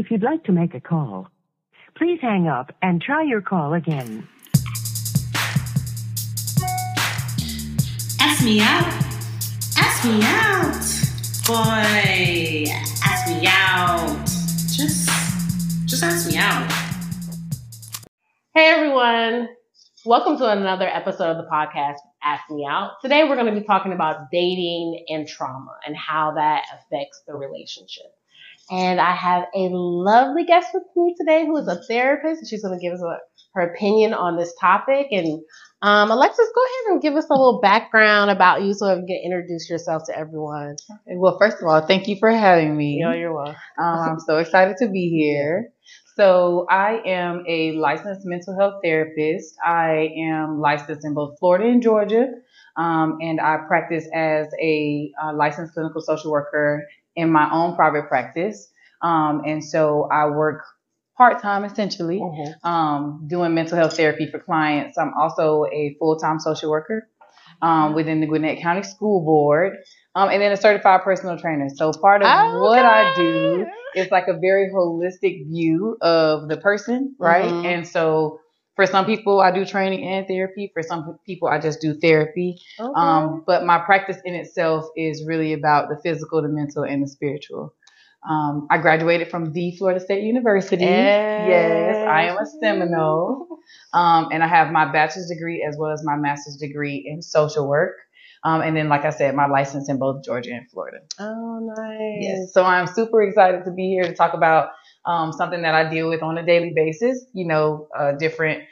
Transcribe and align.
If 0.00 0.10
you'd 0.10 0.22
like 0.22 0.44
to 0.44 0.52
make 0.52 0.72
a 0.72 0.80
call, 0.80 1.28
please 1.94 2.20
hang 2.22 2.48
up 2.48 2.72
and 2.80 3.02
try 3.02 3.22
your 3.22 3.42
call 3.42 3.74
again. 3.74 4.26
Ask 8.18 8.42
me 8.42 8.62
out. 8.62 8.86
Ask 9.76 10.06
me 10.06 10.20
out. 10.22 10.72
Boy, 11.46 12.64
ask 13.04 13.28
me 13.28 13.46
out. 13.46 14.24
Just, 14.24 15.10
just 15.84 16.02
ask 16.02 16.26
me 16.26 16.38
out. 16.38 16.72
Hey 18.54 18.70
everyone, 18.70 19.50
welcome 20.06 20.38
to 20.38 20.50
another 20.50 20.88
episode 20.88 21.32
of 21.32 21.36
the 21.36 21.50
podcast 21.52 21.98
Ask 22.22 22.50
Me 22.50 22.66
Out. 22.66 22.92
Today 23.02 23.24
we're 23.24 23.36
going 23.36 23.54
to 23.54 23.60
be 23.60 23.66
talking 23.66 23.92
about 23.92 24.30
dating 24.32 25.04
and 25.10 25.28
trauma 25.28 25.76
and 25.86 25.94
how 25.94 26.32
that 26.36 26.64
affects 26.72 27.22
the 27.26 27.34
relationship. 27.34 28.14
And 28.70 29.00
I 29.00 29.14
have 29.14 29.44
a 29.54 29.68
lovely 29.70 30.44
guest 30.44 30.68
with 30.72 30.84
me 30.96 31.14
today 31.18 31.44
who 31.44 31.56
is 31.56 31.66
a 31.66 31.82
therapist. 31.88 32.48
She's 32.48 32.62
going 32.62 32.78
to 32.78 32.82
give 32.82 32.94
us 32.94 33.02
a, 33.02 33.18
her 33.54 33.62
opinion 33.72 34.14
on 34.14 34.36
this 34.36 34.54
topic. 34.60 35.08
And 35.10 35.40
um, 35.82 36.10
Alexis, 36.10 36.48
go 36.54 36.60
ahead 36.62 36.92
and 36.92 37.02
give 37.02 37.14
us 37.14 37.26
a 37.30 37.32
little 37.32 37.60
background 37.60 38.30
about 38.30 38.62
you 38.62 38.74
so 38.74 38.94
you 38.94 39.06
can 39.06 39.20
introduce 39.24 39.68
yourself 39.68 40.02
to 40.06 40.16
everyone. 40.16 40.76
Okay, 40.90 41.16
Well, 41.16 41.36
first 41.38 41.56
of 41.60 41.66
all, 41.66 41.84
thank 41.86 42.06
you 42.06 42.16
for 42.20 42.30
having 42.30 42.76
me. 42.76 42.98
You 42.98 43.06
know, 43.06 43.12
you're 43.12 43.34
welcome. 43.34 43.56
Um, 43.78 44.10
I'm 44.10 44.20
so 44.20 44.38
excited 44.38 44.76
to 44.78 44.88
be 44.88 45.08
here. 45.08 45.70
So, 46.16 46.66
I 46.68 47.00
am 47.06 47.44
a 47.48 47.72
licensed 47.72 48.22
mental 48.24 48.54
health 48.58 48.74
therapist. 48.84 49.54
I 49.64 50.10
am 50.18 50.60
licensed 50.60 51.04
in 51.04 51.14
both 51.14 51.38
Florida 51.38 51.70
and 51.70 51.82
Georgia, 51.82 52.26
um, 52.76 53.16
and 53.22 53.40
I 53.40 53.58
practice 53.66 54.06
as 54.14 54.48
a 54.60 55.12
uh, 55.22 55.32
licensed 55.34 55.72
clinical 55.72 56.02
social 56.02 56.30
worker 56.30 56.84
in 57.20 57.30
my 57.30 57.48
own 57.52 57.76
private 57.76 58.08
practice. 58.08 58.68
Um, 59.02 59.42
and 59.46 59.64
so, 59.64 60.08
I 60.10 60.26
work 60.28 60.62
part 61.16 61.40
time 61.42 61.64
essentially, 61.64 62.18
Mhm. 62.18 62.54
um, 62.64 63.24
doing 63.26 63.54
mental 63.54 63.76
health 63.76 63.96
therapy 63.96 64.26
for 64.26 64.38
clients. 64.38 64.98
I'm 64.98 65.12
also 65.14 65.64
a 65.66 65.94
full 65.98 66.16
time 66.18 66.38
social 66.40 66.70
worker 66.70 67.08
um, 67.62 67.94
within 67.94 68.20
the 68.20 68.26
Gwinnett 68.26 68.60
County 68.62 68.82
School 68.82 69.22
Board, 69.24 69.72
um, 70.14 70.30
and 70.30 70.40
then 70.40 70.52
a 70.52 70.56
certified 70.56 71.02
personal 71.02 71.36
trainer. 71.38 71.68
So 71.68 71.92
part 71.92 72.22
of 72.22 72.28
what 72.62 72.84
I 72.84 73.14
do 73.16 73.66
is 73.94 74.10
like 74.10 74.28
a 74.28 74.38
very 74.38 74.70
holistic 74.74 75.46
view 75.48 75.98
of 76.00 76.48
the 76.48 76.56
person, 76.56 77.16
right? 77.18 77.52
Mhm. 77.52 77.64
And 77.64 77.86
so 77.86 78.40
for 78.80 78.86
some 78.86 79.04
people, 79.04 79.40
I 79.40 79.50
do 79.50 79.66
training 79.66 80.08
and 80.08 80.26
therapy. 80.26 80.70
For 80.72 80.82
some 80.82 81.18
people, 81.26 81.48
I 81.48 81.58
just 81.58 81.82
do 81.82 81.92
therapy. 81.92 82.56
Okay. 82.78 82.92
Um, 82.96 83.44
but 83.46 83.66
my 83.66 83.78
practice 83.78 84.16
in 84.24 84.34
itself 84.34 84.86
is 84.96 85.22
really 85.26 85.52
about 85.52 85.90
the 85.90 85.98
physical, 86.02 86.40
the 86.40 86.48
mental, 86.48 86.84
and 86.84 87.02
the 87.02 87.06
spiritual. 87.06 87.74
Um, 88.28 88.68
I 88.70 88.78
graduated 88.78 89.30
from 89.30 89.52
the 89.52 89.76
Florida 89.76 90.00
State 90.00 90.24
University. 90.24 90.84
Yes, 90.84 91.96
I 92.08 92.22
am 92.24 92.38
a 92.38 92.46
Seminole. 92.46 93.48
Um, 93.92 94.28
and 94.32 94.42
I 94.42 94.46
have 94.46 94.72
my 94.72 94.90
bachelor's 94.90 95.28
degree 95.28 95.62
as 95.68 95.76
well 95.78 95.92
as 95.92 96.02
my 96.02 96.16
master's 96.16 96.56
degree 96.56 97.04
in 97.06 97.20
social 97.20 97.68
work. 97.68 97.96
Um, 98.44 98.62
and 98.62 98.74
then, 98.74 98.88
like 98.88 99.04
I 99.04 99.10
said, 99.10 99.34
my 99.34 99.46
license 99.46 99.90
in 99.90 99.98
both 99.98 100.24
Georgia 100.24 100.52
and 100.52 100.70
Florida. 100.70 101.00
Oh, 101.18 101.74
nice. 101.76 102.18
Yes. 102.20 102.54
So 102.54 102.64
I'm 102.64 102.86
super 102.86 103.22
excited 103.22 103.66
to 103.66 103.72
be 103.72 103.88
here 103.88 104.04
to 104.04 104.14
talk 104.14 104.32
about 104.32 104.70
um, 105.06 105.32
something 105.32 105.62
that 105.62 105.74
I 105.74 105.88
deal 105.90 106.08
with 106.08 106.22
on 106.22 106.38
a 106.38 106.44
daily 106.46 106.72
basis. 106.74 107.26
You 107.34 107.46
know, 107.46 107.88
uh, 107.98 108.12
different 108.12 108.64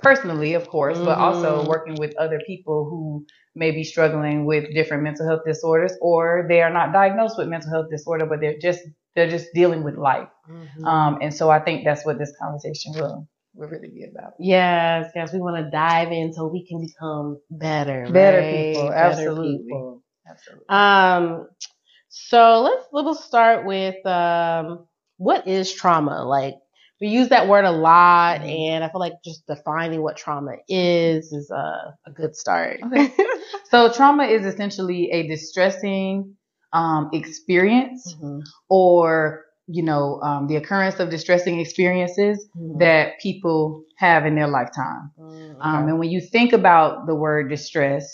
personally, 0.00 0.54
of 0.54 0.68
course, 0.68 1.00
but 1.00 1.18
also 1.18 1.62
Mhm. 1.62 1.66
working 1.66 1.98
with 1.98 2.16
other 2.16 2.40
people 2.46 2.84
who 2.88 3.26
may 3.54 3.70
be 3.70 3.84
struggling 3.84 4.44
with 4.44 4.72
different 4.74 5.02
mental 5.02 5.26
health 5.26 5.42
disorders, 5.46 5.92
or 6.00 6.46
they 6.48 6.62
are 6.62 6.70
not 6.72 6.92
diagnosed 6.92 7.38
with 7.38 7.48
mental 7.48 7.70
health 7.70 7.88
disorder, 7.90 8.26
but 8.26 8.40
they're 8.40 8.58
just 8.58 8.80
they're 9.14 9.28
just 9.30 9.48
dealing 9.54 9.82
with 9.84 9.96
life. 9.96 10.28
Mhm. 10.48 10.86
Um, 10.86 11.18
and 11.22 11.32
so 11.34 11.50
I 11.50 11.60
think 11.60 11.84
that's 11.84 12.04
what 12.04 12.18
this 12.18 12.32
conversation 12.40 12.92
will 12.94 13.28
will 13.54 13.68
really 13.68 13.88
be 13.88 14.04
about. 14.04 14.34
Yes, 14.38 15.10
yes, 15.14 15.32
we 15.32 15.40
want 15.40 15.56
to 15.64 15.70
dive 15.70 16.12
in 16.12 16.32
so 16.32 16.46
we 16.46 16.66
can 16.66 16.80
become 16.80 17.40
better, 17.50 18.08
Better 18.10 18.42
right? 18.42 18.66
people, 18.66 18.88
Better 18.88 18.94
absolutely. 18.94 19.64
people. 19.64 20.02
Absolutely. 20.28 20.66
Um, 20.68 21.48
so 22.08 22.62
let's 22.62 22.86
let's 22.92 23.24
start 23.24 23.64
with 23.66 24.04
um, 24.06 24.86
what 25.18 25.46
is 25.46 25.72
trauma? 25.72 26.24
Like 26.24 26.54
we 27.00 27.08
use 27.08 27.28
that 27.28 27.48
word 27.48 27.64
a 27.64 27.70
lot, 27.72 28.40
Mhm. 28.40 28.70
and 28.74 28.84
I 28.84 28.88
feel 28.88 29.00
like 29.00 29.14
just 29.24 29.46
defining 29.46 30.02
what 30.02 30.16
trauma 30.16 30.52
is 30.68 31.32
is 31.32 31.50
a, 31.50 31.94
a 32.06 32.10
good 32.14 32.34
start. 32.36 32.80
Okay. 32.84 33.12
So 33.70 33.90
trauma 33.92 34.24
is 34.24 34.46
essentially 34.46 35.10
a 35.10 35.26
distressing 35.26 36.36
um, 36.72 37.10
experience 37.12 38.14
Mhm. 38.22 38.42
or 38.68 39.44
you 39.66 39.82
know 39.82 40.20
um, 40.22 40.46
the 40.46 40.56
occurrence 40.56 41.00
of 41.00 41.10
distressing 41.10 41.58
experiences 41.60 42.48
Mhm. 42.56 42.78
that 42.78 43.18
people 43.20 43.82
have 43.98 44.24
in 44.26 44.34
their 44.36 44.48
lifetime. 44.48 45.10
Mm, 45.18 45.56
Um, 45.60 45.88
and 45.88 45.98
when 45.98 46.10
you 46.10 46.20
think 46.20 46.52
about 46.52 47.06
the 47.06 47.14
word 47.14 47.48
distress, 47.50 48.06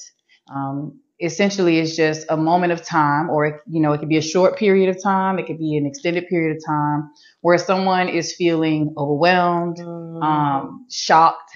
um, 0.55 1.01
essentially 1.23 1.79
it's 1.79 1.97
just 1.97 2.27
a 2.29 2.37
moment 2.37 2.73
of 2.73 2.83
time, 2.85 3.31
or 3.31 3.63
you 3.69 3.81
know, 3.81 3.93
it 3.93 3.99
could 3.99 4.09
be 4.09 4.19
a 4.19 4.23
short 4.23 4.59
period 4.59 4.89
of 4.95 5.03
time, 5.03 5.39
it 5.39 5.47
could 5.47 5.59
be 5.59 5.77
an 5.77 5.87
extended 5.87 6.27
period 6.29 6.57
of 6.57 6.63
time, 6.67 7.11
where 7.41 7.59
someone 7.59 8.09
is 8.09 8.35
feeling 8.35 8.93
overwhelmed, 8.99 9.79
Mhm. 9.79 10.23
um, 10.23 10.87
shocked. 10.91 11.51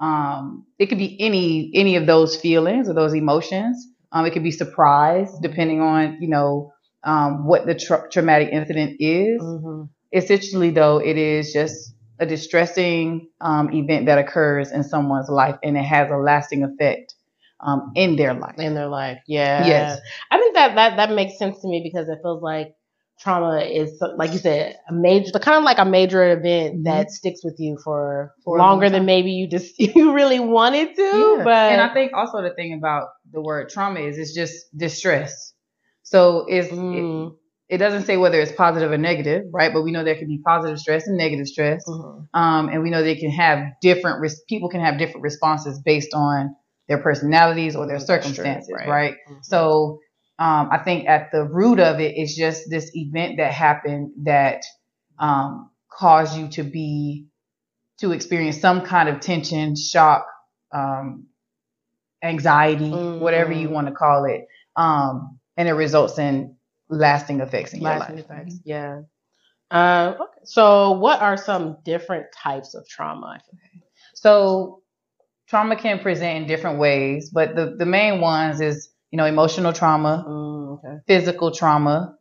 Um, 0.00 0.66
it 0.78 0.86
could 0.86 0.98
be 0.98 1.16
any 1.20 1.70
any 1.74 1.96
of 1.96 2.06
those 2.06 2.36
feelings 2.36 2.88
or 2.88 2.94
those 2.94 3.14
emotions. 3.14 3.76
Um, 4.12 4.26
it 4.26 4.32
could 4.32 4.42
be 4.42 4.50
surprise, 4.50 5.30
depending 5.40 5.80
on 5.80 6.18
you 6.20 6.28
know 6.28 6.72
um, 7.04 7.46
what 7.46 7.66
the 7.66 7.74
tra- 7.74 8.08
traumatic 8.10 8.48
incident 8.52 8.96
is 9.00 9.40
Mhm. 9.42 9.88
essentially 10.12 10.70
though 10.70 10.98
it 10.98 11.16
is 11.16 11.52
just 11.52 11.94
a 12.20 12.26
distressing 12.26 13.28
um, 13.40 13.72
event 13.72 14.06
that 14.06 14.18
occurs 14.18 14.70
in 14.70 14.84
someone's 14.84 15.28
life 15.28 15.56
and 15.62 15.76
it 15.76 15.84
has 15.84 16.10
a 16.10 16.16
lasting 16.16 16.62
effect 16.62 17.14
um, 17.62 17.92
in 17.94 18.16
their 18.16 18.34
life 18.34 18.54
in 18.58 18.74
their 18.74 18.88
life. 18.88 19.18
Yeah. 19.26 19.66
Yes. 19.66 20.00
I 20.30 20.38
think 20.38 20.54
that 20.54 20.74
that 20.74 20.96
that 20.96 21.10
makes 21.14 21.38
sense 21.38 21.60
to 21.60 21.68
me 21.68 21.80
because 21.82 22.08
it 22.08 22.18
feels 22.22 22.42
like 22.42 22.74
trauma 23.20 23.60
is 23.60 24.02
like 24.16 24.32
you 24.32 24.38
said 24.38 24.76
a 24.88 24.92
major 24.92 25.30
kind 25.38 25.58
of 25.58 25.64
like 25.64 25.78
a 25.78 25.84
major 25.84 26.32
event 26.32 26.76
Mhm. 26.80 26.84
that 26.84 27.10
sticks 27.10 27.44
with 27.44 27.54
you 27.58 27.78
for, 27.84 28.32
For 28.42 28.58
longer 28.58 28.90
than 28.90 29.04
maybe 29.06 29.30
you 29.30 29.46
just 29.48 29.78
you 29.96 30.12
really 30.12 30.40
wanted 30.40 30.96
to 30.96 31.36
Yeah. 31.38 31.44
but 31.44 31.72
and 31.72 31.80
i 31.80 31.92
think 31.94 32.12
also 32.14 32.42
the 32.42 32.52
thing 32.54 32.72
about 32.72 33.08
the 33.30 33.40
word 33.40 33.68
trauma 33.68 34.00
is 34.00 34.18
it's 34.18 34.34
just 34.34 34.54
distress 34.76 35.52
so 36.02 36.46
it's 36.48 36.68
Mm. 36.72 37.28
it, 37.68 37.74
it 37.74 37.78
doesn't 37.78 38.06
say 38.06 38.16
whether 38.16 38.40
it's 38.40 38.50
positive 38.52 38.90
or 38.90 38.98
negative 38.98 39.42
right 39.52 39.72
but 39.72 39.82
we 39.82 39.92
know 39.92 40.02
there 40.02 40.16
can 40.16 40.26
be 40.26 40.40
positive 40.44 40.78
stress 40.80 41.06
and 41.06 41.16
negative 41.16 41.46
stress 41.46 41.84
Mhm. 41.88 42.26
um, 42.34 42.68
and 42.70 42.82
we 42.82 42.90
know 42.90 43.02
they 43.04 43.14
can 43.16 43.30
have 43.30 43.58
different 43.82 44.20
res- 44.20 44.42
people 44.48 44.68
can 44.68 44.80
have 44.80 44.98
different 44.98 45.22
responses 45.22 45.80
based 45.84 46.12
on 46.14 46.56
their 46.92 47.02
personalities 47.02 47.74
or 47.74 47.86
their 47.86 47.98
circumstances 48.00 48.70
right. 48.76 48.88
right 48.88 49.14
Mhm. 49.28 49.44
So 49.44 50.00
um, 50.38 50.68
I 50.72 50.78
think 50.78 51.08
at 51.08 51.30
the 51.32 51.44
root 51.44 51.78
of 51.80 52.00
it 52.00 52.16
is 52.18 52.34
just 52.36 52.68
this 52.68 52.90
event 52.94 53.36
that 53.38 53.52
happened 53.52 54.12
that 54.24 54.62
um, 55.18 55.70
caused 55.90 56.36
you 56.36 56.48
to 56.48 56.62
be 56.64 57.26
to 58.00 58.12
experience 58.12 58.60
some 58.60 58.80
kind 58.84 59.08
of 59.08 59.20
tension, 59.20 59.76
shock, 59.76 60.26
um, 60.74 61.26
anxiety, 62.22 62.90
whatever 62.90 63.52
you 63.52 63.68
Mhm. 63.68 63.72
want 63.72 63.86
to 63.88 63.94
call 63.94 64.24
it, 64.24 64.46
um, 64.76 65.38
and 65.56 65.68
it 65.68 65.72
results 65.72 66.18
in 66.18 66.56
lasting 66.90 67.40
effects 67.40 67.72
in 67.74 67.80
your 67.80 67.98
life. 67.98 68.10
effects 68.10 68.60
yeah 68.64 69.00
uh, 69.70 70.14
okay. 70.20 70.40
so 70.44 70.92
what 70.92 71.20
are 71.22 71.36
some 71.38 71.78
different 71.84 72.26
types 72.36 72.74
of 72.74 72.86
trauma 72.86 73.40
So 74.14 74.81
trauma 75.52 75.76
can 75.76 75.98
present 75.98 76.38
in 76.38 76.46
different 76.48 76.78
ways, 76.78 77.28
but 77.30 77.54
the, 77.54 77.76
the 77.78 77.84
main 77.84 78.22
ones 78.22 78.62
is, 78.62 78.88
you 79.10 79.18
know, 79.18 79.26
emotional 79.26 79.74
trauma, 79.74 80.24
Mm, 80.26 80.78
okay 80.78 80.96
physical 81.06 81.50
trauma. 81.50 82.16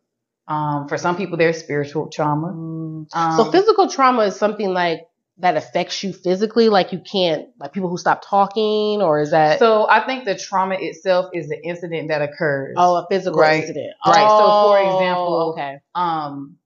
Um, 0.49 0.89
for 0.89 0.97
some 0.97 1.15
people, 1.15 1.37
there's 1.37 1.57
spiritual 1.57 2.09
trauma. 2.09 2.47
Mm. 2.49 3.07
Um, 3.15 3.31
so 3.37 3.49
physical 3.49 3.87
trauma 3.89 4.23
is 4.23 4.35
something 4.35 4.73
like 4.73 5.07
that 5.37 5.55
affects 5.55 6.03
you 6.03 6.11
physically 6.11 6.67
like 6.67 6.91
you 6.91 6.99
can't 7.09 7.47
like 7.57 7.71
people 7.71 7.89
who 7.89 7.97
stop 7.97 8.21
talking 8.21 9.01
or 9.01 9.21
is 9.21 9.31
that 9.31 9.59
so 9.59 9.87
I 9.89 10.05
think 10.05 10.25
the 10.25 10.35
trauma 10.37 10.75
itself 10.77 11.27
is 11.33 11.47
the 11.47 11.59
incident 11.65 12.09
that 12.09 12.21
occurs. 12.21 12.75
Oh, 12.77 12.97
a 12.97 13.07
physical 13.09 13.39
Right. 13.39 13.61
incident. 13.61 13.93
Right. 14.05 14.29
So, 14.29 14.51
for 14.51 14.77
Oh, 14.77 14.91
example, 14.91 15.53
okay. 15.53 15.77
um, 15.95 16.57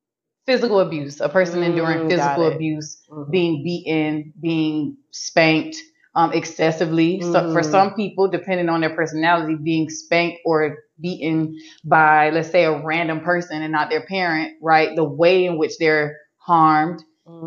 physical 0.48 0.80
abuse, 0.80 1.22
a 1.22 1.30
person 1.30 1.62
Mm, 1.62 1.66
enduring 1.68 2.00
got 2.00 2.10
physical 2.10 2.48
abuse, 2.48 3.02
Mhm. 3.12 3.32
being 3.32 3.64
beaten, 3.64 4.34
being 4.42 4.98
spanked 5.12 5.78
um, 6.16 6.32
excessively. 6.34 7.22
So 7.22 7.52
for 7.52 7.62
Mhm. 7.62 7.72
some 7.72 7.94
people, 7.96 8.30
depending 8.30 8.70
on 8.70 8.82
their 8.82 8.96
personality, 8.96 9.56
being 9.62 9.90
spanked 9.90 10.40
or 10.46 10.78
beaten 11.00 11.58
by, 11.84 12.30
let's 12.30 12.50
say, 12.50 12.64
a 12.66 12.82
random 12.84 13.22
person 13.22 13.62
and 13.62 13.72
not 13.72 13.90
their 13.90 14.06
parent, 14.06 14.54
right? 14.62 14.96
The 14.96 15.04
way 15.04 15.46
in 15.46 15.58
which 15.58 15.78
they're 15.78 16.18
harmed, 16.38 17.04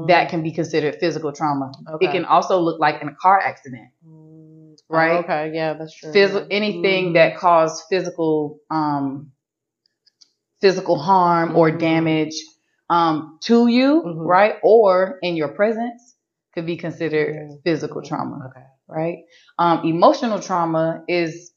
that 0.06 0.28
can 0.28 0.42
be 0.42 0.52
considered 0.52 0.96
physical 1.00 1.32
trauma. 1.32 1.72
Mm. 1.88 1.94
Okay. 1.94 2.06
It 2.06 2.12
can 2.12 2.24
also 2.24 2.60
look 2.60 2.78
like 2.78 3.00
in 3.02 3.08
a 3.08 3.14
car 3.14 3.40
accident. 3.40 3.88
Mm, 4.06 4.76
right? 4.90 5.12
oh, 5.12 5.18
okay. 5.20 5.50
Yeah, 5.54 5.74
that's 5.74 5.94
true. 5.94 6.12
Phys- 6.12 6.46
anything 6.50 7.10
Mhm. 7.10 7.14
that 7.14 7.36
caused 7.38 7.84
physical 7.90 8.60
um, 8.70 9.32
physical 10.60 10.98
harm 10.98 11.56
or 11.56 11.70
Mhm. 11.70 11.78
damage 11.78 12.34
um, 12.90 13.38
to 13.42 13.66
you, 13.68 14.02
Mhm. 14.02 14.26
right, 14.26 14.56
or 14.62 15.18
in 15.22 15.36
your 15.36 15.48
presence, 15.48 16.16
could 16.58 16.66
be 16.66 16.76
considered 16.76 17.50
physical 17.64 18.02
trauma, 18.02 18.48
Okay. 18.50 18.66
right? 18.88 19.18
Um, 19.58 19.84
emotional 19.84 20.40
trauma 20.40 21.04
is, 21.06 21.52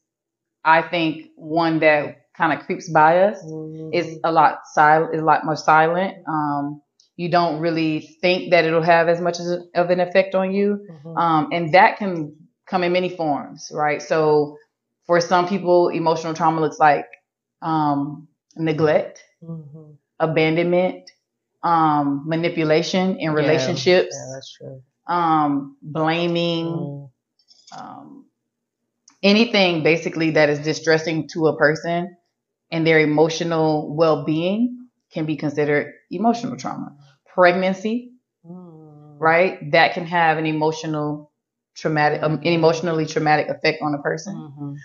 I 0.64 0.84
think, 0.84 1.32
one 1.36 1.80
that 1.80 2.26
kind 2.38 2.54
of 2.54 2.66
creeps 2.68 2.88
by 2.90 3.24
us. 3.24 3.40
It's 3.92 4.20
a 4.24 4.32
lot 4.32 4.60
silent, 4.74 5.14
it's 5.14 5.22
a 5.22 5.26
lot 5.26 5.44
more 5.44 5.56
silent. 5.56 6.18
Um, 6.28 6.82
you 7.18 7.30
don't 7.30 7.60
really 7.60 8.00
think 8.22 8.52
that 8.52 8.64
it'll 8.66 8.84
have 8.84 9.10
as 9.10 9.20
much 9.20 9.40
as 9.40 9.48
of 9.76 9.90
an 9.90 10.00
effect 10.00 10.36
on 10.36 10.54
you. 10.54 10.68
Mhm. 10.90 11.18
Um, 11.20 11.50
and 11.52 11.74
that 11.74 11.98
can 11.98 12.36
come 12.68 12.84
in 12.84 12.92
many 12.94 13.10
forms, 13.10 13.72
right? 13.74 14.02
So 14.02 14.58
for 15.08 15.20
some 15.20 15.48
people, 15.48 15.90
emotional 15.90 16.34
trauma 16.36 16.62
looks 16.62 16.80
like 16.80 17.08
um, 17.64 18.28
neglect, 18.56 19.24
Mhm. 19.44 19.98
abandonment, 20.20 21.12
um, 21.64 22.24
manipulation 22.26 23.18
in 23.18 23.34
relationships, 23.34 24.16
Yeah, 24.16 24.34
that's 24.34 24.52
true. 24.58 24.82
Um, 25.08 25.78
blaming, 25.82 26.66
Mm. 26.68 27.12
um, 27.78 28.26
anything 29.24 29.84
basically 29.84 30.32
that 30.32 30.50
is 30.50 30.60
distressing 30.60 31.28
to 31.30 31.48
a 31.48 31.58
person 31.58 32.16
and 32.72 32.86
their 32.88 33.00
emotional 33.00 33.96
well-being 33.96 34.88
can 35.12 35.26
be 35.26 35.36
considered 35.36 35.94
emotional 36.12 36.58
trauma. 36.58 36.96
Pregnancy, 37.34 38.14
Mm. 38.46 39.18
right? 39.20 39.72
That 39.72 39.94
can 39.94 40.06
have 40.06 40.38
an 40.38 40.46
emotional 40.46 41.32
traumatic, 41.76 42.24
um, 42.24 42.36
an 42.36 42.48
emotionally 42.48 43.06
traumatic 43.06 43.50
effect 43.50 43.82
on 43.82 43.94
a 43.96 44.00
person, 44.02 44.36
Mhm. 44.36 44.78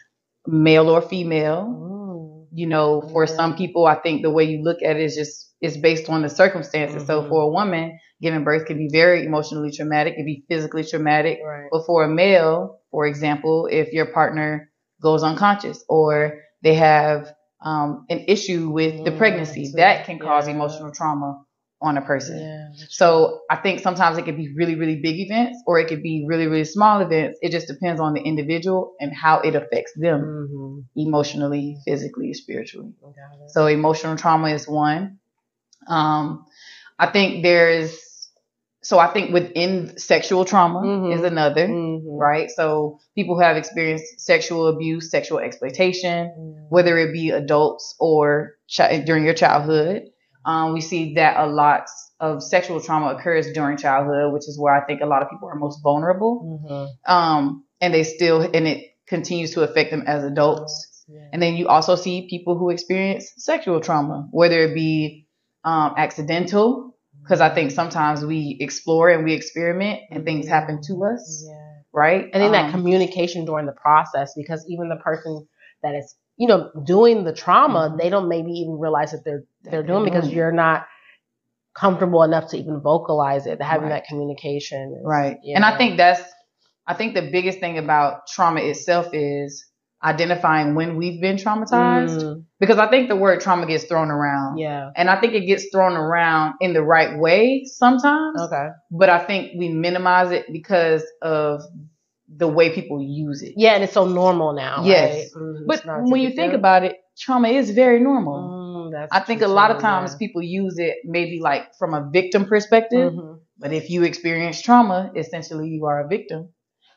male 0.46 0.88
or 0.90 1.02
female. 1.02 1.64
Mm. 1.66 2.46
You 2.52 2.66
know, 2.66 3.02
for 3.12 3.24
Yeah. 3.24 3.34
some 3.36 3.56
people, 3.56 3.86
I 3.86 3.96
think 3.96 4.22
the 4.22 4.30
way 4.30 4.44
you 4.44 4.62
look 4.62 4.82
at 4.82 4.96
it 4.96 5.02
is 5.02 5.16
just 5.16 5.52
it's 5.60 5.76
based 5.76 6.08
on 6.10 6.22
the 6.22 6.28
circumstances. 6.28 7.06
So 7.06 7.22
Mhm. 7.22 7.28
for 7.28 7.42
a 7.42 7.48
woman, 7.48 7.98
giving 8.20 8.44
birth 8.44 8.66
can 8.66 8.78
be 8.78 8.88
very 8.90 9.24
emotionally 9.24 9.70
traumatic, 9.70 10.14
it 10.14 10.16
can 10.16 10.26
be 10.26 10.44
physically 10.48 10.84
traumatic. 10.84 11.40
Right. 11.44 11.68
But 11.70 11.84
for 11.86 12.04
a 12.04 12.08
male, 12.08 12.80
for 12.90 13.06
example, 13.06 13.68
if 13.70 13.92
your 13.92 14.06
partner 14.06 14.70
goes 15.02 15.22
unconscious 15.22 15.84
or 15.88 16.40
they 16.62 16.74
have 16.74 17.32
um, 17.62 18.06
an 18.08 18.24
issue 18.28 18.70
with 18.70 19.04
the 19.04 19.10
Mm, 19.10 19.18
pregnancy, 19.18 19.66
so- 19.66 19.76
that 19.76 20.06
can 20.06 20.18
cause 20.18 20.46
yeah. 20.48 20.54
emotional 20.54 20.92
trauma 20.92 21.42
on 21.82 21.98
a 21.98 22.02
person. 22.02 22.38
Yeah. 22.40 22.86
So 22.88 23.40
I 23.50 23.56
think 23.56 23.80
sometimes 23.80 24.16
it 24.18 24.24
could 24.24 24.36
be 24.36 24.54
really, 24.56 24.74
really 24.76 25.00
big 25.02 25.18
events 25.18 25.62
or 25.66 25.78
it 25.78 25.88
could 25.88 26.02
be 26.02 26.24
really, 26.26 26.46
really 26.46 26.64
small 26.64 27.00
events. 27.00 27.38
It 27.42 27.50
just 27.50 27.68
depends 27.68 28.00
on 28.00 28.14
the 28.14 28.20
individual 28.22 28.94
and 29.00 29.12
how 29.14 29.40
it 29.40 29.54
affects 29.54 29.92
them 29.96 30.20
true. 30.20 30.84
emotionally, 30.96 31.76
physically, 31.86 32.32
spiritually. 32.32 32.92
So 33.48 33.66
emotional 33.66 34.16
trauma 34.16 34.48
is 34.48 34.66
one. 34.66 35.18
Um, 35.88 36.46
I 36.98 37.06
think 37.08 37.42
there's 37.42 37.98
so 38.86 38.98
I 38.98 39.08
think 39.08 39.32
within 39.32 39.98
sexual 39.98 40.44
trauma 40.44 40.80
Mhm. 40.80 41.14
is 41.14 41.22
another, 41.22 41.66
Mhm. 41.68 42.02
right? 42.26 42.48
So 42.50 42.98
people 43.16 43.34
who 43.34 43.40
have 43.42 43.56
experienced 43.56 44.20
sexual 44.20 44.68
abuse, 44.68 45.10
sexual 45.10 45.38
exploitation, 45.40 46.18
Mm. 46.38 46.66
whether 46.68 46.96
it 46.98 47.12
be 47.12 47.30
adults 47.30 47.94
or 47.98 48.52
chi- 48.74 49.00
during 49.08 49.24
your 49.24 49.34
childhood. 49.34 50.02
Um, 50.44 50.72
we 50.74 50.80
see 50.80 51.14
that 51.14 51.34
a 51.38 51.46
lot 51.46 51.84
of 52.20 52.42
sexual 52.42 52.80
trauma 52.80 53.08
occurs 53.14 53.50
during 53.52 53.76
childhood, 53.76 54.32
which 54.32 54.46
is 54.48 54.56
where 54.58 54.72
I 54.74 54.82
think 54.86 55.00
a 55.00 55.06
lot 55.06 55.22
of 55.22 55.28
people 55.30 55.48
are 55.48 55.56
most 55.56 55.80
vulnerable. 55.82 56.60
Mhm. 56.64 56.88
Um, 57.12 57.64
and 57.80 57.92
they 57.92 58.04
still, 58.04 58.40
and 58.42 58.66
it 58.68 58.84
continues 59.08 59.52
to 59.54 59.62
affect 59.62 59.90
them 59.90 60.04
as 60.06 60.22
adults. 60.24 61.04
Yeah. 61.08 61.20
And 61.32 61.42
then 61.42 61.54
you 61.56 61.66
also 61.68 61.94
see 61.96 62.26
people 62.28 62.56
who 62.58 62.70
experience 62.70 63.32
sexual 63.36 63.80
trauma, 63.80 64.28
whether 64.30 64.60
it 64.62 64.74
be 64.74 65.26
um, 65.64 65.94
accidental, 65.96 66.95
because 67.26 67.40
I 67.40 67.52
think 67.52 67.72
sometimes 67.72 68.24
we 68.24 68.56
explore 68.60 69.08
and 69.10 69.24
we 69.24 69.32
experiment 69.32 70.00
and 70.12 70.24
things 70.24 70.46
happen 70.46 70.80
to 70.86 71.04
us, 71.04 71.44
Yeah. 71.48 71.54
right? 71.92 72.24
And 72.32 72.40
then 72.42 72.52
that 72.52 72.66
Um, 72.66 72.70
communication 72.70 73.44
during 73.44 73.66
the 73.66 73.72
process, 73.72 74.32
because 74.36 74.64
even 74.68 74.88
the 74.88 74.96
person 74.96 75.46
that 75.82 75.96
is, 75.96 76.14
you 76.36 76.46
know, 76.46 76.70
doing 76.84 77.24
the 77.24 77.32
trauma, 77.32 77.90
Mhm. 77.90 77.98
they 77.98 78.10
don't 78.10 78.28
maybe 78.28 78.52
even 78.52 78.78
realize 78.78 79.10
that 79.10 79.24
they're 79.24 79.42
they're 79.64 79.82
doing 79.82 80.04
because 80.04 80.28
it. 80.28 80.34
you're 80.34 80.52
not 80.52 80.86
comfortable 81.74 82.22
enough 82.22 82.48
to 82.50 82.56
even 82.56 82.80
vocalize 82.80 83.46
it, 83.46 83.60
having 83.60 83.88
Right. 83.88 83.96
that 83.96 84.06
communication. 84.06 84.94
is- 84.98 85.04
Right. 85.04 85.36
And 85.54 85.64
I 85.64 85.76
think 85.76 85.96
that's 85.96 86.22
I 86.88 86.94
think 86.94 87.14
the 87.14 87.22
biggest 87.32 87.58
thing 87.58 87.78
about 87.78 88.28
trauma 88.28 88.60
itself 88.60 89.08
is 89.12 89.66
identifying 90.02 90.74
when 90.74 90.96
we've 90.96 91.20
been 91.20 91.36
traumatized 91.36 92.22
Mm, 92.22 92.44
because 92.60 92.78
I 92.78 92.88
think 92.88 93.08
the 93.08 93.16
word 93.16 93.40
trauma 93.40 93.66
gets 93.66 93.84
thrown 93.84 94.10
around. 94.10 94.58
yeah. 94.58 94.90
And 94.94 95.08
I 95.08 95.18
think 95.20 95.32
it 95.34 95.46
gets 95.46 95.66
thrown 95.72 95.94
around 95.94 96.54
in 96.60 96.72
the 96.74 96.82
right 96.82 97.18
way 97.18 97.64
sometimes, 97.64 98.40
Okay. 98.42 98.68
but 98.90 99.08
I 99.08 99.18
think 99.24 99.52
we 99.58 99.68
minimize 99.70 100.30
it 100.32 100.46
because 100.52 101.04
of 101.22 101.62
the 102.28 102.48
way 102.48 102.70
people 102.70 103.00
use 103.02 103.42
it. 103.42 103.54
Yeah, 103.56 103.74
and 103.74 103.84
it's 103.84 103.92
so 103.94 104.06
normal 104.06 104.52
now. 104.52 104.82
Yes. 104.84 105.32
right? 105.34 105.42
Mhm, 105.42 105.66
But 105.66 105.76
it's 105.78 105.86
not 105.86 106.00
a 106.00 106.02
when 106.02 106.20
you 106.20 106.30
think 106.30 106.52
about 106.52 106.82
it, 106.84 106.96
trauma 107.18 107.48
is 107.48 107.70
very 107.70 108.00
normal. 108.00 108.90
Mm, 108.92 109.08
I 109.10 109.20
think 109.20 109.42
a 109.42 109.48
lot 109.48 109.70
of 109.70 109.78
times 109.80 110.12
yeah. 110.12 110.18
people 110.18 110.42
use 110.42 110.78
it 110.78 110.96
maybe 111.04 111.40
like 111.40 111.74
from 111.78 111.94
a 111.94 112.08
victim 112.12 112.44
perspective, 112.46 113.12
Mhm. 113.12 113.38
But 113.58 113.72
if 113.72 113.88
you 113.88 114.02
experience 114.02 114.60
trauma, 114.60 115.10
essentially 115.16 115.68
you 115.70 115.86
are 115.86 116.04
a 116.04 116.08
victim, 116.08 116.50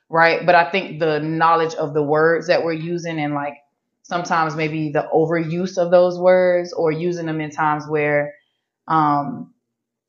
right? 0.10 0.46
But 0.46 0.56
I 0.56 0.70
think 0.72 1.00
the 1.00 1.20
knowledge 1.20 1.76
of 1.76 1.94
the 1.94 2.04
words 2.04 2.48
that 2.48 2.64
we're 2.64 2.74
using 2.74 3.20
and 3.20 3.34
like 3.34 3.58
sometimes 4.04 4.56
maybe 4.56 4.92
the 4.92 5.08
overuse 5.14 5.78
of 5.78 5.92
those 5.92 6.18
words 6.20 6.74
or 6.74 6.92
using 6.92 7.28
them 7.28 7.40
in 7.40 7.52
times 7.52 7.86
where 7.88 8.34
um, 8.88 9.54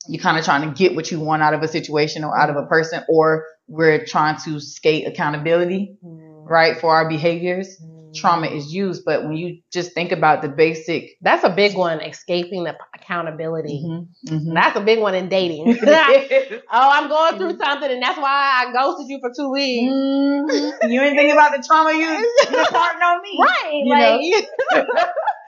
you're 0.09 0.23
kind 0.23 0.39
of 0.39 0.45
trying 0.45 0.67
to 0.69 0.75
get 0.77 0.97
what 0.97 1.11
you 1.11 1.21
want 1.21 1.43
out 1.43 1.53
of 1.53 1.63
a 1.63 1.69
situation 1.69 2.25
or 2.25 2.37
out 2.37 2.49
of 2.49 2.57
a 2.57 2.65
person, 2.67 3.05
or 3.09 3.45
we're 3.69 4.05
trying 4.07 4.37
to 4.45 4.59
skate 4.59 5.07
accountability, 5.07 5.97
Mm. 6.03 6.49
right, 6.49 6.81
for 6.81 6.95
our 6.95 7.09
behaviors. 7.09 7.79
Mm. 7.81 8.15
Trauma 8.15 8.47
is 8.49 8.73
used, 8.73 9.05
but 9.05 9.23
when 9.25 9.37
you 9.37 9.61
just 9.71 9.93
think 9.93 10.11
about 10.11 10.43
the 10.43 10.49
basic, 10.49 11.17
That's 11.21 11.45
a 11.45 11.51
big 11.51 11.77
one, 11.77 12.01
escaping 12.01 12.65
the 12.65 12.75
accountability. 13.11 13.83
Mhm, 13.85 14.09
mhm. 14.29 14.55
That's 14.55 14.77
a 14.77 14.81
big 14.81 15.01
one 15.01 15.15
in 15.15 15.29
dating. 15.29 15.67
oh, 15.83 16.61
I'm 16.71 17.09
going 17.09 17.37
through 17.39 17.59
something, 17.59 17.91
and 17.91 18.03
that's 18.03 18.19
why 18.19 18.65
I 18.67 18.73
ghosted 18.73 19.09
you 19.09 19.19
for 19.21 19.31
two 19.37 19.51
weeks. 19.51 19.93
Mhm. 19.93 20.91
You 20.91 21.01
ain't 21.03 21.17
thinking 21.17 21.33
about 21.33 21.53
the 21.57 21.65
trauma 21.67 21.93
you 21.93 21.99
you 22.11 22.65
starting 22.67 23.03
on 23.03 23.23
me. 23.23 23.39
Right, 23.41 23.83
like 23.87 24.85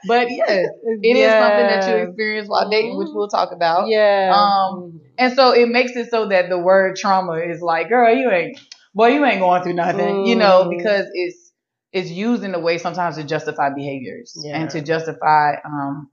But 0.07 0.27
yes, 0.29 0.67
it 0.85 1.17
is 1.17 1.31
something 1.31 1.67
that 1.67 1.87
you 1.87 2.07
experience 2.07 2.49
while 2.49 2.69
dating, 2.69 2.97
which 2.97 3.07
we'll 3.13 3.29
talk 3.29 3.51
about. 3.53 3.87
Yeah. 3.87 4.31
Um, 4.35 4.99
And 5.17 5.33
so 5.33 5.51
it 5.53 5.69
makes 5.69 5.95
it 5.95 6.09
so 6.09 6.27
that 6.29 6.49
the 6.49 6.57
word 6.59 6.95
trauma 6.97 7.33
is 7.37 7.61
like, 7.61 7.87
girl, 7.89 8.13
you 8.13 8.29
ain't, 8.31 8.59
boy, 8.95 9.09
you 9.09 9.23
ain't 9.23 9.39
going 9.39 9.61
through 9.63 9.75
nothing, 9.75 10.25
you 10.25 10.35
know, 10.35 10.65
Mm. 10.65 10.77
because 10.77 11.05
it's 11.13 11.51
it's 11.93 12.09
used 12.09 12.43
in 12.43 12.55
a 12.55 12.59
way 12.59 12.79
sometimes 12.79 13.17
to 13.17 13.23
justify 13.23 13.69
behaviors 13.69 14.33
Yeah. 14.43 14.59
and 14.59 14.69
to 14.71 14.81
justify 14.81 15.57
um, 15.63 16.09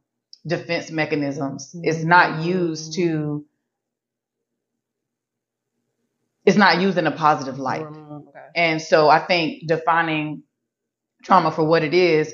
defense 0.46 0.90
mechanisms. 0.90 1.70
It's 1.82 2.02
not 2.02 2.44
used 2.44 2.94
to. 2.94 3.44
It's 6.46 6.56
not 6.56 6.80
used 6.80 6.98
in 6.98 7.06
a 7.06 7.10
positive 7.12 7.58
light. 7.58 7.82
Okay. 7.82 8.46
And 8.56 8.80
so 8.80 9.08
I 9.08 9.18
think 9.18 9.66
defining 9.68 10.42
trauma 11.22 11.50
for 11.50 11.64
what 11.64 11.84
it 11.84 11.94
is, 11.94 12.32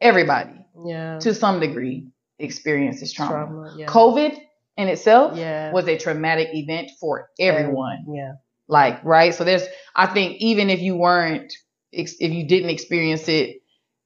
everybody 0.00 0.66
Yeah. 0.84 1.18
to 1.20 1.34
some 1.34 1.60
degree 1.60 2.08
experiences 2.38 3.12
trauma. 3.12 3.32
Trauma, 3.46 3.74
yeah. 3.76 3.86
COVID 3.86 4.36
in 4.76 4.88
itself 4.88 5.36
Yeah. 5.36 5.72
was 5.72 5.86
a 5.88 5.96
traumatic 5.96 6.48
event 6.52 6.90
for 7.00 7.30
everyone. 7.38 8.06
Yeah. 8.12 8.32
Like, 8.66 9.04
right? 9.04 9.34
So 9.34 9.44
there's, 9.44 9.64
I 9.94 10.06
think 10.06 10.36
even 10.40 10.70
if 10.70 10.80
you 10.80 10.96
weren't, 10.96 11.52
if 11.92 12.20
you 12.20 12.46
didn't 12.46 12.70
experience 12.70 13.28
it 13.28 13.62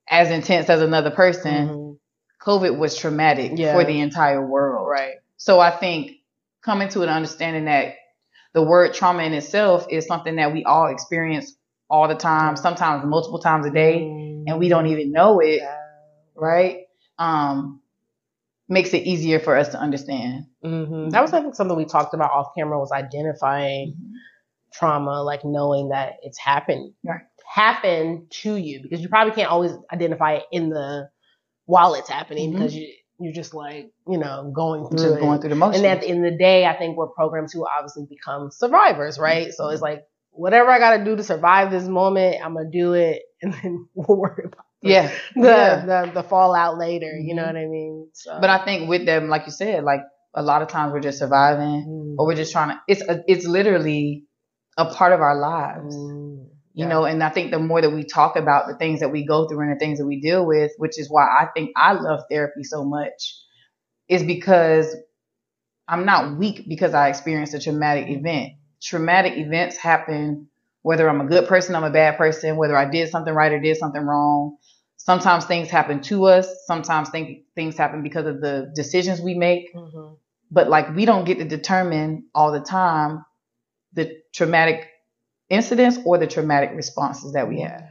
as 0.09 0.31
intense 0.31 0.69
as 0.69 0.81
another 0.83 1.11
person, 1.11 1.69
Mhm. 1.69 1.94
COVID 2.45 2.77
was 2.79 2.97
traumatic 2.97 3.53
Yeah. 3.55 3.73
for 3.73 3.85
the 3.85 4.01
entire 4.01 4.45
world. 4.47 4.89
Right. 4.89 5.15
So 5.37 5.61
I 5.61 5.71
think 5.71 6.13
coming 6.63 6.89
to 6.91 7.03
an 7.03 7.09
understanding 7.09 7.65
that 7.67 7.95
the 8.53 8.63
word 8.63 8.95
trauma 8.95 9.23
in 9.25 9.33
itself 9.33 9.87
is 9.91 10.07
something 10.07 10.37
that 10.37 10.53
we 10.53 10.65
all 10.65 10.87
experience 10.87 11.57
all 11.91 12.09
the 12.09 12.15
time, 12.15 12.57
sometimes 12.57 13.05
multiple 13.05 13.39
times 13.39 13.67
a 13.67 13.71
day, 13.71 14.01
Mm. 14.01 14.45
and 14.47 14.59
we 14.59 14.69
don't 14.69 14.87
even 14.87 15.13
know 15.13 15.41
it, 15.41 15.61
Yeah. 15.61 15.77
right? 16.35 16.87
Um, 17.19 17.81
makes 18.69 18.95
it 18.95 19.03
easier 19.03 19.39
for 19.39 19.57
us 19.57 19.69
to 19.69 19.79
understand. 19.79 20.47
Mhm. 20.65 21.11
That 21.11 21.21
was 21.21 21.33
I 21.35 21.43
think 21.43 21.55
something 21.55 21.77
we 21.77 21.85
talked 21.85 22.15
about 22.15 22.31
off 22.33 22.55
camera 22.57 22.79
was 22.79 22.93
identifying 22.93 23.95
trauma, 24.73 25.23
like 25.23 25.45
knowing 25.45 25.91
that 25.91 26.15
it's 26.23 26.39
happened, 26.39 26.95
Right. 27.05 27.21
happened 27.47 28.31
to 28.43 28.57
you 28.57 28.81
because 28.83 29.01
you 29.01 29.09
probably 29.09 29.35
can't 29.35 29.51
always 29.51 29.73
identify 29.93 30.35
it 30.35 30.45
in 30.51 30.71
the 30.71 31.09
while 31.67 31.95
it's 31.95 32.09
happening 32.09 32.51
Mhm. 32.51 32.53
because 32.55 32.75
you 32.77 32.89
you're 33.21 33.33
just 33.33 33.55
like 33.55 33.91
you 34.09 34.19
know 34.19 34.51
going 34.55 34.89
through 34.89 34.99
Just 34.99 35.17
it. 35.17 35.21
going 35.21 35.41
through 35.41 35.51
the 35.51 35.57
motions. 35.57 35.83
and 35.83 35.87
at 35.87 36.01
the 36.01 36.09
end 36.09 36.25
of 36.27 36.33
the 36.33 36.39
day, 36.39 36.67
I 36.67 36.77
think 36.77 36.97
we're 36.97 37.09
programmed 37.09 37.49
to 37.51 37.65
obviously 37.67 38.07
become 38.09 38.51
survivors, 38.51 39.19
right? 39.19 39.53
So 39.53 39.69
it's 39.69 39.81
like 39.83 40.05
whatever 40.31 40.69
I 40.71 40.79
got 40.81 40.97
to 40.99 41.05
do 41.05 41.15
to 41.17 41.23
survive 41.23 41.71
this 41.71 41.87
moment, 41.87 42.45
I'm 42.45 42.55
gonna 42.55 42.69
do 42.71 42.95
it, 42.95 43.23
and 43.43 43.55
then 43.55 43.89
we'll 43.95 44.19
worry 44.19 44.45
about 44.47 44.65
the, 44.83 44.89
yeah, 44.91 45.11
the, 45.37 45.43
yeah. 45.43 45.85
the 46.05 46.11
the 46.15 46.23
fallout 46.25 46.77
later. 46.77 47.13
You 47.19 47.35
know 47.37 47.45
Mhm. 47.45 47.55
what 47.55 47.57
I 47.57 47.67
mean? 47.67 48.09
So, 48.15 48.39
But 48.41 48.51
I 48.51 48.65
think 48.65 48.89
with 48.89 49.07
them, 49.07 49.29
like 49.29 49.47
you 49.47 49.53
said, 49.53 49.85
like 49.85 50.01
A 50.37 50.43
lot 50.43 50.63
of 50.63 50.69
times 50.69 50.93
we're 50.93 50.99
just 50.99 51.21
surviving, 51.21 51.87
Mm. 51.87 52.15
or 52.19 52.27
we're 52.27 52.35
just 52.35 52.51
trying 52.51 52.71
to. 52.71 52.81
It's 52.89 53.03
a, 53.03 53.23
it's 53.29 53.47
literally 53.47 54.25
a 54.77 54.85
part 54.87 55.13
of 55.13 55.21
our 55.21 55.37
lives, 55.39 55.95
Mm. 55.95 56.49
You 56.75 56.85
Yeah. 56.85 56.89
know. 56.89 57.05
And 57.05 57.23
I 57.23 57.31
think 57.31 57.51
the 57.51 57.59
more 57.59 57.81
that 57.81 57.91
we 57.91 58.05
talk 58.05 58.37
about 58.37 58.67
the 58.69 58.77
things 58.77 59.01
that 59.01 59.11
we 59.11 59.25
go 59.27 59.49
through 59.49 59.61
and 59.61 59.73
the 59.75 59.79
things 59.79 59.99
that 59.99 60.07
we 60.07 60.21
deal 60.21 60.45
with, 60.45 60.73
which 60.77 60.99
is 60.99 61.11
why 61.11 61.23
I 61.25 61.49
think 61.55 61.71
I 61.77 61.95
love 61.95 62.21
therapy 62.31 62.65
so 62.65 62.85
much, 62.85 63.37
is 64.09 64.23
because 64.23 64.95
I'm 65.89 66.05
not 66.05 66.39
weak 66.39 66.67
because 66.69 66.95
I 66.95 67.09
experienced 67.09 67.55
a 67.55 67.61
traumatic 67.61 68.09
event. 68.09 68.55
Traumatic 68.83 69.37
events 69.37 69.77
happen 69.77 70.49
whether 70.83 71.09
I'm 71.09 71.23
a 71.23 71.27
good 71.27 71.49
person, 71.49 71.75
I'm 71.75 71.85
a 71.85 71.91
bad 71.91 72.19
person, 72.19 72.57
whether 72.59 72.77
I 72.77 72.85
did 72.85 73.09
something 73.09 73.33
right 73.33 73.51
or 73.53 73.59
did 73.59 73.79
something 73.79 74.03
wrong. 74.03 74.59
Sometimes 74.99 75.47
things 75.47 75.71
happen 75.71 76.03
to 76.03 76.27
us. 76.27 76.47
Sometimes 76.67 77.09
think, 77.09 77.45
things 77.55 77.77
happen 77.79 78.03
because 78.03 78.27
of 78.27 78.43
the 78.43 78.71
decisions 78.75 79.21
we 79.21 79.33
make. 79.35 79.75
Mhm. 79.75 80.19
But 80.51 80.69
like 80.69 80.95
we 80.95 81.07
don't 81.07 81.25
get 81.25 81.39
to 81.39 81.45
determine 81.45 82.27
all 82.35 82.53
the 82.53 82.61
time 82.61 83.25
the 83.95 84.19
traumatic 84.35 84.89
incidents 85.49 85.99
or 86.05 86.19
the 86.19 86.27
traumatic 86.27 86.71
responses 86.75 87.33
that 87.33 87.49
we 87.49 87.61
have. 87.61 87.85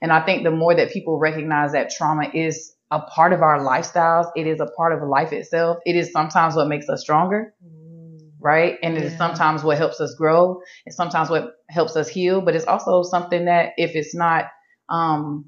And 0.00 0.12
I 0.12 0.24
think 0.24 0.44
the 0.44 0.50
more 0.50 0.74
that 0.74 0.90
people 0.90 1.18
recognize 1.18 1.72
that 1.72 1.90
trauma 1.90 2.30
is 2.32 2.74
a 2.90 3.00
part 3.00 3.32
of 3.32 3.42
our 3.42 3.58
lifestyles, 3.58 4.30
it 4.36 4.46
is 4.46 4.60
a 4.60 4.66
part 4.76 4.92
of 4.92 5.06
life 5.08 5.32
itself. 5.32 5.78
It 5.84 5.96
is 5.96 6.12
sometimes 6.12 6.54
what 6.54 6.68
makes 6.68 6.88
us 6.88 7.00
stronger, 7.00 7.54
Mm. 7.62 8.30
right? 8.40 8.78
And 8.82 8.96
it 8.96 9.02
is 9.04 9.12
Yeah. 9.12 9.18
sometimes 9.18 9.62
what 9.64 9.78
helps 9.78 10.00
us 10.00 10.14
grow. 10.14 10.60
It's 10.86 10.96
sometimes 10.96 11.28
what 11.30 11.52
helps 11.68 11.96
us 11.96 12.08
heal. 12.08 12.40
But 12.40 12.54
it's 12.54 12.66
also 12.66 13.02
something 13.02 13.46
that 13.46 13.72
if 13.76 13.94
it's 13.94 14.14
not, 14.14 14.46
um, 14.88 15.46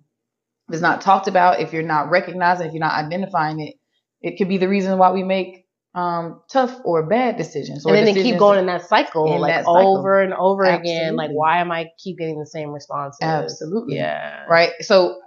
if 0.68 0.75
it's 0.75 0.82
not 0.82 1.00
talked 1.00 1.28
about, 1.28 1.60
if 1.60 1.72
you're 1.72 1.82
not 1.82 2.10
recognizing, 2.10 2.66
if 2.66 2.72
you're 2.72 2.80
not 2.80 3.04
identifying 3.04 3.60
it, 3.60 3.75
it 4.20 4.36
could 4.36 4.48
be 4.48 4.58
the 4.58 4.68
reason 4.68 4.98
why 4.98 5.12
we 5.12 5.22
make 5.22 5.65
um, 5.97 6.43
tough 6.53 6.79
or 6.85 7.07
bad 7.07 7.37
decisions. 7.38 7.87
Or 7.87 7.95
And 7.97 8.07
then 8.07 8.15
they 8.15 8.23
keep 8.23 8.38
going 8.38 8.59
in 8.59 8.67
that 8.67 8.87
cycle, 8.87 9.35
in 9.35 9.41
like 9.41 9.55
that 9.55 9.65
cycle. 9.65 9.99
over 9.99 10.21
and 10.21 10.35
over 10.35 10.65
again. 10.65 11.17
Like, 11.17 11.31
why 11.31 11.59
am 11.59 11.73
I 11.73 11.88
keep 11.99 12.19
getting 12.19 12.38
the 12.38 12.47
same 12.47 12.71
responses? 12.71 13.19
Absolutely. 13.23 13.97
Yeah. 13.97 14.45
right? 14.49 14.73
So 14.81 15.19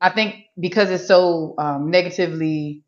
I 0.00 0.10
think 0.10 0.36
because 0.58 0.90
it's 0.90 1.06
so 1.06 1.54
um, 1.58 1.90
negatively 1.90 2.82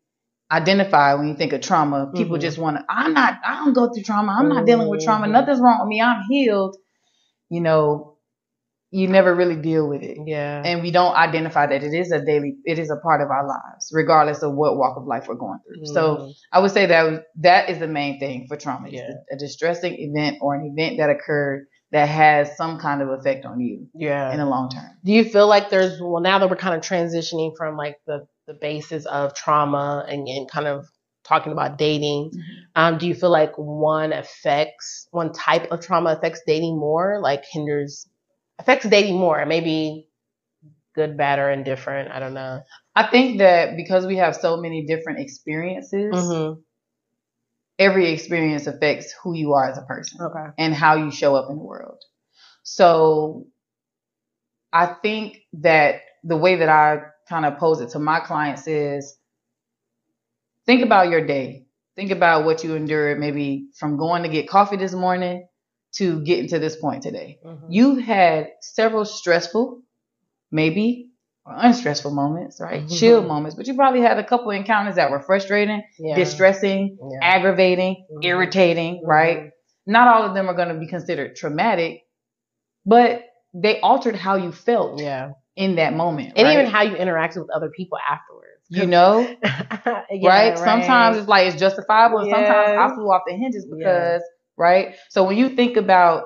identified 0.51 1.19
when 1.19 1.27
you 1.27 1.35
think 1.35 1.53
of 1.53 1.61
trauma, 1.61 2.11
people 2.15 2.37
Mhm. 2.37 2.41
just 2.41 2.57
want 2.57 2.77
to. 2.77 2.85
I'm 2.89 3.13
not. 3.13 3.39
I 3.45 3.63
don't 3.63 3.73
go 3.73 3.93
through 3.93 4.03
trauma. 4.03 4.35
I'm 4.39 4.49
not 4.49 4.65
dealing 4.65 4.89
with 4.89 5.03
trauma. 5.05 5.27
Mhm. 5.27 5.31
Nothing's 5.31 5.59
wrong 5.59 5.79
with 5.81 5.87
me. 5.89 6.01
I'm 6.01 6.23
healed. 6.27 6.77
You 7.49 7.61
know, 7.61 8.08
you 8.91 9.07
never 9.07 9.35
really 9.35 9.55
deal 9.55 9.87
with 9.87 10.01
it, 10.01 10.17
Yeah. 10.25 10.63
and 10.65 10.81
we 10.81 10.89
don't 10.91 11.15
identify 11.15 11.67
that 11.67 11.83
it 11.83 11.93
is 11.93 12.11
a 12.11 12.23
daily. 12.25 12.55
It 12.65 12.79
is 12.79 12.89
a 12.89 12.95
part 12.97 13.21
of 13.21 13.29
our 13.29 13.45
lives, 13.47 13.91
regardless 13.93 14.41
of 14.41 14.53
what 14.53 14.77
walk 14.77 14.97
of 14.97 15.05
life 15.05 15.27
we're 15.27 15.35
going 15.35 15.59
through. 15.65 15.85
So 15.85 16.17
Mm. 16.17 16.33
I 16.51 16.59
would 16.59 16.71
say 16.71 16.85
that 16.87 17.23
that 17.41 17.69
is 17.69 17.77
the 17.79 17.87
main 17.87 18.19
thing 18.19 18.47
for 18.47 18.57
trauma. 18.57 18.89
Yeah. 18.89 19.11
a 19.31 19.37
distressing 19.37 19.93
event 19.99 20.37
or 20.41 20.55
an 20.55 20.65
event 20.75 20.97
that 20.97 21.09
occurred 21.09 21.67
that 21.91 22.07
has 22.07 22.55
some 22.57 22.79
kind 22.79 23.01
of 23.01 23.09
effect 23.09 23.45
on 23.45 23.59
you 23.59 23.87
yeah. 23.95 24.31
in 24.31 24.37
the 24.39 24.45
long 24.45 24.69
term. 24.69 24.89
Do 25.03 25.11
you 25.11 25.23
feel 25.23 25.47
like 25.47 25.69
there's 25.69 25.99
well 26.01 26.21
now 26.21 26.39
that 26.39 26.49
we're 26.49 26.55
kind 26.55 26.75
of 26.75 26.81
transitioning 26.81 27.51
from 27.57 27.77
like 27.77 27.97
the 28.07 28.25
the 28.47 28.53
basis 28.55 29.05
of 29.05 29.35
trauma 29.35 30.03
and, 30.09 30.27
and 30.27 30.49
kind 30.49 30.65
of 30.67 30.87
talking 31.23 31.51
about 31.51 31.77
dating, 31.77 32.31
um, 32.75 32.97
do 32.97 33.05
you 33.05 33.13
feel 33.13 33.29
like 33.29 33.53
one 33.57 34.11
affects 34.13 35.07
one 35.11 35.31
type 35.31 35.71
of 35.71 35.79
trauma 35.81 36.11
affects 36.11 36.41
dating 36.47 36.75
more, 36.79 37.19
like 37.21 37.43
hinders 37.51 38.07
affects 38.59 38.87
dating 38.87 39.17
more, 39.17 39.45
maybe 39.45 40.09
good, 40.95 41.17
bad, 41.17 41.39
or 41.39 41.51
indifferent? 41.51 42.11
I 42.11 42.19
don't 42.19 42.33
know. 42.35 42.61
I 42.95 43.07
think 43.07 43.39
that 43.39 43.77
because 43.77 44.05
we 44.05 44.17
have 44.17 44.35
so 44.35 44.57
many 44.57 44.85
different 44.85 45.19
experiences, 45.19 46.15
Mm-hmm. 46.15 46.59
every 47.79 48.11
experience 48.11 48.67
affects 48.67 49.13
who 49.23 49.33
you 49.35 49.53
are 49.53 49.69
as 49.69 49.77
a 49.77 49.83
person 49.83 50.19
Okay. 50.21 50.47
and 50.57 50.73
how 50.73 50.95
you 50.95 51.11
show 51.11 51.35
up 51.35 51.49
in 51.49 51.57
the 51.57 51.63
world. 51.63 51.99
So 52.63 53.47
I 54.73 54.87
think 55.01 55.39
that 55.53 56.01
the 56.23 56.37
way 56.37 56.57
that 56.57 56.69
I 56.69 57.01
kind 57.29 57.45
of 57.45 57.57
pose 57.57 57.81
it 57.81 57.91
to 57.91 57.99
my 57.99 58.19
clients 58.19 58.67
is 58.67 59.17
think 60.65 60.83
about 60.83 61.09
your 61.09 61.25
day. 61.25 61.65
Think 61.95 62.11
about 62.11 62.45
what 62.45 62.63
you 62.63 62.75
endured 62.75 63.19
maybe 63.19 63.69
from 63.77 63.97
going 63.97 64.23
to 64.23 64.29
get 64.29 64.49
coffee 64.49 64.77
this 64.77 64.93
morning 64.93 65.47
to 65.95 66.21
getting 66.21 66.47
to 66.49 66.59
this 66.59 66.75
point 66.75 67.03
today. 67.03 67.39
Mhm. 67.45 67.59
You've 67.69 67.99
had 68.03 68.49
several 68.61 69.05
stressful, 69.05 69.81
maybe 70.51 71.09
or 71.45 71.53
unstressful 71.57 72.11
moments, 72.11 72.59
right? 72.61 72.83
Mhm. 72.83 72.99
Chill 72.99 73.23
moments, 73.23 73.55
but 73.55 73.65
you 73.67 73.73
probably 73.75 74.01
had 74.01 74.19
a 74.19 74.23
couple 74.23 74.51
encounters 74.51 74.95
that 74.95 75.09
were 75.11 75.19
frustrating, 75.21 75.81
yeah. 75.97 76.15
distressing, 76.15 76.97
Yeah. 77.11 77.19
aggravating, 77.21 78.05
Mhm. 78.11 78.23
irritating, 78.25 79.01
Mhm. 79.03 79.07
right? 79.07 79.51
Not 79.87 80.07
all 80.07 80.23
of 80.27 80.35
them 80.35 80.47
are 80.49 80.53
going 80.53 80.67
to 80.69 80.75
be 80.75 80.85
considered 80.87 81.35
traumatic, 81.35 82.03
but 82.85 83.23
they 83.53 83.79
altered 83.81 84.15
how 84.15 84.35
you 84.35 84.51
felt 84.51 84.99
Yeah. 85.01 85.31
in 85.55 85.75
that 85.77 85.93
moment. 85.93 86.33
And 86.35 86.45
right? 86.45 86.53
even 86.53 86.67
how 86.67 86.83
you 86.83 86.95
interacted 86.95 87.37
with 87.37 87.49
other 87.49 87.69
people 87.69 87.97
afterwards. 88.07 88.45
you 88.71 88.85
know, 88.85 89.21
Yeah, 90.11 90.29
right? 90.29 90.55
Sometimes 90.55 91.17
it's 91.17 91.27
like 91.27 91.47
it's 91.47 91.59
justifiable, 91.59 92.19
and 92.19 92.29
sometimes 92.29 92.77
I 92.77 92.93
flew 92.93 93.05
off 93.11 93.23
the 93.25 93.33
hinges 93.33 93.65
because, 93.65 94.21
right? 94.59 94.95
So 95.09 95.23
when 95.25 95.37
you 95.37 95.49
think 95.49 95.77
about 95.77 96.25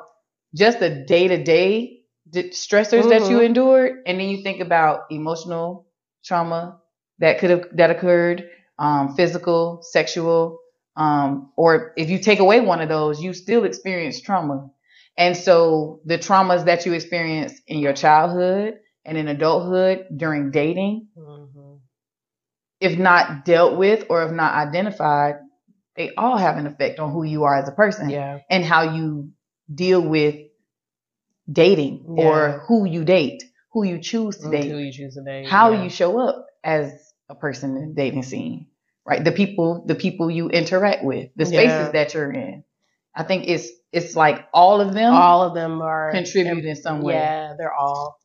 just 0.55 0.79
the 0.79 0.89
day 0.89 1.27
to 1.29 1.43
day 1.43 2.01
stressors 2.33 3.09
that 3.09 3.29
you 3.29 3.39
Mhm. 3.39 3.41
endured, 3.41 4.03
and 4.07 4.19
then 4.19 4.29
you 4.29 4.43
think 4.43 4.61
about 4.61 5.03
emotional 5.11 5.87
trauma 6.25 6.79
that 7.19 7.39
could 7.39 7.51
have 7.51 7.65
that 7.73 7.91
occurred, 7.91 8.49
um, 8.79 9.15
physical, 9.15 9.81
sexual, 9.83 10.59
um, 10.97 11.51
or 11.57 11.93
if 11.97 12.09
you 12.09 12.19
take 12.19 12.39
away 12.39 12.61
one 12.61 12.81
of 12.81 12.89
those, 12.89 13.21
you 13.21 13.33
still 13.33 13.65
experience 13.65 14.21
trauma. 14.21 14.69
And 15.17 15.37
so 15.37 16.01
the 16.05 16.17
traumas 16.17 16.65
that 16.65 16.85
you 16.85 16.93
experience 16.93 17.53
in 17.67 17.79
your 17.79 17.93
childhood 17.93 18.79
and 19.05 19.17
in 19.17 19.27
adulthood 19.27 20.07
during 20.17 20.51
dating, 20.51 21.07
Mhm. 21.15 21.81
if 22.79 22.97
not 22.97 23.45
dealt 23.45 23.77
with 23.77 24.05
or 24.09 24.23
if 24.23 24.31
not 24.31 24.53
identified, 24.55 25.35
they 25.95 26.13
all 26.15 26.37
have 26.37 26.57
an 26.57 26.67
effect 26.67 26.99
on 26.99 27.11
who 27.11 27.23
you 27.23 27.43
are 27.43 27.55
as 27.55 27.67
a 27.67 27.71
person 27.71 28.09
Yeah. 28.09 28.39
and 28.49 28.63
how 28.65 28.95
you 28.95 29.29
deal 29.73 30.01
with 30.01 30.35
dating 31.51 32.05
Yeah. 32.17 32.23
or 32.25 32.63
who 32.67 32.85
you 32.85 33.03
date, 33.03 33.43
who 33.71 33.83
you 33.83 33.99
choose 33.99 34.37
to 34.37 34.45
Who 34.45 34.51
date, 34.51 34.65
you 34.65 34.91
choose 34.91 35.15
to 35.15 35.23
date. 35.23 35.47
how 35.47 35.71
yeah. 35.71 35.83
you 35.83 35.89
show 35.89 36.19
up 36.19 36.47
as 36.63 37.13
a 37.29 37.35
person 37.35 37.75
in 37.77 37.89
the 37.89 37.93
dating 37.95 38.23
scene, 38.23 38.67
right? 39.05 39.23
The 39.23 39.31
people, 39.31 39.83
the 39.85 39.95
people 39.95 40.29
you 40.31 40.49
interact 40.49 41.03
with, 41.03 41.29
the 41.35 41.45
spaces 41.45 41.91
that 41.93 42.13
you're 42.13 42.31
in. 42.31 42.63
I 43.15 43.23
think 43.23 43.47
it's 43.47 43.67
it's 43.91 44.15
like 44.15 44.47
all 44.53 44.81
of 44.81 44.93
them 44.95 45.13
all 45.13 45.43
of 45.43 45.53
them 45.53 45.81
are 45.81 46.11
contributing 46.11 46.65
in 46.67 46.75
some 46.75 47.01
way. 47.01 47.13
Yeah, 47.13 47.53
they're 47.57 47.73
all 47.73 48.17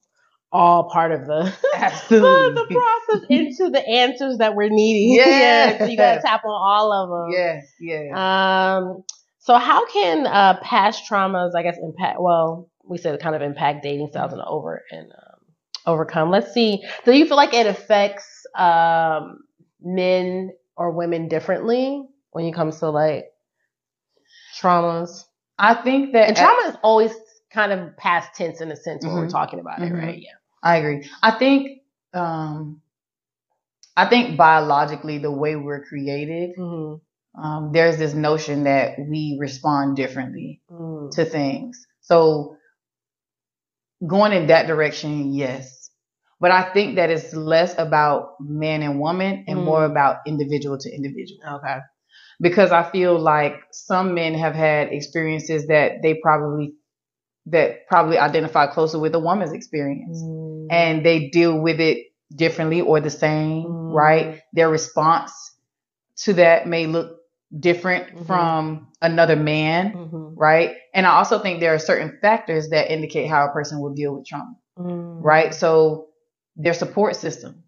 all 0.51 0.89
part 0.91 1.13
of 1.13 1.27
the 1.27 1.53
Absolutely. 1.75 2.55
the 2.55 2.81
process 3.07 3.27
into 3.31 3.71
the 3.71 3.87
answers 3.87 4.39
that 4.39 4.55
we're 4.55 4.71
needing. 4.71 5.17
Yeah. 5.25 5.79
so 5.79 5.85
you 5.87 5.97
gotta 5.97 6.21
tap 6.23 6.45
on 6.45 6.51
all 6.51 6.93
of 6.93 7.31
them. 7.31 7.39
Yes, 7.39 7.67
yes. 7.81 8.17
Um. 8.17 9.05
So 9.41 9.57
how 9.57 9.87
can 9.87 10.27
uh, 10.27 10.59
past 10.63 11.05
traumas, 11.11 11.53
I 11.57 11.63
guess, 11.63 11.77
impact? 11.83 12.19
Well, 12.21 12.69
we 12.85 12.99
said 12.99 13.19
kind 13.21 13.35
of 13.35 13.43
impact 13.43 13.83
dating 13.83 14.09
styles 14.11 14.33
and 14.33 14.43
over 14.43 14.83
and 14.91 15.11
um, 15.11 15.41
overcome. 15.87 16.31
Let's 16.31 16.53
see. 16.53 16.83
Do 17.05 17.13
you 17.13 17.27
feel 17.27 17.37
like 17.37 17.55
it 17.55 17.67
affects 17.67 18.27
um, 18.55 19.41
men 19.81 20.51
or 20.77 20.91
women 20.93 21.29
differently 21.29 22.03
when 22.31 22.45
it 22.45 22.55
comes 22.55 22.79
to 22.81 22.91
like 22.91 23.27
traumas? 24.61 25.25
I 25.59 25.75
think 25.75 26.13
that 26.13 26.29
And 26.29 26.37
trauma 26.37 26.69
is 26.69 26.77
always 26.83 27.13
kind 27.53 27.73
of 27.73 27.97
past 27.97 28.35
tense 28.35 28.61
in 28.61 28.71
a 28.71 28.77
sense 28.77 29.05
when 29.05 29.15
we're 29.15 29.27
Mhm. 29.27 29.31
talking 29.31 29.61
about 29.61 29.81
it, 29.81 29.91
Mhm. 29.93 29.99
right? 29.99 30.19
Yeah. 30.19 30.33
I 30.63 30.77
agree. 30.77 31.11
I 31.23 31.33
think 31.33 31.83
um 32.15 32.83
I 33.97 34.07
think 34.07 34.37
biologically 34.37 35.19
the 35.19 35.31
way 35.31 35.57
we're 35.57 35.85
created, 35.85 36.57
Mm-hmm. 36.57 37.43
um, 37.43 37.73
there's 37.73 37.99
this 37.99 38.15
notion 38.15 38.65
that 38.65 38.99
we 38.99 39.37
respond 39.41 39.97
differently 39.97 40.63
Mm. 40.71 41.11
to 41.13 41.25
things. 41.25 41.87
So 42.01 42.57
going 44.07 44.33
in 44.33 44.47
that 44.49 44.67
direction, 44.67 45.33
yes. 45.33 45.91
But 46.41 46.53
I 46.53 46.73
think 46.73 46.97
that 46.97 47.11
it's 47.11 47.35
less 47.35 47.77
about 47.79 48.35
man 48.41 48.83
and 48.83 49.01
woman 49.01 49.45
and 49.49 49.59
Mm. 49.59 49.65
more 49.65 49.85
about 49.85 50.19
individual 50.27 50.79
to 50.79 50.91
individual. 50.95 51.41
Okay. 51.57 51.79
Because 52.41 52.73
I 52.73 52.85
feel 52.91 53.19
like 53.19 53.55
some 53.73 54.15
men 54.15 54.35
have 54.35 54.55
had 54.55 54.93
experiences 54.93 55.67
that 55.69 56.03
they 56.03 56.15
probably 56.23 56.75
that 57.51 57.87
probably 57.89 58.19
identify 58.19 58.67
closer 58.67 58.99
with 58.99 59.15
a 59.15 59.19
woman's 59.19 59.53
experience 59.53 60.23
Mm. 60.23 60.67
and 60.71 61.07
they 61.07 61.29
deal 61.31 61.59
with 61.61 61.81
it 61.81 61.99
differently 62.35 62.81
or 62.81 63.01
the 63.01 63.11
same, 63.11 63.65
Mm. 63.65 63.93
right? 63.95 64.41
Their 64.53 64.69
response 64.69 65.33
to 66.25 66.35
that 66.35 66.67
may 66.67 66.87
look 66.87 67.17
different 67.59 68.15
Mhm. 68.15 68.27
from 68.27 68.89
another 69.01 69.37
man, 69.37 69.93
Mhm. 69.93 70.35
right? 70.37 70.77
And 70.93 71.07
I 71.07 71.17
also 71.19 71.39
think 71.39 71.61
there 71.61 71.73
are 71.75 71.79
certain 71.79 72.19
factors 72.21 72.69
that 72.71 72.93
indicate 72.93 73.27
how 73.29 73.47
a 73.47 73.53
person 73.53 73.81
will 73.81 73.95
deal 73.95 74.15
with 74.15 74.27
trauma, 74.27 74.55
Mm. 74.79 75.21
right? 75.25 75.55
So 75.55 76.09
their 76.57 76.75
support 76.75 77.17
system, 77.17 77.63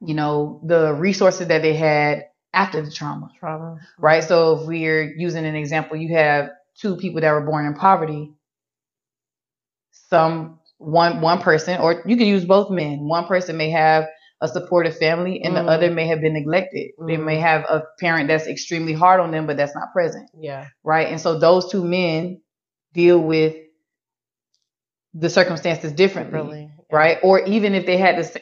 you 0.00 0.14
know, 0.14 0.60
the 0.64 0.92
resources 0.94 1.48
that 1.48 1.62
they 1.62 1.74
had 1.74 2.26
after 2.54 2.82
the 2.82 2.90
trauma, 2.90 3.30
Trauma. 3.40 3.78
right? 3.98 4.22
So 4.22 4.60
if 4.60 4.66
we're 4.68 5.02
using 5.16 5.46
an 5.46 5.54
example, 5.56 5.96
you 5.96 6.14
have 6.14 6.50
two 6.80 6.96
people 6.96 7.20
that 7.22 7.32
were 7.32 7.40
born 7.46 7.66
in 7.66 7.74
poverty. 7.74 8.32
Some 10.12 10.58
one 10.76 11.22
one 11.22 11.40
person, 11.40 11.80
or 11.80 12.02
you 12.06 12.18
can 12.18 12.26
use 12.26 12.44
both 12.44 12.70
men. 12.70 12.98
One 13.08 13.24
person 13.26 13.56
may 13.56 13.70
have 13.70 14.04
a 14.42 14.48
supportive 14.48 14.94
family, 14.98 15.40
and 15.42 15.54
Mm. 15.56 15.64
the 15.64 15.70
other 15.72 15.90
may 15.90 16.06
have 16.08 16.20
been 16.20 16.34
neglected. 16.34 16.90
They 17.06 17.16
may 17.16 17.38
Mm. 17.38 17.40
have 17.40 17.62
a 17.76 17.84
parent 17.98 18.28
that's 18.28 18.46
extremely 18.46 18.92
hard 18.92 19.20
on 19.20 19.30
them, 19.30 19.46
but 19.46 19.56
that's 19.56 19.74
not 19.74 19.92
present, 19.94 20.28
Yeah. 20.38 20.66
right? 20.84 21.08
And 21.08 21.18
so 21.18 21.38
those 21.38 21.70
two 21.70 21.82
men 21.82 22.42
deal 22.92 23.18
with 23.18 23.56
the 25.14 25.30
circumstances 25.30 25.92
differently, 25.92 26.38
Really. 26.40 26.70
right? 26.90 27.18
Or 27.22 27.40
even 27.44 27.74
if 27.74 27.86
they 27.86 27.96
had 27.96 28.18
this, 28.18 28.36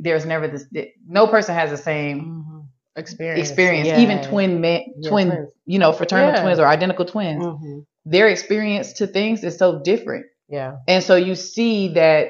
there's 0.00 0.26
never 0.26 0.48
this. 0.48 0.66
No 1.06 1.26
person 1.28 1.54
has 1.54 1.70
the 1.70 1.76
same 1.76 2.18
hmm 2.20 2.58
Experience. 2.96 3.48
experience. 3.48 3.88
Yeah. 3.88 4.00
Even 4.00 4.22
twin 4.22 4.60
men, 4.60 4.82
Yeah, 4.98 5.08
twin, 5.08 5.28
twins. 5.30 5.50
you 5.66 5.78
know, 5.78 5.92
fraternal 5.92 6.32
Yeah. 6.32 6.42
twins 6.42 6.58
or 6.58 6.66
identical 6.66 7.04
twins, 7.04 7.44
hmm 7.44 7.78
their 8.04 8.26
experience 8.26 8.94
to 8.94 9.06
things 9.06 9.44
is 9.44 9.56
so 9.56 9.80
different. 9.84 10.26
Yeah. 10.52 10.76
And 10.86 11.02
so 11.02 11.16
you 11.16 11.34
see 11.34 11.94
that 11.94 12.28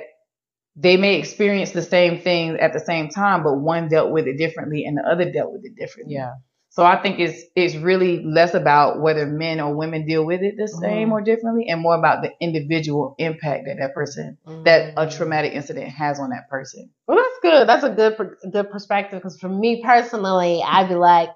they 0.77 0.97
may 0.97 1.17
experience 1.17 1.73
the 1.73 1.83
same 1.83 2.21
thing 2.21 2.59
at 2.59 2.73
the 2.73 2.81
same 2.81 3.09
time, 3.09 3.43
but 3.43 3.59
one 3.59 3.89
dealt 3.89 4.11
with 4.13 4.27
it 4.27 4.39
differently 4.39 4.85
and 4.85 4.97
the 4.97 5.03
other 5.03 5.31
dealt 5.31 5.53
with 5.53 5.65
it 5.65 5.77
differently. 5.77 6.15
Yeah. 6.15 6.35
So 6.71 6.85
I 6.87 7.03
think 7.03 7.19
it's 7.21 7.43
it's 7.55 7.75
really 7.75 8.25
less 8.25 8.55
about 8.55 9.03
whether 9.03 9.27
men 9.27 9.61
or 9.61 9.75
women 9.77 10.07
deal 10.07 10.25
with 10.25 10.41
it 10.41 10.55
the 10.57 10.69
same 10.69 11.11
Mhm. 11.11 11.13
or 11.13 11.21
differently, 11.21 11.67
and 11.69 11.83
more 11.83 11.95
about 11.95 12.23
the 12.23 12.31
individual 12.41 13.15
impact 13.19 13.65
that 13.67 13.77
that 13.79 13.93
person, 13.93 14.39
that 14.65 14.95
a 14.97 15.05
Mhm. 15.07 15.15
traumatic 15.15 15.53
incident 15.53 15.89
has 15.89 16.19
on 16.19 16.31
that 16.31 16.49
person. 16.49 16.89
Well, 17.07 17.19
that's 17.19 17.39
good. 17.43 17.69
That's 17.69 17.85
a 17.85 17.91
good 17.91 18.17
good 18.51 18.71
perspective 18.71 19.19
because 19.19 19.39
for 19.39 19.51
me 19.51 19.83
personally, 19.85 20.63
I'd 20.67 20.89
be 20.89 20.95
like, 20.95 21.29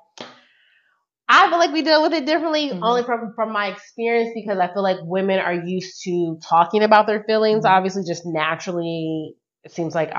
I 1.29 1.49
feel 1.49 1.59
like 1.59 1.73
we 1.73 1.83
deal 1.83 2.03
with 2.03 2.13
it 2.13 2.25
differently 2.27 2.71
Mhm. 2.71 2.81
only 2.83 3.03
from 3.03 3.33
from 3.35 3.53
my 3.53 3.67
experience 3.69 4.31
because 4.35 4.59
I 4.59 4.73
feel 4.73 4.83
like 4.83 4.99
women 5.03 5.39
are 5.41 5.55
used 5.55 6.03
to 6.05 6.39
talking 6.49 6.83
about 6.83 7.07
their 7.07 7.25
feelings. 7.25 7.65
Mhm. 7.65 7.71
Obviously, 7.71 8.05
just 8.05 8.23
naturally, 8.25 9.35
it 9.65 9.73
seems 9.73 9.95
like 9.95 10.13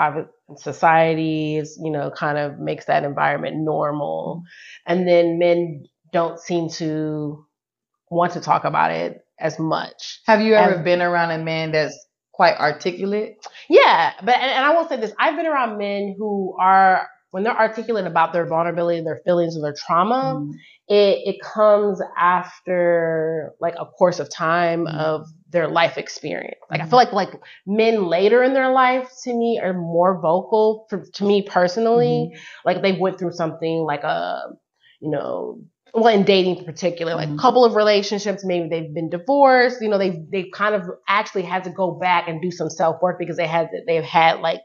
society 0.55 1.57
is 1.57 1.79
you 1.83 1.91
know 1.91 2.11
kind 2.11 2.37
of 2.37 2.59
makes 2.59 2.85
that 2.85 3.03
environment 3.03 3.57
normal, 3.57 4.43
and 4.85 5.07
then 5.07 5.37
men 5.39 5.85
don't 6.13 6.39
seem 6.39 6.69
to 6.69 7.45
want 8.09 8.33
to 8.33 8.41
talk 8.41 8.63
about 8.65 8.91
it 8.91 9.21
as 9.39 9.59
much. 9.59 10.21
Have 10.25 10.41
you 10.41 10.55
ever 10.55 10.75
As- 10.75 10.83
been 10.83 11.01
around 11.01 11.31
a 11.31 11.37
man 11.37 11.71
that's 11.71 11.97
quite 12.31 12.57
articulate? 12.57 13.37
Yeah, 13.69 14.11
but 14.23 14.35
and, 14.35 14.51
and 14.51 14.65
I 14.65 14.73
will 14.75 14.87
say 14.87 14.97
this: 14.97 15.13
I've 15.19 15.35
been 15.35 15.47
around 15.47 15.77
men 15.77 16.15
who 16.17 16.55
are 16.59 17.07
when 17.31 17.43
they're 17.43 17.57
articulate 17.57 18.05
about 18.07 18.33
their 18.33 18.45
vulnerability, 18.45 19.01
their 19.03 19.21
feelings, 19.25 19.55
and 19.55 19.63
their 19.63 19.73
trauma. 19.73 20.41
Mm. 20.41 20.51
It 20.89 21.35
it 21.35 21.41
comes 21.41 22.01
after 22.17 23.53
like 23.59 23.75
a 23.77 23.85
course 23.85 24.19
of 24.19 24.29
time 24.29 24.85
Mhm. 24.85 24.97
of 24.97 25.27
their 25.49 25.67
life 25.67 25.97
experience. 25.97 26.59
Like 26.69 26.79
I 26.81 26.85
Mhm. 26.85 26.89
feel 26.89 26.97
like 26.97 27.11
like 27.13 27.33
men 27.65 28.07
later 28.07 28.41
in 28.43 28.53
their 28.53 28.71
life 28.71 29.09
to 29.23 29.33
me 29.33 29.59
are 29.61 29.73
more 29.73 30.19
vocal. 30.21 30.85
For, 30.89 31.03
to 31.15 31.25
me 31.25 31.41
personally, 31.41 32.31
like 32.65 32.81
they 32.81 32.93
went 32.93 33.19
through 33.19 33.33
something 33.33 33.79
like 33.85 34.03
a 34.03 34.41
you 35.01 35.11
know 35.11 35.59
well 35.93 36.13
in 36.13 36.23
dating 36.23 36.57
in 36.57 36.65
particular 36.65 37.15
like 37.15 37.29
a 37.29 37.33
Mhm. 37.33 37.39
couple 37.39 37.63
of 37.65 37.75
relationships 37.75 38.43
maybe 38.45 38.67
they've 38.69 38.93
been 38.93 39.09
divorced 39.09 39.81
you 39.81 39.87
know 39.89 39.97
they've 39.97 40.19
they've 40.31 40.51
kind 40.53 40.75
of 40.75 40.83
actually 41.07 41.43
had 41.43 41.63
to 41.63 41.69
go 41.69 41.91
back 41.91 42.27
and 42.27 42.41
do 42.41 42.51
some 42.51 42.69
self 42.69 43.01
work 43.01 43.17
because 43.19 43.37
they 43.37 43.47
had 43.47 43.69
they've 43.87 44.03
had 44.03 44.39
like 44.41 44.61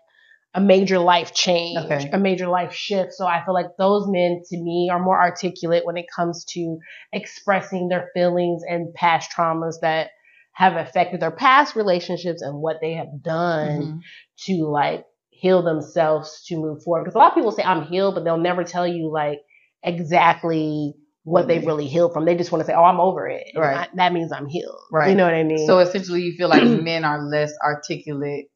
a 0.54 0.60
major 0.60 0.98
life 0.98 1.32
change 1.34 1.78
Okay. 1.86 2.10
a 2.12 2.18
major 2.18 2.46
life 2.46 2.74
shift 2.74 3.12
so 3.14 3.26
i 3.26 3.42
feel 3.44 3.54
like 3.54 3.68
those 3.78 4.04
men 4.08 4.42
to 4.50 4.56
me 4.58 4.88
are 4.92 4.98
more 5.02 5.18
articulate 5.20 5.84
when 5.86 5.96
it 5.96 6.04
comes 6.14 6.44
to 6.44 6.78
expressing 7.12 7.88
their 7.88 8.10
feelings 8.14 8.62
and 8.68 8.92
past 8.94 9.30
traumas 9.34 9.76
that 9.80 10.10
have 10.52 10.76
affected 10.76 11.20
their 11.20 11.30
past 11.30 11.74
relationships 11.74 12.42
and 12.42 12.58
what 12.60 12.76
they 12.82 12.92
have 12.92 13.22
done 13.22 13.80
Mhm. 13.80 13.98
to 14.46 14.66
like 14.68 15.06
heal 15.30 15.62
themselves 15.62 16.44
to 16.46 16.56
move 16.56 16.82
forward. 16.84 17.04
Because 17.04 17.14
a 17.14 17.18
lot 17.18 17.30
of 17.32 17.34
people 17.34 17.50
say 17.52 17.62
I'm 17.64 17.84
healed, 17.86 18.14
but 18.14 18.22
they'll 18.22 18.36
never 18.36 18.62
tell 18.62 18.86
you 18.86 19.10
like 19.10 19.40
exactly 19.82 20.94
what 21.24 21.46
they 21.46 21.58
really 21.60 21.86
healed 21.86 22.12
from. 22.12 22.24
They 22.24 22.34
just 22.36 22.50
want 22.52 22.60
to 22.62 22.66
say, 22.66 22.74
"Oh, 22.74 22.82
I'm 22.84 23.00
over 23.00 23.28
it." 23.28 23.46
Right. 23.56 23.76
I- 23.76 23.88
that 23.94 24.12
means 24.12 24.32
I'm 24.32 24.46
healed. 24.46 24.78
Right. 24.92 25.10
You 25.10 25.16
know 25.16 25.24
what 25.24 25.34
I 25.34 25.44
mean? 25.44 25.66
So 25.66 25.78
essentially, 25.78 26.22
you 26.22 26.32
feel 26.36 26.48
like 26.48 26.62
men 26.90 27.04
are 27.04 27.22
less 27.22 27.52
articulate 27.64 28.46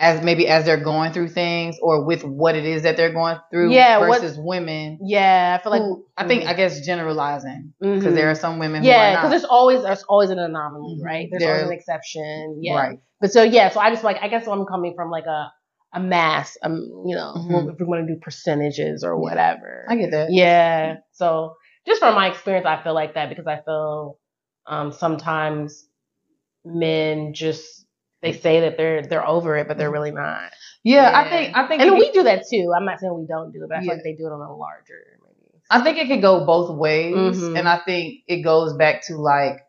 as 0.00 0.22
maybe 0.22 0.46
as 0.46 0.64
they're 0.64 0.82
going 0.82 1.12
through 1.12 1.28
things 1.28 1.76
or 1.82 2.04
with 2.04 2.22
what 2.22 2.54
it 2.54 2.64
is 2.64 2.82
that 2.84 2.96
they're 2.96 3.12
going 3.12 3.36
through 3.50 3.72
Yeah, 3.72 3.98
what- 3.98 4.20
versus 4.20 4.38
women. 4.38 4.98
yeah, 5.02 5.56
I 5.58 5.62
feel 5.62 5.72
like 5.72 5.82
who- 5.82 6.04
I 6.16 6.26
think 6.26 6.46
I 6.46 6.54
guess 6.54 6.80
generalizing 6.86 7.72
because 7.80 8.14
there 8.14 8.30
are 8.30 8.34
some 8.36 8.58
women 8.60 8.84
yeah, 8.84 9.16
because 9.16 9.30
there's 9.30 9.44
always 9.44 9.82
there's 9.82 10.04
always 10.04 10.30
an 10.30 10.38
anomaly, 10.38 10.98
Mhm. 11.00 11.04
right? 11.04 11.28
There's 11.30 11.42
There- 11.42 11.52
always 11.54 11.66
an 11.68 11.72
exception. 11.72 12.58
Yeah. 12.62 12.74
Right. 12.76 12.98
But 13.20 13.32
so 13.32 13.42
yeah, 13.42 13.70
so 13.70 13.80
I 13.80 13.90
just 13.90 14.04
like 14.04 14.18
I 14.22 14.28
guess 14.28 14.46
I'm 14.46 14.64
coming 14.66 14.94
from 14.94 15.10
like 15.10 15.26
a 15.26 15.50
a 15.94 16.00
mass, 16.00 16.56
um, 16.62 16.76
you 17.06 17.16
know, 17.16 17.32
Mhm. 17.36 17.72
if 17.72 17.80
we 17.80 17.86
want 17.86 18.06
to 18.06 18.14
do 18.14 18.20
percentages 18.20 19.02
or 19.02 19.18
whatever. 19.18 19.86
I 19.88 19.96
get 19.96 20.10
that. 20.10 20.28
Yeah. 20.30 20.96
So 21.12 21.54
just 21.86 21.98
from 22.00 22.14
my 22.14 22.28
experience, 22.28 22.66
I 22.66 22.76
feel 22.82 22.92
like 22.94 23.14
that 23.14 23.30
because 23.30 23.46
I 23.46 23.60
feel 23.64 24.18
um, 24.66 24.92
sometimes 24.92 25.86
men 26.64 27.32
just 27.32 27.77
they 28.22 28.32
say 28.32 28.60
that 28.60 28.76
they're 28.76 29.02
they're 29.02 29.26
over 29.26 29.56
it, 29.56 29.68
but 29.68 29.78
they're 29.78 29.90
really 29.90 30.10
not. 30.10 30.50
Yeah, 30.84 31.10
I 31.14 31.28
think 31.28 31.56
I 31.56 31.66
think 31.68 31.82
and 31.82 31.92
we 31.94 32.06
could- 32.06 32.14
do 32.14 32.22
that 32.24 32.44
too. 32.50 32.72
I'm 32.76 32.84
not 32.84 33.00
saying 33.00 33.14
we 33.14 33.26
don't 33.26 33.52
do 33.52 33.62
it, 33.64 33.68
but 33.68 33.76
I 33.76 33.80
feel 33.80 33.88
Yeah. 33.88 33.94
like 33.94 34.04
they 34.04 34.14
do 34.14 34.26
it 34.26 34.32
on 34.32 34.40
a 34.40 34.56
larger. 34.56 35.18
Maybe. 35.22 35.60
I 35.70 35.80
think 35.82 35.98
it 35.98 36.08
could 36.08 36.22
go 36.22 36.44
both 36.46 36.70
ways, 36.76 37.14
Mhm. 37.40 37.58
and 37.58 37.68
I 37.68 37.78
think 37.78 38.20
it 38.26 38.42
goes 38.42 38.74
back 38.76 39.02
to 39.06 39.16
like 39.16 39.60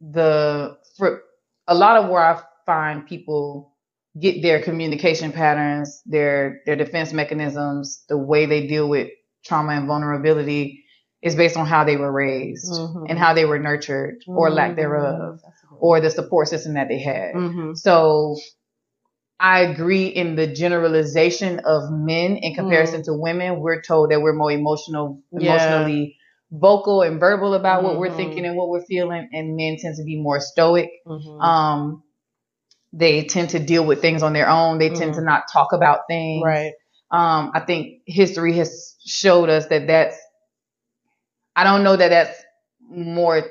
the 0.00 0.76
for 0.96 1.22
a 1.66 1.74
lot 1.74 1.96
of 1.96 2.10
where 2.10 2.22
I 2.22 2.40
find 2.66 3.06
people 3.06 3.72
get 4.20 4.42
their 4.42 4.60
communication 4.62 5.32
patterns, 5.32 6.02
their 6.06 6.60
their 6.66 6.76
defense 6.76 7.12
mechanisms, 7.12 8.04
the 8.08 8.16
way 8.18 8.46
they 8.46 8.66
deal 8.66 8.88
with 8.88 9.08
trauma 9.44 9.72
and 9.72 9.86
vulnerability 9.86 10.83
is 11.24 11.34
based 11.34 11.56
on 11.56 11.66
how 11.66 11.84
they 11.84 11.96
were 11.96 12.12
raised 12.12 12.70
Mhm. 12.72 13.06
and 13.08 13.18
how 13.18 13.32
they 13.34 13.46
were 13.46 13.58
nurtured 13.58 14.16
or 14.28 14.50
lack 14.50 14.72
Mhm. 14.72 14.76
thereof 14.76 15.40
That's 15.42 15.62
a 15.64 15.66
good 15.68 15.78
or 15.80 16.00
the 16.00 16.10
support 16.10 16.48
system 16.48 16.74
that 16.74 16.88
they 16.88 16.98
had. 17.00 17.34
Mhm. 17.34 17.76
So 17.76 18.36
I 19.40 19.60
agree 19.62 20.06
in 20.06 20.36
the 20.36 20.46
generalization 20.46 21.60
of 21.64 21.90
men 21.90 22.36
in 22.36 22.54
comparison 22.54 23.02
to 23.04 23.14
women. 23.14 23.60
We're 23.60 23.82
told 23.82 24.10
that 24.10 24.20
we're 24.22 24.34
more 24.34 24.52
emotional, 24.52 25.18
Yeah. 25.32 25.54
emotionally 25.54 26.16
vocal 26.52 27.02
and 27.02 27.18
verbal 27.18 27.54
about 27.54 27.82
what 27.82 27.98
we're 27.98 28.10
Mhm. 28.10 28.16
thinking 28.16 28.44
and 28.46 28.56
what 28.56 28.68
we're 28.68 28.84
feeling, 28.84 29.28
and 29.32 29.56
men 29.56 29.76
tend 29.80 29.96
to 29.96 30.04
be 30.04 30.20
more 30.20 30.38
stoic. 30.40 30.90
Mhm. 31.06 31.42
Um, 31.42 32.02
they 32.92 33.24
tend 33.24 33.50
to 33.50 33.58
deal 33.58 33.84
with 33.84 34.00
things 34.00 34.22
on 34.22 34.32
their 34.34 34.48
own. 34.48 34.78
They 34.78 34.90
tend 34.90 35.14
to 35.14 35.22
not 35.22 35.44
talk 35.52 35.72
about 35.72 36.00
things. 36.08 36.44
right. 36.44 36.72
Um, 37.10 37.52
I 37.54 37.60
think 37.60 38.00
history 38.06 38.54
has 38.54 38.96
showed 39.04 39.48
us 39.48 39.66
that 39.66 39.86
that's. 39.86 40.18
I 41.56 41.64
don't 41.64 41.84
know 41.84 41.96
that 41.96 42.08
that's 42.08 42.36
more 42.80 43.42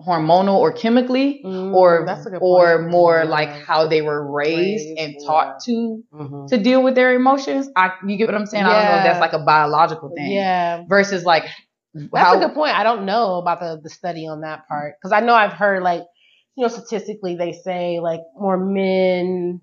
hormonal 0.00 0.54
or 0.58 0.72
chemically, 0.72 1.42
Mm, 1.44 1.74
or 1.74 2.04
that's 2.06 2.24
a 2.24 2.30
good 2.30 2.38
or 2.40 2.78
point. 2.78 2.90
more 2.92 3.18
Yeah. 3.18 3.30
like 3.30 3.48
how 3.50 3.88
they 3.88 4.00
were 4.00 4.30
raised, 4.30 4.84
Raised, 4.86 4.98
and 4.98 5.14
yeah. 5.18 5.26
taught 5.26 5.60
to 5.64 6.02
Mhm. 6.14 6.46
to 6.48 6.56
deal 6.58 6.82
with 6.84 6.94
their 6.94 7.14
emotions. 7.14 7.68
I 7.74 7.92
you 8.06 8.16
get 8.16 8.26
what 8.28 8.36
I'm 8.36 8.46
saying? 8.46 8.64
I 8.64 8.72
don't 8.72 8.84
know 8.92 8.98
if 8.98 9.04
that's 9.04 9.20
like 9.20 9.32
a 9.32 9.44
biological 9.44 10.10
thing. 10.14 10.30
Yeah. 10.30 10.84
Versus 10.88 11.24
like 11.24 11.44
That's 11.94 12.08
how 12.24 12.36
a 12.36 12.38
good 12.46 12.54
point. 12.54 12.78
I 12.78 12.84
don't 12.84 13.06
know 13.06 13.38
about 13.38 13.58
the, 13.60 13.80
the 13.82 13.90
study 13.90 14.26
on 14.28 14.42
that 14.42 14.68
part 14.68 14.94
because 15.00 15.10
I 15.12 15.20
know 15.20 15.34
I've 15.34 15.52
heard 15.54 15.82
like 15.82 16.02
you 16.56 16.62
know 16.62 16.68
statistically 16.68 17.34
they 17.36 17.52
say 17.52 17.98
like 18.00 18.20
more 18.36 18.56
men, 18.56 19.60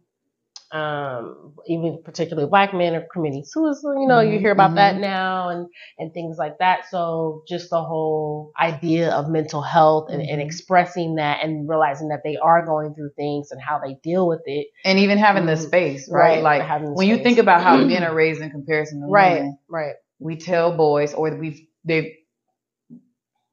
um, 0.71 1.53
even 1.67 2.01
particularly 2.03 2.49
black 2.49 2.73
men 2.73 2.95
are 2.95 3.05
committing 3.13 3.43
suicide. 3.45 3.99
You 3.99 4.07
know, 4.07 4.21
you 4.21 4.37
Mhm, 4.37 4.41
hear 4.41 4.51
about 4.51 4.75
that 4.75 4.95
mhm. 4.95 5.01
now 5.01 5.49
and 5.49 5.67
and 5.99 6.13
things 6.13 6.37
like 6.37 6.57
that. 6.59 6.85
So 6.89 7.43
just 7.47 7.69
the 7.69 7.83
whole 7.83 8.51
idea 8.59 9.11
of 9.11 9.29
mental 9.29 9.61
health 9.61 10.09
and, 10.11 10.21
and 10.21 10.41
Mhm. 10.41 10.45
expressing 10.45 11.15
that 11.15 11.43
and 11.43 11.69
realizing 11.69 12.09
that 12.09 12.21
they 12.23 12.37
are 12.37 12.65
going 12.65 12.93
through 12.95 13.11
things 13.15 13.51
and 13.51 13.61
how 13.61 13.79
they 13.79 13.95
deal 14.03 14.27
with 14.27 14.41
it. 14.45 14.67
and 14.85 14.99
even 14.99 15.17
having 15.17 15.45
the 15.45 15.53
Mhm. 15.53 15.67
space, 15.67 16.09
right? 16.11 16.43
Right, 16.43 16.59
Like 16.59 16.81
when 16.95 17.07
you 17.07 17.17
think 17.17 17.37
about 17.39 17.61
how 17.61 17.77
men 17.77 18.03
are 18.05 18.13
raised 18.13 18.41
in 18.41 18.51
comparison 18.51 19.01
to 19.01 19.07
Right. 19.07 19.35
women, 19.37 19.57
Right. 19.69 19.95
we 20.19 20.37
tell 20.37 20.75
boys 20.75 21.13
or 21.13 21.35
we've, 21.37 21.59
they 21.85 22.17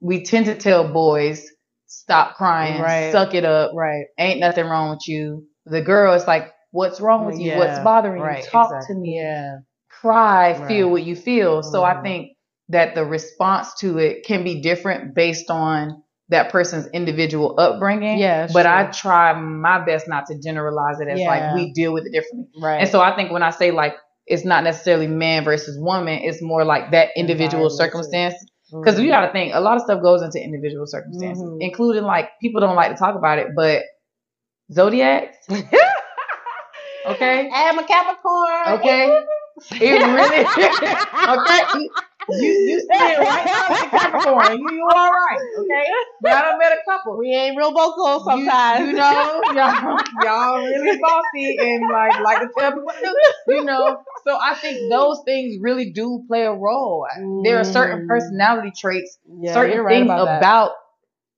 we 0.01 0.23
tend 0.23 0.47
to 0.47 0.55
tell 0.55 0.91
boys 0.91 1.49
stop 1.87 2.35
crying, 2.35 2.81
Right. 2.81 3.11
suck 3.11 3.33
it 3.33 3.45
up, 3.45 3.71
Right. 3.75 4.05
ain't 4.17 4.39
nothing 4.39 4.65
wrong 4.65 4.91
with 4.91 5.07
you. 5.07 5.47
The 5.65 5.81
girl 5.81 6.13
is 6.13 6.27
like, 6.27 6.52
what's 6.73 6.99
wrong 6.99 7.25
with 7.25 7.39
you? 7.39 7.51
Yeah, 7.51 7.57
What's 7.59 7.79
bothering 7.79 8.21
right, 8.21 8.43
you? 8.43 8.49
Talk 8.49 8.71
exactly. 8.73 8.95
to 8.95 8.99
me. 9.01 9.15
Yeah. 9.21 9.57
Cry, 10.01 10.51
Right. 10.57 10.67
feel 10.67 10.89
what 10.89 11.03
you 11.03 11.15
feel. 11.15 11.63
So 11.63 11.83
I 11.83 11.93
Mhm. 11.93 12.03
think 12.03 12.31
that 12.69 12.95
the 12.95 13.05
response 13.05 13.73
to 13.75 13.99
it 13.99 14.25
can 14.25 14.43
be 14.43 14.61
different 14.61 15.13
based 15.15 15.49
on 15.49 16.01
that 16.29 16.49
person's 16.51 16.87
individual 16.87 17.55
upbringing. 17.59 18.17
Yeah, 18.17 18.47
But 18.51 18.65
I 18.65 18.85
try 18.85 19.33
my 19.39 19.85
best 19.85 20.07
not 20.07 20.25
to 20.27 20.39
generalize 20.39 20.99
it 20.99 21.07
as 21.07 21.19
Yeah. 21.19 21.27
like 21.27 21.53
we 21.55 21.71
deal 21.73 21.93
with 21.93 22.05
it 22.07 22.11
differently. 22.11 22.47
Right. 22.61 22.77
And 22.81 22.89
so 22.89 23.01
I 23.01 23.15
think 23.15 23.31
when 23.31 23.43
I 23.43 23.51
say 23.51 23.71
like 23.71 23.95
it's 24.25 24.45
not 24.45 24.63
necessarily 24.63 25.05
man 25.07 25.43
versus 25.43 25.77
woman. 25.79 26.19
It's 26.23 26.41
more 26.41 26.63
like 26.63 26.91
that 26.91 27.09
individual 27.17 27.69
circumstance. 27.69 28.33
Because 28.71 28.97
you 28.99 29.09
got 29.09 29.25
to 29.27 29.31
think 29.33 29.53
a 29.53 29.59
lot 29.59 29.75
of 29.75 29.83
stuff 29.83 30.01
goes 30.01 30.21
into 30.23 30.41
individual 30.41 30.87
circumstances, 30.87 31.43
Mhm. 31.43 31.57
including 31.59 32.03
like 32.03 32.29
people 32.41 32.61
don't 32.61 32.75
like 32.77 32.89
to 32.91 32.97
talk 32.97 33.15
about 33.15 33.37
it, 33.37 33.47
but 33.55 33.83
zodiacs. 34.71 35.35
Okay. 37.05 37.49
I'm 37.53 37.79
a 37.79 37.83
Capricorn. 37.85 38.79
Okay. 38.79 39.19
It 39.71 40.01
really 40.01 40.45
okay. 41.27 41.89
You 42.29 42.51
you 42.51 42.79
stand 42.79 43.19
right 43.19 43.45
now 43.45 43.67
the 43.67 43.89
Capricorn. 43.89 44.57
You 44.59 44.71
you 44.71 44.87
all 44.95 45.11
right, 45.11 45.39
okay? 45.59 45.91
But 46.21 46.31
I 46.31 46.41
done 46.41 46.57
met 46.59 46.71
a 46.71 46.77
couple. 46.89 47.17
We 47.17 47.33
ain't 47.33 47.57
real 47.57 47.71
vocal 47.73 48.23
sometimes. 48.23 48.87
You, 48.87 48.93
know, 48.93 49.41
y'all, 49.53 49.97
y'all 50.23 50.63
really 50.63 50.99
bossy 50.99 51.57
and 51.59 51.89
like 51.91 52.19
like 52.23 52.39
to 52.39 52.47
tell 52.57 52.71
people 52.71 52.85
what 52.85 52.95
to 52.95 53.01
do. 53.47 53.53
You 53.55 53.65
know, 53.65 54.01
so 54.25 54.37
I 54.41 54.55
think 54.55 54.89
those 54.89 55.21
things 55.25 55.57
really 55.59 55.91
do 55.91 56.23
play 56.27 56.43
a 56.43 56.53
role. 56.53 57.05
There 57.43 57.59
are 57.59 57.65
certain 57.65 58.05
Mm. 58.05 58.07
personality 58.07 58.71
traits, 58.77 59.17
Yeah, 59.41 59.53
certain 59.53 59.79
right 59.81 59.93
things 59.95 60.05
about, 60.05 60.37
about 60.37 60.71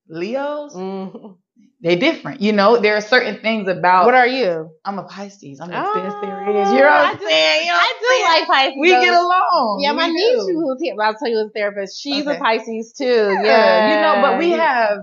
Leos. 0.08 0.76
Mhm. 0.76 1.38
They're 1.86 1.96
different. 1.98 2.42
You 2.42 2.52
know, 2.52 2.78
there 2.82 2.96
are 2.96 3.02
certain 3.02 3.42
things 3.42 3.68
about. 3.70 4.06
What 4.06 4.16
are 4.16 4.26
you? 4.26 4.72
I'm 4.84 4.98
a 4.98 5.04
Pisces. 5.04 5.60
I'm 5.60 5.70
the 5.70 5.78
Oh, 5.78 5.94
fifth 5.94 6.16
there 6.20 6.42
is. 6.50 6.72
You 6.72 6.80
know 6.80 6.86
what 6.90 7.00
I 7.00 7.12
I'm 7.12 7.20
saying? 7.20 7.62
You 7.62 7.72
know 7.72 7.78
I 7.78 7.94
do 8.00 8.08
saying? 8.08 8.24
like 8.24 8.48
Pisces. 8.48 8.78
We 8.82 8.90
get 8.90 9.14
along. 9.14 9.80
Yeah, 9.84 9.92
my 9.94 10.08
niece 10.08 10.36
who's 10.48 10.82
here, 10.82 10.96
I'll 11.00 11.14
tell 11.14 11.28
you 11.30 11.38
a 11.46 11.50
therapist. 11.56 12.02
She's 12.02 12.26
a 12.26 12.40
Pisces 12.42 12.92
too. 12.98 13.38
Yeah, 13.44 13.86
Yeah, 13.86 13.96
you 13.96 14.02
know, 14.02 14.20
but 14.20 14.40
we 14.40 14.50
have, 14.54 14.98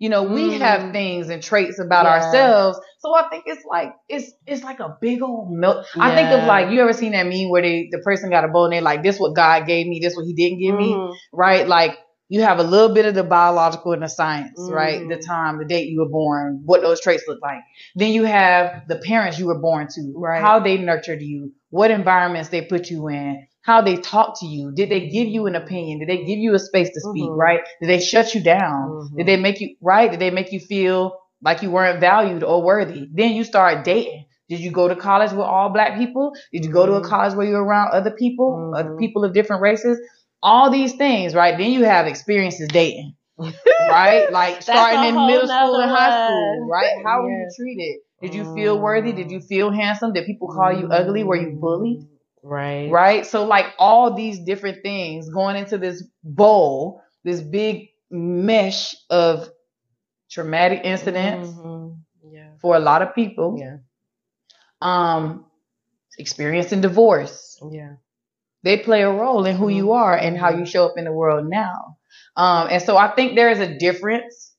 you 0.00 0.08
know, 0.08 0.24
we 0.24 0.50
Mm. 0.50 0.58
have 0.58 0.92
things 0.92 1.28
and 1.28 1.40
traits 1.40 1.78
about 1.78 2.06
Yeah. 2.06 2.14
ourselves. 2.14 2.80
So 2.98 3.14
I 3.14 3.28
think 3.28 3.44
it's 3.46 3.62
like 3.64 3.94
it's 4.08 4.32
it's 4.48 4.64
like 4.64 4.80
a 4.80 4.96
big 5.00 5.22
old 5.22 5.52
milk. 5.52 5.86
I 5.94 6.12
think 6.16 6.32
of 6.32 6.42
like 6.42 6.72
you 6.72 6.80
ever 6.80 6.92
seen 6.92 7.12
that 7.12 7.26
meme 7.28 7.50
where 7.50 7.62
they 7.62 7.86
the 7.92 7.98
person 7.98 8.30
got 8.30 8.42
a 8.44 8.48
bow 8.48 8.64
and 8.64 8.72
they 8.72 8.80
like 8.80 9.04
this 9.04 9.20
what 9.20 9.36
God 9.36 9.64
gave 9.64 9.86
me, 9.86 10.00
this 10.02 10.16
what 10.16 10.26
He 10.26 10.34
didn't 10.34 10.58
give 10.58 10.74
me, 10.74 10.92
Mhm. 10.96 11.14
right? 11.32 11.68
Like 11.68 11.96
you 12.28 12.42
have 12.42 12.58
a 12.58 12.62
little 12.62 12.92
bit 12.94 13.06
of 13.06 13.14
the 13.14 13.22
biological 13.22 13.92
and 13.92 14.02
the 14.02 14.08
science, 14.08 14.58
right? 14.70 15.00
Mhm. 15.00 15.08
The 15.10 15.22
time, 15.22 15.58
the 15.58 15.64
date 15.64 15.88
you 15.88 16.00
were 16.00 16.08
born, 16.08 16.62
what 16.64 16.82
those 16.82 17.00
traits 17.00 17.24
look 17.28 17.40
like. 17.42 17.60
Then 17.94 18.12
you 18.12 18.24
have 18.24 18.82
the 18.88 18.96
parents 18.96 19.38
you 19.38 19.46
were 19.46 19.58
born 19.60 19.86
to, 19.94 20.12
Right. 20.16 20.40
how 20.42 20.58
they 20.58 20.76
nurtured 20.76 21.22
you, 21.22 21.52
what 21.70 21.90
environments 21.90 22.48
they 22.48 22.62
put 22.62 22.90
you 22.90 23.08
in, 23.08 23.46
how 23.62 23.80
they 23.80 23.96
talk 23.96 24.38
to 24.40 24.46
you. 24.46 24.72
Did 24.72 24.88
they 24.90 25.08
give 25.08 25.28
you 25.28 25.46
an 25.46 25.54
opinion? 25.54 26.00
Did 26.00 26.08
they 26.08 26.24
give 26.24 26.38
you 26.38 26.54
a 26.54 26.58
space 26.58 26.90
to 26.90 27.00
speak, 27.00 27.30
Mhm. 27.30 27.36
right? 27.36 27.60
Did 27.80 27.88
they 27.90 28.00
shut 28.00 28.34
you 28.34 28.40
down? 28.42 28.90
Mhm. 28.90 29.16
Did 29.18 29.26
they 29.26 29.36
make 29.36 29.60
you 29.60 29.76
right? 29.80 30.10
Did 30.10 30.20
they 30.20 30.30
make 30.30 30.52
you 30.52 30.60
feel 30.60 31.18
like 31.42 31.62
you 31.62 31.70
weren't 31.70 32.00
valued 32.00 32.42
or 32.42 32.62
worthy? 32.62 33.08
Then 33.12 33.32
you 33.34 33.44
start 33.44 33.84
dating. 33.84 34.24
Did 34.48 34.60
you 34.60 34.70
go 34.70 34.86
to 34.88 34.94
college 34.96 35.32
with 35.32 35.40
all 35.40 35.68
black 35.70 35.98
people? 35.98 36.32
Did 36.52 36.64
you 36.64 36.70
go 36.72 36.86
to 36.86 36.94
a 36.94 37.00
Mhm. 37.00 37.04
college 37.04 37.34
where 37.34 37.46
you're 37.46 37.64
around 37.64 37.90
other 37.92 38.12
people, 38.12 38.72
other 38.76 38.90
Mhm. 38.90 38.98
people 38.98 39.24
of 39.24 39.32
different 39.32 39.62
races? 39.62 39.98
All 40.46 40.70
these 40.70 40.94
things, 40.94 41.34
right? 41.34 41.58
Then 41.58 41.72
you 41.72 41.82
have 41.84 42.06
experiences 42.06 42.68
dating, 42.68 43.16
right? 43.36 44.28
Like 44.40 44.62
starting 44.62 45.02
in 45.08 45.14
middle 45.26 45.48
school 45.48 45.76
and 45.80 45.90
high 45.90 46.26
school, 46.28 46.68
right? 46.70 46.92
How 47.04 47.22
were 47.22 47.30
you 47.30 47.48
treated? 47.56 47.96
Did 48.22 48.32
you 48.34 48.44
feel 48.54 48.78
worthy? 48.78 49.12
Did 49.12 49.30
you 49.30 49.40
feel 49.40 49.70
handsome? 49.70 50.12
Did 50.12 50.24
people 50.24 50.48
call 50.48 50.72
you 50.72 50.86
ugly? 50.88 51.24
Were 51.24 51.36
you 51.36 51.58
bullied? 51.60 52.06
Right. 52.42 52.88
right? 52.88 53.26
So 53.26 53.44
like 53.44 53.66
all 53.76 54.14
these 54.14 54.38
different 54.38 54.82
things 54.84 55.28
going 55.28 55.56
into 55.56 55.78
this 55.78 56.04
bowl, 56.22 57.02
this 57.24 57.40
big 57.40 57.88
mesh 58.08 58.94
of 59.10 59.50
traumatic 60.30 60.82
incidents 60.84 61.50
Mhm. 61.50 61.98
Yeah. 62.30 62.50
for 62.62 62.76
a 62.76 62.78
lot 62.78 63.02
of 63.02 63.16
people. 63.16 63.56
Yeah. 63.58 63.78
Um, 64.80 65.46
experiencing 66.18 66.80
divorce, 66.82 67.60
Yeah. 67.68 67.96
They 68.62 68.78
play 68.78 69.02
a 69.02 69.10
role 69.10 69.46
in 69.46 69.56
who 69.56 69.68
you 69.68 69.92
are 69.92 70.16
and 70.16 70.38
how 70.38 70.50
you 70.50 70.66
show 70.66 70.86
up 70.86 70.94
in 70.98 71.04
the 71.04 71.12
world 71.12 71.46
now. 71.48 71.96
Um, 72.36 72.68
and 72.70 72.82
so 72.82 72.96
I 72.96 73.08
think 73.14 73.34
there 73.36 73.50
is 73.50 73.60
a 73.60 73.78
difference 73.78 74.54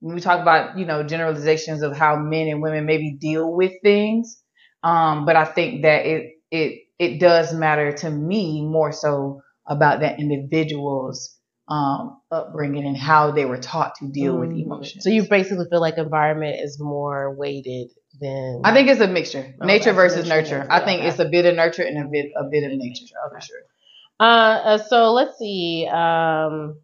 when 0.00 0.14
we 0.14 0.20
talk 0.20 0.40
about 0.40 0.78
you 0.78 0.84
know 0.86 1.02
generalizations 1.02 1.82
of 1.82 1.96
how 1.96 2.16
men 2.16 2.48
and 2.48 2.62
women 2.62 2.86
maybe 2.86 3.16
deal 3.20 3.52
with 3.54 3.72
things. 3.82 4.42
Um, 4.82 5.24
but 5.26 5.36
I 5.36 5.44
think 5.44 5.82
that 5.82 6.06
it 6.06 6.32
it 6.50 6.80
it 6.98 7.20
does 7.20 7.54
matter 7.54 7.92
to 7.92 8.10
me 8.10 8.62
more 8.62 8.92
so 8.92 9.42
about 9.66 10.00
that 10.00 10.20
individual's 10.20 11.36
um, 11.72 12.20
upbringing 12.30 12.84
and 12.86 12.96
how 12.96 13.30
they 13.30 13.44
were 13.46 13.56
taught 13.56 13.94
to 13.96 14.08
deal 14.08 14.38
with 14.38 14.50
Mhm. 14.50 14.62
emotions. 14.64 15.04
So 15.04 15.10
you 15.10 15.22
basically 15.28 15.66
feel 15.70 15.80
like 15.80 15.96
environment 15.96 16.56
is 16.60 16.78
more 16.78 17.34
weighted 17.34 17.90
than 18.20 18.60
I 18.62 18.74
think 18.74 18.88
it's 18.88 19.00
a 19.00 19.06
mixture, 19.08 19.38
Okay, 19.56 19.66
nature 19.66 19.92
versus 19.92 20.28
nurture. 20.28 20.66
I 20.68 20.80
think 20.80 21.00
okay. 21.00 21.08
it's 21.08 21.18
a 21.18 21.24
bit 21.24 21.46
of 21.46 21.54
nurture 21.56 21.82
and 21.82 21.98
a 21.98 22.08
bit 22.08 22.32
a 22.36 22.44
bit 22.44 22.64
of 22.64 22.72
nature 22.76 23.06
for 23.30 23.40
sure. 23.40 23.62
Uh, 24.20 24.22
uh, 24.22 24.78
so 24.78 25.12
let's 25.12 25.38
see. 25.38 25.86
Um, 25.86 26.80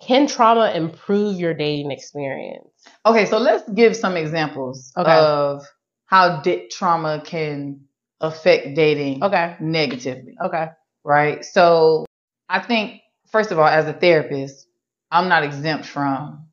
can 0.00 0.26
trauma 0.26 0.72
improve 0.72 1.38
your 1.40 1.54
dating 1.54 1.90
experience? 1.90 2.68
Okay, 3.06 3.26
so 3.26 3.38
let's 3.38 3.68
give 3.70 3.96
some 3.96 4.16
examples 4.16 4.92
Okay. 4.96 5.18
of 5.18 5.64
how 6.06 6.40
di- 6.42 6.68
trauma 6.68 7.22
can 7.24 7.86
affect 8.20 8.74
dating 8.74 9.22
Okay. 9.24 9.56
negatively, 9.60 10.34
Okay. 10.44 10.66
right? 11.04 11.44
So 11.44 12.04
I 12.48 12.60
think, 12.60 13.00
first 13.32 13.50
of 13.50 13.58
all, 13.58 13.66
as 13.66 13.86
a 13.86 13.92
therapist, 13.92 14.68
I'm 15.10 15.28
not 15.28 15.44
exempt 15.44 15.86
from 15.86 16.46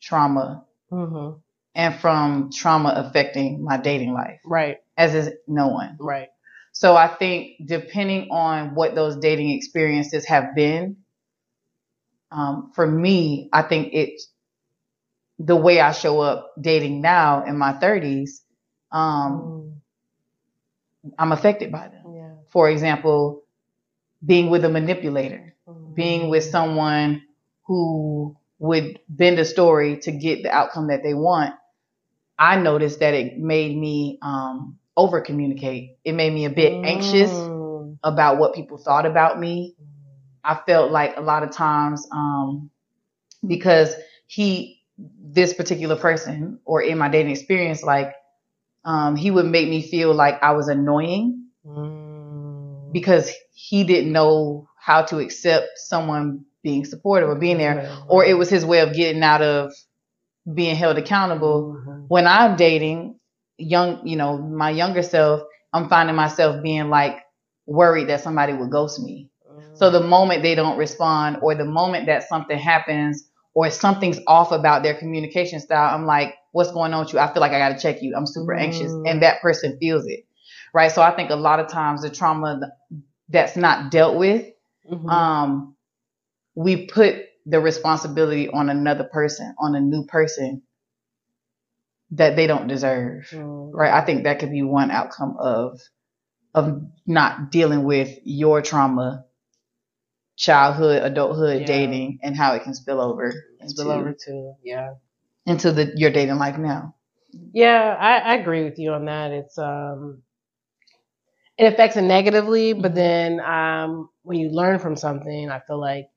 trauma 0.00 0.64
Mm-hmm. 0.92 1.38
and 1.74 1.94
from 1.96 2.50
trauma 2.50 2.94
affecting 2.96 3.62
my 3.62 3.76
dating 3.76 4.14
life, 4.14 4.40
Right. 4.44 4.78
as 4.96 5.14
is 5.14 5.30
no 5.46 5.68
one. 5.68 5.96
Right. 6.00 6.28
So 6.72 6.96
I 6.96 7.08
think 7.08 7.66
depending 7.66 8.30
on 8.30 8.74
what 8.74 8.94
those 8.94 9.16
dating 9.16 9.50
experiences 9.50 10.24
have 10.26 10.54
been, 10.54 10.96
um, 12.30 12.72
for 12.74 12.86
me, 12.86 13.50
I 13.52 13.62
think 13.62 13.90
it's 13.92 14.28
the 15.38 15.56
way 15.56 15.80
I 15.80 15.92
show 15.92 16.20
up 16.20 16.52
dating 16.60 17.00
now 17.02 17.44
in 17.44 17.58
my 17.58 17.74
30s. 17.74 18.42
Um, 18.90 19.80
I'm 21.18 21.32
affected 21.32 21.70
by 21.72 21.88
them. 21.88 22.14
Yeah. 22.14 22.30
For 22.50 22.70
example, 22.70 23.42
being 24.24 24.50
with 24.50 24.64
a 24.64 24.68
manipulator. 24.68 25.54
Being 25.98 26.30
with 26.30 26.44
someone 26.44 27.22
who 27.66 28.36
would 28.60 29.00
bend 29.08 29.38
a 29.40 29.44
story 29.46 29.98
to 30.00 30.12
get 30.12 30.42
the 30.44 30.50
outcome 30.50 30.88
that 30.88 31.02
they 31.04 31.14
want. 31.14 31.54
I 32.38 32.56
noticed 32.60 33.00
that 33.00 33.14
it 33.14 33.38
made 33.38 33.76
me 33.76 34.18
um, 34.22 34.78
over 34.96 35.20
communicate. 35.22 35.98
It 36.04 36.12
made 36.14 36.32
me 36.32 36.46
a 36.46 36.50
bit 36.50 36.80
anxious 36.84 37.50
Mm. 37.50 37.98
about 38.02 38.38
what 38.38 38.54
people 38.54 38.78
thought 38.78 39.06
about 39.06 39.38
me. 39.40 39.76
I 40.44 40.54
felt 40.66 40.92
like 40.92 41.16
a 41.16 41.22
lot 41.22 41.42
of 41.44 41.50
times, 41.52 42.06
um, 42.12 42.70
because 43.46 43.94
he, 44.26 44.82
this 44.98 45.54
particular 45.54 45.96
person, 45.96 46.60
or 46.64 46.82
in 46.82 46.98
my 46.98 47.08
dating 47.08 47.32
experience, 47.32 47.82
like, 47.82 48.14
um, 48.84 49.16
he 49.16 49.30
would 49.30 49.46
make 49.46 49.68
me 49.68 49.82
feel 49.82 50.14
like 50.14 50.42
I 50.42 50.52
was 50.52 50.68
annoying 50.68 51.46
Mm. 51.66 52.92
because 52.92 53.32
he 53.54 53.84
didn't 53.84 54.12
know 54.12 54.67
how 54.88 55.02
to 55.02 55.18
accept 55.18 55.66
someone 55.76 56.46
being 56.62 56.82
supportive 56.86 57.28
or 57.28 57.34
being 57.34 57.58
there, 57.58 57.76
Right, 57.76 57.98
or 58.08 58.24
it 58.24 58.38
was 58.38 58.48
his 58.48 58.64
way 58.64 58.80
of 58.80 58.94
getting 58.94 59.22
out 59.22 59.42
of 59.42 59.70
being 60.54 60.76
held 60.76 60.96
accountable 60.96 61.76
Mhm. 61.76 62.06
when 62.08 62.26
I'm 62.26 62.56
dating 62.56 63.20
young, 63.58 64.06
you 64.06 64.16
know, 64.16 64.38
my 64.38 64.70
younger 64.70 65.02
self, 65.02 65.42
I'm 65.74 65.88
finding 65.90 66.16
myself 66.16 66.62
being 66.62 66.88
like 66.88 67.16
worried 67.66 68.08
that 68.08 68.22
somebody 68.22 68.54
would 68.54 68.70
ghost 68.70 68.98
me. 69.02 69.30
So 69.74 69.90
the 69.90 70.00
moment 70.00 70.42
they 70.42 70.54
don't 70.54 70.78
respond 70.78 71.38
or 71.42 71.54
the 71.54 71.66
moment 71.66 72.06
that 72.06 72.22
something 72.28 72.58
happens 72.58 73.28
or 73.54 73.68
something's 73.70 74.20
off 74.26 74.52
about 74.52 74.82
their 74.82 74.94
communication 74.94 75.60
style, 75.60 75.94
I'm 75.94 76.06
like, 76.06 76.34
what's 76.52 76.72
going 76.72 76.94
on 76.94 77.00
with 77.04 77.12
you? 77.12 77.18
I 77.18 77.30
feel 77.32 77.42
like 77.42 77.52
I 77.52 77.58
got 77.58 77.76
to 77.76 77.82
check 77.82 78.00
you. 78.02 78.14
I'm 78.16 78.26
super 78.26 78.54
anxious. 78.54 78.90
Mm. 78.90 79.10
And 79.10 79.22
that 79.22 79.42
person 79.42 79.76
feels 79.78 80.06
it. 80.06 80.20
Right. 80.72 80.90
So 80.90 81.02
I 81.02 81.10
think 81.14 81.30
a 81.30 81.36
lot 81.36 81.60
of 81.60 81.68
times 81.68 82.02
the 82.02 82.10
trauma 82.10 82.60
that's 83.28 83.56
not 83.56 83.90
dealt 83.90 84.16
with, 84.16 84.46
Mhm. 84.90 85.08
um, 85.10 85.76
we 86.54 86.86
put 86.86 87.16
the 87.46 87.60
responsibility 87.60 88.48
on 88.48 88.68
another 88.70 89.04
person, 89.04 89.54
on 89.58 89.74
a 89.74 89.80
new 89.80 90.04
person 90.06 90.62
that 92.12 92.36
they 92.36 92.46
don't 92.46 92.68
deserve. 92.68 93.28
Mm. 93.32 93.70
Right. 93.74 93.92
I 93.92 94.04
think 94.04 94.24
that 94.24 94.38
could 94.38 94.50
be 94.50 94.62
one 94.62 94.90
outcome 94.90 95.36
of 95.38 95.80
of 96.54 96.82
not 97.06 97.50
dealing 97.52 97.84
with 97.84 98.18
your 98.24 98.62
trauma, 98.62 99.24
childhood, 100.36 101.02
adulthood, 101.02 101.60
Yeah. 101.62 101.66
dating, 101.66 102.18
and 102.22 102.36
how 102.36 102.54
it 102.54 102.62
can 102.62 102.74
spill 102.74 103.00
over 103.00 103.32
Spill 103.66 103.90
over 103.90 104.12
too. 104.14 104.54
Yeah. 104.62 104.94
into 105.46 105.72
the 105.72 105.92
your 105.96 106.10
dating 106.10 106.36
life 106.38 106.58
now. 106.58 106.94
Yeah, 107.52 107.96
I, 107.98 108.18
I 108.18 108.34
agree 108.36 108.64
with 108.64 108.78
you 108.78 108.92
on 108.92 109.04
that. 109.06 109.32
It's 109.32 109.58
um 109.58 110.22
it 111.58 111.72
affects 111.72 111.96
it 111.96 112.02
negatively, 112.02 112.72
but 112.74 112.92
Mhm. 112.92 112.96
then 112.96 113.40
um 113.40 114.10
when 114.22 114.38
you 114.38 114.50
learn 114.50 114.78
from 114.78 114.96
something, 114.96 115.50
I 115.50 115.60
feel 115.60 115.80
like 115.80 116.08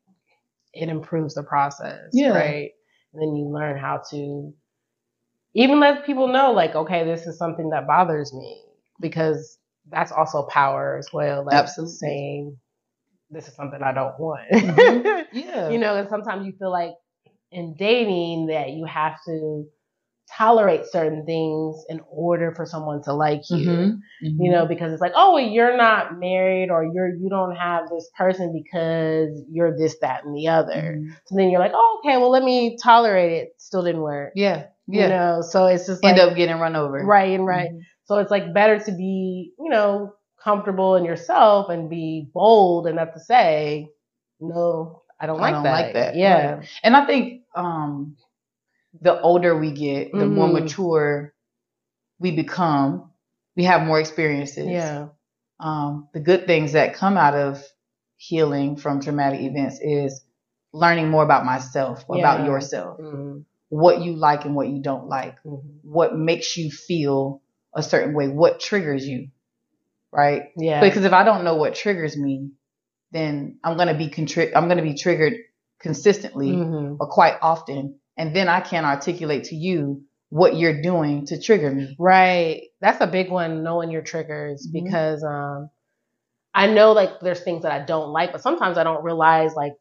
it 0.74 0.90
improves 0.90 1.36
the 1.36 1.44
process. 1.44 2.10
Yeah. 2.14 2.32
Right. 2.34 2.72
And 3.14 3.22
then 3.22 3.36
you 3.36 3.48
learn 3.50 3.78
how 3.78 4.02
to 4.12 4.54
even 5.54 5.80
let 5.80 6.06
people 6.06 6.28
know, 6.30 6.52
like, 6.52 6.76
okay, 6.76 7.04
this 7.04 7.28
is 7.28 7.38
something 7.38 7.70
that 7.72 7.88
bothers 7.88 8.34
me 8.34 8.62
because 9.02 9.60
that's 9.90 10.12
also 10.12 10.44
power 10.44 10.98
as 10.98 11.10
well. 11.14 11.46
Like 11.46 11.56
Absolutely. 11.56 11.98
saying 11.98 12.58
this 13.30 13.48
is 13.48 13.56
something 13.56 13.82
I 13.84 13.94
don't 13.94 14.20
want. 14.20 14.50
Mhm. 14.52 15.26
Yeah. 15.34 15.70
you 15.72 15.80
know, 15.80 15.96
and 15.98 16.10
sometimes 16.10 16.46
you 16.46 16.54
feel 16.60 16.72
like 16.72 16.94
in 17.52 17.76
dating 17.78 18.48
that 18.48 18.72
you 18.72 18.86
have 18.86 19.18
to 19.26 19.66
tolerate 20.38 20.86
certain 20.86 21.26
things 21.26 21.84
in 21.90 22.00
order 22.10 22.54
for 22.56 22.66
someone 22.66 23.02
to 23.04 23.14
like 23.14 23.42
you. 23.50 23.68
Mhm. 23.68 24.00
You 24.22 24.52
know, 24.52 24.66
because 24.66 24.92
it's 24.94 25.02
like, 25.02 25.14
oh, 25.16 25.34
well, 25.34 25.44
you're 25.44 25.76
not 25.78 26.18
married 26.20 26.70
or 26.70 26.84
you're 26.86 27.10
you 27.16 27.30
don't 27.30 27.56
have 27.56 27.90
this 27.90 28.10
person 28.18 28.54
because 28.54 29.44
you're 29.52 29.76
this, 29.78 29.98
that, 30.02 30.24
and 30.26 30.36
the 30.36 30.48
other. 30.48 30.98
Mhm. 31.00 31.10
So 31.26 31.36
then 31.36 31.50
you're 31.50 31.60
like, 31.60 31.74
oh, 31.76 32.02
okay, 32.04 32.18
well, 32.18 32.30
let 32.32 32.44
me 32.44 32.78
tolerate 32.82 33.32
it. 33.32 33.50
Still 33.58 33.84
didn't 33.84 34.02
work. 34.02 34.34
Yeah. 34.36 34.68
Yeah. 34.88 35.04
You 35.04 35.10
know, 35.10 35.42
so 35.42 35.68
it's 35.68 35.88
just 35.88 36.04
like 36.04 36.18
End 36.18 36.30
up 36.30 36.36
getting 36.36 36.58
run 36.60 36.76
over. 36.76 37.04
right 37.06 37.32
and 37.34 37.46
right. 37.46 37.70
Mhm. 37.72 37.82
So 38.06 38.18
it's 38.20 38.32
like 38.32 38.54
better 38.54 38.78
to 38.80 38.92
be, 38.92 39.54
you 39.60 39.70
know, 39.70 40.14
comfortable 40.44 40.96
in 40.96 41.06
yourself 41.06 41.70
and 41.70 41.90
be 41.90 42.28
bold 42.34 42.88
enough 42.88 43.14
to 43.14 43.20
say, 43.20 43.88
no, 44.40 45.04
I 45.20 45.28
don't 45.28 45.40
I 45.40 45.42
like 45.42 45.54
don't 45.54 45.64
that. 45.64 45.72
like 45.72 45.94
that. 45.94 46.16
Yeah. 46.16 46.52
Right. 46.56 46.68
And 46.84 46.96
I 46.98 47.06
think 47.06 47.44
um, 47.56 48.18
the 49.00 49.20
older 49.22 49.56
we 49.58 49.72
get, 49.72 50.12
the 50.12 50.26
more 50.26 50.48
Mhm. 50.48 50.54
mature 50.64 51.34
we 52.20 52.32
become. 52.32 53.10
We 53.56 53.64
have 53.66 53.84
more 53.86 54.00
experiences. 54.00 54.68
Yeah. 54.68 55.10
Um, 55.60 56.08
the 56.14 56.20
good 56.20 56.48
things 56.48 56.74
that 56.74 56.94
come 56.96 57.18
out 57.18 57.36
of 57.36 57.64
healing 58.18 58.76
from 58.76 59.00
traumatic 59.02 59.42
events 59.42 59.80
is 59.82 60.24
learning 60.74 61.10
more 61.10 61.24
about 61.24 61.46
myself, 61.46 62.06
Yeah. 62.10 62.18
about 62.20 62.46
yourself, 62.46 63.00
Mhm. 63.00 63.46
what 63.70 64.02
you 64.02 64.14
like 64.16 64.46
and 64.46 64.56
what 64.56 64.68
you 64.70 64.82
don't 64.82 65.08
like, 65.08 65.36
Mhm. 65.44 65.62
what 65.84 66.16
makes 66.16 66.58
you 66.58 66.70
feel 66.72 67.42
a 67.74 67.82
certain 67.84 68.14
way, 68.14 68.28
what 68.28 68.60
triggers 68.60 69.08
you, 69.08 69.30
right? 70.12 70.52
Yeah. 70.58 70.82
Because 70.82 71.06
if 71.06 71.14
I 71.14 71.24
don't 71.24 71.44
know 71.44 71.56
what 71.56 71.76
triggers 71.76 72.18
me, 72.18 72.52
then 73.12 73.58
I'm 73.64 73.78
gonna 73.78 73.98
be 73.98 74.10
contri- 74.10 74.52
I'm 74.56 74.68
gonna 74.68 74.82
be 74.82 74.94
triggered 74.94 75.36
consistently 75.80 76.52
Mhm. 76.52 76.98
or 77.00 77.08
quite 77.08 77.38
often, 77.42 78.00
and 78.22 78.36
then 78.36 78.48
I 78.48 78.60
can't 78.62 78.86
articulate 78.86 79.46
to 79.46 79.56
you 79.56 80.04
what 80.30 80.56
you're 80.56 80.82
doing 80.82 81.26
to 81.26 81.42
trigger 81.42 81.72
me. 81.72 81.96
Right. 82.00 82.62
That's 82.80 83.02
a 83.02 83.08
big 83.08 83.30
one, 83.32 83.64
knowing 83.64 83.90
your 83.92 84.04
triggers, 84.04 84.68
Mhm. 84.68 84.74
because 84.84 85.24
um, 85.24 85.70
I 86.54 86.68
know 86.68 86.92
like 86.94 87.20
there's 87.22 87.42
things 87.42 87.64
that 87.64 87.72
I 87.72 87.84
don't 87.84 88.12
like, 88.14 88.32
but 88.32 88.42
sometimes 88.42 88.78
I 88.78 88.84
don't 88.84 89.04
realize 89.04 89.56
like 89.56 89.74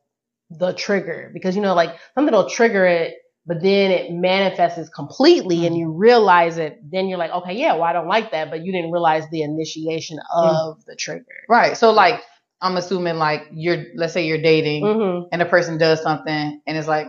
the 0.51 0.73
trigger 0.73 1.31
because 1.33 1.55
you 1.55 1.63
know 1.63 1.75
like 1.75 1.91
something 2.15 2.35
will 2.35 2.49
trigger 2.49 2.85
it, 2.87 3.15
but 3.47 3.61
then 3.63 3.91
it 3.91 4.13
manifests 4.13 4.89
completely, 4.89 5.67
and 5.67 5.77
you 5.77 5.93
realize 5.93 6.59
it. 6.59 6.79
Then 6.91 7.09
you're 7.09 7.19
like, 7.19 7.31
okay, 7.33 7.55
yeah, 7.55 7.75
well 7.75 7.85
I 7.85 7.93
don't 7.93 8.09
like 8.09 8.33
that, 8.33 8.51
but 8.51 8.65
you 8.65 8.73
didn't 8.73 8.91
realize 8.93 9.25
the 9.31 9.43
initiation 9.43 10.19
of 10.35 10.85
the 10.87 10.97
trigger. 10.97 11.25
Right. 11.49 11.77
So 11.77 11.93
like 11.93 12.21
I'm 12.61 12.77
assuming 12.77 13.17
like 13.17 13.43
you're 13.53 13.85
let's 13.97 14.13
say 14.15 14.27
you're 14.27 14.43
dating 14.43 14.85
Mm-hmm. 14.85 15.29
and 15.33 15.43
a 15.43 15.47
person 15.47 15.79
does 15.79 16.03
something 16.03 16.61
and 16.67 16.77
it's 16.79 16.89
like 16.89 17.07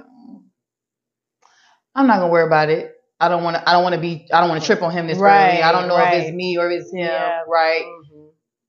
I'm 1.96 2.08
not 2.08 2.20
gonna 2.20 2.32
worry 2.32 2.46
about 2.46 2.70
it. 2.70 2.96
I 3.20 3.28
don't 3.30 3.44
want 3.44 3.58
to. 3.58 3.70
I 3.70 3.74
don't 3.74 3.84
want 3.84 3.96
to 3.96 4.02
be. 4.02 4.28
I 4.34 4.40
don't 4.40 4.50
want 4.50 4.62
to 4.62 4.66
trip 4.66 4.82
on 4.82 4.92
him 4.92 5.08
this 5.08 5.18
Right, 5.18 5.54
early. 5.54 5.64
I 5.64 5.72
don't 5.72 5.88
know 5.88 5.98
if 5.98 6.14
it's 6.14 6.32
me 6.36 6.58
or 6.58 6.70
it's 6.72 6.92
him. 6.92 7.00
Yeah. 7.02 7.42
Right. 7.48 7.84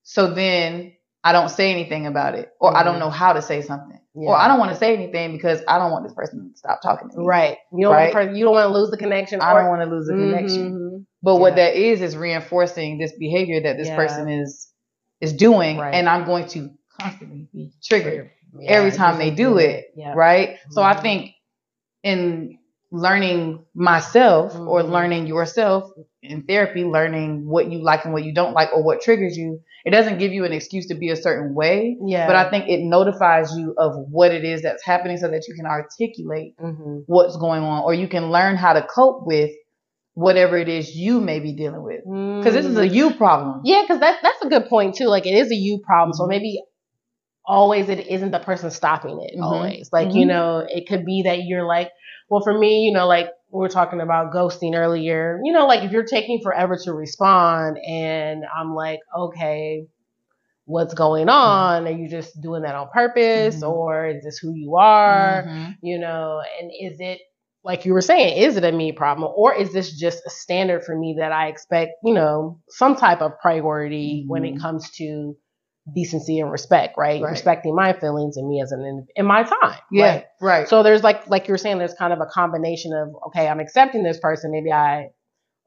So 0.02 0.32
then 0.34 0.92
I 1.24 1.32
don't 1.32 1.48
say 1.48 1.70
anything 1.70 2.06
about 2.06 2.34
it, 2.34 2.50
or 2.60 2.76
I 2.76 2.82
don't 2.82 2.96
Mhm. 2.96 3.00
know 3.00 3.10
how 3.10 3.32
to 3.32 3.40
say 3.40 3.62
something, 3.62 3.98
Yeah. 4.14 4.30
or 4.30 4.36
I 4.36 4.48
don't 4.48 4.58
want 4.58 4.72
to 4.72 4.76
say 4.76 4.94
anything 4.94 5.32
because 5.32 5.62
I 5.68 5.78
don't 5.78 5.92
want 5.92 6.04
this 6.04 6.12
person 6.14 6.50
to 6.52 6.58
stop 6.58 6.82
talking 6.82 7.08
to 7.10 7.18
me. 7.18 7.24
Right. 7.24 7.58
You 7.72 7.86
don't 7.86 7.94
Right. 7.94 8.14
want 8.14 8.36
you 8.36 8.44
don't 8.44 8.54
want 8.54 8.68
to 8.68 8.74
lose 8.78 8.90
the 8.90 8.96
connection. 8.96 9.40
I 9.40 9.54
don't 9.54 9.68
want 9.68 9.82
to 9.82 9.88
lose 9.88 10.06
the 10.08 10.14
connection. 10.14 10.72
Mhm. 10.72 11.06
But 11.22 11.36
what 11.36 11.56
that 11.56 11.74
is 11.76 12.02
is 12.02 12.16
reinforcing 12.16 12.98
this 12.98 13.12
behavior 13.16 13.60
that 13.60 13.76
this 13.78 13.88
Yeah. 13.88 13.96
person 13.96 14.28
is 14.28 14.68
is 15.20 15.32
doing, 15.32 15.78
Right. 15.78 15.94
and 15.94 16.08
I'm 16.08 16.24
going 16.24 16.46
to 16.48 16.70
constantly 17.00 17.48
be 17.54 17.70
triggered. 17.82 18.30
Yeah, 18.58 18.72
every 18.72 18.90
time 18.90 19.18
they 19.18 19.30
do 19.30 19.56
it, 19.58 19.86
Yeah. 19.94 20.12
right? 20.14 20.58
So 20.70 20.82
I 20.82 20.94
Mhm. 20.94 21.00
think 21.02 21.30
in 22.02 22.58
learning 22.92 23.64
myself 23.74 24.54
or 24.54 24.82
Mhm. 24.82 24.90
learning 24.90 25.26
yourself 25.26 25.90
in 26.22 26.42
therapy, 26.42 26.84
learning 26.84 27.48
what 27.48 27.70
you 27.72 27.82
like 27.82 28.04
and 28.04 28.12
what 28.12 28.22
you 28.22 28.34
don't 28.34 28.52
like 28.52 28.68
or 28.72 28.82
what 28.84 29.00
triggers 29.00 29.36
you, 29.36 29.60
it 29.84 29.90
doesn't 29.90 30.18
give 30.18 30.32
you 30.32 30.44
an 30.44 30.52
excuse 30.52 30.86
to 30.88 30.94
be 30.94 31.08
a 31.08 31.16
certain 31.16 31.54
way, 31.54 31.96
Yeah. 32.04 32.26
but 32.26 32.36
I 32.36 32.50
think 32.50 32.68
it 32.68 32.80
notifies 32.82 33.56
you 33.56 33.74
of 33.78 33.94
what 34.10 34.30
it 34.30 34.44
is 34.44 34.62
that's 34.62 34.84
happening 34.84 35.16
so 35.16 35.28
that 35.28 35.48
you 35.48 35.54
can 35.54 35.66
articulate 35.66 36.54
hmm 36.60 36.98
what's 37.06 37.36
going 37.38 37.62
on 37.62 37.82
or 37.82 37.94
you 37.94 38.06
can 38.06 38.30
learn 38.30 38.56
how 38.56 38.74
to 38.74 38.82
cope 38.82 39.26
with 39.26 39.50
whatever 40.14 40.56
it 40.58 40.68
is 40.68 40.94
you 40.94 41.20
may 41.20 41.40
be 41.40 41.54
dealing 41.54 41.82
with. 41.82 42.02
Because 42.04 42.54
this 42.54 42.66
is 42.66 42.76
a 42.76 42.86
you 42.86 43.14
problem. 43.14 43.62
Yeah, 43.64 43.82
because 43.82 43.98
that's 44.00 44.22
that's 44.22 44.42
a 44.42 44.48
good 44.48 44.66
point 44.68 44.94
too. 44.96 45.06
Like 45.06 45.26
it 45.26 45.34
is 45.34 45.50
a 45.50 45.54
you 45.54 45.80
problem, 45.84 46.12
so 46.12 46.24
Mhm. 46.24 46.28
maybe 46.28 46.62
always 47.44 47.88
it 47.88 48.06
isn't 48.06 48.30
the 48.30 48.38
person 48.38 48.70
stopping 48.70 49.20
it. 49.20 49.36
Mhm. 49.38 49.42
Always, 49.42 49.88
like 49.92 50.14
you 50.14 50.24
Mhm. 50.26 50.28
know, 50.28 50.58
it 50.68 50.86
could 50.86 51.04
be 51.04 51.22
that 51.24 51.42
you're 51.44 51.66
like, 51.66 51.90
well, 52.30 52.42
for 52.42 52.56
me, 52.56 52.80
you 52.82 52.92
know, 52.92 53.06
like 53.06 53.26
we 53.50 53.60
were 53.60 53.68
talking 53.68 54.00
about 54.00 54.32
ghosting 54.32 54.74
earlier. 54.74 55.40
You 55.44 55.52
know, 55.52 55.66
like 55.66 55.82
if 55.84 55.92
you're 55.92 56.04
taking 56.04 56.40
forever 56.42 56.76
to 56.84 56.92
respond, 56.92 57.78
and 57.86 58.44
I'm 58.54 58.74
like, 58.74 59.00
okay, 59.16 59.86
what's 60.64 60.94
going 60.94 61.28
on? 61.28 61.86
Are 61.86 61.90
you 61.90 62.08
just 62.08 62.40
doing 62.40 62.62
that 62.62 62.74
on 62.74 62.88
purpose, 62.92 63.62
Mhm. 63.62 63.68
or 63.68 64.06
is 64.08 64.24
this 64.24 64.38
who 64.38 64.54
you 64.54 64.76
are? 64.76 65.44
Mhm. 65.46 65.76
you 65.82 65.98
know 65.98 66.40
and 66.60 66.70
is 66.80 67.00
it 67.00 67.20
like 67.64 67.84
you 67.84 67.92
were 67.92 68.00
saying 68.00 68.36
is 68.42 68.56
it 68.56 68.64
a 68.64 68.72
me 68.72 68.92
problem 68.92 69.32
or 69.36 69.54
is 69.54 69.72
this 69.72 69.92
just 69.98 70.22
a 70.26 70.30
standard 70.30 70.82
for 70.84 70.96
me 70.96 71.16
that 71.18 71.32
i 71.32 71.48
expect 71.48 71.92
you 72.04 72.14
know 72.14 72.60
some 72.68 72.94
type 72.96 73.20
of 73.20 73.32
priority 73.40 74.24
when 74.28 74.44
it 74.44 74.54
Mhm. 74.54 74.60
comes 74.60 74.90
to 74.92 75.36
decency 75.94 76.38
and 76.38 76.50
respect 76.50 76.96
right, 76.96 77.20
Right. 77.20 77.30
respecting 77.30 77.74
my 77.74 77.92
feelings 77.92 78.36
and 78.36 78.48
me 78.48 78.60
as 78.62 78.70
an 78.70 79.06
in, 79.16 79.26
my 79.26 79.42
time 79.42 79.78
Yeah, 79.90 80.04
right? 80.04 80.24
right. 80.40 80.68
so 80.68 80.82
there's 80.84 81.02
like 81.02 81.28
like 81.28 81.48
you're 81.48 81.58
saying 81.58 81.78
there's 81.78 81.94
kind 81.94 82.12
of 82.12 82.20
a 82.20 82.26
combination 82.26 82.92
of 82.94 83.08
okay 83.26 83.48
i'm 83.48 83.58
accepting 83.58 84.04
this 84.04 84.20
person 84.20 84.52
maybe 84.52 84.70
i 84.72 85.08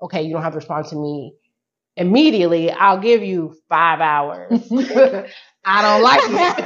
okay 0.01 0.21
you 0.23 0.31
don't 0.31 0.41
have 0.43 0.53
to 0.53 0.57
respond 0.57 0.85
to 0.87 0.95
me 0.95 1.33
immediately 1.97 2.71
i'll 2.71 2.99
give 2.99 3.23
you 3.23 3.55
five 3.69 3.99
hours 3.99 4.51
I 5.67 5.81
don't 5.81 6.03
like 6.03 6.21
it. 6.25 6.65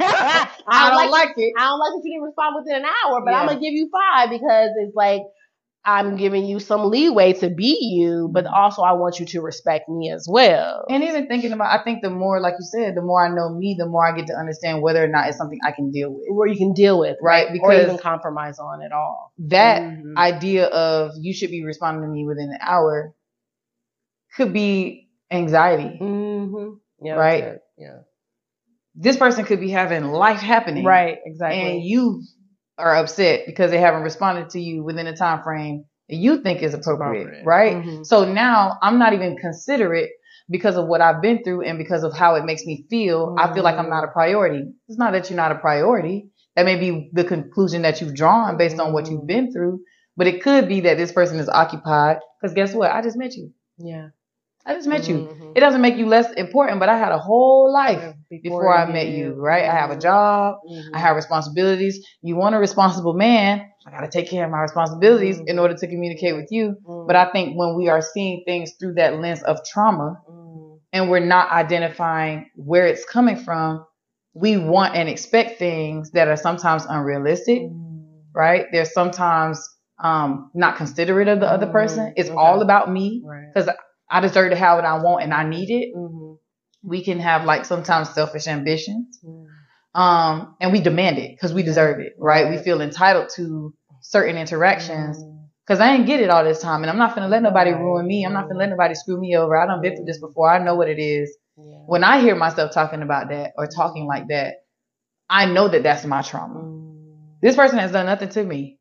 I 0.68 0.90
don't 0.90 1.10
like 1.10 1.30
it. 1.38 1.54
I 1.58 1.64
don't 1.64 1.78
like 1.78 1.92
if 1.96 2.04
you 2.04 2.12
didn't 2.12 2.24
respond 2.24 2.54
within 2.62 2.82
an 2.82 2.84
hour, 2.84 3.22
but 3.24 3.30
Yeah. 3.30 3.40
I'm 3.40 3.46
gonna 3.46 3.58
give 3.58 3.72
you 3.72 3.88
five 3.90 4.28
because 4.28 4.70
it's 4.76 4.94
like 4.94 5.22
I'm 5.82 6.16
giving 6.16 6.44
you 6.44 6.60
some 6.60 6.90
leeway 6.90 7.32
to 7.34 7.48
be 7.48 7.78
you, 7.80 8.28
but 8.32 8.44
Mm-hmm. 8.44 8.52
also 8.54 8.82
I 8.82 8.92
want 8.92 9.18
you 9.18 9.24
to 9.26 9.40
respect 9.40 9.88
me 9.88 10.10
as 10.10 10.26
well. 10.28 10.84
And 10.90 11.02
even 11.02 11.26
thinking 11.26 11.52
about, 11.52 11.78
I 11.78 11.82
think 11.82 12.02
the 12.02 12.10
more, 12.10 12.38
like 12.38 12.54
you 12.58 12.66
said, 12.70 12.94
the 12.94 13.00
more 13.02 13.24
I 13.24 13.34
know 13.34 13.48
me, 13.54 13.76
the 13.78 13.86
more 13.86 14.06
I 14.06 14.14
get 14.14 14.26
to 14.26 14.34
understand 14.34 14.82
whether 14.82 15.02
or 15.02 15.08
not 15.08 15.28
it's 15.28 15.38
something 15.38 15.58
I 15.64 15.72
can 15.72 15.90
deal 15.90 16.10
with. 16.12 16.24
where 16.28 16.46
you 16.48 16.56
can 16.58 16.74
deal 16.74 16.98
with, 16.98 17.16
Right, 17.22 17.46
or 17.48 17.52
because- 17.52 17.82
even 17.84 17.96
compromise 17.98 18.58
on 18.58 18.82
at 18.82 18.92
all. 18.92 19.32
That 19.38 19.80
Mhm. 19.82 20.16
idea 20.18 20.66
of 20.66 21.12
you 21.18 21.32
should 21.32 21.50
be 21.50 21.64
responding 21.64 22.02
to 22.02 22.08
me 22.08 22.26
within 22.26 22.50
an 22.50 22.58
hour 22.60 23.14
could 24.36 24.52
be 24.52 25.08
anxiety. 25.30 25.98
Mhm. 26.00 26.78
Yeah, 27.02 27.14
Right. 27.14 27.58
Yeah. 27.78 28.00
This 28.94 29.16
person 29.16 29.44
could 29.46 29.60
be 29.60 29.70
having 29.70 30.04
life 30.04 30.40
happening. 30.40 30.84
Right. 30.84 31.18
Exactly. 31.24 31.60
And 31.76 31.82
you 31.82 32.22
are 32.80 32.96
upset 32.96 33.44
because 33.46 33.70
they 33.70 33.80
haven't 33.80 34.02
responded 34.02 34.50
to 34.50 34.60
you 34.60 34.82
within 34.84 35.06
a 35.06 35.16
time 35.16 35.42
frame 35.42 35.84
that 36.08 36.16
you 36.16 36.42
think 36.42 36.62
is 36.62 36.74
appropriate. 36.74 37.20
Appropriate. 37.22 37.44
Right. 37.46 37.76
Mhm. 37.76 38.06
So 38.06 38.24
now 38.32 38.78
I'm 38.82 38.98
not 38.98 39.12
even 39.12 39.36
considerate 39.36 40.10
because 40.48 40.76
of 40.76 40.86
what 40.88 41.00
I've 41.00 41.22
been 41.22 41.42
through 41.44 41.62
and 41.62 41.78
because 41.78 42.02
of 42.02 42.12
how 42.16 42.34
it 42.34 42.44
makes 42.44 42.64
me 42.66 42.86
feel. 42.90 43.36
I 43.38 43.52
feel 43.54 43.62
like 43.62 43.76
I'm 43.76 43.88
not 43.90 44.04
a 44.04 44.08
priority. 44.08 44.64
It's 44.88 44.98
not 44.98 45.12
that 45.12 45.30
you're 45.30 45.36
not 45.36 45.52
a 45.52 45.56
priority. 45.58 46.30
That 46.56 46.64
may 46.64 46.76
be 46.76 47.10
the 47.12 47.24
conclusion 47.24 47.82
that 47.82 48.00
you've 48.00 48.14
drawn 48.14 48.56
based 48.56 48.80
on 48.80 48.92
what 48.92 49.08
you've 49.08 49.26
been 49.26 49.52
through. 49.52 49.80
But 50.16 50.26
it 50.26 50.42
could 50.42 50.68
be 50.68 50.80
that 50.80 50.96
this 50.98 51.12
person 51.12 51.38
is 51.38 51.48
occupied 51.48 52.18
because 52.40 52.54
guess 52.54 52.74
what? 52.74 52.90
I 52.90 53.00
just 53.02 53.16
met 53.16 53.34
you. 53.36 53.52
yeah. 53.78 54.08
I 54.66 54.74
just 54.74 54.88
met 54.88 55.08
you. 55.08 55.16
Mhm. 55.18 55.52
It 55.56 55.60
doesn't 55.60 55.80
make 55.80 55.96
you 55.96 56.06
less 56.06 56.30
important, 56.32 56.80
but 56.80 56.88
I 56.88 56.96
had 56.98 57.12
a 57.12 57.18
whole 57.18 57.72
life 57.72 58.00
Yeah, 58.30 58.38
before 58.42 58.72
I 58.74 58.84
met 58.86 59.08
you, 59.08 59.34
right? 59.34 59.64
I 59.64 59.72
have 59.74 59.90
a 59.90 59.96
job. 59.98 60.56
Mhm. 60.68 60.90
I 60.94 60.98
have 60.98 61.16
responsibilities. 61.16 62.06
You 62.22 62.36
want 62.36 62.54
a 62.54 62.58
responsible 62.58 63.14
man. 63.14 63.66
I 63.86 63.90
got 63.90 64.00
to 64.02 64.08
take 64.08 64.28
care 64.30 64.44
of 64.44 64.50
my 64.50 64.60
responsibilities 64.60 65.40
in 65.46 65.58
order 65.58 65.74
to 65.74 65.86
communicate 65.86 66.36
with 66.36 66.48
you. 66.50 66.76
But 67.06 67.16
I 67.16 67.30
think 67.32 67.56
when 67.58 67.74
we 67.76 67.88
are 67.88 68.02
seeing 68.02 68.42
things 68.44 68.72
through 68.78 68.94
that 68.94 69.18
lens 69.20 69.42
of 69.42 69.58
trauma 69.64 70.20
and 70.92 71.10
we're 71.10 71.20
not 71.20 71.50
identifying 71.50 72.50
where 72.56 72.86
it's 72.86 73.04
coming 73.04 73.36
from, 73.36 73.84
we 74.34 74.56
want 74.56 74.94
and 74.94 75.08
expect 75.08 75.58
things 75.58 76.10
that 76.12 76.28
are 76.28 76.36
sometimes 76.36 76.84
unrealistic, 76.88 77.62
right? 78.34 78.66
They're 78.70 78.84
sometimes 78.84 79.66
um, 80.02 80.50
not 80.54 80.76
considerate 80.76 81.28
of 81.28 81.40
the 81.40 81.48
other 81.50 81.66
person. 81.66 82.12
It's 82.16 82.28
Okay. 82.30 82.38
all 82.38 82.62
about 82.62 82.90
me 82.90 83.22
Right. 83.24 83.46
Because 84.10 84.24
I 84.24 84.28
deserve 84.28 84.50
to 84.50 84.56
have 84.56 84.76
what 84.76 84.84
I 84.84 84.98
want 85.02 85.22
and 85.24 85.34
I 85.34 85.44
need 85.48 85.70
it. 85.70 85.94
Mhm. 85.96 86.38
We 86.82 87.04
can 87.04 87.20
have 87.20 87.44
like 87.44 87.64
sometimes 87.64 88.10
selfish 88.10 88.46
ambitions 88.48 89.18
Mhm. 89.24 89.46
um, 89.94 90.56
and 90.60 90.72
we 90.72 90.80
demand 90.80 91.18
it 91.18 91.30
because 91.32 91.52
we 91.52 91.62
deserve 91.62 92.00
it, 92.00 92.14
right? 92.18 92.48
We 92.50 92.58
feel 92.58 92.80
entitled 92.80 93.30
to 93.36 93.74
certain 94.00 94.36
interactions 94.36 95.22
Mhm. 95.22 95.36
Cause 95.66 95.78
I 95.78 95.92
ain't 95.92 96.06
get 96.06 96.18
it 96.18 96.30
all 96.30 96.42
this 96.42 96.60
time, 96.60 96.82
and 96.82 96.90
I'm 96.90 96.98
not 96.98 97.14
gonna 97.14 97.28
let 97.28 97.42
nobody 97.42 97.70
ruin 97.72 98.04
me. 98.04 98.24
I'm 98.24 98.32
not 98.32 98.48
gonna 98.48 98.58
let 98.58 98.70
nobody 98.70 98.94
screw 98.96 99.20
me 99.20 99.36
over. 99.36 99.56
I 99.56 99.66
done 99.66 99.80
been 99.80 99.94
through 99.94 100.06
this 100.06 100.18
before. 100.18 100.50
I 100.50 100.58
know 100.58 100.74
what 100.74 100.88
it 100.88 100.98
is. 100.98 101.38
Yeah. 101.56 101.84
When 101.86 102.02
I 102.02 102.20
hear 102.20 102.34
myself 102.34 102.72
talking 102.72 103.02
about 103.02 103.28
that 103.28 103.52
or 103.56 103.68
talking 103.68 104.06
like 104.08 104.26
that, 104.28 104.54
I 105.28 105.46
know 105.46 105.68
that 105.68 105.84
that's 105.84 106.04
my 106.04 106.22
trauma. 106.22 106.60
Mm. 106.60 107.38
This 107.40 107.54
person 107.54 107.78
has 107.78 107.92
done 107.92 108.06
nothing 108.06 108.30
to 108.30 108.42
me. 108.42 108.79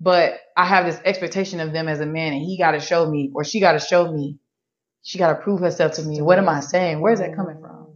But 0.00 0.34
I 0.56 0.64
have 0.66 0.86
this 0.86 1.00
expectation 1.04 1.60
of 1.60 1.72
them 1.72 1.88
as 1.88 2.00
a 2.00 2.06
man, 2.06 2.32
and 2.32 2.42
he 2.42 2.58
got 2.58 2.72
to 2.72 2.80
show 2.80 3.08
me, 3.08 3.30
or 3.34 3.44
she 3.44 3.60
got 3.60 3.72
to 3.72 3.80
show 3.80 4.10
me. 4.10 4.38
She 5.02 5.18
got 5.18 5.34
to 5.34 5.42
prove 5.42 5.60
herself 5.60 5.92
to 5.94 6.02
me. 6.02 6.20
What 6.20 6.38
am 6.38 6.48
I 6.48 6.60
saying? 6.60 7.00
Where's 7.00 7.20
that 7.20 7.34
coming 7.34 7.58
from? 7.60 7.88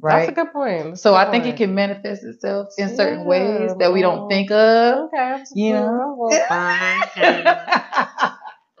Right. 0.00 0.26
That's 0.26 0.28
a 0.30 0.34
good 0.44 0.52
point. 0.52 0.84
That's 0.84 1.02
so 1.02 1.12
good 1.12 1.16
I 1.16 1.30
think 1.30 1.46
it 1.46 1.56
can 1.56 1.74
manifest 1.74 2.22
itself 2.24 2.68
in 2.78 2.94
certain 2.96 3.20
Yeah, 3.20 3.26
ways 3.28 3.72
that 3.78 3.92
we 3.92 4.02
don't 4.02 4.28
think 4.28 4.50
of. 4.50 5.08
Okay. 5.12 5.42
You 5.54 5.72
know? 5.72 6.14
Well, 6.18 6.40
fine. 6.48 7.02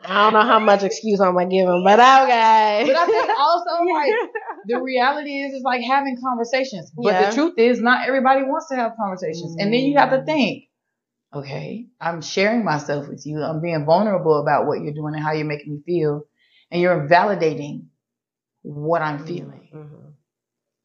I 0.04 0.22
don't 0.24 0.32
know 0.32 0.42
how 0.42 0.58
much 0.58 0.84
excuse 0.84 1.20
I'm 1.20 1.34
gonna 1.34 1.48
give 1.48 1.66
him, 1.68 1.82
but 1.84 1.98
okay. 1.98 2.84
But 2.86 2.96
I 2.96 3.06
think 3.06 3.30
also 3.38 3.84
like 3.92 4.12
the 4.66 4.80
reality 4.80 5.40
is 5.40 5.54
is 5.54 5.62
like 5.62 5.82
having 5.82 6.16
conversations. 6.22 6.90
But 6.96 7.12
Yeah. 7.12 7.30
the 7.30 7.34
truth 7.34 7.54
is 7.58 7.80
not 7.80 8.06
everybody 8.06 8.42
wants 8.42 8.68
to 8.68 8.76
have 8.76 8.92
conversations. 8.96 9.56
And 9.58 9.72
then 9.72 9.80
you 9.80 9.98
have 9.98 10.10
to 10.10 10.18
Mm. 10.18 10.26
think, 10.26 10.64
okay, 11.34 11.86
I'm 12.00 12.22
sharing 12.22 12.64
myself 12.64 13.08
with 13.08 13.26
you. 13.26 13.42
I'm 13.42 13.60
being 13.60 13.84
vulnerable 13.84 14.40
about 14.40 14.66
what 14.66 14.80
you're 14.80 14.94
doing 14.94 15.14
and 15.14 15.22
how 15.22 15.32
you're 15.32 15.46
making 15.46 15.74
me 15.74 15.82
feel. 15.84 16.22
And 16.70 16.80
you're 16.82 17.08
validating 17.08 17.86
what 18.62 19.02
I'm 19.02 19.24
feeling. 19.24 19.68
Mhm. 19.74 20.12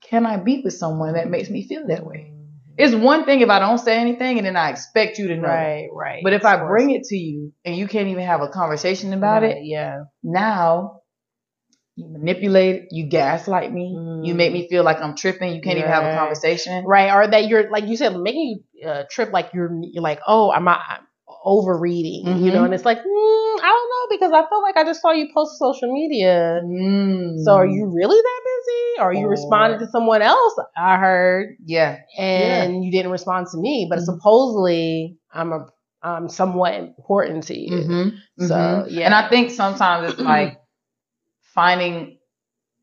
Can 0.01 0.25
I 0.25 0.37
be 0.37 0.61
with 0.63 0.73
someone 0.73 1.13
that 1.13 1.29
makes 1.29 1.49
me 1.49 1.67
feel 1.67 1.87
that 1.87 2.05
way? 2.05 2.31
It's 2.77 2.95
one 2.95 3.25
thing 3.25 3.41
if 3.41 3.49
I 3.49 3.59
don't 3.59 3.77
say 3.77 3.99
anything 3.99 4.37
and 4.37 4.47
then 4.47 4.55
I 4.55 4.69
expect 4.69 5.17
you 5.19 5.27
to 5.27 5.35
know. 5.35 5.47
Right, 5.47 5.89
right. 5.93 6.21
But 6.23 6.33
if 6.33 6.43
I 6.45 6.57
bring 6.57 6.89
it 6.91 7.03
to 7.05 7.15
you 7.15 7.53
and 7.63 7.75
you 7.75 7.87
can't 7.87 8.07
even 8.07 8.23
have 8.25 8.41
a 8.41 8.47
conversation 8.47 9.13
about 9.13 9.43
Right, 9.43 9.57
it, 9.57 9.65
yeah. 9.65 10.05
now 10.23 11.01
you 11.95 12.07
manipulate 12.09 12.87
you 12.91 13.05
gaslight 13.07 13.71
me, 13.71 13.89
you 14.23 14.33
Mm. 14.33 14.37
make 14.37 14.51
me 14.53 14.67
feel 14.67 14.83
like 14.83 14.99
I'm 15.01 15.15
tripping, 15.15 15.53
you 15.55 15.61
can't 15.61 15.77
even 15.77 15.89
have 15.89 16.03
a 16.03 16.17
conversation. 16.17 16.85
Right, 16.85 17.11
or 17.13 17.27
that 17.27 17.47
you're 17.47 17.69
like 17.69 17.85
you 17.87 17.97
said, 17.97 18.15
making 18.17 18.61
you 18.73 18.87
uh, 18.87 19.03
trip 19.11 19.31
like 19.31 19.51
you're 19.53 19.71
you're 19.81 20.03
like, 20.03 20.19
oh, 20.27 20.51
I'm, 20.51 20.67
I'm 20.67 20.79
overreading, 21.45 22.43
you 22.43 22.51
know, 22.51 22.61
Mhm. 22.61 22.65
and 22.65 22.73
it's 22.73 22.85
like, 22.85 22.97
mm, 22.99 23.55
I 23.61 23.69
don't 23.69 23.89
know 23.93 24.17
because 24.17 24.31
I 24.31 24.47
felt 24.49 24.63
like 24.63 24.77
I 24.77 24.83
just 24.85 25.01
saw 25.01 25.11
you 25.11 25.27
post 25.33 25.59
social 25.59 25.91
media. 25.93 26.61
Mm. 26.63 27.39
So 27.43 27.53
are 27.55 27.65
you 27.65 27.91
really 27.93 28.19
that 28.21 28.41
busy? 28.43 29.03
Or 29.03 29.13
you 29.13 29.25
Or- 29.27 29.29
responded 29.29 29.79
to 29.79 29.87
someone 29.87 30.21
else? 30.21 30.53
I 30.77 30.97
heard, 30.97 31.55
Yeah. 31.65 31.97
and 32.17 32.83
you 32.83 32.91
didn't 32.91 33.11
respond 33.11 33.47
to 33.51 33.57
me, 33.57 33.87
but 33.89 33.99
Mhm. 33.99 34.05
supposedly 34.05 35.17
I'm 35.33 35.51
a 35.53 35.65
I'm 36.05 36.27
somewhat 36.27 36.73
important 36.73 37.43
to 37.45 37.57
you. 37.57 37.71
Mm-hmm. 37.77 38.45
So 38.47 38.85
yeah, 38.89 39.05
And 39.05 39.15
I 39.15 39.29
think 39.29 39.51
sometimes 39.51 40.11
it's 40.11 40.19
like 40.21 40.57
finding 41.53 42.17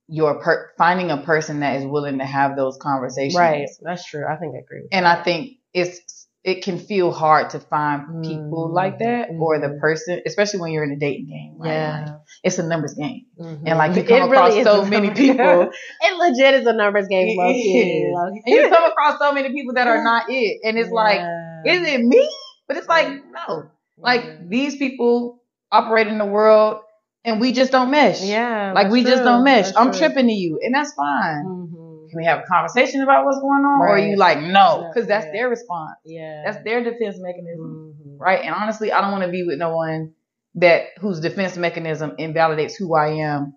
your 0.09 0.41
per- 0.41 0.71
finding 0.77 1.11
a 1.11 1.19
person 1.19 1.61
that 1.61 1.77
is 1.77 1.85
willing 1.85 2.19
to 2.19 2.25
have 2.25 2.57
those 2.57 2.77
conversations. 2.81 3.37
right, 3.39 3.69
that's 3.83 4.05
true. 4.05 4.25
I 4.27 4.37
think 4.37 4.55
I 4.57 4.59
agree. 4.59 4.83
With 4.83 4.89
And 4.93 5.07
that. 5.07 5.21
I 5.21 5.23
think 5.23 5.59
it's 5.73 6.27
it 6.43 6.65
can 6.65 6.79
feel 6.79 7.13
hard 7.13 7.51
to 7.51 7.61
find 7.61 8.25
people 8.25 8.71
Mm. 8.71 8.75
like 8.75 8.99
that 9.01 9.29
or 9.39 9.59
the 9.59 9.67
Mhm. 9.69 9.79
person, 9.79 10.23
especially 10.25 10.59
when 10.61 10.73
you're 10.73 10.85
in 10.85 10.93
a 10.93 10.97
dating 10.97 11.27
game. 11.27 11.55
Right? 11.59 11.71
yeah, 11.71 12.05
Like, 12.07 12.15
it's 12.43 12.59
a 12.59 12.67
numbers 12.67 12.95
game. 12.95 13.27
Mhm. 13.39 13.63
And 13.67 13.77
like 13.79 13.95
you 13.95 14.01
It 14.03 14.09
come 14.09 14.31
really 14.31 14.33
across 14.33 14.55
is 14.55 14.65
so 14.65 14.85
many 14.87 15.11
people 15.11 15.71
it 16.01 16.17
legit 16.17 16.55
is 16.55 16.67
a 16.67 16.73
numbers 16.73 17.09
game. 17.09 17.29
It 17.39 17.53
is. 17.53 18.17
and 18.47 18.55
you 18.55 18.69
come 18.71 18.85
across 18.91 19.19
so 19.19 19.33
many 19.35 19.51
people 19.53 19.75
that 19.75 19.87
are 19.87 20.03
not 20.03 20.25
it. 20.31 20.61
And 20.65 20.79
it's 20.79 20.91
like, 20.91 21.21
is 21.67 21.87
it 21.87 22.01
me? 22.03 22.27
But 22.67 22.79
it's 22.79 22.89
like, 22.89 23.09
no. 23.49 23.65
Like 23.99 24.49
these 24.49 24.77
people 24.77 25.43
operate 25.71 26.07
in 26.07 26.17
the 26.17 26.25
world 26.25 26.81
and 27.25 27.41
we 27.41 27.53
just 27.53 27.73
don't 27.73 27.91
mesh. 27.91 28.23
yeah, 28.23 28.73
Like 28.75 28.91
we 28.91 29.05
just 29.05 29.23
don't 29.23 29.45
mesh. 29.45 29.67
That's 29.67 29.77
I'm 29.77 29.91
true. 29.91 29.99
tripping 29.99 30.27
to 30.27 30.33
you, 30.33 30.59
and 30.63 30.75
that's 30.75 30.93
fine. 30.95 31.45
Mhm. 31.45 32.09
Can 32.11 32.17
we 32.19 32.25
have 32.25 32.41
a 32.41 32.43
conversation 32.43 33.03
about 33.03 33.25
what's 33.25 33.39
going 33.41 33.65
on? 33.65 33.81
Or 33.83 33.89
are 33.91 33.99
you 33.99 34.17
like, 34.17 34.41
no, 34.41 34.89
because 34.93 35.07
that's 35.07 35.27
Yeah. 35.27 35.33
their 35.33 35.49
response. 35.49 35.99
Yeah, 36.05 36.43
That's 36.45 36.65
their 36.65 36.83
defense 36.83 37.17
mechanism. 37.21 37.95
Mhm. 37.97 38.17
Right? 38.19 38.41
And 38.45 38.55
honestly, 38.55 38.91
I 38.93 39.01
don't 39.01 39.13
want 39.13 39.25
to 39.25 39.31
be 39.31 39.45
with 39.45 39.59
no 39.59 39.75
one 39.77 40.13
that 40.57 40.87
whose 41.01 41.21
defense 41.21 41.57
mechanism 41.57 42.15
invalidates 42.19 42.75
who 42.75 42.95
I 42.97 43.09
am 43.31 43.55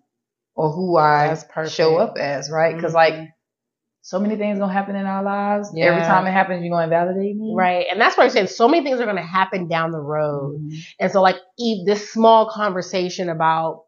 or 0.55 0.69
who 0.71 0.97
I 0.97 1.35
show 1.67 1.97
up 1.97 2.17
as, 2.19 2.51
right? 2.51 2.75
Because 2.75 2.91
Mhm. 2.91 2.95
like 2.95 3.32
so 4.05 4.19
many 4.19 4.35
things 4.35 4.59
gonna 4.59 4.71
happen 4.71 4.97
in 4.97 5.05
our 5.05 5.23
lives. 5.23 5.71
Yeah. 5.73 5.85
Every 5.85 6.01
time 6.01 6.27
it 6.27 6.31
happens, 6.31 6.61
you're 6.61 6.71
gonna 6.71 6.83
invalidate 6.83 7.37
me. 7.37 7.53
Right, 7.57 7.85
and 7.89 7.99
that's 7.99 8.17
what 8.17 8.25
I'm 8.25 8.29
saying. 8.29 8.47
So 8.47 8.67
many 8.67 8.83
things 8.83 8.99
are 8.99 9.05
going 9.05 9.15
to 9.15 9.21
happen 9.23 9.69
down 9.69 9.91
the 9.91 10.01
road, 10.01 10.59
Mhm. 10.59 10.77
and 10.99 11.11
so 11.11 11.21
like 11.21 11.37
this 11.85 12.11
small 12.11 12.49
conversation 12.49 13.29
about 13.29 13.83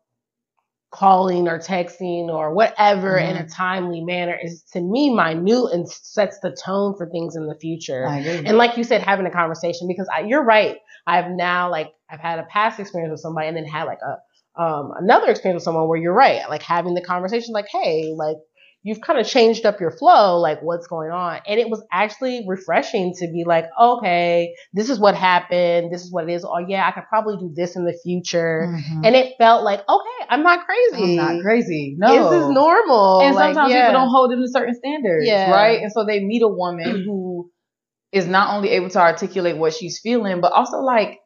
calling 0.89 1.49
or 1.49 1.59
texting 1.59 2.29
or 2.29 2.53
whatever 2.53 3.17
in 3.17 3.35
a 3.35 3.45
timely 3.49 4.01
manner 4.01 4.37
is 4.41 4.63
to 4.71 4.79
me 4.79 5.13
minute 5.13 5.69
and 5.73 5.89
sets 5.89 6.39
the 6.39 6.51
tone 6.51 6.95
for 6.97 7.09
things 7.09 7.35
in 7.35 7.47
the 7.47 7.55
future. 7.55 8.05
And 8.47 8.57
like 8.57 8.77
you 8.77 8.85
said, 8.85 9.01
having 9.01 9.25
a 9.25 9.31
conversation 9.31 9.89
because 9.89 10.07
I, 10.15 10.21
you're 10.21 10.45
right. 10.45 10.77
I've 11.05 11.29
now 11.29 11.69
like 11.69 11.91
I've 12.09 12.21
had 12.21 12.39
a 12.39 12.43
past 12.43 12.79
experience 12.79 13.11
with 13.11 13.19
somebody 13.19 13.47
and 13.49 13.57
then 13.57 13.65
had 13.65 13.83
like 13.83 13.99
a 14.01 14.61
um 14.61 14.93
another 14.97 15.29
experience 15.29 15.59
with 15.59 15.63
someone 15.65 15.89
where 15.89 15.99
you're 15.99 16.13
right, 16.13 16.49
like 16.49 16.63
having 16.63 16.93
the 16.93 17.01
conversation, 17.01 17.51
like, 17.53 17.67
hey, 17.69 18.13
like 18.15 18.37
you've 18.85 19.01
kind 19.01 19.19
of 19.19 19.25
changed 19.25 19.65
up 19.65 19.79
your 19.81 19.89
flow, 19.89 20.37
like 20.39 20.61
what's 20.61 20.85
going 20.85 21.09
on, 21.09 21.39
and 21.47 21.59
it 21.59 21.69
was 21.69 21.83
actually 21.91 22.45
refreshing 22.47 23.13
to 23.17 23.27
be 23.27 23.43
like, 23.45 23.65
okay, 23.81 24.53
this 24.73 24.91
is 24.91 24.99
what 24.99 25.15
happened, 25.15 25.91
this 25.91 26.03
is 26.03 26.11
what 26.11 26.29
it 26.29 26.33
is. 26.33 26.45
Oh 26.45 26.59
yeah, 26.67 26.87
I 26.87 26.91
could 26.91 27.07
probably 27.09 27.37
do 27.37 27.51
this 27.55 27.75
in 27.75 27.83
the 27.83 27.97
future, 28.03 28.67
Mhm. 28.69 29.05
and 29.05 29.15
it 29.15 29.33
felt 29.39 29.63
like 29.63 29.79
okay, 29.89 30.25
I'm 30.29 30.43
not 30.43 30.65
crazy. 30.67 31.19
I'm 31.19 31.35
not 31.35 31.41
crazy. 31.41 31.95
No. 31.97 32.29
This 32.29 32.43
is 32.43 32.49
normal. 32.51 33.21
And 33.21 33.35
Like, 33.35 33.55
sometimes 33.55 33.73
yeah. 33.73 33.87
people 33.87 34.01
don't 34.01 34.09
hold 34.11 34.31
them 34.31 34.41
to 34.41 34.47
certain 34.47 34.75
standards, 34.75 35.25
Yeah. 35.25 35.51
right? 35.51 35.81
And 35.81 35.91
so 35.91 36.05
they 36.05 36.19
meet 36.23 36.43
a 36.43 36.47
woman 36.47 37.03
who 37.05 37.49
is 38.11 38.27
not 38.27 38.53
only 38.55 38.69
able 38.69 38.89
to 38.89 38.99
articulate 38.99 39.57
what 39.57 39.73
she's 39.73 39.99
feeling, 39.99 40.41
but 40.41 40.51
also 40.53 40.77
like 40.77 41.19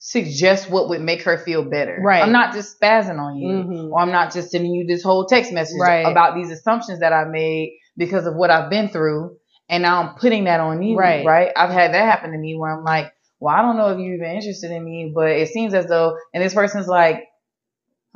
suggest 0.00 0.70
what 0.70 0.88
would 0.88 1.00
make 1.02 1.22
her 1.22 1.38
feel 1.38 1.62
better. 1.62 2.00
Right. 2.02 2.22
I'm 2.22 2.32
not 2.32 2.54
just 2.54 2.80
spazzing 2.80 3.20
on 3.20 3.36
you, 3.36 3.48
Mhm. 3.48 3.92
or 3.92 4.00
I'm 4.00 4.10
not 4.10 4.32
just 4.32 4.50
sending 4.50 4.72
you 4.74 4.86
this 4.86 5.02
whole 5.02 5.26
text 5.26 5.52
message 5.52 5.78
Right. 5.78 6.06
about 6.06 6.34
these 6.34 6.50
assumptions 6.50 7.00
that 7.00 7.12
I 7.12 7.24
made 7.24 7.78
because 7.98 8.26
of 8.26 8.34
what 8.34 8.50
I've 8.50 8.70
been 8.70 8.88
through, 8.88 9.36
and 9.68 9.82
now 9.82 10.00
I'm 10.02 10.14
putting 10.16 10.44
that 10.44 10.58
on 10.58 10.82
you, 10.82 10.96
Right. 10.96 11.24
Right? 11.24 11.52
I've 11.54 11.70
had 11.70 11.92
that 11.92 12.04
happen 12.10 12.32
to 12.32 12.38
me 12.38 12.56
where 12.56 12.76
I'm 12.76 12.82
like, 12.82 13.12
well, 13.38 13.54
I 13.54 13.60
don't 13.60 13.76
know 13.76 13.88
if 13.90 13.98
you're 13.98 14.14
even 14.14 14.30
interested 14.36 14.70
in 14.70 14.82
me, 14.84 15.12
but 15.14 15.28
it 15.30 15.48
seems 15.48 15.74
as 15.74 15.86
though, 15.86 16.16
and 16.34 16.42
this 16.42 16.54
person's 16.54 16.88
like, 16.88 17.24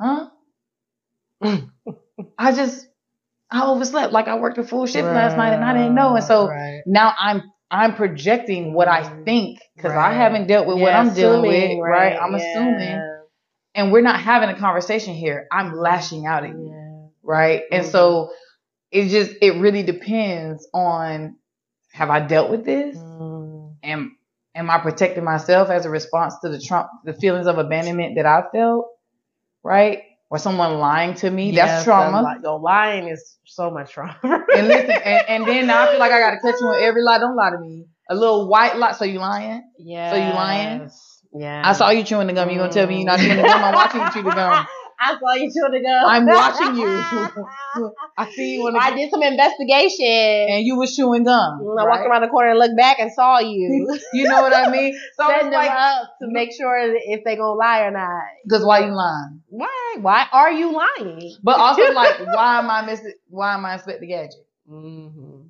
huh? 0.01 0.29
I 2.37 2.51
just 2.51 2.87
I 3.51 3.65
overslept. 3.67 4.11
Like 4.11 4.27
I 4.27 4.39
worked 4.39 4.57
a 4.57 4.63
full 4.63 4.87
shift 4.87 5.07
last 5.07 5.37
night 5.37 5.53
and 5.53 5.63
I 5.63 5.73
didn't 5.73 5.93
know. 5.95 6.15
And 6.15 6.23
so 6.25 6.47
Right. 6.49 6.81
now 6.87 7.13
I'm 7.17 7.43
I'm 7.71 7.95
projecting 7.95 8.73
what 8.73 8.87
I 8.87 9.23
think 9.23 9.59
because 9.75 9.93
I 9.93 10.13
haven't 10.13 10.47
dealt 10.47 10.67
with 10.67 10.79
what 10.79 10.93
I'm 10.93 11.13
dealing 11.13 11.41
with, 11.41 11.79
right? 11.83 12.13
right, 12.13 12.19
I'm 12.21 12.31
yeah. 12.33 12.37
assuming, 12.37 13.21
and 13.75 13.91
we're 13.91 14.01
not 14.01 14.19
having 14.19 14.49
a 14.49 14.57
conversation 14.57 15.13
here. 15.13 15.47
I'm 15.51 15.73
lashing 15.75 16.25
out 16.25 16.43
at 16.43 16.51
you, 16.51 16.69
Yeah. 16.71 17.07
right? 17.23 17.63
And 17.71 17.85
Mhm. 17.85 17.91
so 17.91 18.31
it 18.91 19.09
just 19.09 19.31
it 19.41 19.55
really 19.59 19.83
depends 19.83 20.67
on 20.73 21.37
have 21.93 22.09
I 22.09 22.19
dealt 22.21 22.51
with 22.51 22.65
this? 22.65 22.97
Mm. 22.97 23.75
Am 23.83 24.17
am 24.55 24.69
I 24.69 24.79
protecting 24.79 25.23
myself 25.23 25.69
as 25.69 25.85
a 25.85 25.89
response 25.89 26.35
to 26.39 26.49
the 26.49 26.59
Trump 26.59 26.89
the 27.03 27.13
feelings 27.13 27.47
of 27.47 27.57
abandonment 27.57 28.15
that 28.15 28.25
I 28.25 28.43
felt, 28.53 28.87
right? 29.63 30.03
Or 30.29 30.39
someone 30.39 30.79
lying 30.79 31.13
to 31.15 31.29
me? 31.29 31.51
Yes, 31.51 31.69
That's 31.69 31.83
trauma. 31.85 32.39
Yo, 32.43 32.55
lying 32.55 33.07
is 33.09 33.37
so 33.45 33.69
much 33.69 33.91
trauma. 33.91 34.17
and 34.23 34.67
listen, 34.67 34.91
and, 34.91 35.29
and 35.29 35.47
then 35.47 35.67
now 35.67 35.83
I 35.85 35.91
feel 35.91 35.99
like 35.99 36.11
I 36.11 36.19
gotta 36.19 36.37
catch 36.41 36.55
you 36.59 36.67
on 36.67 36.81
every 36.81 37.03
lie. 37.03 37.19
Don't 37.19 37.35
lie 37.35 37.51
to 37.51 37.59
me. 37.59 37.85
A 38.09 38.15
little 38.15 38.47
white 38.47 38.75
lie. 38.77 38.93
So 38.93 39.05
you 39.05 39.19
lying? 39.19 39.63
yeah. 39.77 40.11
So 40.11 40.17
you 40.17 40.33
lying? 40.33 40.89
Yeah. 41.37 41.61
I 41.65 41.73
saw 41.73 41.89
you 41.89 42.03
chewing 42.03 42.27
the 42.27 42.33
gum. 42.33 42.49
You 42.49 42.57
gonna 42.57 42.71
tell 42.71 42.87
me 42.87 42.97
you're 42.97 43.05
not 43.05 43.19
chewing 43.19 43.37
the 43.37 43.43
gum? 43.43 43.63
I'm 43.63 43.73
watching 43.73 44.01
you 44.01 44.11
chew 44.11 44.23
the 44.23 44.31
gum. 44.35 44.65
I 44.99 45.17
saw 45.19 45.33
you 45.33 45.51
chewing 45.51 45.71
the 45.71 45.81
gum. 45.81 46.05
I'm 46.07 46.25
watching 46.25 46.75
you. 46.75 46.87
I 48.17 48.31
see 48.31 48.55
you 48.55 48.71
the 48.71 48.79
I 48.79 48.95
did 48.95 49.11
some 49.11 49.21
investigation. 49.23 50.05
and 50.07 50.65
you 50.65 50.77
were 50.77 50.87
chewing 50.87 51.23
gum. 51.25 51.59
I 51.61 51.83
right? 51.83 51.87
walked 51.89 52.07
around 52.07 52.21
the 52.21 52.27
corner 52.29 52.51
and 52.51 52.59
looked 52.59 52.77
back 52.77 52.99
and 52.99 53.11
saw 53.11 53.39
you. 53.39 53.87
You 54.13 54.23
know 54.29 54.41
what 54.41 54.55
I 54.55 54.69
mean? 54.71 54.97
So 55.17 55.27
Setting 55.27 55.49
them 55.51 55.59
like, 55.59 55.71
up 55.71 56.09
to 56.21 56.27
make 56.29 56.51
sure 56.55 56.77
if 56.95 57.23
they 57.25 57.35
gonna 57.35 57.53
lie 57.53 57.81
or 57.81 57.91
not. 57.91 58.23
because 58.43 58.65
why 58.65 58.79
you 58.85 58.93
lying? 58.95 59.41
Why? 59.49 59.95
Why 59.99 60.25
are 60.31 60.51
you 60.51 60.71
lying? 60.73 61.35
But 61.43 61.59
also 61.59 61.91
like, 61.93 62.19
why 62.33 62.59
am 62.59 62.69
I 62.69 62.85
missing? 62.85 63.13
Why 63.29 63.53
am 63.53 63.65
I 63.65 63.73
Inspector 63.73 64.05
Gadget? 64.05 64.33
Mm-hmm. 64.69 65.41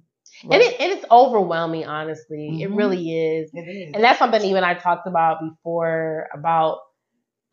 And 0.52 0.62
it, 0.62 0.82
it 0.82 0.98
is 1.00 1.06
overwhelming, 1.10 1.86
honestly. 1.86 2.60
It 2.62 2.70
Mhm. 2.70 2.78
really 2.78 3.10
is. 3.10 3.50
It 3.54 3.60
is. 3.62 3.92
And 3.94 4.04
that's 4.04 4.20
something 4.20 4.42
even 4.44 4.64
I 4.64 4.74
talked 4.74 5.08
about 5.08 5.38
before 5.42 6.28
about 6.34 6.80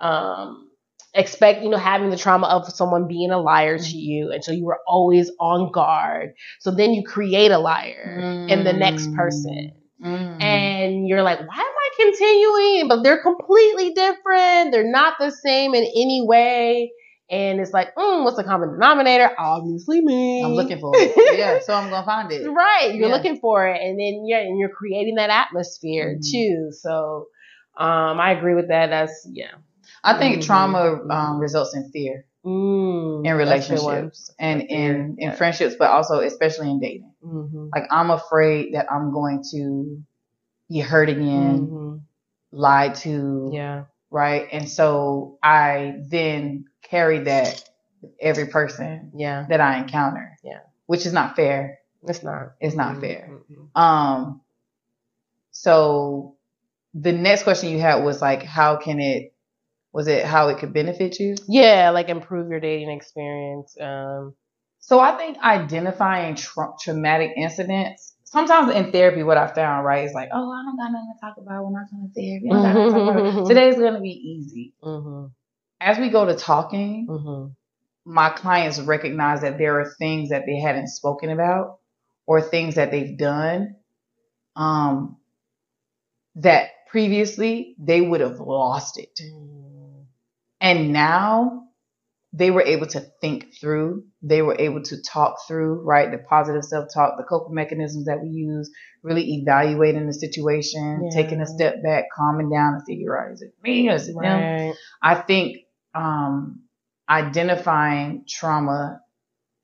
um 0.01 0.69
expect 1.15 1.63
you 1.63 1.69
know 1.71 1.77
having 1.77 2.11
the 2.11 2.17
trauma 2.17 2.47
of 2.47 2.67
someone 2.73 3.07
being 3.09 3.31
a 3.31 3.39
liar 3.39 3.79
to 3.79 3.97
you 3.97 4.31
and 4.33 4.43
so 4.45 4.53
you 4.53 4.65
were 4.65 4.81
always 4.87 5.31
on 5.41 5.71
guard 5.73 6.33
so 6.61 6.71
then 6.71 6.93
you 6.95 7.03
create 7.05 7.51
a 7.51 7.59
liar 7.59 8.47
in 8.49 8.65
the 8.65 8.73
next 8.73 9.13
person 9.15 9.73
Mm. 10.03 10.43
and 10.43 11.07
you're 11.09 11.23
like 11.23 11.39
why 11.39 11.45
am 11.45 11.49
i 11.55 11.89
continuing, 11.97 12.89
but 12.89 13.03
they're 13.05 13.23
completely 13.23 13.93
different. 13.93 14.73
They're 14.73 14.91
not 14.91 15.15
the 15.21 15.31
same 15.31 15.75
in 15.75 15.85
any 15.85 16.23
way. 16.27 16.91
And 17.31 17.61
it's 17.61 17.73
like, 17.73 17.95
mm, 17.95 18.25
what's 18.25 18.37
the 18.37 18.43
common 18.45 18.73
denominator? 18.73 19.31
Obviously 19.39 20.01
me. 20.01 20.43
I'm 20.43 20.53
looking 20.53 20.81
for 20.81 20.93
it. 20.97 21.13
Yeah, 21.39 21.61
so 21.61 21.73
I'm 21.75 21.89
gonna 21.91 22.05
find 22.05 22.33
it. 22.33 22.49
Right. 22.51 22.95
You're 22.95 23.09
Yeah. 23.09 23.15
looking 23.15 23.39
for 23.39 23.69
it. 23.69 23.81
And 23.81 23.99
then 24.01 24.25
yeah, 24.27 24.39
and 24.41 24.59
you're 24.59 24.71
creating 24.71 25.15
that 25.17 25.31
atmosphere 25.31 26.17
Mhm. 26.17 26.31
too. 26.31 26.71
So 26.73 27.27
um 27.77 28.19
I 28.21 28.33
agree 28.33 28.55
with 28.55 28.69
that. 28.69 28.89
That's 28.91 29.27
yeah. 29.31 29.53
I 30.05 30.19
think 30.19 30.39
Mhm. 30.39 30.47
trauma 30.47 31.01
um, 31.11 31.39
results 31.39 31.75
in 31.77 31.91
fear 31.91 32.25
Mm, 32.45 33.19
in 33.19 33.23
that's 33.23 33.69
a 33.69 33.75
good 33.77 33.83
one. 33.83 33.95
relationships 33.95 34.31
and 34.39 34.63
in 34.63 35.17
in 35.19 35.33
friendships, 35.33 35.77
but 35.79 35.91
also 35.91 36.21
especially 36.21 36.71
in 36.71 36.81
dating. 36.81 37.13
Mhm. 37.25 37.71
Like 37.75 37.85
I'm 37.91 38.11
afraid 38.11 38.75
that 38.75 38.91
I'm 38.91 39.13
going 39.13 39.45
to 39.53 40.03
be 40.69 40.81
hurt 40.81 41.09
again, 41.09 41.69
Mhm. 41.69 42.01
lied 42.53 42.95
to, 42.97 43.51
Yeah. 43.53 43.85
right? 44.11 44.49
And 44.53 44.69
so 44.69 45.39
I 45.43 46.01
then 46.09 46.65
carry 46.83 47.21
that 47.21 47.63
with 48.03 48.13
every 48.21 48.47
person 48.47 49.13
Yeah. 49.15 49.47
that 49.49 49.61
I 49.61 49.79
encounter. 49.79 50.37
Yeah. 50.43 50.61
Which 50.87 51.07
is 51.07 51.13
not 51.13 51.37
fair. 51.37 51.79
It's 52.05 52.23
not. 52.25 52.55
It's 52.61 52.75
not 52.75 52.97
Mhm. 52.97 53.01
fair. 53.01 53.31
Mhm. 53.51 53.81
Um 53.81 54.41
so 55.51 56.37
the 56.95 57.13
next 57.13 57.45
question 57.45 57.71
you 57.71 57.81
had 57.81 58.05
was 58.05 58.21
like 58.21 58.43
how 58.43 58.77
can 58.77 59.01
it 59.01 59.32
was 59.93 60.09
it 60.09 60.25
how 60.25 60.49
it 60.49 60.59
could 60.59 60.73
benefit 60.73 61.19
you? 61.21 61.35
Yeah, 61.49 61.91
like 61.91 62.09
improve 62.09 62.51
your 62.51 62.61
dating 62.61 62.91
experience. 62.91 63.77
Um 63.81 64.35
So 64.81 65.01
I 65.01 65.17
think 65.19 65.39
identifying 65.39 66.35
tra- 66.37 66.75
traumatic 66.81 67.33
incidents. 67.37 68.15
Sometimes 68.25 68.75
in 68.75 68.93
therapy, 68.93 69.23
what 69.23 69.37
I 69.39 69.47
found 69.47 69.85
right 69.85 70.05
is 70.07 70.15
like, 70.15 70.31
oh, 70.33 70.51
I 70.53 70.63
don't 70.65 70.77
got 70.77 70.91
nothing 70.93 71.13
to 71.15 71.21
talk 71.21 71.37
about 71.39 71.65
when 71.67 71.77
I 71.77 71.85
come 71.91 72.09
to 72.09 72.13
therapy. 72.21 72.49
I 72.51 72.55
don't 72.55 72.63
got 72.63 72.75
to 72.85 72.89
talk 72.89 73.03
about. 73.03 73.47
Today's 73.47 73.77
gonna 73.77 74.01
be 74.01 74.11
easy. 74.11 74.75
mhm. 74.83 75.31
As 75.81 75.99
we 75.99 76.09
go 76.11 76.25
to 76.27 76.35
talking, 76.35 77.07
Mhm. 77.11 77.55
my 78.05 78.31
clients 78.31 78.81
recognize 78.81 79.43
that 79.43 79.59
there 79.59 79.81
are 79.81 79.95
things 79.99 80.31
that 80.31 80.45
they 80.47 80.59
haven't 80.59 80.89
spoken 80.89 81.31
about 81.31 81.79
or 82.27 82.41
things 82.41 82.77
that 82.77 82.91
they've 82.91 83.17
done 83.19 83.77
um, 84.57 85.19
that 86.37 86.71
previously 86.89 87.75
they 87.79 88.01
would 88.01 88.21
have 88.21 88.41
lost 88.41 88.99
it. 88.99 89.19
And 90.63 90.93
now 90.93 91.65
they 92.33 92.51
were 92.51 92.63
able 92.63 92.87
to 92.87 93.01
think 93.21 93.49
through, 93.61 94.05
they 94.23 94.41
were 94.41 94.57
able 94.59 94.83
to 94.85 95.03
talk 95.03 95.37
through, 95.47 95.83
right? 95.83 96.11
The 96.11 96.19
positive 96.19 96.65
self 96.65 96.89
talk, 96.95 97.19
the 97.19 97.25
coping 97.25 97.55
mechanisms 97.55 98.07
that 98.07 98.23
we 98.23 98.31
use, 98.31 98.71
really 99.03 99.35
evaluating 99.35 100.07
the 100.07 100.15
situation, 100.15 101.03
Yeah. 101.05 101.23
taking 101.23 101.41
a 101.43 101.47
step 101.47 101.83
back, 101.83 102.05
calming 102.17 102.49
down, 102.51 102.75
and 102.75 102.83
figure 102.87 103.21
out 103.21 103.33
is 103.33 103.43
it 103.43 103.53
me 103.63 103.89
or 103.91 103.95
is 103.95 104.09
it 104.09 104.15
them? 104.19 104.75
I 105.03 105.17
think 105.17 105.59
um, 105.95 106.63
identifying 107.09 108.25
trauma 108.29 109.01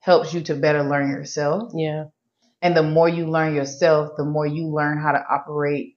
helps 0.01 0.35
you 0.35 0.43
to 0.43 0.55
better 0.55 0.83
learn 0.83 1.11
yourself. 1.11 1.73
Yeah. 1.75 2.07
And 2.61 2.77
the 2.77 2.83
more 2.83 3.09
you 3.09 3.27
learn 3.31 3.55
yourself, 3.55 4.13
the 4.17 4.25
more 4.25 4.47
you 4.47 4.67
learn 4.67 4.99
how 4.99 5.13
to 5.13 5.25
operate 5.31 5.97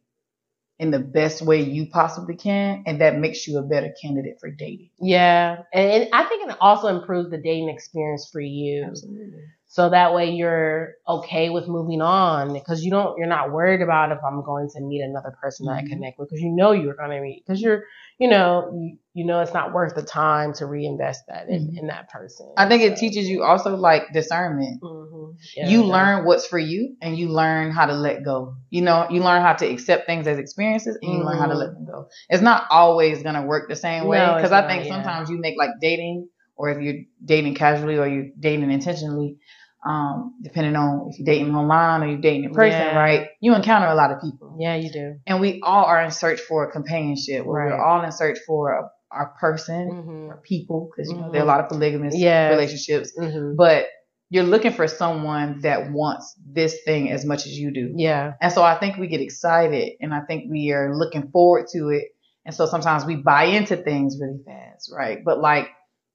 in 0.81 0.89
the 0.89 0.99
best 0.99 1.43
way 1.43 1.61
you 1.61 1.85
possibly 1.85 2.35
can. 2.35 2.83
And 2.87 2.99
that 3.01 3.19
makes 3.19 3.47
you 3.47 3.59
a 3.59 3.61
better 3.61 3.93
candidate 4.01 4.39
for 4.39 4.49
dating. 4.49 4.89
Yeah. 4.99 5.61
And, 5.71 5.91
and 5.91 6.09
I 6.11 6.23
think 6.23 6.49
it 6.49 6.57
also 6.59 6.87
improves 6.87 7.29
the 7.29 7.37
dating 7.37 7.69
experience 7.69 8.27
for 8.31 8.41
you. 8.41 8.83
Absolutely. 8.83 9.43
So 9.71 9.89
that 9.89 10.13
way 10.13 10.31
you're 10.31 10.95
okay 11.07 11.49
with 11.49 11.65
moving 11.69 12.01
on 12.01 12.51
because 12.51 12.83
you 12.83 12.91
don't, 12.91 13.17
you're 13.17 13.25
not 13.25 13.53
worried 13.53 13.81
about 13.81 14.11
if 14.11 14.17
I'm 14.21 14.43
going 14.43 14.67
to 14.75 14.81
meet 14.81 14.99
another 14.99 15.33
person 15.41 15.65
that 15.67 15.71
I 15.71 15.81
Mhm. 15.83 15.89
connect 15.91 16.19
with 16.19 16.27
because 16.27 16.41
you 16.41 16.53
know 16.53 16.73
you're 16.73 16.93
going 16.93 17.11
to 17.11 17.21
meet 17.21 17.45
because 17.47 17.61
you're, 17.61 17.83
you 18.19 18.29
know, 18.29 18.69
you, 18.75 18.97
you 19.13 19.25
know 19.25 19.39
it's 19.39 19.53
not 19.53 19.71
worth 19.71 19.95
the 19.95 20.01
time 20.01 20.51
to 20.55 20.65
reinvest 20.65 21.23
that 21.29 21.47
in, 21.47 21.69
Mhm. 21.69 21.77
in 21.79 21.87
that 21.87 22.09
person. 22.09 22.51
I 22.57 22.67
think 22.67 22.83
it 22.83 22.97
teaches 22.97 23.29
you 23.29 23.43
also 23.43 23.77
like 23.77 24.11
discernment. 24.11 24.81
Mhm. 24.83 25.35
Yeah, 25.55 25.69
you 25.69 25.79
does. 25.83 25.89
learn 25.89 26.25
what's 26.25 26.45
for 26.45 26.59
you 26.59 26.97
and 27.01 27.17
you 27.17 27.29
learn 27.29 27.71
how 27.71 27.85
to 27.85 27.93
let 27.93 28.25
go. 28.25 28.55
You 28.71 28.81
know, 28.81 29.07
you 29.09 29.23
learn 29.23 29.41
how 29.41 29.53
to 29.53 29.65
accept 29.65 30.05
things 30.05 30.27
as 30.27 30.37
experiences 30.37 30.97
and 31.01 31.13
you 31.13 31.23
learn 31.23 31.37
how 31.37 31.47
to 31.47 31.55
let 31.55 31.73
them 31.73 31.85
go. 31.85 32.09
It's 32.27 32.43
not 32.43 32.65
always 32.69 33.23
going 33.23 33.35
to 33.35 33.43
work 33.43 33.69
the 33.69 33.77
same 33.77 34.05
way 34.07 34.19
because 34.19 34.51
it's 34.51 34.51
I 34.51 34.67
think 34.67 34.83
yeah. 34.83 34.95
sometimes 34.95 35.29
you 35.29 35.39
make 35.39 35.57
like 35.57 35.71
dating 35.79 36.27
or 36.57 36.69
if 36.69 36.81
you're 36.81 37.01
dating 37.25 37.55
casually 37.55 37.97
or 37.97 38.07
you're 38.07 38.27
dating 38.39 38.69
intentionally, 38.69 39.37
um, 39.83 40.35
depending 40.41 40.75
on 40.75 41.09
if 41.09 41.19
you're 41.19 41.25
dating 41.25 41.55
online 41.55 42.03
or 42.03 42.07
you're 42.11 42.21
dating 42.21 42.43
in 42.45 42.53
person, 42.53 42.79
Yeah. 42.79 42.95
right? 42.97 43.27
You 43.41 43.55
encounter 43.55 43.87
a 43.87 43.95
lot 43.95 44.11
of 44.11 44.21
people. 44.21 44.55
Yeah, 44.59 44.75
you 44.75 44.91
do. 44.91 45.15
And 45.25 45.39
we 45.41 45.61
all 45.63 45.85
are 45.85 46.01
in 46.03 46.11
search 46.11 46.39
for 46.41 46.71
companionship. 46.71 47.45
We're 47.45 47.73
all 47.73 48.03
in 48.03 48.11
search 48.11 48.37
for 48.45 48.89
our 49.11 49.33
person, 49.39 49.89
hmm 49.89 50.29
or 50.31 50.41
people, 50.47 50.89
because 50.89 51.11
you 51.11 51.17
know 51.17 51.29
there 51.31 51.41
are 51.41 51.43
a 51.43 51.47
lot 51.47 51.59
of 51.59 51.67
polygamous 51.69 52.13
relationships 52.15 53.11
hmm 53.17 53.55
but 53.57 53.87
you're 54.29 54.45
looking 54.45 54.71
for 54.71 54.87
someone 54.87 55.59
that 55.61 55.91
wants 55.91 56.33
this 56.49 56.77
thing 56.85 57.11
as 57.11 57.25
much 57.25 57.45
as 57.45 57.51
you 57.51 57.69
do. 57.73 57.91
Yeah. 57.97 58.31
And 58.39 58.53
so 58.53 58.63
I 58.63 58.79
think 58.79 58.95
we 58.95 59.07
get 59.07 59.19
excited 59.19 59.91
and 59.99 60.13
I 60.13 60.21
think 60.21 60.49
we 60.49 60.71
are 60.71 60.95
looking 60.95 61.29
forward 61.31 61.65
to 61.73 61.89
it. 61.89 62.05
And 62.45 62.55
so 62.55 62.65
sometimes 62.65 63.03
we 63.03 63.17
buy 63.17 63.43
into 63.43 63.75
things 63.75 64.17
really 64.21 64.39
fast, 64.45 64.89
right? 64.95 65.19
But 65.25 65.41
like 65.41 65.67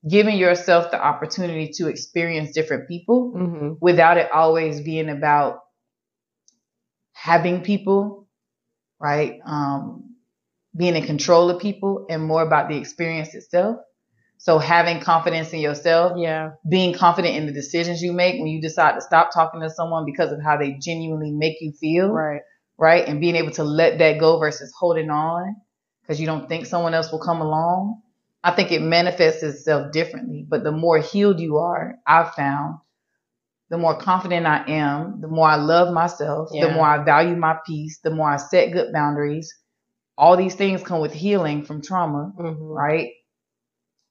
giving 0.08 0.36
yourself 0.38 0.90
the 0.90 1.02
opportunity 1.02 1.70
to 1.74 1.88
experience 1.88 2.52
different 2.52 2.88
people 2.88 3.32
hmm 3.34 3.72
without 3.80 4.16
it 4.16 4.30
always 4.32 4.80
being 4.80 5.08
about 5.08 5.60
having 7.12 7.62
people, 7.62 8.28
right? 9.00 9.40
Um, 9.44 10.16
being 10.76 10.96
in 10.96 11.04
control 11.04 11.50
of 11.50 11.60
people 11.60 12.06
and 12.10 12.24
more 12.24 12.42
about 12.42 12.68
the 12.68 12.76
experience 12.76 13.34
itself. 13.34 13.78
So 14.38 14.58
having 14.58 15.00
confidence 15.00 15.52
in 15.52 15.60
yourself 15.60 16.18
Yeah. 16.18 16.52
being 16.68 16.94
confident 16.94 17.36
in 17.36 17.46
the 17.46 17.52
decisions 17.52 18.02
you 18.02 18.12
make 18.12 18.34
when 18.36 18.48
you 18.48 18.60
decide 18.60 18.94
to 18.94 19.00
stop 19.00 19.30
talking 19.32 19.60
to 19.62 19.70
someone 19.70 20.04
because 20.04 20.32
of 20.32 20.42
how 20.42 20.56
they 20.58 20.74
genuinely 20.74 21.32
make 21.32 21.56
you 21.60 21.72
feel, 21.72 22.10
Right. 22.10 22.42
right? 22.78 23.06
And 23.08 23.20
being 23.20 23.36
able 23.36 23.52
to 23.52 23.64
let 23.64 23.98
that 23.98 24.18
go 24.18 24.38
versus 24.38 24.72
holding 24.78 25.10
on 25.10 25.56
because 26.02 26.20
you 26.20 26.26
don't 26.26 26.48
think 26.48 26.66
someone 26.66 26.94
else 26.94 27.10
will 27.12 27.20
come 27.20 27.40
along. 27.40 28.02
I 28.46 28.52
think 28.52 28.70
it 28.70 28.80
manifests 28.80 29.42
itself 29.42 29.90
differently. 29.90 30.46
But 30.48 30.62
the 30.62 30.70
more 30.70 30.98
healed 30.98 31.40
you 31.40 31.58
are, 31.58 31.96
I've 32.06 32.32
found, 32.34 32.78
the 33.70 33.76
more 33.76 33.98
confident 33.98 34.46
I 34.46 34.64
am, 34.68 35.20
the 35.20 35.26
more 35.26 35.48
I 35.48 35.56
love 35.56 35.92
myself, 35.92 36.50
the 36.52 36.70
more 36.70 36.86
I 36.86 37.02
value 37.02 37.34
my 37.34 37.58
peace, 37.66 37.98
the 38.04 38.10
more 38.12 38.30
I 38.30 38.36
set 38.36 38.72
good 38.72 38.92
boundaries. 38.92 39.52
All 40.16 40.36
these 40.36 40.54
things 40.54 40.84
come 40.84 41.00
with 41.00 41.12
healing 41.12 41.64
from 41.64 41.82
trauma 41.82 42.32
hmm 42.36 42.72
right? 42.72 43.10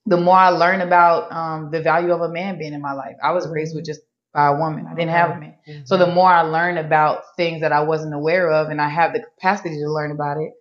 The 0.04 0.18
more 0.18 0.36
I 0.36 0.50
learn 0.50 0.82
about 0.82 1.32
um, 1.32 1.70
the 1.70 1.80
value 1.80 2.12
of 2.12 2.20
a 2.20 2.28
man 2.28 2.58
being 2.58 2.74
in 2.74 2.82
my 2.82 2.92
life, 2.92 3.16
I 3.24 3.32
was 3.32 3.48
raised 3.48 3.74
with 3.74 3.86
just 3.86 4.02
by 4.34 4.48
a 4.48 4.56
woman. 4.56 4.86
I 4.86 4.94
didn't 4.94 5.12
have 5.12 5.30
a 5.30 5.40
man. 5.40 5.56
So 5.86 5.96
the 5.96 6.06
more 6.06 6.28
I 6.30 6.42
learn 6.42 6.76
about 6.76 7.22
things 7.38 7.62
that 7.62 7.72
I 7.72 7.84
wasn't 7.84 8.14
aware 8.14 8.52
of, 8.52 8.68
and 8.68 8.82
I 8.82 8.90
have 8.90 9.14
the 9.14 9.20
capacity 9.20 9.76
to 9.76 9.90
learn 9.90 10.12
about 10.12 10.36
it, 10.36 10.52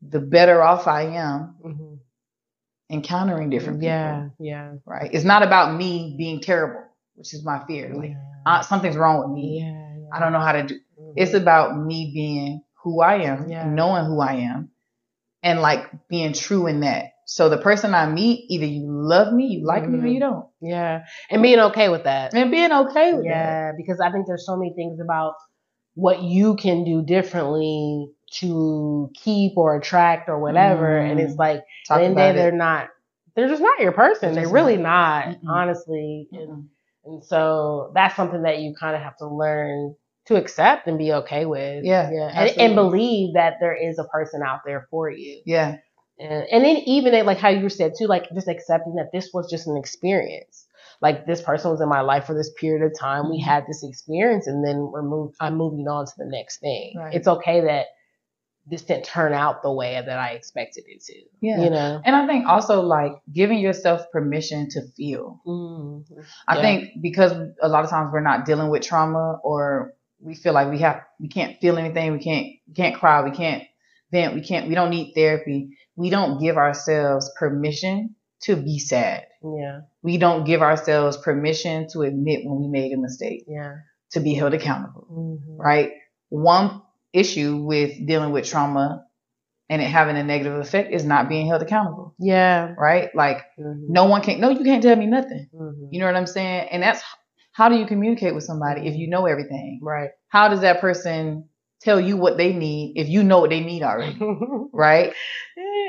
the 0.00 0.18
better 0.18 0.62
off 0.62 0.86
I 0.88 1.02
am 1.02 1.56
hmm 1.62 1.94
encountering 2.90 3.50
different 3.50 3.78
people. 3.80 3.88
Yeah. 3.88 4.28
Yeah. 4.38 4.72
Right? 4.86 5.10
It's 5.12 5.24
not 5.24 5.42
about 5.42 5.74
me 5.76 6.14
being 6.18 6.40
terrible, 6.40 6.82
which 7.14 7.34
is 7.34 7.44
my 7.44 7.64
fear. 7.66 7.94
Like 7.94 8.12
uh, 8.46 8.62
something's 8.62 8.96
wrong 8.96 9.18
with 9.20 9.30
me. 9.36 9.60
yeah. 9.60 9.84
I 10.16 10.20
don't 10.20 10.32
know 10.32 10.40
how 10.40 10.52
to 10.52 10.62
do. 10.66 10.74
Mhm. 10.74 11.12
It's 11.16 11.34
about 11.34 11.76
me 11.78 12.10
being 12.14 12.62
who 12.82 13.02
I 13.02 13.22
am, 13.22 13.48
Yeah. 13.50 13.64
knowing 13.68 14.06
who 14.06 14.20
I 14.20 14.34
am, 14.34 14.70
and 15.42 15.60
like 15.60 15.84
being 16.08 16.32
true 16.32 16.66
in 16.66 16.80
that. 16.80 17.12
So 17.26 17.50
the 17.50 17.58
person 17.58 17.94
I 17.94 18.06
meet, 18.08 18.46
either 18.48 18.64
you 18.64 18.86
love 18.88 19.34
me, 19.34 19.46
you 19.48 19.66
like 19.66 19.86
me, 19.86 19.98
or 20.00 20.06
you 20.06 20.18
don't. 20.18 20.46
Yeah. 20.62 21.04
And 21.30 21.42
being 21.42 21.58
okay 21.58 21.90
with 21.90 22.04
that. 22.04 22.32
And 22.32 22.50
being 22.50 22.72
okay 22.72 23.12
with 23.12 23.24
that. 23.24 23.28
Yeah, 23.28 23.72
because 23.76 24.00
I 24.00 24.10
think 24.10 24.26
there's 24.26 24.46
so 24.46 24.56
many 24.56 24.72
things 24.74 24.98
about 24.98 25.34
what 25.94 26.22
you 26.22 26.56
can 26.56 26.84
do 26.84 27.02
differently 27.02 28.08
to 28.30 29.10
keep 29.14 29.56
or 29.56 29.76
attract 29.76 30.28
or 30.28 30.38
whatever. 30.38 31.00
Mm. 31.00 31.10
And 31.10 31.20
it's 31.20 31.36
like, 31.36 31.62
Talk 31.86 31.98
then 31.98 32.12
about 32.12 32.34
they're 32.34 32.52
not, 32.52 32.88
they're 33.34 33.48
just 33.48 33.62
not 33.62 33.80
your 33.80 33.92
person. 33.92 34.34
They're 34.34 34.48
really 34.48 34.76
not, 34.76 35.26
Mm-mm. 35.26 35.48
honestly. 35.48 36.28
And, 36.32 36.48
Mm-mm. 36.48 36.66
and 37.04 37.24
so 37.24 37.92
that's 37.94 38.16
something 38.16 38.42
that 38.42 38.58
you 38.60 38.74
kind 38.78 38.96
of 38.96 39.02
have 39.02 39.16
to 39.18 39.26
learn 39.26 39.94
to 40.26 40.36
accept 40.36 40.86
and 40.86 40.98
be 40.98 41.12
okay 41.12 41.46
with. 41.46 41.84
Yeah, 41.84 42.10
Yeah. 42.12 42.28
And, 42.34 42.58
and 42.58 42.74
believe 42.74 43.34
that 43.34 43.54
there 43.60 43.74
is 43.74 43.98
a 43.98 44.04
person 44.04 44.42
out 44.42 44.60
there 44.66 44.86
for 44.90 45.10
you. 45.10 45.40
Yeah. 45.46 45.76
And, 46.20 46.44
and 46.50 46.64
then 46.64 46.76
even 46.86 47.24
like 47.24 47.38
how 47.38 47.48
you 47.48 47.68
said 47.68 47.92
too, 47.96 48.06
like 48.06 48.28
just 48.34 48.48
accepting 48.48 48.96
that 48.96 49.10
this 49.12 49.30
was 49.32 49.48
just 49.50 49.66
an 49.68 49.76
experience. 49.76 50.66
Like 51.00 51.26
this 51.26 51.40
person 51.40 51.70
was 51.70 51.80
in 51.80 51.88
my 51.88 52.00
life 52.00 52.26
for 52.26 52.34
this 52.34 52.50
period 52.60 52.84
of 52.84 52.98
time. 52.98 53.30
We 53.30 53.40
Mhm. 53.40 53.44
had 53.44 53.64
this 53.68 53.84
experience, 53.84 54.48
and 54.48 54.66
then 54.66 54.90
we're 54.92 55.02
move, 55.02 55.32
I'm 55.38 55.54
moving 55.56 55.86
on 55.86 56.06
to 56.06 56.12
the 56.18 56.24
next 56.26 56.58
thing. 56.58 56.94
Right. 56.98 57.14
It's 57.14 57.28
okay 57.28 57.60
that 57.60 57.86
this 58.70 58.82
didn't 58.82 59.04
turn 59.04 59.32
out 59.32 59.62
the 59.62 59.72
way 59.72 59.94
that 60.04 60.18
I 60.18 60.30
expected 60.32 60.84
it 60.86 61.02
to. 61.04 61.14
Yeah. 61.40 61.62
You 61.64 61.70
know. 61.70 62.00
And 62.04 62.14
I 62.14 62.26
think 62.26 62.46
also 62.46 62.80
like 62.82 63.12
giving 63.32 63.58
yourself 63.58 64.02
permission 64.12 64.68
to 64.70 64.82
feel. 64.96 65.40
Mm. 65.46 66.04
I 66.46 66.56
Yeah. 66.56 66.62
think 66.62 66.90
because 67.02 67.32
a 67.62 67.68
lot 67.68 67.84
of 67.84 67.90
times 67.90 68.10
we're 68.12 68.20
not 68.20 68.44
dealing 68.44 68.68
with 68.70 68.82
trauma 68.82 69.38
or 69.42 69.94
we 70.20 70.34
feel 70.34 70.52
like 70.52 70.70
we 70.70 70.78
have 70.80 71.02
we 71.20 71.28
can't 71.28 71.58
feel 71.60 71.78
anything, 71.78 72.12
we 72.12 72.18
can't 72.18 72.46
we 72.66 72.74
can't 72.74 72.94
cry, 72.96 73.22
we 73.22 73.30
can't 73.30 73.62
vent. 74.10 74.34
We 74.34 74.40
can't. 74.40 74.68
We 74.68 74.74
don't 74.74 74.90
need 74.90 75.12
therapy. 75.14 75.76
We 75.96 76.08
don't 76.10 76.40
give 76.40 76.56
ourselves 76.56 77.30
permission 77.38 78.14
to 78.42 78.56
be 78.56 78.78
sad. 78.78 79.24
Yeah. 79.42 79.80
We 80.02 80.16
don't 80.16 80.44
give 80.44 80.62
ourselves 80.62 81.16
permission 81.18 81.88
to 81.92 82.02
admit 82.02 82.40
when 82.44 82.60
we 82.60 82.68
made 82.68 82.92
a 82.92 82.96
mistake, 82.96 83.44
Yeah. 83.46 83.74
to 84.12 84.20
be 84.20 84.32
held 84.34 84.54
accountable. 84.54 85.06
Mhm. 85.10 85.58
Right. 85.58 85.90
One 86.30 86.82
issue 87.12 87.56
with 87.56 87.92
dealing 88.06 88.32
with 88.32 88.46
trauma 88.46 89.04
and 89.70 89.82
it 89.82 89.86
having 89.86 90.16
a 90.16 90.22
negative 90.24 90.58
effect 90.60 90.92
is 90.92 91.04
not 91.04 91.28
being 91.28 91.46
held 91.46 91.62
accountable. 91.62 92.14
Yeah. 92.18 92.74
Right. 92.78 93.14
Like 93.14 93.38
Mhm. 93.58 93.88
no 93.88 94.06
one 94.06 94.22
can. 94.22 94.40
No, 94.40 94.50
you 94.50 94.64
can't 94.64 94.82
tell 94.82 94.96
me 94.96 95.06
nothing. 95.06 95.48
Mhm. 95.54 95.88
You 95.90 96.00
know 96.00 96.06
what 96.06 96.16
I'm 96.16 96.26
saying? 96.26 96.68
And 96.70 96.82
that's 96.82 97.02
how 97.52 97.68
do 97.68 97.76
you 97.76 97.86
communicate 97.86 98.34
with 98.34 98.44
somebody 98.44 98.86
if 98.88 98.94
you 98.96 99.08
know 99.08 99.26
everything? 99.26 99.80
Right. 99.82 100.10
How 100.28 100.48
does 100.48 100.60
that 100.60 100.80
person 100.80 101.48
tell 101.80 102.00
you 102.00 102.16
what 102.16 102.36
they 102.36 102.52
need 102.52 102.94
if 102.96 103.08
you 103.08 103.22
know 103.22 103.40
what 103.40 103.50
they 103.50 103.60
need 103.60 103.82
already? 103.82 104.18
Right? 104.72 105.12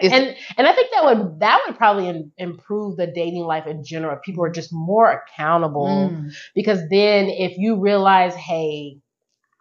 It's- 0.02 0.12
and 0.12 0.36
and 0.58 0.68
I 0.68 0.74
think 0.74 0.90
that 0.94 1.06
would 1.06 1.40
that 1.42 1.62
would 1.68 1.78
probably 1.78 2.10
im- 2.10 2.32
improve 2.38 2.98
the 2.98 3.08
dating 3.08 3.44
life 3.44 3.68
in 3.68 3.84
general. 3.84 4.18
People 4.24 4.44
are 4.46 4.50
just 4.52 4.72
more 4.74 5.10
accountable 5.12 6.10
Mm. 6.12 6.32
because 6.56 6.80
then 6.90 7.28
if 7.30 7.58
you 7.58 7.80
realize, 7.80 8.34
hey, 8.36 8.98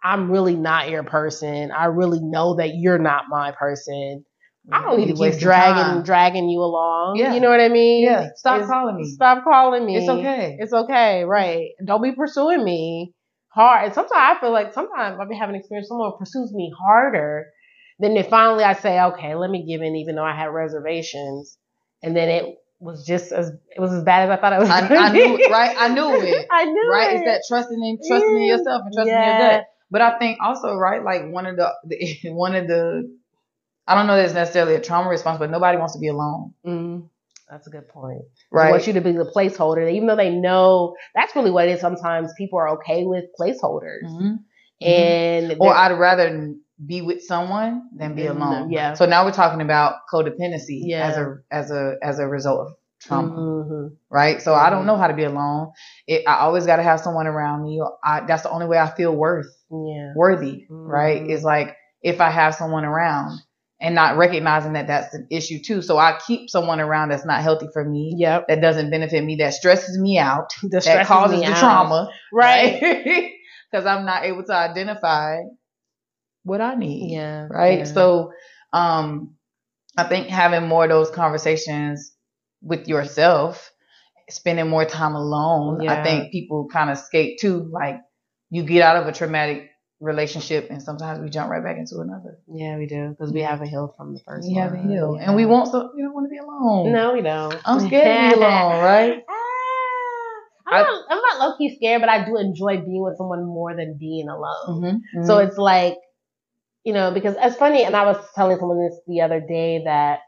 I'm 0.03 0.31
really 0.31 0.55
not 0.55 0.89
your 0.89 1.03
person. 1.03 1.71
I 1.71 1.85
really 1.85 2.19
know 2.21 2.55
that 2.55 2.71
you're 2.75 2.99
not 2.99 3.25
my 3.29 3.51
person. 3.51 4.23
I 4.71 4.83
don't 4.83 4.99
need 4.99 5.15
to 5.15 5.31
keep 5.31 5.39
dragging 5.39 5.83
time. 5.83 6.03
dragging 6.03 6.47
you 6.49 6.59
along. 6.59 7.15
Yeah. 7.17 7.33
You 7.33 7.39
know 7.39 7.49
what 7.49 7.59
I 7.59 7.69
mean? 7.69 8.03
Yeah. 8.03 8.29
Stop 8.35 8.55
It's- 8.57 8.69
calling 8.69 8.97
me. 8.97 9.05
Stop 9.05 9.43
calling 9.43 9.85
me. 9.85 9.97
It's 9.97 10.07
okay. 10.09 10.57
It's 10.59 10.73
okay, 10.73 11.23
right? 11.23 11.69
Don't 11.83 12.03
be 12.03 12.11
pursuing 12.11 12.63
me 12.63 13.13
hard. 13.47 13.85
And 13.85 13.93
sometimes 13.93 14.13
I 14.37 14.39
feel 14.39 14.51
like 14.51 14.73
sometimes 14.73 15.17
I've 15.19 15.27
been 15.27 15.39
having 15.39 15.55
experience. 15.55 15.87
Someone 15.87 16.11
pursues 16.19 16.53
me 16.53 16.71
harder, 16.79 17.47
then 17.99 18.13
they 18.13 18.21
finally 18.23 18.63
I 18.63 18.73
say, 18.73 19.01
okay, 19.01 19.33
let 19.35 19.49
me 19.49 19.65
give 19.65 19.81
in, 19.81 19.95
even 19.95 20.15
though 20.15 20.23
I 20.23 20.35
had 20.35 20.45
reservations, 20.47 21.57
and 22.03 22.15
then 22.15 22.29
it 22.29 22.45
was 22.79 23.05
just 23.05 23.31
as 23.31 23.49
it 23.75 23.79
was 23.79 23.91
as 23.91 24.03
bad 24.03 24.29
as 24.29 24.37
I 24.37 24.39
thought 24.39 24.53
it 24.53 24.59
was. 24.59 24.69
I, 24.69 24.81
I 24.87 25.11
knew 25.11 25.37
it, 25.37 25.51
right? 25.51 25.75
I 25.77 25.87
knew 25.89 26.13
it. 26.21 26.47
I 26.51 26.65
knew 26.65 26.89
right? 26.91 27.11
it. 27.11 27.15
It's 27.15 27.25
that 27.25 27.41
trusting 27.49 27.83
in 27.83 27.97
trusting 28.07 28.35
in 28.37 28.43
yourself 28.43 28.83
and 28.85 28.93
trusting 28.93 29.15
in 29.15 29.23
your 29.23 29.37
gut. 29.39 29.63
But 29.91 30.01
I 30.01 30.17
think 30.19 30.37
also, 30.41 30.75
right, 30.75 31.03
like 31.03 31.29
one 31.31 31.45
of 31.45 31.55
the, 31.57 31.71
the 31.85 32.17
one 32.31 32.55
of 32.55 32.67
the 32.67 33.17
I 33.87 33.95
don't 33.95 34.05
know 34.05 34.15
that 34.15 34.25
it's 34.25 34.33
necessarily 34.35 34.75
a 34.75 34.81
trauma 34.81 35.09
response, 35.09 35.39
but 35.39 35.49
nobody 35.49 35.77
wants 35.77 35.93
to 35.93 35.99
be 35.99 36.09
alone. 36.09 36.53
Mm, 36.65 37.09
that's 37.49 37.65
a 37.65 37.71
good 37.71 37.89
point. 37.89 38.21
Right. 38.51 38.65
They 38.67 38.71
want 38.71 38.87
you 38.87 38.93
to 38.93 39.01
be 39.01 39.13
the 39.13 39.31
placeholder, 39.35 39.91
even 39.91 40.07
though 40.07 40.15
they 40.15 40.29
know 40.29 40.95
that's 41.15 41.35
really 41.35 41.49
what 41.49 41.67
it 41.67 41.71
is. 41.71 41.81
Sometimes 41.81 42.31
people 42.37 42.59
are 42.59 42.69
okay 42.77 43.05
with 43.05 43.25
placeholders, 43.39 44.03
Mhm. 44.05 44.39
and 44.81 45.57
Or 45.59 45.73
I'd 45.73 45.97
rather 45.97 46.53
be 46.85 47.01
with 47.01 47.23
someone 47.23 47.89
than 47.95 48.13
be 48.15 48.21
Mm, 48.23 48.35
alone. 48.37 48.71
yeah. 48.71 48.93
So 48.93 49.05
now 49.07 49.25
we're 49.25 49.31
talking 49.31 49.61
about 49.61 49.95
codependency 50.13 50.81
Yeah. 50.85 51.07
as 51.07 51.17
a 51.17 51.37
as 51.51 51.71
a 51.71 51.95
as 52.03 52.19
a 52.19 52.27
result 52.27 52.67
of 52.67 52.73
trauma. 53.01 53.33
Mhm. 53.35 53.95
right? 54.09 54.41
So 54.41 54.53
I 54.53 54.69
don't 54.69 54.85
know 54.85 54.97
how 54.97 55.07
to 55.07 55.13
be 55.13 55.23
alone. 55.23 55.71
It, 56.07 56.23
I 56.27 56.39
always 56.39 56.65
got 56.65 56.77
to 56.77 56.83
have 56.83 56.99
someone 56.99 57.27
around 57.27 57.63
me. 57.63 57.81
I, 58.03 58.21
that's 58.27 58.43
the 58.43 58.49
only 58.51 58.67
way 58.67 58.77
I 58.77 58.89
feel 58.89 59.15
worth 59.15 59.47
yeah. 59.71 60.13
worthy, 60.15 60.65
right? 60.69 61.21
Mhm. 61.21 61.29
Is 61.31 61.43
like 61.43 61.75
if 62.01 62.19
I 62.21 62.29
have 62.29 62.55
someone 62.55 62.85
around 62.85 63.39
and 63.81 63.95
not 63.95 64.17
recognizing 64.17 64.73
that 64.73 64.87
that's 64.87 65.13
an 65.13 65.27
issue 65.31 65.59
too. 65.63 65.81
So 65.81 65.97
I 65.97 66.19
keep 66.27 66.49
someone 66.49 66.79
around 66.81 67.09
that's 67.09 67.25
not 67.25 67.41
healthy 67.41 67.67
for 67.71 67.83
me, 67.85 68.13
Yep. 68.17 68.47
that 68.49 68.61
doesn't 68.61 68.89
benefit 68.89 69.23
me, 69.23 69.37
that 69.37 69.53
stresses 69.53 69.97
me 69.97 70.17
out, 70.17 70.51
The 70.63 70.79
that 70.85 71.05
causes 71.07 71.39
the 71.39 71.45
out. 71.47 71.57
trauma, 71.59 72.11
Right. 72.33 72.79
Because 73.71 73.85
I'm 73.91 74.05
not 74.05 74.25
able 74.25 74.43
to 74.43 74.53
identify 74.53 75.37
what 76.43 76.61
I 76.61 76.75
need 76.75 77.11
Yeah. 77.13 77.47
right? 77.49 77.79
yeah. 77.79 77.83
So, 77.85 78.31
um, 78.73 79.35
I 79.97 80.03
think 80.03 80.27
having 80.27 80.67
more 80.67 80.83
of 80.85 80.89
those 80.89 81.09
conversations 81.09 82.13
with 82.61 82.87
yourself, 82.87 83.71
spending 84.29 84.67
more 84.69 84.85
time 84.85 85.15
alone, 85.15 85.81
Yeah. 85.81 85.93
I 85.93 86.03
think 86.03 86.31
people 86.31 86.67
kind 86.71 86.89
of 86.89 86.97
skate 86.97 87.39
too. 87.39 87.69
Like 87.71 87.99
you 88.49 88.63
get 88.63 88.81
out 88.81 88.97
of 88.97 89.07
a 89.07 89.11
traumatic 89.11 89.69
relationship, 89.99 90.67
and 90.69 90.81
sometimes 90.81 91.19
we 91.19 91.29
jump 91.29 91.49
right 91.51 91.63
back 91.63 91.77
into 91.77 91.99
another. 91.99 92.37
yeah, 92.47 92.77
we 92.77 92.85
do 92.87 93.09
because 93.09 93.33
we 93.33 93.41
haven't 93.41 93.67
healed 93.67 93.95
from 93.97 94.13
the 94.13 94.19
first 94.25 94.47
We 94.47 94.55
one. 94.55 94.63
haven't 94.63 94.89
healed, 94.89 95.17
Yeah. 95.19 95.27
and 95.27 95.35
we 95.35 95.45
won't. 95.45 95.69
So 95.71 95.91
we 95.95 96.01
don't 96.01 96.13
want 96.13 96.25
to 96.25 96.29
be 96.29 96.37
alone. 96.37 96.91
No, 96.93 97.13
we 97.13 97.21
don't. 97.21 97.59
I'm 97.65 97.79
scared 97.81 98.31
to 98.31 98.37
be 98.37 98.41
alone, 98.45 98.81
right? 98.83 99.23
Ah, 99.27 100.71
I'm, 100.71 100.83
not, 100.83 101.03
I'm 101.09 101.17
not 101.17 101.39
low 101.39 101.57
key 101.57 101.75
scared, 101.75 102.01
but 102.01 102.09
I 102.09 102.25
do 102.25 102.37
enjoy 102.37 102.77
being 102.77 103.01
with 103.03 103.17
someone 103.17 103.45
more 103.45 103.75
than 103.75 103.97
being 103.99 104.29
alone. 104.29 105.01
Mhm, 105.15 105.25
So 105.25 105.37
mhm. 105.37 105.47
it's 105.47 105.57
like, 105.57 105.95
you 106.83 106.93
know, 106.93 107.11
because 107.11 107.35
it's 107.39 107.55
funny, 107.55 107.83
and 107.83 107.95
I 107.95 108.05
was 108.05 108.17
telling 108.35 108.57
someone 108.57 108.79
this 108.79 108.99
the 109.07 109.21
other 109.21 109.39
day 109.41 109.81
that 109.85 110.19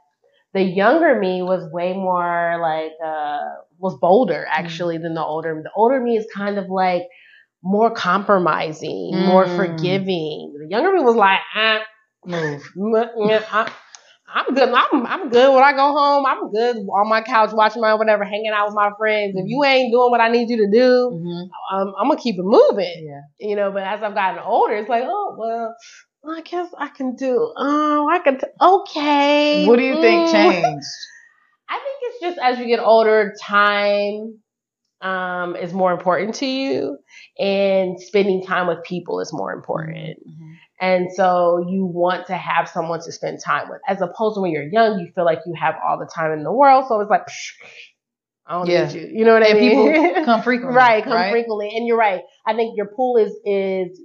the 0.54 0.62
younger 0.62 1.18
me 1.20 1.42
was 1.42 1.70
way 1.72 1.94
more 1.94 2.58
like, 2.62 2.92
uh, 3.06 3.40
was 3.78 3.98
bolder 4.00 4.46
actually 4.50 4.98
than 4.98 5.14
the 5.14 5.24
older 5.24 5.56
me. 5.56 5.62
The 5.64 5.72
older 5.76 6.00
me 6.00 6.18
is 6.18 6.28
kind 6.36 6.58
of 6.58 6.70
like 6.70 7.04
more 7.64 7.92
compromising, 7.92 9.12
more 9.26 9.46
Mm. 9.46 9.56
forgiving. 9.56 10.54
The 10.60 10.68
younger 10.70 10.92
me 10.94 11.02
was 11.04 11.16
like, 11.16 11.40
ah, 11.56 11.80
move. 12.26 12.64
Mm, 12.76 13.44
I, 13.52 13.72
I'm 14.34 14.54
good. 14.56 14.70
I'm 14.70 15.06
I'm 15.06 15.30
good 15.30 15.54
when 15.54 15.64
I 15.64 15.74
go 15.74 15.92
home. 15.92 16.26
I'm 16.26 16.52
good 16.52 16.78
on 16.78 17.10
my 17.10 17.22
couch 17.22 17.52
watching 17.54 17.82
my 17.82 17.94
whatever, 17.96 18.24
hanging 18.24 18.52
out 18.56 18.68
with 18.68 18.76
my 18.76 18.92
friends. 18.98 19.34
If 19.36 19.46
you 19.48 19.64
ain't 19.66 19.92
doing 19.92 20.10
what 20.10 20.22
I 20.22 20.30
need 20.30 20.50
you 20.50 20.58
to 20.58 20.72
do, 20.72 21.20
Mhm. 21.22 21.50
um, 21.74 21.94
I'm 22.00 22.08
gonna 22.08 22.20
keep 22.20 22.36
it 22.40 22.44
moving. 22.46 23.08
Yeah. 23.10 23.22
You 23.48 23.56
know. 23.58 23.72
But 23.72 23.84
as 23.84 24.02
I've 24.02 24.16
gotten 24.16 24.40
older, 24.40 24.76
it's 24.76 24.90
like, 24.90 25.04
oh 25.06 25.36
well, 25.38 25.76
I 26.28 26.42
guess 26.42 26.70
I 26.78 26.88
can 26.90 27.16
do. 27.16 27.52
Oh, 27.58 28.10
I 28.12 28.20
can. 28.20 28.38
T- 28.40 28.48
okay. 28.62 29.66
What 29.66 29.78
do 29.78 29.84
you 29.84 29.96
think 29.96 30.28
Mm. 30.28 30.32
changed? 30.32 30.88
I 31.70 31.76
think 31.80 31.98
it's 32.02 32.22
just 32.22 32.38
as 32.40 32.60
you 32.60 32.66
get 32.68 32.80
older, 32.80 33.34
time 33.42 34.40
um, 35.02 35.56
is 35.56 35.74
more 35.74 35.92
important 35.94 36.36
to 36.36 36.46
you, 36.46 36.98
and 37.40 38.00
spending 38.00 38.44
time 38.44 38.68
with 38.68 38.84
people 38.84 39.20
is 39.20 39.34
more 39.34 39.52
important. 39.52 40.20
Mhm. 40.28 40.56
And 40.80 41.12
so 41.14 41.66
you 41.70 41.86
want 41.86 42.28
to 42.28 42.36
have 42.36 42.68
someone 42.70 43.00
to 43.02 43.12
spend 43.12 43.40
time 43.44 43.70
with, 43.70 43.82
as 43.88 44.02
opposed 44.02 44.36
to 44.36 44.42
when 44.42 44.52
you're 44.52 44.64
young, 44.68 45.00
you 45.00 45.12
feel 45.14 45.26
like 45.26 45.40
you 45.46 45.54
have 45.60 45.76
all 45.88 45.98
the 46.00 46.06
time 46.14 46.32
in 46.34 46.44
the 46.44 46.52
world. 46.52 46.86
So 46.88 47.00
it's 47.02 47.10
like, 47.10 47.26
psh, 47.28 47.52
I 48.46 48.54
don't 48.60 48.68
Yeah. 48.68 48.86
need 48.86 48.94
you. 48.94 49.08
You 49.20 49.26
know 49.26 49.34
what 49.34 49.44
I 49.44 49.54
mean? 49.54 49.94
people 49.94 50.26
come 50.26 50.42
frequently, 50.44 50.76
right, 50.76 51.04
come 51.04 51.14
right? 51.14 51.32
frequently. 51.32 51.72
And 51.76 51.88
you're 51.88 51.98
right. 51.98 52.22
I 52.46 52.54
think 52.56 52.76
your 52.78 52.88
pool 52.88 53.18
is 53.18 53.32
is 53.46 54.00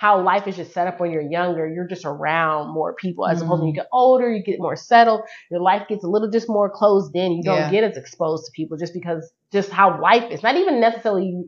how 0.00 0.22
life 0.22 0.46
is 0.48 0.56
just 0.56 0.72
set 0.72 0.86
up 0.86 0.98
when 0.98 1.10
you're 1.10 1.30
younger. 1.38 1.68
You're 1.68 1.86
just 1.86 2.06
around 2.06 2.72
more 2.72 2.94
people, 2.94 3.26
as 3.26 3.42
opposed 3.42 3.60
to 3.60 3.64
when 3.64 3.68
you 3.68 3.72
Mm. 3.74 3.82
get 3.82 3.88
older, 3.92 4.32
you 4.32 4.42
get 4.42 4.58
more 4.58 4.74
settled. 4.76 5.20
Your 5.50 5.60
life 5.60 5.82
gets 5.88 6.04
a 6.04 6.08
little 6.08 6.30
just 6.30 6.48
more 6.48 6.70
closed 6.70 7.14
in. 7.14 7.32
You 7.32 7.42
don't 7.42 7.58
Yeah. 7.58 7.70
get 7.70 7.84
as 7.84 7.96
exposed 7.98 8.46
to 8.46 8.50
people 8.56 8.78
just 8.78 8.94
because 8.94 9.30
just 9.52 9.70
how 9.70 10.00
life 10.00 10.30
is. 10.30 10.42
Not 10.42 10.56
even 10.56 10.80
necessarily 10.80 11.44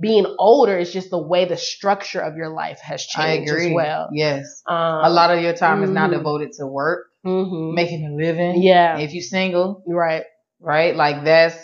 being 0.00 0.24
older. 0.38 0.78
It's 0.78 0.92
just 0.92 1.10
the 1.10 1.18
way 1.32 1.44
the 1.44 1.58
structure 1.58 2.20
of 2.20 2.36
your 2.36 2.48
life 2.48 2.80
has 2.80 3.04
changed 3.04 3.52
as 3.52 3.68
well. 3.74 4.08
Yes. 4.12 4.62
Um, 4.66 4.76
a 5.04 5.10
lot 5.10 5.30
of 5.36 5.42
your 5.42 5.52
time 5.52 5.82
is 5.82 5.90
now 5.90 6.06
mhm. 6.08 6.12
devoted 6.12 6.52
to 6.58 6.66
work, 6.66 7.00
Mhm. 7.26 7.74
making 7.74 8.06
a 8.06 8.14
living. 8.16 8.62
Yeah. 8.62 8.96
If 8.98 9.12
you're 9.12 9.22
single, 9.22 9.82
Right. 9.86 10.24
right? 10.58 10.96
Like 10.96 11.24
that's 11.24 11.58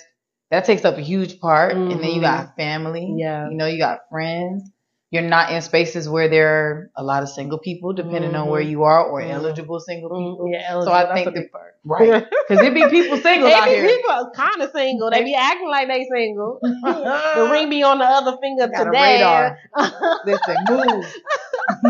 that 0.50 0.64
takes 0.66 0.84
up 0.84 0.96
a 0.98 1.00
huge 1.00 1.40
part. 1.40 1.72
And 1.72 1.92
then 2.02 2.10
you 2.10 2.20
Mhm. 2.20 2.30
got 2.32 2.56
family. 2.56 3.14
Yeah. 3.16 3.48
You 3.48 3.56
know, 3.56 3.66
you 3.66 3.78
got 3.78 4.00
friends. 4.10 4.70
You're 5.12 5.22
not 5.22 5.52
in 5.52 5.62
spaces 5.62 6.08
where 6.08 6.28
there 6.28 6.48
are 6.48 6.90
a 6.96 7.02
lot 7.04 7.22
of 7.22 7.28
single 7.28 7.58
people, 7.58 7.92
depending 7.92 8.34
on 8.34 8.48
where 8.48 8.60
Mhm. 8.60 8.70
you 8.70 8.82
are, 8.82 9.04
or 9.06 9.20
Mhm. 9.22 9.30
eligible 9.30 9.78
single 9.78 10.10
people. 10.10 10.46
Mm, 10.46 10.52
Yeah. 10.52 10.80
So 10.80 10.90
I 10.92 11.04
that's 11.04 11.14
think 11.14 11.24
the- 11.26 11.40
big 11.42 11.52
part. 11.52 11.74
Right. 11.86 12.26
Because 12.48 12.60
there 12.62 12.72
be 12.74 12.84
people 12.88 13.16
single 13.18 13.48
out 13.48 13.66
They 13.66 13.76
be 13.76 13.86
here. 13.86 13.96
people 13.96 14.30
kind 14.34 14.60
of 14.60 14.72
single. 14.72 15.08
They 15.08 15.22
be 15.22 15.36
acting 15.36 15.68
like 15.70 15.86
they 15.86 16.04
single. 16.12 16.58
the 16.62 17.48
ring 17.52 17.70
be 17.70 17.84
on 17.84 17.98
the 18.00 18.04
other 18.04 18.36
finger 18.42 18.66
Got 18.66 18.82
a 18.82 18.84
today. 18.86 19.14
radar. 19.22 19.58
Listen, 20.26 20.56
move. 20.68 21.14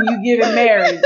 you 0.04 0.38
getting 0.38 0.54
married. 0.54 1.00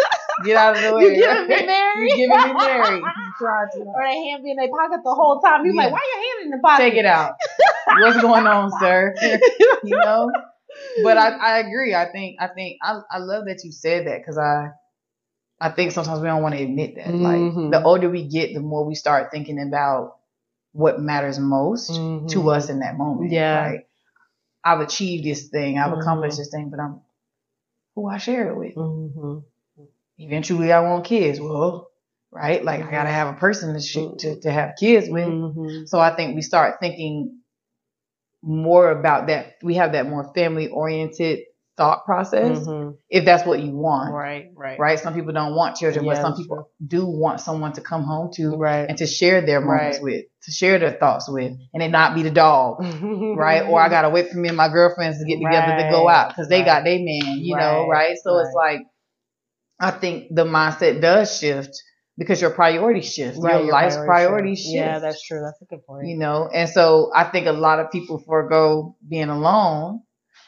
Get 0.44 0.56
out 0.56 0.76
of 0.76 0.82
the 0.82 0.96
way. 0.96 1.04
You 1.04 1.14
giving 1.20 1.46
me 1.48 1.66
married? 1.66 2.10
you 2.18 2.26
giving 2.28 2.48
me 2.48 2.52
married. 2.54 3.02
Try 3.38 3.64
to. 3.74 3.78
or 3.94 4.02
they 4.04 4.24
hand 4.24 4.42
be 4.42 4.50
in 4.50 4.56
their 4.56 4.68
pocket 4.68 5.00
the 5.04 5.14
whole 5.14 5.38
time. 5.40 5.64
He's 5.64 5.72
Yeah. 5.74 5.82
like, 5.84 5.92
why 5.92 6.00
your 6.12 6.22
hand 6.24 6.44
in 6.46 6.50
the 6.50 6.58
pocket? 6.58 6.82
Take 6.82 6.94
it 6.94 7.06
out. 7.06 7.34
What's 8.00 8.20
going 8.20 8.46
on, 8.48 8.72
sir? 8.80 9.14
you 9.84 9.96
know? 9.96 10.30
But 11.02 11.16
I, 11.18 11.30
I 11.30 11.58
agree. 11.58 11.94
I 11.94 12.10
think 12.10 12.36
I 12.40 12.46
think 12.48 12.78
I, 12.82 13.00
I 13.10 13.18
love 13.18 13.44
that 13.46 13.62
you 13.64 13.72
said 13.72 14.06
that 14.06 14.18
because 14.18 14.38
I 14.38 14.70
I 15.60 15.70
think 15.70 15.92
sometimes 15.92 16.20
we 16.20 16.26
don't 16.26 16.42
want 16.42 16.54
to 16.54 16.62
admit 16.62 16.96
that. 16.96 17.06
Mhm. 17.06 17.20
Like 17.62 17.70
the 17.72 17.82
older 17.86 18.08
we 18.08 18.26
get, 18.26 18.54
the 18.54 18.60
more 18.60 18.84
we 18.84 18.94
start 18.94 19.30
thinking 19.30 19.60
about 19.60 20.16
what 20.72 21.00
matters 21.00 21.38
most 21.38 21.90
Mhm. 21.90 22.28
to 22.30 22.50
us 22.50 22.70
in 22.70 22.80
that 22.80 22.96
moment. 22.96 23.30
Yeah. 23.32 23.70
Like 23.72 23.88
I've 24.64 24.80
achieved 24.80 25.24
this 25.24 25.48
thing, 25.48 25.78
I've 25.78 25.92
Mhm. 25.92 26.00
accomplished 26.00 26.38
this 26.38 26.50
thing, 26.50 26.70
but 26.70 26.80
I'm 26.80 27.00
who 27.94 28.06
I 28.08 28.18
share 28.18 28.48
it 28.50 28.56
with. 28.56 28.74
Mhm. 28.74 29.42
Eventually 30.18 30.72
I 30.72 30.80
want 30.80 31.04
kids. 31.04 31.40
Well, 31.40 31.88
right? 32.30 32.64
Like 32.64 32.82
I 32.82 32.90
gotta 32.90 33.10
have 33.10 33.28
a 33.34 33.38
person 33.38 33.74
to 33.74 33.80
shoot 33.80 34.18
to, 34.20 34.40
to 34.40 34.50
have 34.52 34.76
kids 34.78 35.08
with. 35.08 35.88
So 35.88 35.98
I 35.98 36.14
think 36.14 36.36
we 36.36 36.42
start 36.42 36.76
thinking 36.80 37.39
more 38.42 38.90
about 38.90 39.26
that. 39.28 39.54
We 39.62 39.74
have 39.76 39.92
that 39.92 40.08
more 40.08 40.32
family 40.34 40.68
oriented 40.68 41.40
thought 41.76 42.04
process 42.04 42.66
Mhm. 42.66 42.96
if 43.08 43.24
that's 43.24 43.46
what 43.46 43.60
you 43.60 43.72
want. 43.74 44.12
Right, 44.12 44.50
right, 44.54 44.78
Right? 44.78 44.98
Some 44.98 45.14
people 45.14 45.32
don't 45.32 45.54
want 45.54 45.76
children, 45.76 46.04
but 46.04 46.16
some 46.18 46.34
people 46.36 46.68
do 46.86 47.06
want 47.06 47.40
someone 47.40 47.72
to 47.74 47.80
come 47.80 48.02
home 48.02 48.30
to 48.34 48.50
right. 48.56 48.86
and 48.88 48.98
to 48.98 49.06
share 49.06 49.40
their 49.40 49.60
moments 49.62 49.96
Right. 49.96 50.02
with, 50.02 50.24
to 50.44 50.50
share 50.50 50.78
their 50.78 50.92
thoughts 50.92 51.26
with, 51.30 51.52
and 51.72 51.82
it 51.82 51.90
not 51.90 52.14
be 52.14 52.22
the 52.22 52.30
dog. 52.30 52.80
right? 53.36 53.62
Or 53.62 53.80
I 53.80 53.88
gotta 53.88 54.10
wait 54.10 54.28
for 54.30 54.36
me 54.38 54.48
and 54.48 54.56
my 54.58 54.68
girlfriends 54.68 55.18
to 55.20 55.24
get 55.24 55.36
together 55.42 55.76
to 55.82 55.88
go 55.90 56.06
out 56.08 56.28
because 56.28 56.48
they 56.48 56.62
got 56.62 56.84
their 56.84 56.98
man, 56.98 57.38
you 57.38 57.56
know, 57.56 57.86
Right, 57.88 58.08
right? 58.08 58.16
So 58.22 58.38
it's 58.38 58.54
like 58.54 58.80
I 59.80 59.90
think 59.90 60.34
the 60.34 60.44
mindset 60.44 61.00
does 61.00 61.38
shift 61.38 61.70
because 62.18 62.40
your 62.40 62.50
priorities 62.50 63.12
shift, 63.12 63.38
Right, 63.40 63.64
your, 63.64 63.72
life's 63.72 63.96
priorities 63.96 64.58
shift. 64.60 64.72
shift. 64.72 64.74
Yeah, 64.76 64.98
that's 64.98 65.22
true. 65.26 65.40
That's 65.42 65.60
a 65.62 65.64
good 65.64 65.84
point. 65.86 66.06
you 66.08 66.16
know, 66.16 66.48
and 66.52 66.68
so 66.68 67.10
I 67.14 67.24
think 67.24 67.46
a 67.46 67.52
lot 67.52 67.78
of 67.80 67.90
people 67.90 68.18
forego 68.26 68.96
being 69.08 69.28
alone, 69.30 70.02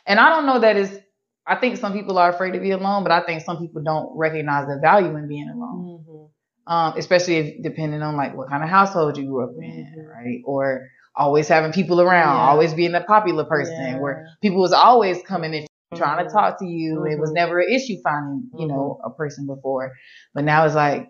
and 0.06 0.18
I 0.20 0.28
don't 0.30 0.46
know 0.46 0.58
that 0.60 0.76
is. 0.76 0.98
I 1.44 1.56
think 1.56 1.76
some 1.76 1.92
people 1.92 2.18
are 2.18 2.30
afraid 2.30 2.52
to 2.52 2.60
be 2.60 2.70
alone, 2.70 3.02
but 3.02 3.10
I 3.10 3.20
think 3.26 3.42
some 3.42 3.58
people 3.58 3.82
don't 3.82 4.16
recognize 4.16 4.68
the 4.68 4.78
value 4.80 5.16
in 5.16 5.26
being 5.26 5.48
alone 5.48 6.04
Mhm. 6.06 6.28
um, 6.72 6.94
especially 6.96 7.36
if 7.38 7.62
depending 7.64 8.00
on 8.02 8.16
like 8.16 8.36
what 8.36 8.48
kind 8.48 8.62
of 8.62 8.68
household 8.68 9.16
you 9.18 9.24
grew 9.26 9.42
up 9.42 9.50
in, 9.58 9.84
Mhm. 9.98 10.08
right? 10.14 10.40
Or 10.46 10.86
always 11.16 11.48
having 11.48 11.72
people 11.72 12.00
around, 12.00 12.36
Yeah. 12.36 12.48
always 12.48 12.72
being 12.74 12.94
a 12.94 13.00
popular 13.00 13.42
person, 13.44 13.74
Yeah. 13.80 13.98
where 13.98 14.24
people 14.40 14.60
was 14.60 14.72
always 14.72 15.20
coming 15.24 15.52
in 15.52 15.66
trying 15.96 16.18
to 16.24 16.30
Mhm. 16.30 16.32
talk 16.32 16.58
to 16.60 16.64
you. 16.66 17.04
It 17.06 17.18
was 17.18 17.30
Mhm. 17.30 17.34
never 17.34 17.58
an 17.58 17.68
issue 17.70 17.96
finding, 18.04 18.48
you 18.56 18.66
know, 18.68 19.00
a 19.04 19.10
person 19.10 19.46
before, 19.46 19.90
but 20.34 20.44
now 20.44 20.64
it's 20.64 20.76
like, 20.76 21.08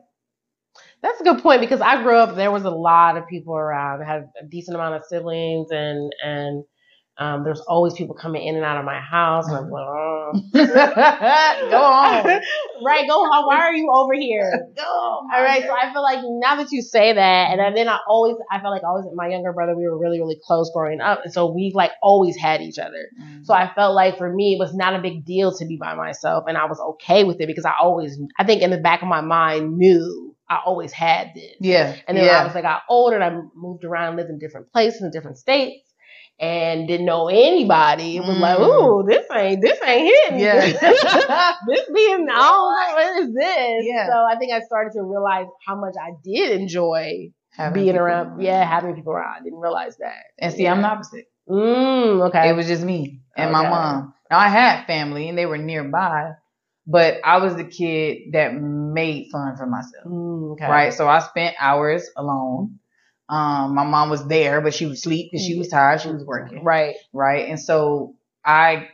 That's 1.03 1.21
a 1.21 1.25
good 1.25 1.43
point 1.43 1.61
because 1.61 1.81
I 1.81 2.01
grew 2.03 2.17
up. 2.17 2.37
There 2.37 2.53
was 2.53 2.65
a 2.65 2.71
lot 2.71 3.17
of 3.17 3.27
people 3.27 3.57
around. 3.57 4.03
I 4.03 4.07
had 4.07 4.31
a 4.41 4.47
decent 4.47 4.77
amount 4.77 4.95
of 4.95 5.05
siblings, 5.05 5.69
and 5.73 6.13
and 6.25 6.65
um, 7.19 7.45
there's 7.45 7.61
always 7.61 7.93
people 7.93 8.15
coming 8.15 8.47
in 8.47 8.55
and 8.57 8.65
out 8.65 8.79
of 8.79 8.85
my 8.85 8.99
house, 8.99 9.47
and 9.47 9.57
I'm 9.57 9.71
like, 9.71 9.85
oh. 9.85 10.33
go 11.71 11.83
on, 11.83 12.25
right, 12.85 13.07
go 13.07 13.25
home. 13.29 13.47
Why 13.47 13.59
are 13.59 13.75
you 13.75 13.91
over 13.93 14.15
here? 14.15 14.51
go. 14.77 14.83
All 14.83 15.29
right, 15.43 15.63
so 15.63 15.75
I 15.75 15.93
feel 15.93 16.03
like 16.03 16.21
now 16.23 16.57
that 16.57 16.73
you 16.73 16.81
say 16.81 17.13
that, 17.13 17.59
and 17.59 17.77
then 17.77 17.89
I 17.89 17.99
always, 18.09 18.37
I 18.51 18.61
felt 18.61 18.73
like 18.73 18.83
always 18.83 19.05
my 19.15 19.29
younger 19.29 19.53
brother, 19.53 19.77
we 19.77 19.87
were 19.87 19.99
really, 19.99 20.21
really 20.21 20.39
close 20.47 20.71
growing 20.73 21.01
up, 21.01 21.21
and 21.25 21.33
so 21.33 21.53
we 21.53 21.73
like 21.75 21.91
always 22.03 22.37
had 22.37 22.63
each 22.63 22.79
other. 22.79 23.09
So 23.43 23.53
I 23.53 23.71
felt 23.75 23.95
like 23.95 24.17
for 24.17 24.33
me, 24.33 24.55
it 24.55 24.59
was 24.59 24.75
not 24.75 24.95
a 24.95 25.03
big 25.03 25.25
deal 25.25 25.53
to 25.59 25.67
be 25.67 25.77
by 25.77 25.95
myself, 25.95 26.45
and 26.47 26.57
I 26.57 26.65
was 26.65 26.81
okay 26.93 27.25
with 27.25 27.41
it 27.41 27.47
because 27.47 27.67
I 27.67 27.73
always, 27.81 28.19
I 28.39 28.45
think 28.45 28.63
in 28.63 28.71
the 28.71 28.79
back 28.79 29.03
of 29.03 29.09
my 29.09 29.21
mind, 29.21 29.77
knew 29.77 30.32
I 30.49 30.61
always 30.65 30.93
had 30.93 31.33
this. 31.35 31.55
yeah, 31.61 31.97
And 32.07 32.17
then 32.17 32.27
when 32.27 32.35
I 32.35 32.45
was 32.45 32.55
like, 32.55 32.65
got 32.65 32.83
older, 32.89 33.17
and 33.19 33.25
I 33.25 33.41
moved 33.55 33.85
around, 33.85 34.17
lived 34.17 34.31
in 34.31 34.39
different 34.39 34.71
places, 34.73 35.01
in 35.03 35.11
different 35.11 35.39
states, 35.39 35.89
and 36.39 36.87
didn't 36.89 37.07
know 37.07 37.29
anybody. 37.29 38.17
It 38.17 38.21
was 38.21 38.37
like, 38.37 38.59
Mm. 38.59 38.67
ooh, 38.69 39.05
this 39.09 39.25
ain't, 39.35 39.63
this 39.63 39.79
ain't 39.85 40.13
hitting. 40.15 40.39
Yeah. 40.41 40.67
this 41.69 41.91
being, 41.95 42.27
I 42.31 42.39
don't 42.39 42.75
know 42.75 42.95
what 42.95 43.23
is 43.23 43.35
this. 43.35 43.85
Yeah. 43.87 44.07
So 44.09 44.13
I 44.31 44.37
think 44.39 44.53
I 44.53 44.61
started 44.61 44.93
to 44.95 45.03
realize 45.03 45.47
how 45.67 45.77
much 45.77 45.95
I 46.01 46.11
did 46.25 46.61
enjoy 46.61 47.31
Having 47.53 47.75
being 47.75 47.93
people 47.95 48.01
around, 48.07 48.41
yeah, 48.43 48.65
having 48.65 48.95
people 48.95 49.13
around. 49.13 49.37
I 49.41 49.43
didn't 49.45 49.61
realize 49.61 49.97
that. 49.99 50.23
And 50.39 50.53
see, 50.53 50.65
Yeah. 50.65 50.73
I'm 50.73 50.83
the 50.83 50.89
opposite. 50.89 51.27
Mm, 51.49 52.29
okay. 52.29 52.49
It 52.49 52.57
was 52.57 52.67
just 52.67 52.83
me 52.83 53.21
and 53.37 53.53
my 53.53 53.69
mom. 53.69 54.15
Now 54.31 54.39
I 54.39 54.49
had 54.49 54.87
family 54.87 55.29
and 55.29 55.37
they 55.37 55.47
were 55.47 55.59
nearby, 55.59 56.33
but 56.87 57.19
I 57.25 57.39
was 57.39 57.57
the 57.57 57.65
kid 57.65 58.33
that 58.33 58.55
made 58.55 59.29
fun 59.31 59.57
for 59.57 59.67
myself. 59.67 60.05
Mm, 60.07 60.53
okay. 60.53 60.67
Right. 60.67 60.93
So 60.93 61.09
I 61.09 61.21
spent 61.21 61.57
hours 61.61 62.09
alone. 62.17 62.79
Um, 63.29 63.75
my 63.75 63.85
mom 63.85 64.11
was 64.11 64.27
there, 64.27 64.61
but 64.61 64.75
she 64.75 64.87
would 64.87 64.99
sleep 64.99 65.31
because 65.33 65.47
she 65.47 65.57
was 65.59 65.69
tired. 65.69 66.01
She 66.03 66.11
was 66.11 66.25
working. 66.25 66.65
Right. 66.65 66.97
Right. 67.13 67.49
And 67.49 67.59
so 67.61 68.17
I, 68.45 68.89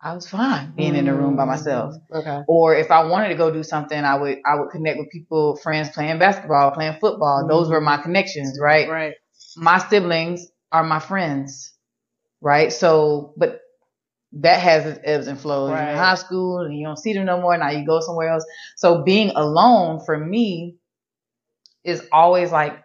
I 0.00 0.14
was 0.14 0.28
fine 0.28 0.72
being 0.76 0.94
in 0.94 1.06
the 1.06 1.14
room 1.14 1.36
by 1.36 1.44
myself. 1.44 1.94
Okay. 2.12 2.42
Or 2.48 2.74
if 2.76 2.90
I 2.90 3.04
wanted 3.04 3.28
to 3.28 3.34
go 3.34 3.50
do 3.50 3.62
something, 3.62 3.98
I 3.98 4.14
would, 4.16 4.38
I 4.46 4.58
would 4.60 4.70
connect 4.70 4.98
with 4.98 5.10
people, 5.10 5.56
friends 5.56 5.90
playing 5.90 6.18
basketball, 6.18 6.70
playing 6.72 6.98
football. 7.00 7.46
Those 7.48 7.70
were 7.70 7.80
my 7.80 7.96
connections. 7.98 8.58
Right 8.60 8.88
Right. 8.88 9.14
my 9.56 9.78
siblings 9.78 10.46
are 10.72 10.84
my 10.84 10.98
friends, 10.98 11.72
right? 12.40 12.72
So, 12.72 13.34
but 13.36 13.60
that 14.32 14.60
has 14.60 14.86
its 14.86 15.00
ebbs 15.04 15.26
and 15.28 15.40
flows. 15.40 15.70
You're 15.70 15.78
in 15.78 15.96
high 15.96 16.14
school 16.16 16.60
and 16.60 16.76
you 16.76 16.84
don't 16.86 16.98
see 16.98 17.12
them 17.14 17.26
no 17.26 17.40
more. 17.40 17.56
Now 17.56 17.70
you 17.70 17.86
go 17.86 18.00
somewhere 18.00 18.28
else. 18.28 18.44
So 18.76 19.02
being 19.02 19.30
alone 19.30 20.00
for 20.04 20.18
me 20.18 20.76
is 21.84 22.06
always 22.12 22.52
like 22.52 22.82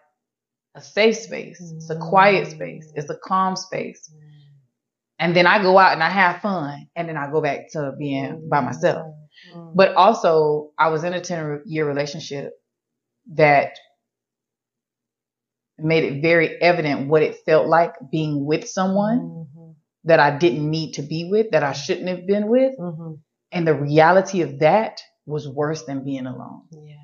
a 0.76 0.82
safe 0.82 1.18
space. 1.18 1.60
It's 1.76 1.90
a 1.90 1.98
quiet 1.98 2.48
space. 2.50 2.92
It's 2.96 3.10
a 3.10 3.18
calm 3.18 3.56
space. 3.56 4.10
And 5.20 5.36
then 5.36 5.46
I 5.46 5.62
go 5.62 5.78
out 5.78 5.94
and 5.94 6.04
I 6.04 6.10
have 6.10 6.42
fun, 6.42 6.88
and 6.96 7.08
then 7.08 7.16
I 7.18 7.30
go 7.30 7.42
back 7.42 7.72
to 7.74 7.94
being 8.00 8.48
by 8.50 8.62
myself. 8.62 9.14
Mm. 9.56 9.74
But 9.76 9.94
also, 9.96 10.72
I 10.80 10.90
was 10.90 11.04
in 11.04 11.14
a 11.14 11.22
10 11.22 11.62
year 11.66 11.88
relationship 11.88 12.54
that 13.34 13.74
made 15.78 16.04
it 16.04 16.22
very 16.22 16.62
evident 16.62 17.08
what 17.08 17.22
it 17.24 17.36
felt 17.46 17.68
like 17.68 17.94
being 18.12 18.46
with 18.46 18.68
someone 18.68 19.20
Mhm. 19.20 19.61
That 20.06 20.20
I 20.20 20.38
didn't 20.38 20.70
need 20.70 20.94
to 20.94 21.02
be 21.02 21.26
with, 21.30 21.52
that 21.52 21.64
I 21.64 21.74
shouldn't 21.74 22.08
have 22.10 22.26
been 22.26 22.48
with. 22.48 22.78
Mhm. 22.80 23.20
And 23.52 23.68
the 23.68 23.74
reality 23.76 24.42
of 24.42 24.60
that 24.60 25.02
was 25.26 25.48
worse 25.48 25.84
than 25.86 26.04
being 26.04 26.26
alone, 26.26 26.64
Yeah. 26.72 26.96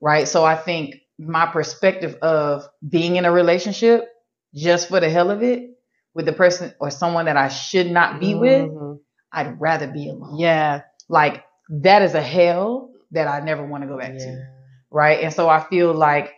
right? 0.00 0.26
So 0.26 0.44
I 0.44 0.54
think 0.56 0.96
my 1.18 1.46
perspective 1.46 2.16
of 2.22 2.66
being 2.86 3.16
in 3.16 3.24
a 3.24 3.32
relationship 3.32 4.08
just 4.54 4.88
for 4.88 5.00
the 5.00 5.10
hell 5.10 5.30
of 5.30 5.42
it 5.42 5.70
with 6.14 6.26
the 6.26 6.32
person 6.32 6.72
or 6.80 6.90
someone 6.90 7.26
that 7.26 7.36
I 7.36 7.48
should 7.48 7.90
not 7.90 8.20
be 8.20 8.34
with, 8.34 8.70
Mhm. 8.70 9.00
I'd 9.32 9.60
rather 9.60 9.86
be 9.86 10.08
alone. 10.08 10.38
Yeah. 10.38 10.82
Like 11.08 11.44
that 11.68 12.02
is 12.02 12.14
a 12.14 12.22
hell 12.22 12.90
that 13.10 13.28
I 13.28 13.40
never 13.40 13.64
want 13.66 13.82
to 13.82 13.88
go 13.88 13.98
back 13.98 14.12
Yeah. 14.14 14.18
to. 14.26 14.46
Right. 14.90 15.20
And 15.22 15.32
so 15.32 15.48
I 15.48 15.60
feel 15.60 15.92
like 15.92 16.32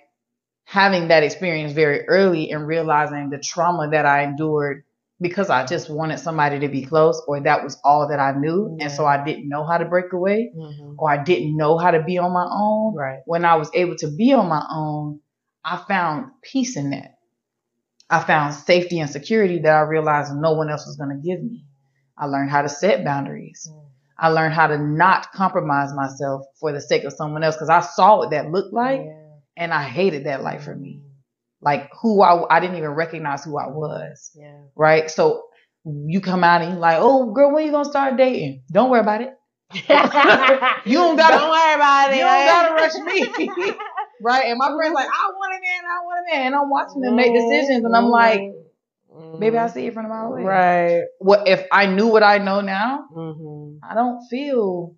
having 0.64 1.08
that 1.08 1.22
experience 1.22 1.72
very 1.72 2.06
early 2.08 2.50
and 2.50 2.66
realizing 2.66 3.30
the 3.30 3.38
trauma 3.38 3.88
that 3.90 4.04
I 4.06 4.22
endured 4.22 4.84
because 5.20 5.50
I 5.50 5.66
just 5.66 5.90
wanted 5.90 6.18
somebody 6.18 6.60
to 6.60 6.68
be 6.68 6.84
close 6.84 7.20
or 7.26 7.40
that 7.40 7.64
was 7.64 7.78
all 7.84 8.08
that 8.08 8.20
I 8.20 8.32
knew. 8.32 8.76
Yeah. 8.78 8.84
And 8.84 8.92
so 8.92 9.04
I 9.04 9.24
didn't 9.24 9.48
know 9.48 9.64
how 9.66 9.78
to 9.78 9.84
break 9.84 10.12
away 10.12 10.52
Mhm. 10.56 10.94
or 10.98 11.10
I 11.10 11.22
didn't 11.22 11.56
know 11.56 11.76
how 11.78 11.90
to 11.90 12.02
be 12.02 12.18
on 12.18 12.32
my 12.32 12.46
own. 12.50 12.94
Right. 12.94 13.20
When 13.26 13.44
I 13.44 13.56
was 13.56 13.70
able 13.74 13.96
to 13.96 14.08
be 14.08 14.32
on 14.32 14.48
my 14.48 14.64
own, 14.70 15.20
I 15.64 15.76
found 15.88 16.30
peace 16.42 16.76
in 16.76 16.90
that. 16.90 17.16
I 18.10 18.20
found 18.20 18.54
safety 18.54 19.00
and 19.00 19.10
security 19.10 19.58
that 19.58 19.74
I 19.74 19.80
realized 19.80 20.34
no 20.34 20.52
one 20.54 20.70
else 20.70 20.86
was 20.86 20.96
going 20.96 21.10
to 21.10 21.28
give 21.28 21.42
me. 21.42 21.64
I 22.16 22.26
learned 22.26 22.50
how 22.50 22.62
to 22.62 22.68
set 22.68 23.04
boundaries. 23.04 23.70
I 24.18 24.28
learned 24.30 24.54
how 24.54 24.66
to 24.68 24.78
not 24.78 25.30
compromise 25.32 25.92
myself 25.94 26.42
for 26.58 26.72
the 26.72 26.80
sake 26.80 27.04
of 27.04 27.12
someone 27.12 27.44
else 27.44 27.54
because 27.56 27.68
I 27.68 27.80
saw 27.80 28.18
what 28.18 28.30
that 28.30 28.50
looked 28.50 28.72
like 28.72 29.00
Yeah. 29.04 29.14
and 29.56 29.72
I 29.74 29.82
hated 29.82 30.24
that 30.24 30.42
life 30.42 30.62
for 30.64 30.74
me. 30.74 31.02
Like 31.60 31.90
who 32.00 32.22
I, 32.22 32.56
I 32.56 32.60
didn't 32.60 32.76
even 32.76 32.90
recognize 32.90 33.44
who 33.44 33.58
I 33.58 33.66
was, 33.68 34.30
Yeah. 34.34 34.60
right? 34.76 35.10
So 35.10 35.44
you 35.84 36.20
come 36.20 36.44
out 36.44 36.62
and 36.62 36.72
you're 36.72 36.80
like, 36.80 36.98
oh, 37.00 37.32
girl, 37.32 37.52
when 37.52 37.64
you 37.66 37.72
gonna 37.72 37.84
start 37.88 38.16
dating? 38.16 38.62
Don't 38.70 38.90
worry 38.90 39.00
about 39.00 39.22
it. 39.22 39.30
You 40.86 40.96
don't 40.98 41.16
gotta- 41.16 41.36
Don't 41.36 41.50
worry 41.50 41.74
about 41.74 42.12
it. 42.12 42.16
You 42.16 42.22
don't 42.22 42.46
gotta 42.46 42.74
rush 42.74 42.94
me, 43.04 43.48
right? 44.22 44.44
And 44.46 44.58
my 44.58 44.68
friend's 44.68 44.86
mm-hmm. 44.88 44.94
like, 44.94 45.08
I 45.08 45.30
want 45.30 45.54
a 45.54 45.60
man, 45.60 45.84
I 45.84 46.04
want 46.04 46.26
a 46.26 46.36
man, 46.36 46.46
and 46.46 46.54
I'm 46.54 46.70
watching 46.70 47.00
them 47.00 47.16
make 47.16 47.34
decisions, 47.34 47.84
and 47.84 47.94
I'm 47.94 48.04
mm-hmm. 48.04 48.12
like, 48.12 48.40
mm-hmm. 48.40 49.38
Maybe 49.38 49.58
I 49.58 49.66
see 49.68 49.84
you 49.84 49.92
from 49.92 50.06
a 50.06 50.08
mile 50.08 50.32
away. 50.32 50.42
Right. 50.42 51.02
What 51.18 51.48
if 51.48 51.66
I 51.72 51.86
knew 51.86 52.06
what 52.06 52.22
I 52.22 52.38
know 52.38 52.60
now? 52.60 53.04
Mm-hmm. 53.14 53.78
I 53.82 53.94
don't 53.94 54.24
feel 54.28 54.94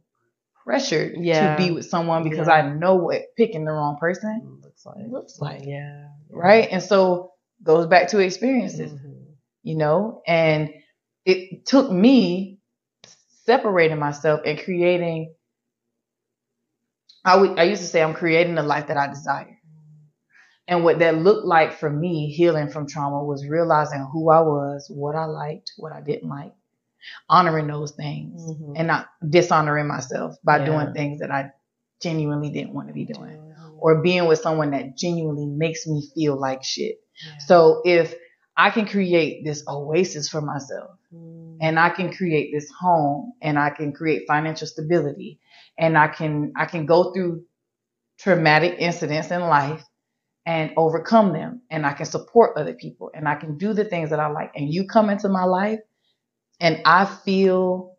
pressured 0.65 1.15
Yeah. 1.17 1.57
to 1.57 1.63
be 1.63 1.71
with 1.71 1.87
someone 1.87 2.23
because 2.23 2.47
Yeah. 2.47 2.55
I 2.55 2.75
know 2.75 2.97
what 2.97 3.23
picking 3.37 3.65
the 3.65 3.73
wrong 3.73 3.97
person 3.99 4.59
Looks 4.63 4.85
like. 4.85 4.97
looks 5.09 5.41
like, 5.41 5.63
Yeah. 5.65 6.09
Right? 6.33 6.68
And 6.70 6.83
so 6.83 7.33
goes 7.62 7.87
back 7.87 8.09
to 8.09 8.18
experiences, 8.20 8.93
Mhm. 8.93 9.37
you 9.62 9.76
know, 9.76 10.22
and 10.26 10.70
it 11.24 11.66
took 11.66 11.91
me 11.91 12.61
separating 13.45 13.99
myself 13.99 14.41
and 14.45 14.59
creating. 14.59 15.35
I 17.24 17.37
I 17.37 17.62
used 17.64 17.83
to 17.83 17.89
say 17.89 18.03
I'm 18.03 18.14
creating 18.14 18.55
the 18.55 18.62
life 18.62 18.89
that 18.89 18.97
I 18.97 19.09
desire. 19.09 19.59
And 20.68 20.85
what 20.85 21.01
that 21.01 21.16
looked 21.16 21.47
like 21.47 21.72
for 21.72 21.91
me 21.91 22.31
healing 22.33 22.68
from 22.70 22.87
trauma 22.87 23.24
was 23.24 23.47
realizing 23.47 24.09
who 24.12 24.31
I 24.31 24.41
was, 24.41 24.89
what 24.89 25.16
I 25.16 25.24
liked, 25.24 25.72
what 25.76 25.93
I 25.93 26.01
didn't 26.01 26.28
like, 26.28 26.55
honoring 27.28 27.66
those 27.68 27.93
things 27.93 28.43
Mhm. 28.53 28.74
and 28.76 28.87
not 28.89 29.09
dishonoring 29.28 29.89
myself 29.89 30.37
by 30.45 30.59
Yeah. 30.59 30.66
doing 30.66 30.93
things 30.95 31.20
that 31.20 31.31
I 31.31 31.53
genuinely 32.01 32.51
didn't 32.51 32.74
want 32.74 32.89
to 32.89 32.95
be 32.95 33.05
doing 33.05 33.49
or 33.81 34.03
being 34.03 34.26
with 34.26 34.41
someone 34.41 34.70
that 34.72 34.97
genuinely 34.97 35.47
makes 35.47 35.87
me 35.87 36.09
feel 36.14 36.39
like 36.39 36.62
shit. 36.62 36.97
Yeah. 37.24 37.39
So 37.47 37.83
if 37.85 38.14
I 38.57 38.70
can 38.70 38.87
create 38.87 39.45
this 39.45 39.64
oasis 39.68 40.28
for 40.28 40.41
myself 40.41 40.91
Mm. 41.12 41.59
and 41.61 41.78
I 41.78 41.91
can 41.91 42.12
create 42.12 42.53
this 42.55 42.70
home 42.81 43.33
and 43.43 43.59
I 43.59 43.70
can 43.70 43.93
create 43.93 44.22
financial 44.28 44.68
stability 44.68 45.41
and 45.76 45.99
I 45.99 46.07
can 46.07 46.53
I 46.57 46.66
can 46.66 46.87
go 46.87 47.12
through 47.12 47.43
traumatic 48.18 48.76
incidents 48.78 49.31
in 49.31 49.41
life 49.41 49.83
and 50.47 50.72
overcome 50.76 51.33
them 51.33 51.62
and 51.70 51.85
I 51.85 51.95
can 51.95 52.07
support 52.07 52.57
other 52.57 52.74
people 52.74 53.11
and 53.14 53.28
I 53.28 53.35
can 53.35 53.59
do 53.59 53.72
the 53.72 53.85
things 53.85 54.11
that 54.11 54.20
I 54.20 54.28
like 54.28 54.53
and 54.55 54.72
you 54.72 54.87
come 54.87 55.11
into 55.11 55.28
my 55.28 55.45
life 55.45 55.81
and 56.61 56.81
I 56.85 57.05
feel 57.07 57.97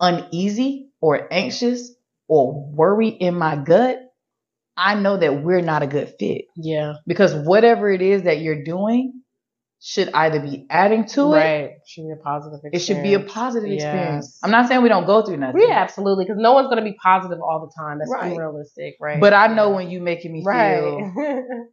uneasy 0.00 0.90
or 1.00 1.32
anxious 1.32 1.92
or 2.28 2.70
worry 2.70 3.08
in 3.08 3.34
my 3.34 3.56
gut, 3.56 4.01
I 4.84 4.94
know 4.96 5.16
that 5.16 5.42
we're 5.44 5.60
not 5.62 5.82
a 5.82 5.86
good 5.86 6.12
fit 6.18 6.46
Yeah. 6.56 6.94
because 7.06 7.34
whatever 7.34 7.90
it 7.90 8.02
is 8.02 8.22
that 8.24 8.40
you're 8.40 8.64
doing 8.64 9.22
should 9.84 10.10
either 10.14 10.40
be 10.40 10.66
adding 10.70 11.06
to 11.06 11.32
it. 11.34 11.36
Right. 11.36 11.70
Should 11.86 12.02
be 12.06 12.12
a 12.12 12.16
positive 12.22 12.60
It 12.72 12.78
should 12.80 13.02
be 13.02 13.14
a 13.14 13.20
positive 13.20 13.68
Yes. 13.68 13.82
experience. 13.82 14.38
I'm 14.42 14.50
not 14.50 14.68
saying 14.68 14.82
we 14.82 14.88
don't 14.88 15.06
go 15.06 15.22
through 15.24 15.38
nothing. 15.38 15.60
Yeah, 15.60 15.74
absolutely. 15.78 16.24
Because 16.24 16.40
no 16.40 16.52
one's 16.52 16.66
going 16.66 16.78
to 16.84 16.88
be 16.90 16.96
positive 17.02 17.38
all 17.40 17.60
the 17.66 17.72
time. 17.80 17.98
That's 17.98 18.10
Right. 18.12 18.32
unrealistic, 18.32 18.94
right? 19.00 19.20
But 19.20 19.32
I 19.34 19.46
know 19.48 19.70
Yeah. 19.70 19.76
when 19.76 19.90
you're 19.90 20.02
making 20.02 20.32
me 20.32 20.44
feel 20.44 21.12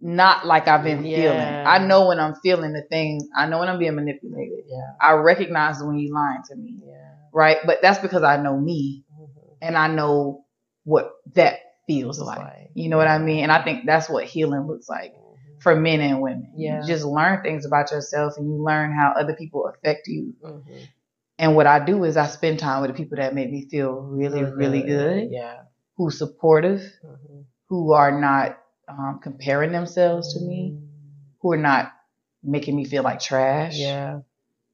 not 0.00 0.46
like 0.46 0.66
I've 0.68 0.82
been 0.82 1.02
feeling. 1.02 1.38
I 1.38 1.78
know 1.78 2.08
when 2.08 2.18
I'm 2.18 2.34
feeling 2.42 2.72
the 2.72 2.82
things. 2.90 3.24
I 3.36 3.46
know 3.46 3.58
when 3.60 3.68
I'm 3.68 3.78
being 3.78 3.94
manipulated. 3.94 4.64
yeah. 4.66 4.94
I 5.00 5.12
recognize 5.12 5.82
when 5.82 5.98
you're 5.98 6.14
lying 6.14 6.42
to 6.50 6.56
me. 6.56 6.78
Yeah. 6.86 6.94
Right? 7.32 7.58
But 7.66 7.78
that's 7.82 7.98
because 7.98 8.22
I 8.22 8.36
know 8.38 8.56
me 8.58 9.04
Mhm. 9.20 9.28
and 9.62 9.76
I 9.76 9.88
know 9.88 10.44
what 10.84 11.10
that 11.34 11.56
feels 11.86 12.20
like. 12.20 12.38
like- 12.38 12.70
You 12.74 12.88
know 12.88 12.96
what 12.96 13.08
I 13.08 13.18
mean? 13.18 13.42
And 13.42 13.52
I 13.52 13.62
think 13.62 13.86
that's 13.86 14.08
what 14.08 14.24
healing 14.24 14.66
looks 14.66 14.88
like 14.88 15.14
Mhm. 15.14 15.62
for 15.62 15.74
men 15.76 16.00
and 16.00 16.20
women. 16.20 16.52
Yeah. 16.56 16.80
You 16.82 16.86
just 16.86 17.04
learn 17.04 17.42
things 17.42 17.64
about 17.64 17.90
yourself 17.92 18.34
and 18.36 18.46
you 18.46 18.54
learn 18.62 18.92
how 18.92 19.12
other 19.16 19.34
people 19.34 19.66
affect 19.66 20.06
you. 20.08 20.34
Mhm. 20.42 20.62
And 21.38 21.54
what 21.56 21.66
I 21.66 21.84
do 21.84 22.04
is 22.04 22.16
I 22.16 22.26
spend 22.26 22.58
time 22.58 22.80
with 22.82 22.90
the 22.90 22.96
people 22.96 23.16
that 23.18 23.34
make 23.34 23.50
me 23.50 23.66
feel 23.68 23.92
really, 24.00 24.42
really 24.44 24.82
good, 24.82 25.30
Yeah. 25.30 25.62
who's 25.96 26.18
supportive, 26.18 26.80
Mhm. 27.04 27.44
who 27.68 27.92
are 27.92 28.18
not 28.20 28.58
um, 28.88 29.18
comparing 29.20 29.72
themselves 29.72 30.32
to 30.34 30.40
me, 30.46 30.78
who 31.40 31.50
are 31.50 31.56
not 31.56 31.90
making 32.44 32.76
me 32.76 32.84
feel 32.84 33.02
like 33.02 33.18
trash 33.18 33.76
Yeah. 33.76 34.20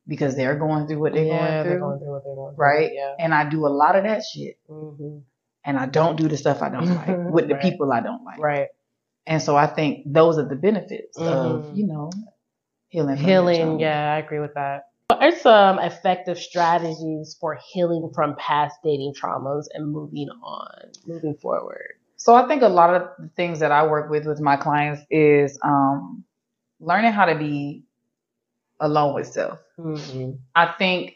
because 0.06 0.36
they're 0.36 0.54
going 0.54 0.86
through 0.86 0.98
what 1.00 1.14
they're 1.14 1.24
yeah, 1.24 1.38
going 1.38 1.62
through. 1.62 1.70
They're 1.70 1.80
going 1.80 1.98
through 1.98 2.12
what 2.12 2.24
they're 2.24 2.34
going 2.34 2.54
through. 2.54 2.62
right? 2.62 2.90
Yeah. 2.92 3.14
And 3.18 3.32
I 3.32 3.48
do 3.48 3.66
a 3.66 3.68
lot 3.72 3.96
of 3.96 4.04
that 4.04 4.22
shit. 4.22 4.58
And 5.64 5.78
I 5.78 5.86
don't 5.86 6.16
do 6.16 6.28
the 6.28 6.36
stuff 6.36 6.62
I 6.62 6.68
don't 6.70 6.88
like 6.94 7.08
with 7.32 7.48
the 7.48 7.54
Right. 7.54 7.62
people 7.62 7.92
I 7.92 8.00
don't 8.00 8.24
like. 8.24 8.38
Right. 8.38 8.68
And 9.26 9.40
so 9.40 9.54
I 9.56 9.66
think 9.66 10.04
those 10.12 10.38
are 10.38 10.48
the 10.48 10.56
benefits 10.56 11.16
Mhm. 11.18 11.26
of, 11.28 11.76
you 11.76 11.86
know, 11.86 12.10
healing. 12.88 13.16
from 13.16 13.24
Healing. 13.24 13.60
trauma. 13.60 13.80
Yeah, 13.80 14.12
I 14.14 14.18
agree 14.18 14.40
with 14.40 14.54
that. 14.54 14.88
What 15.08 15.22
are 15.22 15.36
some 15.38 15.78
effective 15.78 16.38
strategies 16.38 17.36
for 17.40 17.58
healing 17.72 18.10
from 18.14 18.34
past 18.36 18.76
dating 18.82 19.14
traumas 19.14 19.66
and 19.74 19.92
moving 19.92 20.28
on, 20.42 20.90
moving 21.06 21.34
forward? 21.34 21.92
So 22.16 22.34
I 22.34 22.46
think 22.48 22.62
a 22.62 22.68
lot 22.68 22.94
of 22.94 23.08
the 23.18 23.28
things 23.36 23.60
that 23.60 23.70
I 23.72 23.86
work 23.86 24.10
with 24.10 24.26
with 24.26 24.40
my 24.40 24.56
clients 24.56 25.02
is 25.10 25.58
um, 25.62 26.24
learning 26.80 27.12
how 27.12 27.26
to 27.26 27.34
be 27.36 27.84
alone 28.80 29.14
with 29.14 29.26
self. 29.28 29.58
Mm-hmm. 29.78 30.32
I 30.54 30.72
think, 30.78 31.14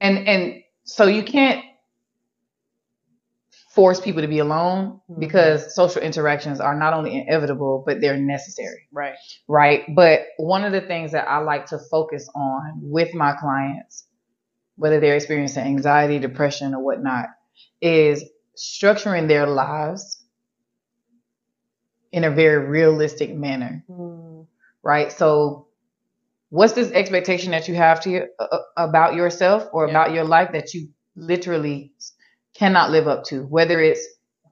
and 0.00 0.26
and 0.26 0.62
so 0.84 1.06
you 1.06 1.22
can't 1.22 1.64
force 3.74 4.00
people 4.00 4.20
to 4.22 4.28
be 4.28 4.38
alone 4.38 5.00
Mhm. 5.10 5.20
because 5.20 5.74
social 5.74 6.02
interactions 6.02 6.60
are 6.60 6.74
not 6.74 6.92
only 6.94 7.16
inevitable 7.20 7.82
but 7.86 8.00
they're 8.00 8.16
necessary. 8.18 8.88
Right. 8.92 9.14
right? 9.48 9.82
But 9.94 10.20
one 10.36 10.64
of 10.64 10.72
the 10.72 10.80
things 10.82 11.12
that 11.12 11.28
I 11.28 11.38
like 11.38 11.66
to 11.66 11.78
focus 11.90 12.28
on 12.34 12.80
with 12.82 13.14
my 13.14 13.32
clients, 13.32 14.06
whether 14.76 15.00
they're 15.00 15.16
experiencing 15.16 15.64
anxiety, 15.64 16.18
depression, 16.18 16.74
or 16.74 16.82
whatnot, 16.84 17.26
is 17.80 18.24
structuring 18.56 19.28
their 19.28 19.46
lives 19.46 20.22
in 22.12 22.24
a 22.24 22.30
very 22.30 22.66
realistic 22.66 23.34
manner, 23.34 23.84
Mm-hmm. 23.88 24.42
right? 24.82 25.10
So, 25.10 25.68
what's 26.50 26.74
this 26.74 26.90
expectation 26.92 27.52
that 27.52 27.68
you 27.68 27.74
have 27.74 28.00
to 28.02 28.26
uh, 28.38 28.58
about 28.76 29.14
yourself 29.14 29.66
or 29.72 29.86
Yeah. 29.86 29.90
about 29.92 30.12
your 30.12 30.24
life 30.24 30.52
that 30.52 30.74
you 30.74 30.88
literally 31.16 31.92
cannot 32.54 32.90
live 32.90 33.08
up 33.08 33.24
to? 33.24 33.42
Whether 33.42 33.80
it's 33.80 34.06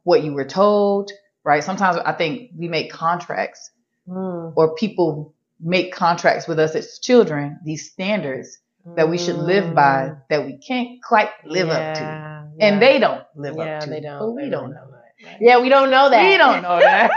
what 0.04 0.22
you 0.24 0.32
were 0.32 0.44
told, 0.46 1.10
right? 1.44 1.62
Sometimes 1.62 1.96
I 1.96 2.12
think 2.12 2.50
we 2.56 2.68
make 2.68 2.90
contracts 2.92 3.70
Mm. 4.08 4.54
or 4.56 4.74
people 4.74 5.34
make 5.60 5.94
contracts 5.94 6.48
with 6.48 6.58
us 6.58 6.74
as 6.74 6.98
children, 6.98 7.60
these 7.64 7.90
standards 7.92 8.58
that 8.96 9.08
we 9.10 9.18
should 9.18 9.36
live 9.36 9.74
by 9.74 10.14
that 10.30 10.46
we 10.46 10.56
can't 10.56 11.00
quite 11.02 11.28
live 11.44 11.68
up 11.68 11.94
to. 11.96 12.02
Yeah, 12.02 12.44
And 12.60 12.82
they 12.82 12.98
don't 12.98 13.22
live 13.36 13.56
yeah, 13.56 13.76
up 13.76 13.84
to. 13.84 13.90
they 13.90 14.00
don't. 14.00 14.18
But 14.18 14.30
we 14.32 14.48
don't 14.48 14.70
really 14.70 14.74
know 14.74 14.90
that. 14.90 15.26
right? 15.26 15.36
Yeah, 15.40 15.60
we 15.60 15.68
don't 15.68 15.90
know 15.90 16.08
that. 16.10 16.28
We 16.30 16.38
don't 16.38 16.62
know 16.62 16.78
that. 16.80 17.10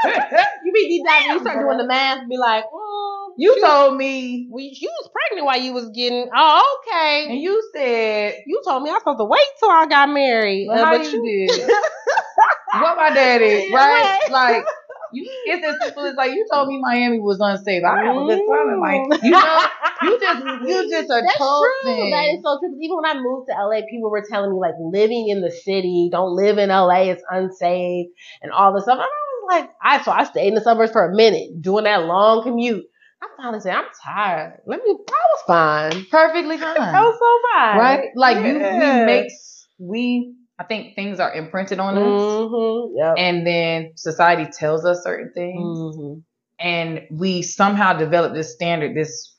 you 0.65 0.71
be 0.73 0.87
deep 0.89 1.05
down, 1.07 1.29
you 1.35 1.39
start 1.39 1.59
doing 1.59 1.77
the 1.83 1.87
math, 1.87 2.27
be 2.29 2.37
like, 2.37 2.65
mm, 2.65 3.12
you 3.37 3.59
told 3.61 3.97
me 3.97 4.47
we, 4.51 4.77
you 4.79 4.89
was 5.01 5.09
pregnant 5.11 5.45
while 5.45 5.59
you 5.59 5.73
was 5.73 5.89
getting. 5.89 6.29
Oh, 6.35 6.79
okay. 6.87 7.27
and 7.31 7.41
you 7.41 7.61
said 7.73 8.35
You 8.45 8.61
told 8.65 8.83
me 8.83 8.89
I 8.89 8.93
was 8.93 9.01
supposed 9.01 9.19
to 9.19 9.25
wait 9.25 9.47
till 9.59 9.69
I 9.69 9.85
got 9.87 10.09
married. 10.09 10.67
well, 10.69 10.81
Uh, 10.81 10.85
how 10.85 10.97
but 10.97 11.11
you 11.11 11.21
did. 11.47 11.69
what 12.81 12.95
my 12.97 13.09
daddy, 13.13 13.71
right? 13.73 14.19
Right. 14.31 14.31
Like 14.31 14.65
you 15.13 15.29
it's 15.45 15.65
as 15.65 15.75
simple 15.83 16.05
as 16.05 16.15
like 16.15 16.31
you 16.31 16.45
told 16.51 16.67
me 16.67 16.79
Miami 16.81 17.19
was 17.19 17.37
unsafe. 17.39 17.83
I 17.83 18.03
have 18.05 18.15
a 18.15 18.25
good 18.25 18.41
time 18.49 18.69
in 18.73 18.79
Miami. 18.79 19.19
You 19.23 19.31
know, 19.31 19.61
you 20.03 20.19
just 20.19 20.43
you 20.65 20.89
just 20.89 21.09
a 21.09 21.21
That's 21.21 21.37
true. 21.37 21.69
thing. 21.85 22.11
That 22.11 22.25
is 22.33 22.39
so 22.43 22.57
because 22.59 22.75
Even 22.81 22.97
when 22.97 23.05
I 23.05 23.13
moved 23.21 23.47
to 23.49 23.53
LA, 23.55 23.81
people 23.89 24.09
were 24.09 24.25
telling 24.27 24.51
me 24.51 24.59
like 24.59 24.73
living 24.79 25.29
in 25.29 25.41
the 25.41 25.51
city, 25.51 26.09
don't 26.11 26.35
live 26.35 26.57
in 26.57 26.69
LA, 26.69 27.11
it's 27.13 27.23
unsafe, 27.29 28.07
and 28.41 28.51
all 28.51 28.73
this 28.73 28.83
stuff. 28.83 28.95
And 28.97 29.01
I 29.01 29.05
was 29.05 29.61
like, 29.61 29.69
I 29.83 30.01
so 30.03 30.11
I 30.11 30.23
stayed 30.23 30.47
in 30.47 30.55
the 30.55 30.61
suburbs 30.61 30.91
for 30.91 31.05
a 31.05 31.15
minute, 31.15 31.61
doing 31.61 31.83
that 31.83 32.05
long 32.05 32.43
commute. 32.43 32.85
I 33.23 33.27
finally 33.37 33.59
said, 33.61 33.73
I'm 33.75 33.85
tired. 34.03 34.59
Let 34.65 34.81
me. 34.83 34.91
I 34.91 34.95
was 35.11 35.43
fine. 35.47 36.05
Perfectly 36.11 36.57
fine. 36.57 36.77
I 36.77 37.01
was 37.01 37.17
so 37.17 37.39
fine. 37.57 37.77
right? 37.79 38.09
Like 38.15 38.37
you, 38.37 38.53
we 38.55 38.59
Yeah. 38.59 39.05
make 39.05 39.31
we. 39.79 40.35
I 40.59 40.65
think 40.65 40.95
things 40.95 41.19
are 41.19 41.33
imprinted 41.33 41.79
on 41.79 41.97
us, 41.97 42.03
Mm-hmm. 42.03 42.97
Yep. 42.97 43.15
and 43.17 43.47
then 43.47 43.91
society 43.95 44.49
tells 44.51 44.85
us 44.85 45.01
certain 45.03 45.31
things, 45.33 45.77
Mm-hmm. 45.79 46.19
and 46.59 47.01
we 47.11 47.41
somehow 47.41 47.93
develop 47.97 48.33
this 48.33 48.53
standard, 48.53 48.95
this 48.95 49.35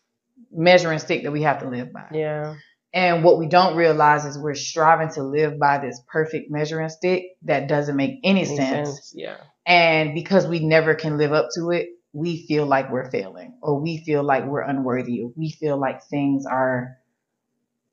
measuring 0.51 0.99
stick 0.99 1.22
that 1.22 1.30
we 1.30 1.43
have 1.43 1.61
to 1.61 1.68
live 1.68 1.93
by. 1.93 2.07
Yeah. 2.12 2.57
And 2.93 3.22
what 3.24 3.39
we 3.39 3.47
don't 3.47 3.76
realize 3.76 4.24
is 4.24 4.39
we're 4.39 4.55
striving 4.55 5.09
to 5.14 5.22
live 5.22 5.59
by 5.59 5.78
this 5.78 6.01
perfect 6.12 6.51
measuring 6.51 6.89
stick 6.89 7.24
that 7.43 7.68
doesn't 7.68 7.97
make 7.97 8.18
any 8.24 8.41
Makes 8.45 8.57
sense. 8.57 9.12
Yeah. 9.16 9.37
And 9.66 10.14
because 10.14 10.47
we 10.47 10.61
never 10.61 10.95
can 10.95 11.16
live 11.18 11.32
up 11.32 11.49
to 11.57 11.70
it, 11.70 11.89
we 12.15 12.47
feel 12.47 12.67
like 12.67 12.91
we're 12.91 13.11
failing, 13.11 13.59
or 13.62 13.81
we 13.81 13.99
feel 14.05 14.25
like 14.25 14.47
we're 14.47 14.62
unworthy, 14.62 15.23
or 15.23 15.33
we 15.37 15.51
feel 15.53 15.79
like 15.79 16.05
things 16.05 16.47
are 16.47 16.99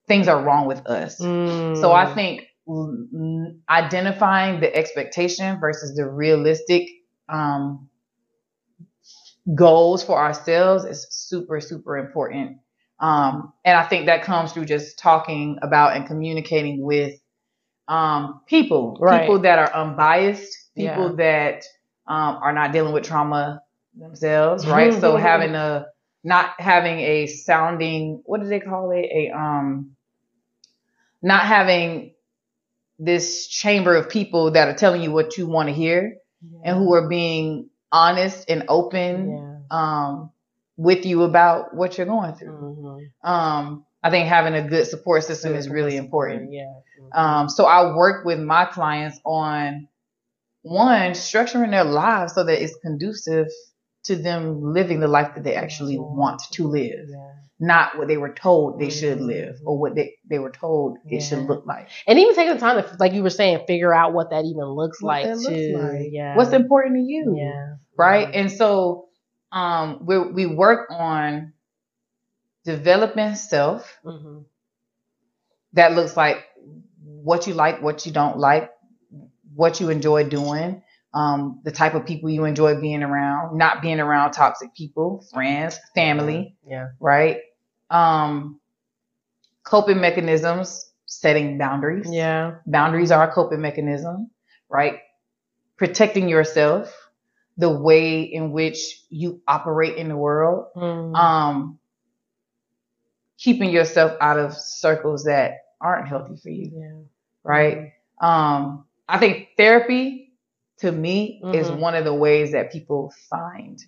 things 0.07 0.28
are 0.30 0.43
wrong 0.43 0.67
with 0.67 0.86
us. 0.88 1.17
So 1.74 1.91
Mm. 1.91 1.95
I 1.95 2.05
think 2.13 2.47
mm, 2.67 3.59
identifying 3.69 4.61
the 4.61 4.74
expectation 4.76 5.59
versus 5.59 5.95
the 5.95 6.07
realistic 6.09 6.88
um, 7.30 7.89
goals 9.55 10.03
for 10.03 10.17
ourselves 10.17 10.86
is 10.86 11.07
super, 11.09 11.59
super 11.61 11.97
important. 11.97 12.57
Um, 12.99 13.53
and 13.65 13.78
I 13.78 13.84
think 13.84 14.05
that 14.05 14.24
comes 14.24 14.53
through 14.53 14.65
just 14.65 14.99
talking 14.99 15.57
about 15.63 15.95
and 15.95 16.05
communicating 16.05 16.84
with 16.84 17.19
um, 17.88 18.41
people, 18.47 18.97
Right. 19.01 19.22
people 19.22 19.39
that 19.39 19.59
are 19.59 19.74
unbiased, 19.74 20.55
Yeah. 20.76 20.93
people 20.95 21.15
that 21.17 21.63
um, 22.07 22.38
are 22.41 22.53
not 22.53 22.72
dealing 22.74 22.93
with 22.93 23.03
trauma 23.03 23.61
themselves, 23.95 24.67
right? 24.67 24.93
so 24.93 25.15
having 25.31 25.55
a 25.55 25.87
not 26.23 26.59
having 26.59 26.99
a 26.99 27.27
sounding 27.27 28.21
what 28.25 28.41
do 28.41 28.47
they 28.47 28.59
call 28.59 28.91
it? 28.91 29.05
A 29.05 29.31
um 29.35 29.95
not 31.21 31.43
having 31.43 32.13
this 32.99 33.47
chamber 33.47 33.95
of 33.95 34.09
people 34.09 34.51
that 34.51 34.67
are 34.67 34.75
telling 34.75 35.01
you 35.01 35.11
what 35.11 35.37
you 35.37 35.47
want 35.47 35.69
to 35.69 35.73
hear 35.73 36.17
and 36.63 36.77
who 36.77 36.93
are 36.93 37.07
being 37.07 37.69
honest 37.91 38.49
and 38.49 38.65
open 38.67 39.29
Yeah. 39.29 39.77
um 39.77 40.31
with 40.77 41.05
you 41.05 41.23
about 41.23 41.75
what 41.75 41.97
you're 41.97 42.07
going 42.07 42.33
through. 42.35 42.57
Mm-hmm. 42.57 43.29
Um 43.29 43.85
I 44.03 44.09
think 44.09 44.27
having 44.27 44.55
a 44.55 44.67
good 44.67 44.87
support 44.87 45.23
system 45.23 45.53
is 45.53 45.69
really 45.69 45.95
important. 45.95 46.51
Yeah. 46.51 46.73
Um, 47.13 47.49
so 47.49 47.65
I 47.65 47.93
work 47.95 48.25
with 48.25 48.39
my 48.39 48.65
clients 48.65 49.19
on 49.25 49.87
one 50.63 51.11
structuring 51.11 51.71
their 51.71 51.83
lives 51.83 52.33
so 52.33 52.43
that 52.43 52.63
it's 52.63 52.75
conducive 52.81 53.47
to 54.06 54.16
them 54.16 54.62
living 54.62 54.99
the 54.99 55.08
life 55.08 55.36
that 55.36 55.43
they 55.43 55.56
actually 55.56 55.97
want 55.99 56.41
to 56.54 56.68
live, 56.68 57.08
Yeah. 57.10 57.34
not 57.60 57.97
what 57.97 58.08
they 58.08 58.18
were 58.18 58.34
told 58.34 58.80
they 58.80 58.89
should 58.89 59.22
live 59.22 59.56
or 59.66 59.78
what 59.78 59.95
they, 59.95 60.16
they 60.30 60.39
were 60.39 60.52
told 60.52 60.97
it 61.10 61.22
should 61.22 61.47
look 61.47 61.66
like. 61.66 61.89
And 62.08 62.18
even 62.20 62.36
taking 62.36 62.54
the 62.54 62.60
time 62.60 62.82
to, 62.82 62.95
like 62.99 63.14
you 63.14 63.24
were 63.24 63.30
saying, 63.30 63.66
figure 63.68 63.93
out 63.93 64.14
what 64.14 64.32
that 64.32 64.45
even 64.45 64.66
looks 64.66 65.02
What 65.02 65.08
like 65.08 65.26
looks 65.26 65.45
like. 65.70 66.10
Yeah. 66.12 66.36
What's 66.36 66.54
important 66.54 66.95
to 66.95 67.02
you, 67.02 67.36
Yeah. 67.38 67.76
right? 67.97 68.30
And 68.34 68.52
so 68.52 69.10
um, 69.52 70.06
we 70.06 70.18
we 70.20 70.45
work 70.47 70.89
on 70.91 71.54
developing 72.64 73.36
self 73.36 73.99
hmm 74.04 74.39
that 75.74 75.93
looks 75.93 76.18
like 76.18 76.45
what 77.04 77.47
you 77.47 77.54
like, 77.54 77.82
what 77.82 78.06
you 78.06 78.12
don't 78.12 78.38
like, 78.38 78.72
what 79.56 79.80
you 79.80 79.89
enjoy 79.89 80.24
doing, 80.28 80.84
um, 81.14 81.59
the 81.64 81.72
type 81.72 81.93
of 81.93 82.05
people 82.05 82.30
you 82.30 82.45
enjoy 82.45 82.80
being 82.80 83.03
around, 83.03 83.57
not 83.57 83.82
being 83.82 83.99
around 83.99 84.32
toxic 84.32 84.74
people, 84.76 85.26
friends, 85.34 85.80
family, 85.93 86.55
Yeah. 86.66 86.89
right? 86.99 87.39
Um, 87.89 88.59
coping 89.64 89.99
mechanisms, 89.99 90.91
setting 91.05 91.57
boundaries. 91.57 92.07
Yeah. 92.09 92.55
Boundaries 92.66 93.12
are 93.12 93.30
a 93.30 93.32
coping 93.32 93.62
mechanism, 93.62 94.32
right? 94.70 94.99
Protecting 95.78 96.30
yourself, 96.30 96.95
the 97.57 97.70
way 97.70 98.22
in 98.22 98.51
which 98.51 99.03
you 99.09 99.41
operate 99.47 99.97
in 99.97 100.07
the 100.07 100.16
world, 100.18 100.68
Mm. 100.76 101.16
um, 101.16 101.80
keeping 103.38 103.70
yourself 103.72 104.14
out 104.22 104.38
of 104.39 104.53
circles 104.55 105.26
that 105.26 105.57
aren't 105.82 106.07
healthy 106.07 106.38
for 106.38 106.49
you, 106.49 106.72
yeah. 106.74 107.01
right? 107.43 107.93
Um, 108.22 108.86
I 109.09 109.18
think 109.18 109.49
therapy 109.57 110.20
to 110.82 110.91
me 110.91 111.41
is 111.53 111.71
Mhm. 111.71 111.79
one 111.79 111.95
of 111.95 112.05
the 112.05 112.13
ways 112.13 112.51
that 112.51 112.71
people 112.71 113.11
find 113.29 113.79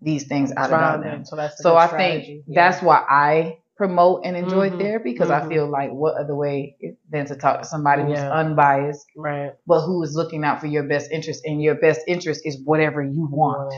these 0.00 0.26
things 0.26 0.52
out 0.56 0.70
about 0.70 0.98
Trauma. 0.98 1.04
them. 1.04 1.24
So 1.24 1.36
that's 1.36 1.60
So 1.62 1.76
I 1.76 1.86
strategy. 1.88 2.36
think 2.36 2.44
Yeah. 2.48 2.70
that's 2.70 2.82
why 2.82 3.04
I 3.08 3.58
promote 3.76 4.22
and 4.24 4.36
enjoy 4.36 4.70
Mhm. 4.70 4.78
therapy 4.78 5.12
because 5.12 5.30
I 5.30 5.40
Mhm. 5.40 5.48
feel 5.48 5.66
like 5.70 5.90
what 5.92 6.16
other 6.16 6.36
way 6.36 6.76
than 7.10 7.26
to 7.26 7.36
talk 7.36 7.60
to 7.60 7.66
somebody 7.66 8.02
who's 8.02 8.18
unbiased 8.20 9.06
right. 9.16 9.52
but 9.66 9.80
who 9.82 10.02
is 10.02 10.14
looking 10.14 10.44
out 10.44 10.60
for 10.60 10.66
your 10.66 10.84
best 10.84 11.10
interest 11.10 11.42
and 11.44 11.62
your 11.62 11.74
best 11.76 12.00
interest 12.06 12.42
is 12.44 12.62
whatever 12.64 13.02
you 13.02 13.28
want. 13.30 13.72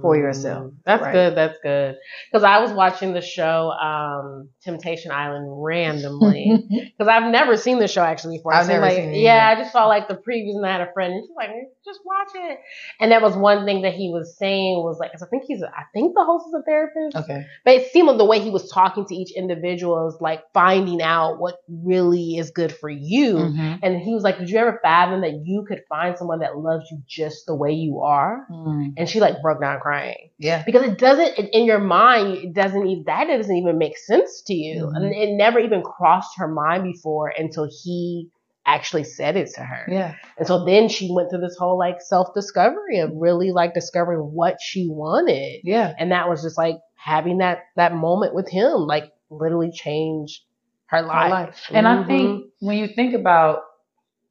For 0.00 0.16
yourself, 0.16 0.72
That's 0.86 1.02
right? 1.02 1.12
good. 1.12 1.36
That's 1.36 1.58
good. 1.62 1.96
Because 2.32 2.42
I 2.42 2.58
was 2.60 2.72
watching 2.72 3.12
the 3.12 3.20
show 3.20 3.70
um, 3.70 4.48
Temptation 4.62 5.10
Island 5.10 5.46
randomly 5.62 6.64
because 6.96 7.06
I've 7.08 7.30
never 7.30 7.56
seen 7.56 7.78
the 7.78 7.86
show 7.88 8.02
actually 8.02 8.38
before. 8.38 8.54
I've 8.54 8.64
So, 8.66 8.72
never 8.72 8.86
like, 8.86 8.96
seen 8.96 9.10
it 9.10 9.18
Yeah, 9.18 9.50
either. 9.50 9.60
I 9.60 9.62
just 9.62 9.72
saw 9.72 9.86
like 9.86 10.08
the 10.08 10.14
previews 10.14 10.56
and 10.56 10.64
I 10.66 10.72
had 10.72 10.80
a 10.80 10.92
friend 10.94 11.12
and 11.12 11.22
she's 11.24 11.36
like, 11.36 11.50
just 11.84 12.00
watch 12.04 12.28
it. 12.34 12.58
And 13.00 13.12
that 13.12 13.20
was 13.22 13.36
one 13.36 13.66
thing 13.66 13.82
that 13.82 13.92
he 13.94 14.10
was 14.10 14.36
saying 14.38 14.78
was 14.82 14.98
like, 14.98 15.12
'cause 15.12 15.22
I 15.22 15.26
think 15.26 15.44
he's, 15.46 15.62
I 15.62 15.82
think 15.92 16.14
the 16.14 16.24
host 16.24 16.46
is 16.48 16.54
a 16.54 16.62
therapist. 16.62 17.16
okay. 17.16 17.44
But 17.64 17.74
it 17.74 17.92
seemed 17.92 18.08
like 18.08 18.18
the 18.18 18.24
way 18.24 18.40
he 18.40 18.50
was 18.50 18.70
talking 18.70 19.04
to 19.06 19.14
each 19.14 19.32
individual 19.36 20.08
is 20.08 20.16
like 20.20 20.42
finding 20.54 21.02
out 21.02 21.38
what 21.40 21.56
really 21.68 22.36
is 22.38 22.50
good 22.50 22.72
for 22.72 22.88
you. 22.88 23.34
Mhm. 23.36 23.80
And 23.82 24.00
he 24.00 24.14
was 24.14 24.22
like, 24.22 24.38
Did 24.38 24.48
you 24.48 24.58
ever 24.58 24.80
fathom 24.82 25.20
that 25.20 25.42
you 25.44 25.64
could 25.68 25.82
find 25.90 26.16
someone 26.16 26.38
that 26.40 26.56
loves 26.56 26.90
you 26.90 27.02
just 27.06 27.44
the 27.46 27.54
way 27.54 27.72
you 27.72 28.00
are? 28.00 28.46
Mm. 28.50 28.94
And 28.96 29.08
she 29.08 29.20
like 29.20 29.42
broke 29.42 29.57
down 29.60 29.80
crying 29.80 30.30
Yeah. 30.38 30.62
because 30.64 30.82
it 30.82 30.98
doesn't, 30.98 31.38
in- 31.38 31.64
your 31.64 31.78
mind, 31.80 32.38
it 32.38 32.52
doesn't 32.54 32.86
even, 32.86 33.04
that 33.06 33.26
doesn't 33.26 33.54
even 33.56 33.78
make 33.78 33.96
sense 33.98 34.42
to 34.46 34.54
you. 34.54 34.86
Mhm. 34.86 34.96
And 34.96 35.14
it 35.14 35.30
never 35.36 35.58
even 35.58 35.82
crossed 35.82 36.38
her 36.38 36.48
mind 36.48 36.84
before 36.84 37.28
until 37.36 37.68
he 37.82 38.28
actually 38.66 39.04
said 39.04 39.36
it 39.36 39.48
to 39.54 39.62
her. 39.62 39.86
Yeah. 39.88 40.14
And 40.36 40.46
so 40.46 40.64
then 40.64 40.88
she 40.88 41.10
went 41.10 41.30
through 41.30 41.40
this 41.40 41.56
whole 41.58 41.78
like 41.78 42.00
self 42.02 42.34
discovery 42.34 42.98
of 42.98 43.10
really 43.14 43.50
like 43.52 43.72
discovering 43.74 44.20
what 44.20 44.58
she 44.60 44.88
wanted 44.90 45.60
Yeah. 45.64 45.94
and 45.98 46.12
that 46.12 46.28
was 46.28 46.42
just 46.42 46.58
like 46.58 46.78
having 46.94 47.38
that 47.38 47.60
that 47.76 47.94
moment 47.94 48.34
with 48.34 48.48
him 48.48 48.72
like 48.86 49.10
literally 49.30 49.70
changed 49.70 50.42
her 50.86 51.00
life, 51.02 51.30
life. 51.30 51.70
And 51.72 51.86
I 51.88 51.96
Mhm. 52.02 52.06
think 52.06 52.44
when 52.60 52.76
you 52.78 52.88
think 52.88 53.14
about 53.14 53.60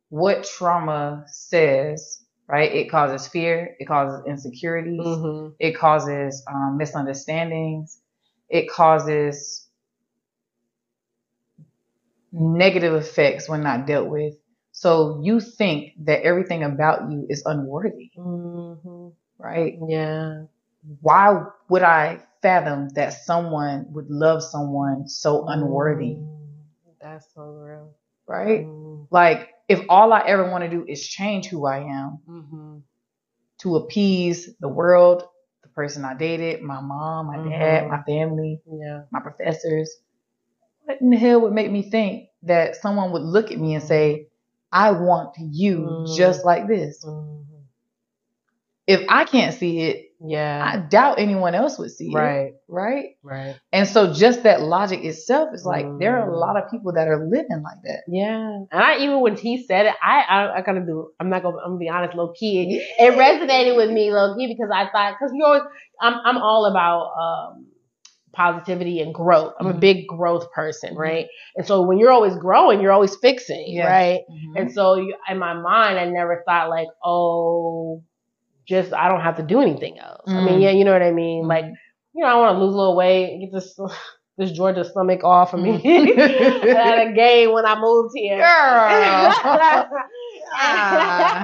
what 0.10 0.44
trauma 0.44 1.24
says, 1.28 2.24
right, 2.48 2.72
it 2.74 2.90
causes 2.90 3.28
fear, 3.28 3.76
it 3.80 3.86
causes 3.86 4.26
insecurities, 4.28 5.02
Mhm. 5.06 5.56
it 5.60 5.74
causes 5.78 6.44
um, 6.48 6.78
misunderstandings, 6.78 8.02
it 8.50 8.70
causes 8.70 9.68
negative 12.32 12.94
effects 12.94 13.50
when 13.50 13.64
not 13.64 13.88
dealt 13.88 14.08
with. 14.10 14.36
So 14.72 15.22
you 15.24 15.40
think 15.40 15.94
that 16.06 16.22
everything 16.22 16.64
about 16.64 17.12
you 17.12 17.26
is 17.30 17.44
unworthy, 17.46 18.12
Mhm. 18.18 19.14
right? 19.40 19.78
yeah 19.88 20.44
Why 21.02 21.46
would 21.70 21.84
I 21.84 22.24
fathom 22.42 22.90
that 22.90 23.14
someone 23.14 23.88
would 23.94 24.10
love 24.10 24.44
someone 24.44 25.08
so 25.08 25.48
unworthy, 25.48 26.16
Mm, 26.16 26.66
that's 27.02 27.34
so 27.34 27.44
real 27.52 27.94
right? 28.28 28.66
Mhm. 28.66 29.08
Like, 29.12 29.50
if 29.68 29.82
all 29.90 30.14
I 30.14 30.22
ever 30.22 30.50
want 30.50 30.64
to 30.64 30.70
do 30.70 30.86
is 30.88 31.06
change 31.08 31.48
who 31.48 31.66
I 31.66 31.80
am 31.80 32.20
Mhm. 32.28 32.82
to 33.60 33.76
appease 33.78 34.56
the 34.60 34.68
world, 34.68 35.24
the 35.64 35.70
person 35.70 36.06
I 36.06 36.14
dated, 36.16 36.62
my 36.62 36.80
mom, 36.82 37.28
my 37.28 37.38
dad, 37.38 37.86
Mhm. 37.86 37.90
my 37.90 38.04
family, 38.04 38.62
yeah 38.66 39.04
my 39.12 39.20
professors, 39.20 39.90
what 40.86 41.02
in 41.02 41.10
the 41.10 41.18
hell 41.18 41.42
would 41.42 41.54
make 41.54 41.72
me 41.72 41.90
think 41.90 42.30
that 42.44 42.76
someone 42.78 43.12
would 43.12 43.24
look 43.24 43.52
at 43.52 43.60
me 43.60 43.76
and 43.76 43.84
say, 43.84 44.28
I 44.72 44.92
want 44.92 45.36
you 45.38 45.80
Mm. 45.80 46.16
just 46.18 46.46
like 46.46 46.68
this? 46.68 47.04
Mhm. 47.06 47.46
If 48.88 49.06
I 49.10 49.26
can't 49.26 49.54
see 49.54 49.82
it, 49.82 50.07
yeah 50.20 50.64
I 50.74 50.78
doubt 50.78 51.20
anyone 51.20 51.54
else 51.56 51.78
would 51.80 51.92
see 51.92 52.10
it. 52.10 52.16
right 52.16 52.54
Right. 52.68 53.10
right 53.24 53.56
And 53.72 53.88
so 53.88 54.14
just 54.14 54.44
that 54.44 54.62
logic 54.62 55.04
itself 55.04 55.50
is 55.54 55.66
like 55.66 55.86
there 56.00 56.18
are 56.20 56.28
a 56.30 56.32
Mm. 56.34 56.40
lot 56.40 56.58
of 56.58 56.70
people 56.72 56.94
that 56.94 57.08
are 57.08 57.26
living 57.28 57.62
like 57.64 57.82
that. 57.84 58.02
yeah 58.08 58.58
and 58.72 58.82
i 58.84 58.98
even 58.98 59.22
when 59.22 59.36
he 59.38 59.64
said 59.66 59.86
it 59.88 59.96
i 60.02 60.22
i, 60.22 60.58
I 60.58 60.62
gotta 60.62 60.82
do 60.82 61.12
i'm 61.20 61.30
not 61.30 61.44
gonna 61.44 61.58
i'm 61.58 61.72
gonna 61.72 61.78
be 61.80 61.90
honest 61.90 62.16
low 62.16 62.34
key 62.34 62.82
it 63.00 63.14
resonated 63.14 63.76
with 63.76 63.92
me 63.92 64.12
low 64.12 64.36
key 64.36 64.48
because 64.48 64.72
I 64.74 64.90
thought 64.92 65.16
because 65.20 65.32
you 65.36 65.44
always 65.46 65.64
I'm 66.02 66.16
I'm 66.26 66.38
all 66.38 66.66
about 66.66 67.12
um 67.24 67.68
positivity 68.34 69.00
and 69.02 69.14
growth. 69.16 69.54
I'm 69.60 69.68
a 69.68 69.74
Mhm. 69.74 69.80
big 69.80 70.08
growth 70.08 70.52
person, 70.52 70.94
Mhm. 70.94 70.98
right? 71.00 71.26
And 71.56 71.66
so 71.66 71.82
when 71.82 71.98
you're 71.98 72.12
always 72.12 72.36
growing, 72.36 72.82
you're 72.82 72.92
always 72.92 73.16
fixing, 73.16 73.74
Yeah. 73.76 73.88
right? 73.88 74.22
Mhm. 74.30 74.58
And 74.58 74.72
so 74.72 74.96
you, 74.96 75.16
in 75.30 75.40
my 75.40 75.54
mind, 75.54 75.98
I 75.98 76.06
never 76.06 76.44
thought 76.46 76.70
like, 76.70 76.88
oh, 77.04 78.04
just 78.68 78.94
I 78.94 79.08
don't 79.10 79.22
have 79.22 79.38
to 79.38 79.44
do 79.44 79.62
anything 79.62 80.00
else. 80.00 80.24
I 80.28 80.44
mean, 80.44 80.60
Mm. 80.60 80.64
yeah, 80.64 80.72
you 80.72 80.84
know 80.86 80.94
what 80.94 81.02
I 81.02 81.12
mean. 81.12 81.44
Mhm. 81.46 81.48
Like, 81.50 81.66
you 82.14 82.24
know, 82.24 82.28
I 82.28 82.36
want 82.38 82.56
to 82.58 82.64
lose 82.64 82.74
a 82.74 82.78
little 82.78 82.96
weight, 82.96 83.32
and 83.32 83.42
get 83.42 83.52
this 83.54 83.78
this 84.38 84.52
Georgia 84.52 84.84
stomach 84.84 85.24
off 85.24 85.54
of 85.54 85.60
me. 85.62 85.80
Mm. 85.80 86.20
I 86.76 86.88
had 86.88 87.08
a 87.08 87.14
gain 87.14 87.54
when 87.54 87.66
I 87.66 87.80
moved 87.80 88.12
here. 88.16 88.38
Girl. 88.38 89.98
Ah. 90.60 91.44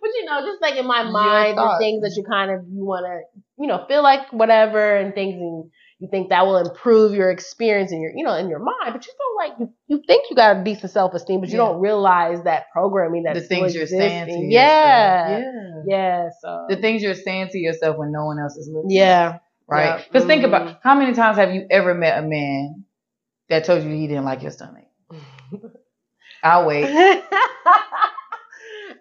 but 0.00 0.10
you 0.14 0.24
know, 0.26 0.40
just 0.44 0.60
like 0.60 0.76
in 0.76 0.86
my 0.86 1.02
mind, 1.02 1.56
the 1.56 1.76
things 1.80 2.02
that 2.02 2.12
you 2.16 2.24
kind 2.24 2.50
of 2.50 2.66
you 2.68 2.84
want 2.84 3.06
to, 3.06 3.40
you 3.58 3.66
know, 3.66 3.84
feel 3.88 4.02
like 4.02 4.30
whatever, 4.32 4.96
and 4.96 5.14
things, 5.14 5.34
and 5.40 5.70
you 5.98 6.08
think 6.10 6.28
that 6.28 6.46
will 6.46 6.58
improve 6.58 7.14
your 7.14 7.30
experience 7.30 7.90
in 7.92 8.02
your, 8.02 8.12
you 8.14 8.24
know, 8.24 8.34
in 8.34 8.48
your 8.48 8.58
mind. 8.58 8.92
But 8.92 9.06
you 9.06 9.12
feel 9.12 9.36
like 9.48 9.58
you, 9.58 9.72
you 9.88 10.02
think 10.06 10.26
you 10.28 10.36
got 10.36 10.56
a 10.58 10.64
decent 10.64 10.92
self 10.92 11.14
esteem, 11.14 11.40
but 11.40 11.48
you 11.48 11.56
Yeah. 11.56 11.64
don't 11.66 11.80
realize 11.80 12.42
that 12.44 12.66
programming 12.72 13.22
that 13.24 13.34
the 13.34 13.40
things 13.40 13.74
you're 13.74 13.86
saying 13.86 14.26
to 14.26 14.32
yourself. 14.32 14.52
yeah, 14.52 15.38
Yeah. 15.40 15.82
yeah. 15.86 16.28
So 16.42 16.66
The 16.68 16.76
things 16.76 17.02
you're 17.02 17.14
saying 17.14 17.48
to 17.52 17.58
yourself 17.58 17.96
when 17.96 18.12
no 18.12 18.26
one 18.26 18.38
else 18.38 18.56
is 18.56 18.68
looking. 18.72 18.90
yeah, 18.90 19.38
Right? 19.68 19.96
Yeah. 19.98 20.02
Because 20.06 20.26
think 20.26 20.42
Mhm. 20.42 20.48
about 20.48 20.78
how 20.82 20.94
many 20.94 21.14
times 21.14 21.38
have 21.38 21.54
you 21.54 21.66
ever 21.70 21.94
met 21.94 22.18
a 22.22 22.26
man 22.26 22.84
that 23.48 23.64
told 23.64 23.82
you 23.82 23.90
he 23.90 24.06
didn't 24.06 24.24
like 24.26 24.42
your 24.42 24.52
stomach? 24.52 24.84
I'll 26.42 26.66
wait. 26.66 26.84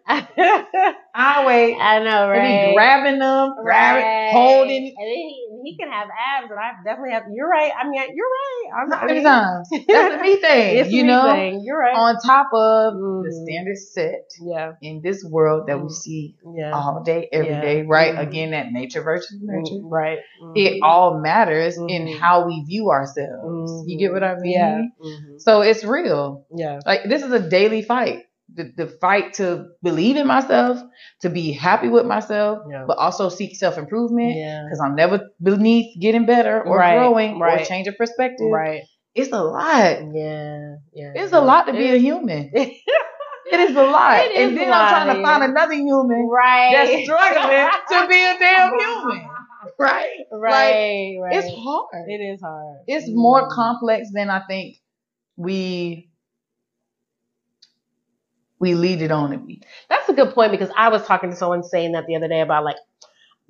I'll 1.15 1.47
wait. 1.47 1.75
I 1.79 1.99
know, 2.03 2.29
right? 2.29 2.67
be 2.67 2.73
grabbing 2.73 3.19
them, 3.19 3.53
grabbing, 3.63 4.03
Right. 4.03 4.31
holding. 4.33 4.93
and 4.97 5.07
then 5.07 5.07
he, 5.07 5.47
he 5.63 5.77
can 5.77 5.91
have 5.91 6.07
abs, 6.07 6.51
and 6.51 6.59
I 6.59 6.73
definitely 6.85 7.11
have. 7.13 7.23
You're 7.33 7.49
right. 7.49 7.71
I 7.73 7.87
mean, 7.87 8.01
you're 8.13 8.27
right. 8.27 8.83
I'm 8.83 8.91
How 8.91 8.97
I 9.01 9.05
many 9.07 9.15
mean, 9.15 9.23
times? 9.25 9.67
That's 9.87 10.15
the 10.15 10.21
me 10.21 10.35
thing. 10.37 10.77
It's 10.77 10.91
you 10.91 11.03
me 11.03 11.07
know, 11.09 11.31
thing. 11.33 11.63
You're 11.65 11.79
right. 11.79 11.95
on 11.95 12.15
top 12.19 12.47
of 12.53 12.93
the 13.23 13.31
standard 13.43 13.77
set 13.77 14.29
yeah, 14.45 14.73
in 14.81 15.01
this 15.03 15.25
world 15.27 15.63
that 15.67 15.79
we 15.79 15.87
Mhm. 15.87 15.91
see 15.91 16.35
yeah, 16.55 16.71
all 16.71 17.01
day, 17.03 17.27
every 17.33 17.49
Yeah. 17.49 17.61
day, 17.61 17.81
right? 17.81 18.13
Mhm. 18.13 18.27
Again, 18.27 18.51
that 18.51 18.71
nature 18.71 19.01
versus 19.01 19.35
nurture. 19.41 19.81
Mm, 19.83 19.89
right. 19.91 20.19
It 20.53 20.83
all 20.83 21.19
matters 21.19 21.75
in 21.89 22.07
how 22.07 22.45
we 22.45 22.63
view 22.67 22.91
ourselves. 22.91 23.83
You 23.87 23.97
get 23.97 24.13
what 24.13 24.23
I 24.23 24.35
mean? 24.35 24.51
Yeah, 24.53 24.81
Mhm. 25.03 25.41
So 25.41 25.61
it's 25.61 25.83
real. 25.83 26.45
yeah, 26.55 26.79
Like 26.85 27.05
this 27.05 27.23
is 27.23 27.31
a 27.31 27.39
daily 27.49 27.81
fight. 27.81 28.24
The, 28.55 28.71
the 28.77 28.87
fight 29.01 29.33
to 29.35 29.67
believe 29.83 30.15
in 30.15 30.25
myself, 30.27 30.79
to 31.21 31.29
be 31.29 31.51
happy 31.51 31.89
with 31.89 32.05
myself, 32.05 32.59
Yeah. 32.71 32.85
but 32.87 32.97
also 32.97 33.27
seek 33.29 33.55
self 33.57 33.77
improvement. 33.77 34.35
yeah. 34.35 34.63
Because 34.63 34.79
I'm 34.79 34.95
never 34.95 35.19
beneath 35.41 35.99
getting 35.99 36.25
better 36.25 36.61
or 36.65 36.77
Right, 36.77 36.97
growing 36.97 37.41
or 37.41 37.57
change 37.65 37.87
of 37.87 37.97
perspective. 37.97 38.47
Right. 38.49 38.83
It's 39.13 39.31
a 39.31 39.43
lot. 39.43 39.99
Yeah. 40.13 40.75
Yeah. 40.93 41.11
It's 41.15 41.33
a 41.33 41.41
lot 41.41 41.67
to 41.67 41.73
be 41.73 41.91
a 41.91 41.97
human. 41.97 42.51
It- 43.47 43.59
is 43.69 43.75
a 43.75 43.83
lot. 43.83 44.25
It 44.25 44.31
is 44.31 44.49
and 44.49 44.57
then 44.57 44.73
I'm 44.73 44.89
trying 44.89 45.15
to 45.15 45.21
yeah. 45.21 45.27
find 45.27 45.43
another 45.51 45.73
human 45.73 46.27
right. 46.27 46.71
that's 46.73 47.03
struggling 47.05 47.69
to 47.89 48.07
be 48.09 48.21
a 48.23 48.39
damn 48.39 48.79
human. 48.79 49.29
Right? 49.79 50.09
Right. 50.31 51.17
right. 51.21 51.35
It's 51.35 51.47
hard. 51.53 52.05
It 52.07 52.21
is 52.21 52.41
hard. 52.41 52.77
It's 52.87 53.07
more 53.09 53.47
Mm. 53.47 53.51
complex 53.51 54.09
than 54.13 54.29
I 54.29 54.41
think 54.47 54.77
we 55.37 56.09
we 58.59 58.75
lead 58.75 59.01
it 59.01 59.11
on 59.11 59.31
to 59.31 59.37
be. 59.37 59.61
That's 59.89 60.09
a 60.09 60.13
good 60.13 60.33
point 60.33 60.51
because 60.51 60.69
I 60.75 60.89
was 60.89 61.05
talking 61.05 61.29
to 61.29 61.35
someone 61.35 61.63
saying 61.63 61.93
that 61.93 62.05
the 62.07 62.15
other 62.15 62.27
day 62.27 62.41
about 62.41 62.63
like 62.63 62.77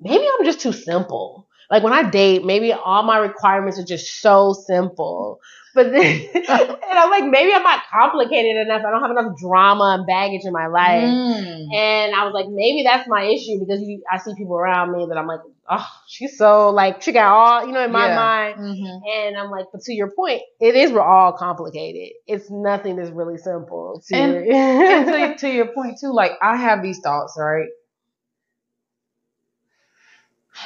maybe 0.00 0.26
I'm 0.38 0.44
just 0.44 0.60
too 0.60 0.72
simple. 0.72 1.46
Like 1.70 1.82
when 1.82 1.92
I 1.92 2.08
date, 2.08 2.44
maybe 2.44 2.72
all 2.72 3.02
my 3.02 3.18
requirements 3.18 3.78
are 3.78 3.84
just 3.84 4.20
so 4.20 4.52
simple. 4.52 5.38
But 5.76 5.92
then, 5.92 6.02
and 6.34 6.98
I'm 6.98 7.10
like, 7.10 7.24
maybe 7.30 7.52
I'm 7.52 7.62
not 7.62 7.82
complicated 7.92 8.56
enough. 8.66 8.82
I 8.84 8.90
don't 8.90 9.02
have 9.02 9.10
enough 9.10 9.38
drama 9.38 9.96
and 9.98 10.06
baggage 10.06 10.40
in 10.44 10.52
my 10.52 10.66
life. 10.68 11.04
Mm. 11.04 11.74
And 11.74 12.14
I 12.16 12.24
was 12.24 12.32
like, 12.34 12.48
maybe 12.48 12.82
that's 12.82 13.06
my 13.08 13.24
issue 13.24 13.60
because 13.60 13.80
you, 13.82 14.02
I 14.10 14.16
see 14.18 14.34
people 14.34 14.56
around 14.56 14.92
me 14.96 15.04
that 15.08 15.18
I'm 15.18 15.26
like, 15.26 15.40
oh, 15.70 15.86
she's 16.08 16.38
so 16.38 16.70
like, 16.70 17.02
she 17.02 17.12
got 17.12 17.26
all, 17.30 17.66
you 17.66 17.72
know, 17.72 17.84
in 17.84 17.92
my 17.92 18.06
Yeah. 18.08 18.16
mind. 18.16 18.58
Mhm. 18.60 19.00
And 19.06 19.36
I'm 19.36 19.50
like, 19.50 19.66
but 19.70 19.82
to 19.82 19.92
your 19.92 20.10
point, 20.10 20.40
it 20.60 20.74
is 20.74 20.90
we're 20.92 21.02
all 21.02 21.32
complicated. 21.34 22.14
It's 22.26 22.50
nothing 22.50 22.96
that's 22.96 23.10
really 23.10 23.36
simple. 23.36 24.02
To 24.08 24.16
And- 24.16 24.32
your- 24.46 24.54
and 24.54 25.06
to, 25.06 25.36
to 25.48 25.54
your 25.54 25.66
point 25.66 25.98
too, 26.00 26.12
like 26.12 26.32
I 26.40 26.56
have 26.56 26.82
these 26.82 27.00
thoughts, 27.00 27.36
right? 27.38 27.68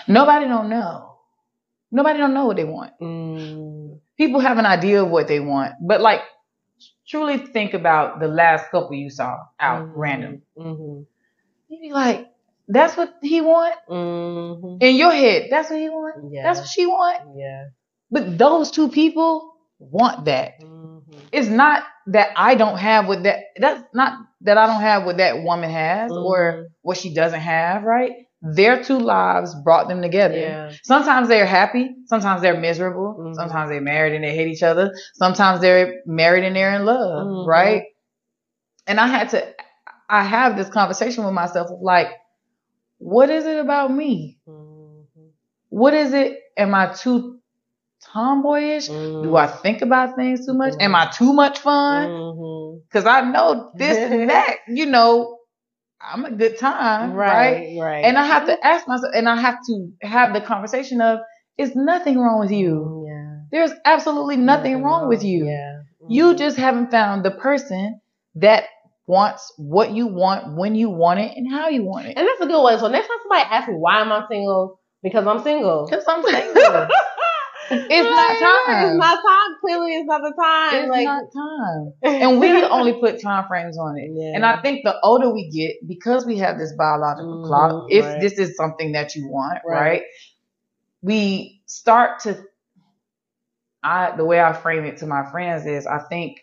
Nobody 0.06 0.46
don't 0.46 0.68
know. 0.68 1.16
Nobody 1.90 2.18
don't 2.18 2.34
know 2.34 2.46
what 2.46 2.56
they 2.56 2.64
want. 2.64 2.92
Mm, 3.00 3.98
People 4.20 4.40
have 4.40 4.58
an 4.58 4.66
idea 4.66 5.02
of 5.02 5.08
what 5.08 5.28
they 5.28 5.40
want, 5.40 5.72
but 5.80 6.02
like 6.02 6.20
truly 7.08 7.38
think 7.38 7.72
about 7.72 8.20
the 8.20 8.28
last 8.28 8.70
couple 8.70 8.92
you 8.94 9.08
saw 9.08 9.38
out 9.58 9.86
mhm, 9.88 9.92
random. 9.96 10.42
Mm-hmm. 10.58 11.02
You 11.68 11.80
be 11.80 11.90
like, 11.92 12.26
that's 12.68 12.96
what 12.98 13.14
he 13.22 13.40
want 13.40 13.74
Mm-hmm. 13.88 14.76
in 14.84 14.96
your 14.96 15.10
head. 15.12 15.48
That's 15.50 15.70
what 15.70 15.78
he 15.78 15.88
want. 15.88 16.32
Yeah. 16.32 16.42
That's 16.44 16.58
what 16.60 16.68
she 16.68 16.84
want. 16.86 17.38
Yeah. 17.38 17.68
But 18.10 18.36
those 18.36 18.70
two 18.70 18.90
people 18.90 19.54
want 19.78 20.26
that. 20.26 20.60
Mm-hmm. 20.60 21.18
It's 21.32 21.48
not 21.48 21.82
that 22.08 22.30
I 22.36 22.56
don't 22.56 22.76
have 22.78 23.08
what 23.08 23.22
that. 23.22 23.38
That's 23.56 23.82
not 23.94 24.18
that 24.42 24.58
I 24.58 24.66
don't 24.66 24.82
have 24.82 25.04
what 25.06 25.16
that 25.16 25.42
woman 25.42 25.70
has 25.70 26.12
Mm-hmm. 26.12 26.26
or 26.26 26.68
what 26.82 26.98
she 26.98 27.14
doesn't 27.14 27.40
have. 27.40 27.84
Right? 27.84 28.12
Their 28.42 28.82
two 28.82 28.98
lives 28.98 29.54
brought 29.54 29.88
them 29.88 30.00
together. 30.00 30.38
Yeah. 30.38 30.72
Sometimes 30.82 31.28
they're 31.28 31.46
happy. 31.46 31.94
Sometimes 32.06 32.40
they're 32.40 32.58
miserable. 32.58 33.16
Mhm. 33.18 33.34
Sometimes 33.34 33.70
they're 33.70 33.82
married 33.82 34.14
and 34.14 34.24
they 34.24 34.34
hate 34.34 34.48
each 34.48 34.62
other. 34.62 34.94
Sometimes 35.14 35.60
they're 35.60 36.00
married 36.06 36.44
and 36.44 36.56
they're 36.56 36.74
in 36.74 36.86
love. 36.86 37.26
Mhm. 37.26 37.46
Right? 37.46 37.84
And 38.86 38.98
I 38.98 39.06
had 39.06 39.28
to. 39.30 39.46
I 40.08 40.24
have 40.24 40.56
this 40.56 40.68
conversation 40.70 41.24
with 41.24 41.34
myself 41.34 41.70
of 41.70 41.80
like, 41.82 42.08
what 42.98 43.30
is 43.30 43.46
it 43.46 43.58
about 43.58 43.92
me? 43.92 44.38
Mm-hmm. 44.48 45.28
What 45.68 45.94
is 45.94 46.12
it? 46.12 46.38
Am 46.56 46.74
I 46.74 46.92
too 46.92 47.38
tomboyish? 48.12 48.88
Do 48.88 49.36
I 49.36 49.46
think 49.46 49.82
about 49.82 50.16
things 50.16 50.46
too 50.46 50.54
much? 50.54 50.74
Am 50.80 50.94
I 50.94 51.10
too 51.10 51.32
much 51.32 51.60
fun? 51.60 52.08
Mm-hmm. 52.08 52.80
Because 52.88 53.06
I 53.06 53.20
know 53.20 53.70
this 53.76 53.98
and 53.98 54.30
that. 54.30 54.56
You 54.66 54.86
know, 54.86 55.38
I'm 56.00 56.24
a 56.24 56.30
good 56.30 56.58
time, 56.58 57.12
right? 57.12 57.52
Right. 57.52 57.78
Right. 57.78 58.04
And 58.04 58.16
I 58.16 58.24
have 58.24 58.46
to 58.46 58.66
ask 58.66 58.88
myself, 58.88 59.12
and 59.14 59.28
I 59.28 59.36
have 59.36 59.58
to 59.66 59.92
have 60.02 60.32
the 60.32 60.40
conversation 60.40 61.00
of, 61.00 61.20
is 61.58 61.76
nothing 61.76 62.18
wrong 62.18 62.40
with 62.40 62.50
you? 62.50 62.70
Mm, 62.70 63.06
yeah. 63.06 63.36
There's 63.52 63.78
absolutely 63.84 64.36
nothing 64.36 64.82
wrong 64.82 65.08
with 65.08 65.22
you. 65.22 65.46
Yeah. 65.46 65.82
You 66.08 66.28
mm-hmm. 66.28 66.38
just 66.38 66.56
haven't 66.56 66.90
found 66.90 67.24
the 67.24 67.30
person 67.30 68.00
that 68.36 68.64
wants 69.06 69.52
what 69.58 69.90
you 69.90 70.06
want, 70.06 70.56
when 70.56 70.74
you 70.74 70.88
want 70.88 71.20
it, 71.20 71.36
and 71.36 71.50
how 71.52 71.68
you 71.68 71.82
want 71.84 72.06
it. 72.06 72.16
And 72.16 72.26
that's 72.26 72.40
a 72.40 72.46
good 72.46 72.62
one. 72.62 72.78
So 72.78 72.88
next 72.88 73.08
time 73.08 73.18
somebody 73.22 73.50
asks 73.50 73.68
me 73.68 73.74
why 73.74 74.00
am 74.00 74.12
I 74.12 74.24
single, 74.30 74.80
because 75.02 75.26
I'm 75.26 75.42
single. 75.42 75.86
Because 75.86 76.04
I'm 76.08 76.24
single. 76.24 76.88
It's 77.70 78.10
not 78.10 78.38
time. 78.38 78.86
It's 78.90 78.98
not 78.98 79.16
time. 79.16 79.56
Clearly, 79.60 79.94
it's 79.96 80.06
not 80.06 80.22
the 80.22 80.34
time. 80.42 80.82
it's 80.82 80.90
like, 80.90 81.04
not 81.04 81.24
time. 81.32 81.92
and 82.02 82.40
we 82.40 82.62
only 82.64 82.94
put 83.00 83.20
time 83.20 83.46
frames 83.48 83.78
on 83.78 83.96
it. 83.98 84.10
Yeah. 84.14 84.32
And 84.34 84.44
I 84.46 84.60
think 84.62 84.80
the 84.84 84.98
older 85.02 85.32
we 85.32 85.50
get, 85.50 85.76
because 85.88 86.26
we 86.26 86.38
have 86.38 86.58
this 86.58 86.72
biological 86.76 87.38
Mhm, 87.38 87.46
clock, 87.46 87.86
if 87.90 88.04
right. 88.04 88.20
this 88.20 88.38
is 88.38 88.56
something 88.56 88.92
that 88.92 89.14
you 89.14 89.28
want, 89.28 89.58
Right. 89.66 89.80
right. 89.80 90.02
We 91.02 91.62
start 91.66 92.20
to 92.20 92.44
I 93.82 94.14
the 94.16 94.24
way 94.24 94.40
I 94.40 94.52
frame 94.52 94.84
it 94.84 94.98
to 94.98 95.06
my 95.06 95.30
friends 95.30 95.66
is 95.66 95.86
I 95.86 96.00
think 96.10 96.38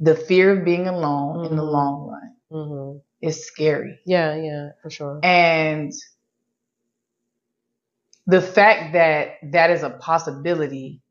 the 0.00 0.14
fear 0.14 0.58
of 0.58 0.64
being 0.64 0.86
alone 0.86 1.46
in 1.46 1.56
the 1.56 1.62
Mhm. 1.62 1.72
long 1.72 2.08
run 2.08 2.36
Mhm. 2.52 3.00
is 3.20 3.44
scary. 3.46 3.98
Yeah, 4.06 4.36
yeah, 4.36 4.70
for 4.82 4.90
sure. 4.90 5.20
And 5.22 5.92
the 8.28 8.42
fact 8.42 8.92
that 8.92 9.36
that 9.52 9.70
is 9.70 9.82
a 9.82 9.90
possibility 9.90 11.02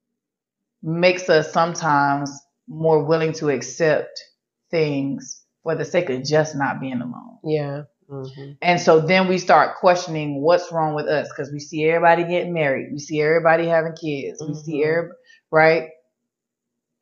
makes 0.83 1.29
us 1.29 1.51
sometimes 1.51 2.31
more 2.67 3.03
willing 3.03 3.33
to 3.33 3.49
accept 3.49 4.21
things 4.71 5.43
for 5.63 5.75
the 5.75 5.85
sake 5.85 6.09
of 6.11 6.23
just 6.23 6.55
not 6.55 6.79
being 6.79 7.01
alone. 7.01 7.39
Yeah. 7.43 7.83
Mm-hmm. 8.09 8.51
And 8.61 8.79
so 8.79 9.01
then 9.01 9.27
we 9.27 9.39
start 9.39 9.77
questioning 9.79 10.41
what's 10.41 10.71
wrong 10.71 10.95
with 10.95 11.07
us 11.07 11.27
because 11.29 11.51
we 11.51 11.59
see 11.59 11.85
everybody 11.85 12.23
getting 12.23 12.53
married, 12.53 12.89
we 12.93 12.99
see 12.99 13.21
everybody 13.21 13.67
having 13.67 13.93
kids, 13.93 14.41
we 14.47 14.53
see 14.53 14.77
Mhm. 14.83 14.87
everybody, 14.87 15.19
right? 15.51 15.89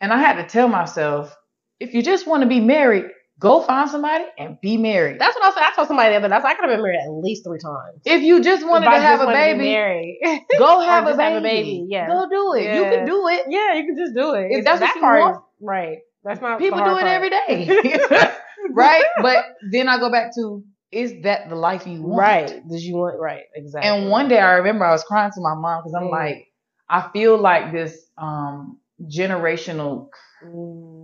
And 0.01 0.13
I 0.13 0.17
had 0.17 0.37
to 0.37 0.47
tell 0.47 0.67
myself, 0.69 1.35
if 1.79 1.93
you 1.93 2.01
just 2.01 2.25
want 2.25 2.41
to 2.43 2.49
be 2.49 2.61
married, 2.61 3.05
go 3.39 3.61
find 3.61 3.89
somebody 3.89 4.25
and 4.37 4.57
be 4.61 4.77
married. 4.77 5.19
That's 5.19 5.35
what 5.35 5.45
I 5.45 5.53
said. 5.53 5.63
I 5.63 5.75
told 5.75 5.87
somebody 5.87 6.11
the 6.11 6.17
other 6.17 6.27
night. 6.29 6.37
I 6.37 6.41
said, 6.41 6.47
I 6.47 6.53
could 6.55 6.69
have 6.69 6.77
been 6.77 6.83
married 6.83 6.99
at 7.03 7.11
least 7.11 7.43
three 7.45 7.59
times. 7.59 8.01
if 8.05 8.21
you 8.21 8.41
just 8.41 8.65
wanted 8.65 8.87
If 8.87 8.93
to 8.93 8.99
have 8.99 9.21
a 9.21 9.25
wanted 9.25 9.47
to 9.53 9.53
be 9.57 9.59
baby. 9.63 10.47
Go 10.57 10.79
have 10.85 11.05
a 11.07 11.11
baby. 11.11 11.23
have 11.23 11.33
a 11.37 11.41
baby, 11.41 11.85
yeah. 11.89 12.07
Go 12.07 12.27
do 12.29 12.53
it. 12.53 12.75
You 12.75 12.83
can 12.83 13.05
do 13.05 13.27
it. 13.27 13.45
yeah, 13.49 13.73
you 13.75 13.85
can 13.85 13.97
just 13.97 14.15
do 14.15 14.33
it. 14.33 14.47
If 14.51 14.65
that's 14.65 14.79
what 14.81 14.87
that 14.87 14.95
you 14.95 15.01
part 15.01 15.21
want. 15.21 15.43
right. 15.61 15.97
That's 16.23 16.41
not 16.41 16.57
People 16.59 16.79
do 16.79 16.97
it 16.97 17.01
part. 17.01 17.05
every 17.05 17.29
day. 17.29 18.07
right? 18.71 19.03
But 19.21 19.45
then 19.71 19.87
I 19.87 19.99
go 19.99 20.09
back 20.11 20.33
to 20.35 20.63
is 20.91 21.21
that 21.23 21.49
the 21.49 21.55
life 21.55 21.85
you 21.85 22.01
want? 22.01 22.17
Right. 22.19 22.47
Did 22.69 22.81
you 22.81 22.95
want 22.95 23.19
right? 23.19 23.43
Exactly. 23.53 23.89
And 23.89 24.09
one 24.09 24.27
day 24.29 24.39
I 24.39 24.53
remember 24.53 24.85
I 24.85 24.91
was 24.91 25.03
crying 25.03 25.31
to 25.31 25.41
my 25.41 25.53
mom 25.55 25.81
because 25.83 25.93
I'm 25.93 26.03
Mm. 26.07 26.11
like, 26.11 26.47
I 26.89 27.09
feel 27.11 27.37
like 27.37 27.71
this 27.73 27.97
um 28.17 28.79
generational 29.03 30.07
Mm. 30.43 30.94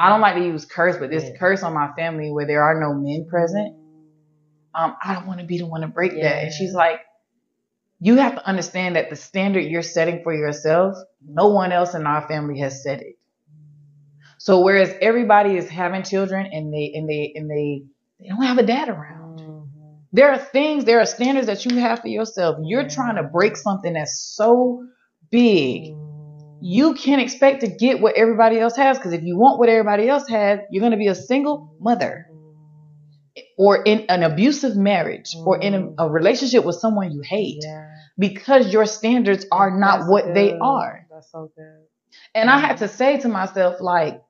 I 0.00 0.08
don't 0.10 0.20
like 0.20 0.36
to 0.36 0.44
use 0.44 0.64
curse, 0.64 0.96
but 0.96 1.10
this 1.10 1.24
Yeah. 1.24 1.36
curse 1.38 1.62
on 1.62 1.74
my 1.74 1.92
family 1.96 2.30
where 2.30 2.46
there 2.46 2.62
are 2.62 2.80
no 2.80 2.94
men 2.94 3.26
present. 3.28 3.74
Um, 4.74 4.96
I 5.02 5.14
don't 5.14 5.26
want 5.26 5.40
to 5.40 5.46
be 5.46 5.58
the 5.58 5.66
one 5.66 5.80
to 5.80 5.88
break 5.88 6.12
that. 6.12 6.42
And 6.44 6.52
she's 6.52 6.72
like, 6.74 7.00
you 8.00 8.16
have 8.16 8.36
to 8.36 8.46
understand 8.46 8.96
that 8.96 9.10
the 9.10 9.16
standard 9.16 9.64
you're 9.64 9.82
setting 9.82 10.22
for 10.22 10.32
yourself, 10.32 10.96
no 11.26 11.48
one 11.48 11.72
else 11.72 11.94
in 11.94 12.06
our 12.06 12.26
family 12.28 12.60
has 12.60 12.82
set 12.82 13.00
it. 13.00 13.16
So 14.38 14.60
whereas 14.60 14.94
everybody 15.00 15.56
is 15.56 15.68
having 15.68 16.04
children 16.04 16.46
and 16.52 16.72
they 16.72 16.92
and 16.94 17.08
they 17.08 17.32
and 17.34 17.50
they 17.50 17.82
they 18.20 18.28
don't 18.28 18.42
have 18.42 18.58
a 18.58 18.62
dad 18.62 18.88
around. 18.88 19.40
Mhm. 19.40 19.96
There 20.12 20.30
are 20.30 20.38
things, 20.38 20.84
there 20.84 21.00
are 21.00 21.06
standards 21.06 21.48
that 21.48 21.64
you 21.66 21.76
have 21.78 22.00
for 22.00 22.08
yourself. 22.08 22.56
You're 22.62 22.88
trying 22.88 23.16
to 23.16 23.24
break 23.24 23.56
something 23.56 23.94
that's 23.94 24.34
so 24.36 24.86
big. 25.30 25.92
You 26.60 26.92
mm-hmm. 26.92 27.02
can't 27.02 27.22
expect 27.22 27.60
to 27.60 27.68
get 27.68 28.00
what 28.00 28.16
everybody 28.16 28.58
else 28.58 28.76
has 28.76 28.98
because 28.98 29.12
if 29.12 29.22
you 29.22 29.36
want 29.36 29.58
what 29.58 29.68
everybody 29.68 30.08
else 30.08 30.28
has, 30.28 30.60
you're 30.70 30.80
going 30.80 30.92
to 30.92 30.98
be 30.98 31.08
a 31.08 31.14
single 31.14 31.74
mother 31.80 32.26
mm-hmm. 32.30 33.42
or 33.56 33.82
in 33.82 34.06
an 34.08 34.22
abusive 34.22 34.76
marriage 34.76 35.34
or 35.36 35.60
in 35.60 35.74
a, 35.74 35.80
mm-hmm. 35.80 35.94
a 35.98 36.08
relationship 36.08 36.64
with 36.64 36.76
someone 36.76 37.12
you 37.12 37.22
hate 37.22 37.62
Yeah. 37.62 37.88
because 38.18 38.72
your 38.72 38.86
standards 38.86 39.46
are 39.52 39.78
not 39.78 40.00
That's 40.00 40.10
what 40.10 40.34
they 40.34 40.56
are. 40.58 41.06
That's 41.10 41.30
so 41.30 41.50
good. 41.54 41.84
And 42.34 42.50
I 42.50 42.58
had 42.58 42.78
to 42.78 42.88
say 42.88 43.18
to 43.18 43.28
myself, 43.28 43.80
like, 43.80 44.22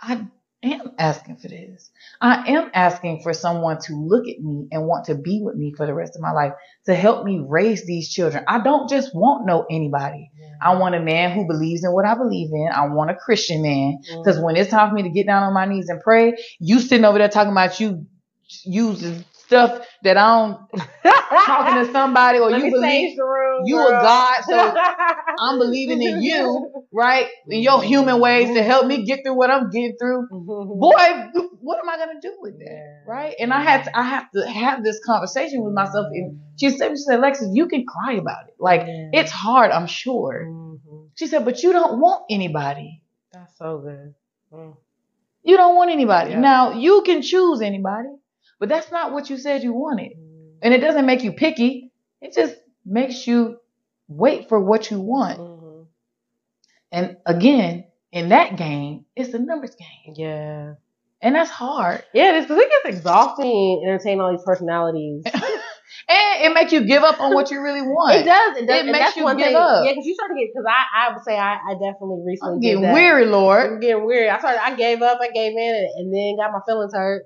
I 0.00 0.26
am 0.62 0.92
asking 0.98 1.36
for 1.36 1.48
this. 1.48 1.90
I 2.20 2.50
am 2.50 2.70
asking 2.74 3.22
for 3.22 3.32
someone 3.32 3.78
to 3.82 3.94
look 3.94 4.28
at 4.28 4.40
me 4.40 4.68
and 4.70 4.86
want 4.86 5.06
to 5.06 5.14
be 5.14 5.40
with 5.42 5.56
me 5.56 5.72
for 5.76 5.86
the 5.86 5.94
rest 5.94 6.16
of 6.16 6.22
my 6.22 6.32
life, 6.32 6.52
to 6.86 6.94
help 6.94 7.24
me 7.24 7.44
raise 7.46 7.84
these 7.84 8.12
children. 8.12 8.44
I 8.46 8.60
don't 8.60 8.88
just 8.88 9.14
want 9.14 9.46
no 9.46 9.66
anybody. 9.70 10.30
I 10.60 10.76
want 10.76 10.94
a 10.94 11.00
man 11.00 11.32
who 11.32 11.46
believes 11.46 11.84
in 11.84 11.92
what 11.92 12.04
I 12.04 12.14
believe 12.14 12.50
in. 12.52 12.68
I 12.74 12.88
want 12.88 13.10
a 13.10 13.14
Christian 13.14 13.62
man. 13.62 13.98
Mm. 14.10 14.24
Because 14.24 14.40
when 14.40 14.56
it's 14.56 14.70
time 14.70 14.90
for 14.90 14.94
me 14.94 15.02
to 15.02 15.10
get 15.10 15.26
down 15.26 15.42
on 15.42 15.52
my 15.52 15.66
knees 15.66 15.88
and 15.88 16.00
pray, 16.00 16.34
you 16.58 16.80
sitting 16.80 17.04
over 17.04 17.18
there 17.18 17.28
talking 17.28 17.52
about 17.52 17.80
you 17.80 18.06
using 18.64 19.24
stuff 19.48 19.86
that 20.04 20.16
I 20.16 20.26
don't 20.26 20.60
talking 21.46 21.86
to 21.86 21.92
somebody 21.92 22.38
or 22.38 22.50
Let 22.50 22.62
you 22.62 22.70
believe 22.70 23.10
sage 23.10 23.16
the 23.16 23.24
room, 23.24 23.64
you 23.66 23.78
a. 23.78 23.90
God, 23.90 24.42
so 24.44 24.76
I'm 25.40 25.58
believing 25.58 26.02
in 26.02 26.22
you, 26.22 26.70
right? 26.92 27.26
In 27.48 27.60
your 27.60 27.82
human 27.82 28.20
ways 28.20 28.54
to 28.54 28.62
help 28.62 28.86
me 28.86 29.04
get 29.04 29.20
through 29.24 29.34
what 29.36 29.50
I'm 29.50 29.70
getting 29.70 29.96
through. 29.98 30.28
Boy, 30.30 30.92
what 31.60 31.78
am 31.78 31.88
I 31.88 31.96
gonna 31.98 32.20
do 32.20 32.36
with 32.40 32.58
that? 32.58 33.04
Right? 33.06 33.34
And 33.40 33.52
I 33.52 33.62
had 33.62 33.84
to 33.84 33.98
I 33.98 34.02
have 34.02 34.30
to 34.32 34.48
have 34.48 34.84
this 34.84 35.00
conversation 35.04 35.64
with 35.64 35.72
myself. 35.72 36.06
And 36.12 36.40
she 36.60 36.70
said, 36.70 36.90
she 36.90 36.96
said, 36.96 37.18
Alexis, 37.18 37.48
you 37.52 37.68
can 37.68 37.84
cry 37.86 38.14
about 38.14 38.48
it. 38.48 38.54
Like 38.58 38.82
it's 38.86 39.30
hard, 39.30 39.70
I'm 39.70 39.86
sure. 39.86 40.44
Mhm. 40.46 41.08
She 41.14 41.26
said, 41.26 41.44
but 41.44 41.62
you 41.62 41.72
don't 41.72 42.00
want 42.00 42.24
anybody. 42.30 43.02
That's 43.32 43.56
so 43.58 43.78
good. 43.78 44.14
Mm. 44.52 44.76
You 45.42 45.56
don't 45.56 45.76
want 45.76 45.90
anybody. 45.90 46.30
Yeah. 46.32 46.40
Now 46.40 46.72
you 46.72 47.02
can 47.02 47.22
choose 47.22 47.62
anybody, 47.62 48.08
but 48.58 48.68
that's 48.68 48.90
not 48.90 49.12
what 49.12 49.30
you 49.30 49.36
said 49.36 49.62
you 49.62 49.72
wanted. 49.72 50.12
And 50.62 50.74
it 50.74 50.78
doesn't 50.78 51.06
make 51.06 51.22
you 51.22 51.32
picky. 51.32 51.92
It 52.20 52.34
just 52.34 52.56
makes 52.84 53.26
you 53.26 53.58
wait 54.08 54.48
for 54.48 54.58
what 54.60 54.90
you 54.90 55.00
want. 55.00 55.38
Mhm. 55.38 55.86
And 56.90 57.16
again, 57.26 57.84
in 58.12 58.30
that 58.30 58.56
game, 58.56 59.04
it's 59.14 59.34
a 59.34 59.38
numbers 59.38 59.76
game. 59.76 60.14
Yeah. 60.16 60.74
And 61.20 61.34
that's 61.34 61.50
hard. 61.50 62.04
Yeah, 62.12 62.30
it 62.34 62.36
is 62.38 62.44
because 62.46 62.62
it 62.62 62.70
gets 62.70 62.96
exhausting 62.96 63.82
entertaining 63.84 64.20
all 64.20 64.30
these 64.32 64.44
personalities. 64.44 65.24
And 66.08 66.44
it 66.46 66.54
makes 66.54 66.72
you 66.72 66.86
give 66.86 67.02
up 67.02 67.20
on 67.20 67.34
what 67.34 67.50
you 67.50 67.60
really 67.60 67.82
want. 67.82 68.16
It 68.16 68.24
does. 68.24 68.56
It 68.56 68.66
does. 68.66 68.86
It 68.86 68.92
makes 68.92 69.16
you 69.16 69.26
give 69.36 69.46
thing. 69.46 69.56
up. 69.56 69.84
Yeah, 69.84 69.92
because 69.92 70.06
you 70.06 70.14
start 70.14 70.30
to 70.30 70.36
get. 70.36 70.48
Because 70.54 70.64
I, 70.68 71.08
I 71.08 71.12
would 71.12 71.22
say 71.22 71.36
I, 71.36 71.54
I 71.56 71.72
definitely 71.74 72.22
recently 72.24 72.54
I'm 72.54 72.60
did 72.60 72.80
getting 72.80 72.92
weary, 72.92 73.26
Lord. 73.26 73.72
I'm 73.72 73.80
getting 73.80 74.04
weary. 74.06 74.28
I 74.30 74.38
started. 74.38 74.64
I 74.64 74.74
gave 74.74 75.02
up. 75.02 75.18
I 75.20 75.28
gave 75.28 75.52
in, 75.52 75.58
and, 75.58 75.88
and 75.96 76.14
then 76.14 76.36
got 76.36 76.52
my 76.52 76.60
feelings 76.66 76.94
hurt. 76.94 77.24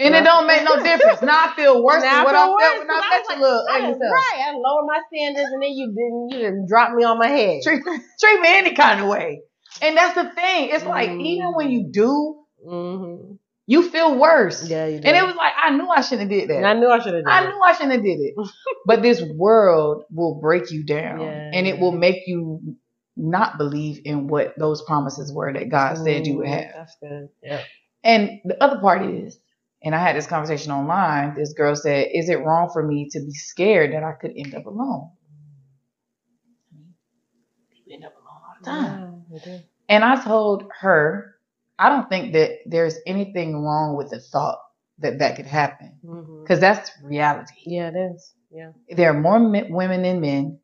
And 0.00 0.14
it 0.14 0.22
don't 0.24 0.46
make 0.46 0.62
no 0.64 0.80
difference. 0.82 1.22
Now 1.22 1.48
I 1.50 1.54
feel 1.56 1.82
worse 1.82 2.02
Now 2.04 2.24
than 2.24 2.24
what 2.24 2.34
feel 2.34 2.56
I 2.60 2.62
felt 2.62 2.78
when 2.78 2.90
I 2.90 3.00
met 3.00 3.10
was 3.10 3.26
you, 3.28 3.34
like, 3.34 3.40
little 3.40 3.66
I 3.68 4.08
Right. 4.12 4.44
I 4.46 4.52
lowered 4.54 4.86
my 4.86 5.00
standards, 5.12 5.50
and 5.52 5.62
then 5.62 5.70
you 5.72 5.86
didn't. 5.88 6.28
You 6.30 6.38
didn't 6.46 6.68
drop 6.68 6.92
me 6.94 7.02
on 7.04 7.18
my 7.18 7.26
head. 7.26 7.60
Treat, 7.64 7.82
treat 7.82 8.40
me 8.40 8.48
any 8.58 8.74
kind 8.74 9.00
of 9.00 9.08
way. 9.08 9.42
And 9.82 9.96
that's 9.96 10.14
the 10.14 10.30
thing. 10.30 10.70
It's 10.72 10.84
like 10.84 11.10
Mm. 11.10 11.20
even 11.20 11.52
when 11.54 11.70
you 11.70 11.90
do, 11.92 12.44
Mm-hmm. 12.66 13.34
you 13.66 13.88
feel 13.90 14.18
worse. 14.18 14.68
Yeah, 14.68 14.86
you 14.86 14.98
did. 15.00 15.06
And 15.06 15.16
it 15.16 15.24
was 15.26 15.34
like 15.36 15.52
I 15.56 15.70
knew 15.70 15.88
I 15.88 16.00
shouldn't 16.00 16.30
have 16.30 16.40
did 16.40 16.50
that. 16.50 16.56
And 16.58 16.66
I 16.66 16.74
knew 16.74 16.88
I 16.88 16.98
should 16.98 17.14
have 17.14 17.24
done. 17.24 17.32
I 17.32 17.46
knew 17.48 17.60
I 17.60 17.72
shouldn't 17.72 17.92
have 17.92 18.02
did 18.04 18.18
it. 18.20 18.34
but 18.86 19.02
this 19.02 19.22
world 19.22 20.04
will 20.10 20.40
break 20.40 20.70
you 20.70 20.84
down. 20.84 21.20
Yeah. 21.20 21.50
And 21.54 21.66
it 21.66 21.78
will 21.78 21.92
make 21.92 22.22
you 22.26 22.76
not 23.16 23.58
believe 23.58 24.00
in 24.04 24.26
what 24.28 24.54
those 24.58 24.82
promises 24.82 25.32
were 25.32 25.52
that 25.52 25.68
God 25.70 25.98
said 25.98 26.26
you 26.26 26.36
would 26.38 26.46
Mm, 26.46 26.54
have. 26.54 26.72
That's 26.74 26.96
good. 27.00 27.28
Yeah. 27.42 27.62
And 28.04 28.40
the 28.44 28.62
other 28.62 28.80
part 28.80 29.02
is, 29.04 29.38
and 29.82 29.94
I 29.94 29.98
had 29.98 30.16
this 30.16 30.26
conversation 30.26 30.72
online, 30.72 31.34
this 31.34 31.52
girl 31.52 31.74
said, 31.76 32.08
Is 32.12 32.28
it 32.28 32.40
wrong 32.40 32.70
for 32.72 32.82
me 32.82 33.08
to 33.12 33.20
be 33.20 33.32
scared 33.32 33.92
that 33.92 34.02
I 34.02 34.12
could 34.12 34.32
end 34.36 34.54
up 34.54 34.66
alone? 34.66 35.10
People 37.70 37.92
end 37.92 38.04
up 38.04 38.14
alone 38.16 38.42
all 38.46 38.56
the 38.60 38.64
time. 38.64 39.24
Yeah. 39.46 39.58
And 39.88 40.04
I 40.04 40.22
told 40.22 40.64
her, 40.80 41.36
I 41.78 41.88
don't 41.88 42.08
think 42.08 42.32
that 42.32 42.50
there's 42.66 42.96
anything 43.06 43.62
wrong 43.62 43.96
with 43.96 44.10
the 44.10 44.20
thought 44.20 44.58
that 44.98 45.20
that 45.20 45.36
could 45.36 45.46
happen 45.46 45.92
because 46.42 46.58
that's 46.60 46.90
reality. 47.04 47.54
Yeah, 47.66 47.88
it 47.88 48.12
is. 48.14 48.34
Yeah. 48.50 48.72
There 48.90 49.10
are 49.10 49.20
more 49.20 49.38
men, 49.38 49.72
women 49.72 50.02
than 50.02 50.20
men. 50.20 50.58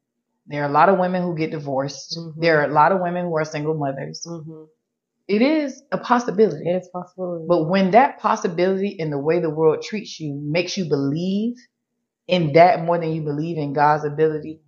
There 0.46 0.62
are 0.62 0.68
a 0.68 0.72
lot 0.72 0.88
of 0.88 0.98
women 0.98 1.22
who 1.22 1.36
get 1.36 1.52
divorced. 1.52 2.18
Mhm. 2.18 2.34
There 2.36 2.60
are 2.60 2.64
a 2.64 2.72
lot 2.72 2.92
of 2.92 3.00
women 3.00 3.26
who 3.26 3.36
are 3.36 3.44
single 3.44 3.74
mothers. 3.74 4.26
Mm-hmm. 4.28 4.64
It 5.28 5.42
is 5.42 5.82
a 5.92 5.98
possibility. 5.98 6.68
It 6.68 6.82
is 6.82 6.88
possible. 6.92 7.46
But 7.48 7.64
when 7.68 7.92
that 7.92 8.20
possibility 8.20 8.96
and 9.00 9.12
the 9.12 9.18
way 9.18 9.40
the 9.40 9.50
world 9.50 9.82
treats 9.82 10.20
you 10.20 10.34
makes 10.44 10.76
you 10.76 10.86
believe 10.86 11.54
in 12.28 12.54
that 12.54 12.84
more 12.84 12.98
than 12.98 13.12
you 13.12 13.22
believe 13.22 13.58
in 13.58 13.72
God's 13.74 14.04
ability 14.04 14.60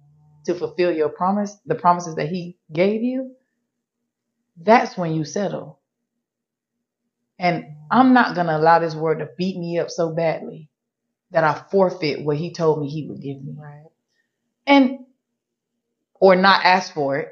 to 0.47 0.55
fulfill 0.55 0.93
your 0.93 1.11
promise, 1.11 1.57
the 1.67 1.77
promises 1.77 2.17
that 2.17 2.29
He 2.31 2.59
gave 2.73 3.03
you, 3.03 3.37
that's 4.61 4.97
when 4.99 5.15
you 5.15 5.25
settle. 5.25 5.81
And 7.39 7.67
I'm 7.91 8.15
not 8.15 8.35
going 8.35 8.49
to 8.49 8.57
allow 8.59 8.81
this 8.81 8.97
world 8.97 9.21
to 9.21 9.29
beat 9.39 9.59
me 9.59 9.79
up 9.79 9.91
so 9.91 10.15
badly 10.15 10.71
that 11.33 11.45
I 11.45 11.63
forfeit 11.71 12.25
what 12.25 12.39
He 12.39 12.53
told 12.55 12.81
me 12.81 12.89
He 12.91 13.09
would 13.09 13.23
give 13.23 13.43
me. 13.45 13.57
right. 13.57 13.85
And, 14.67 15.01
or 16.21 16.37
not 16.37 16.65
ask 16.65 16.95
for 16.95 17.19
it. 17.19 17.29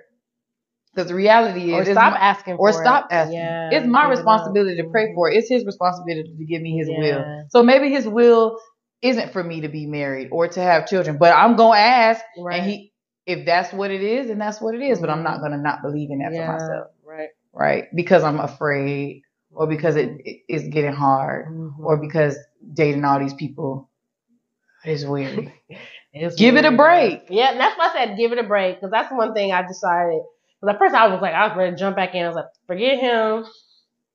Because 0.94 1.08
the 1.08 1.14
reality 1.14 1.74
is, 1.74 1.88
it's 1.88 1.98
stop 1.98 2.12
my- 2.12 2.18
asking. 2.20 2.54
or 2.54 2.72
stop 2.72 3.06
it. 3.10 3.14
asking. 3.14 3.38
Yeah. 3.38 3.70
It's 3.72 3.86
my 3.86 4.02
give 4.02 4.10
it 4.10 4.12
up. 4.12 4.18
responsibility 4.18 4.76
to 4.82 4.88
pray 4.90 5.12
for 5.14 5.30
it. 5.30 5.36
It's 5.36 5.48
his 5.48 5.64
responsibility 5.66 6.34
to 6.38 6.44
give 6.44 6.62
me 6.62 6.76
his 6.78 6.88
Yeah. 6.88 6.98
will. 6.98 7.44
So 7.50 7.62
maybe 7.62 7.88
his 7.90 8.06
will 8.06 8.58
isn't 9.02 9.32
for 9.32 9.42
me 9.42 9.62
to 9.62 9.68
be 9.68 9.86
married 9.86 10.28
or 10.32 10.48
to 10.48 10.60
have 10.60 10.86
children, 10.86 11.18
but 11.18 11.34
I'm 11.36 11.56
gonna 11.56 11.78
ask, 11.78 12.22
Right. 12.38 12.60
and 12.60 12.70
he, 12.70 12.92
if 13.26 13.44
that's 13.44 13.72
what 13.72 13.90
it 13.90 14.02
is, 14.02 14.28
then 14.28 14.38
that's 14.38 14.60
what 14.60 14.74
it 14.74 14.82
is. 14.82 15.00
But 15.00 15.10
I'm 15.10 15.22
not 15.22 15.40
gonna 15.40 15.58
not 15.58 15.82
believe 15.82 16.10
in 16.10 16.18
that 16.20 16.32
yeah. 16.32 16.46
for 16.46 16.52
myself, 16.52 16.86
Right. 17.04 17.28
right? 17.52 17.84
Because 17.94 18.22
I'm 18.22 18.38
afraid, 18.40 19.22
or 19.52 19.66
because 19.66 19.96
it, 19.96 20.10
it 20.24 20.38
it's 20.48 20.68
getting 20.68 20.92
hard, 20.94 21.48
Mhm. 21.48 21.78
or 21.80 21.96
because 21.96 22.38
dating 22.72 23.04
all 23.04 23.18
these 23.18 23.34
people 23.34 23.90
is 24.84 25.04
weird. 25.06 25.52
It's 26.16 26.36
Give 26.36 26.54
it 26.56 26.64
a 26.64 26.70
break. 26.70 27.22
Yeah, 27.28 27.54
that's 27.58 27.76
why 27.76 27.88
I 27.88 27.92
said 27.92 28.16
give 28.16 28.30
it 28.30 28.38
a 28.38 28.44
break 28.44 28.76
because 28.76 28.92
that's 28.92 29.10
one 29.12 29.34
thing 29.34 29.50
I 29.50 29.66
decided. 29.66 30.20
At 30.68 30.78
first 30.78 30.94
I 30.94 31.08
was 31.08 31.20
like, 31.20 31.34
I 31.34 31.48
was 31.48 31.56
ready 31.56 31.72
to 31.72 31.76
jump 31.76 31.96
back 31.96 32.14
in. 32.14 32.24
I 32.24 32.28
was 32.28 32.36
like, 32.36 32.46
forget 32.66 32.98
him. 32.98 33.44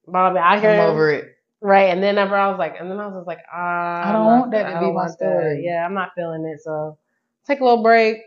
Blah. 0.07 0.33
I 0.33 0.55
I'm 0.55 0.89
over 0.89 1.11
it. 1.11 1.35
Right, 1.61 1.89
and 1.89 2.01
then 2.01 2.17
ever 2.17 2.35
I 2.35 2.47
was 2.49 2.57
like, 2.57 2.75
and 2.79 2.89
then 2.89 2.99
I 2.99 3.07
was 3.07 3.17
just 3.17 3.27
like, 3.27 3.39
ah, 3.53 4.09
I 4.09 4.11
don't 4.13 4.25
want 4.25 4.51
that 4.51 4.71
to 4.73 4.79
be 4.79 4.91
my 4.93 5.07
story. 5.07 5.57
that. 5.57 5.61
Yeah, 5.61 5.85
I'm 5.85 5.93
not 5.93 6.11
feeling 6.15 6.45
it. 6.45 6.61
So 6.63 6.97
take 7.45 7.59
a 7.59 7.63
little 7.63 7.83
break, 7.83 8.17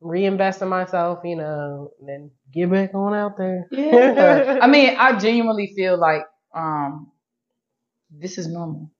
reinvest 0.00 0.62
in 0.62 0.68
myself, 0.68 1.18
you 1.24 1.34
know, 1.34 1.90
and 1.98 2.08
then 2.08 2.30
get 2.52 2.70
back 2.70 2.94
on 2.94 3.14
out 3.14 3.36
there. 3.36 3.66
Yeah. 3.72 4.58
I 4.62 4.68
mean, 4.68 4.94
I 4.96 5.18
genuinely 5.18 5.72
feel 5.74 5.98
like 5.98 6.22
um, 6.54 7.10
this 8.10 8.38
is 8.38 8.46
normal. 8.46 8.90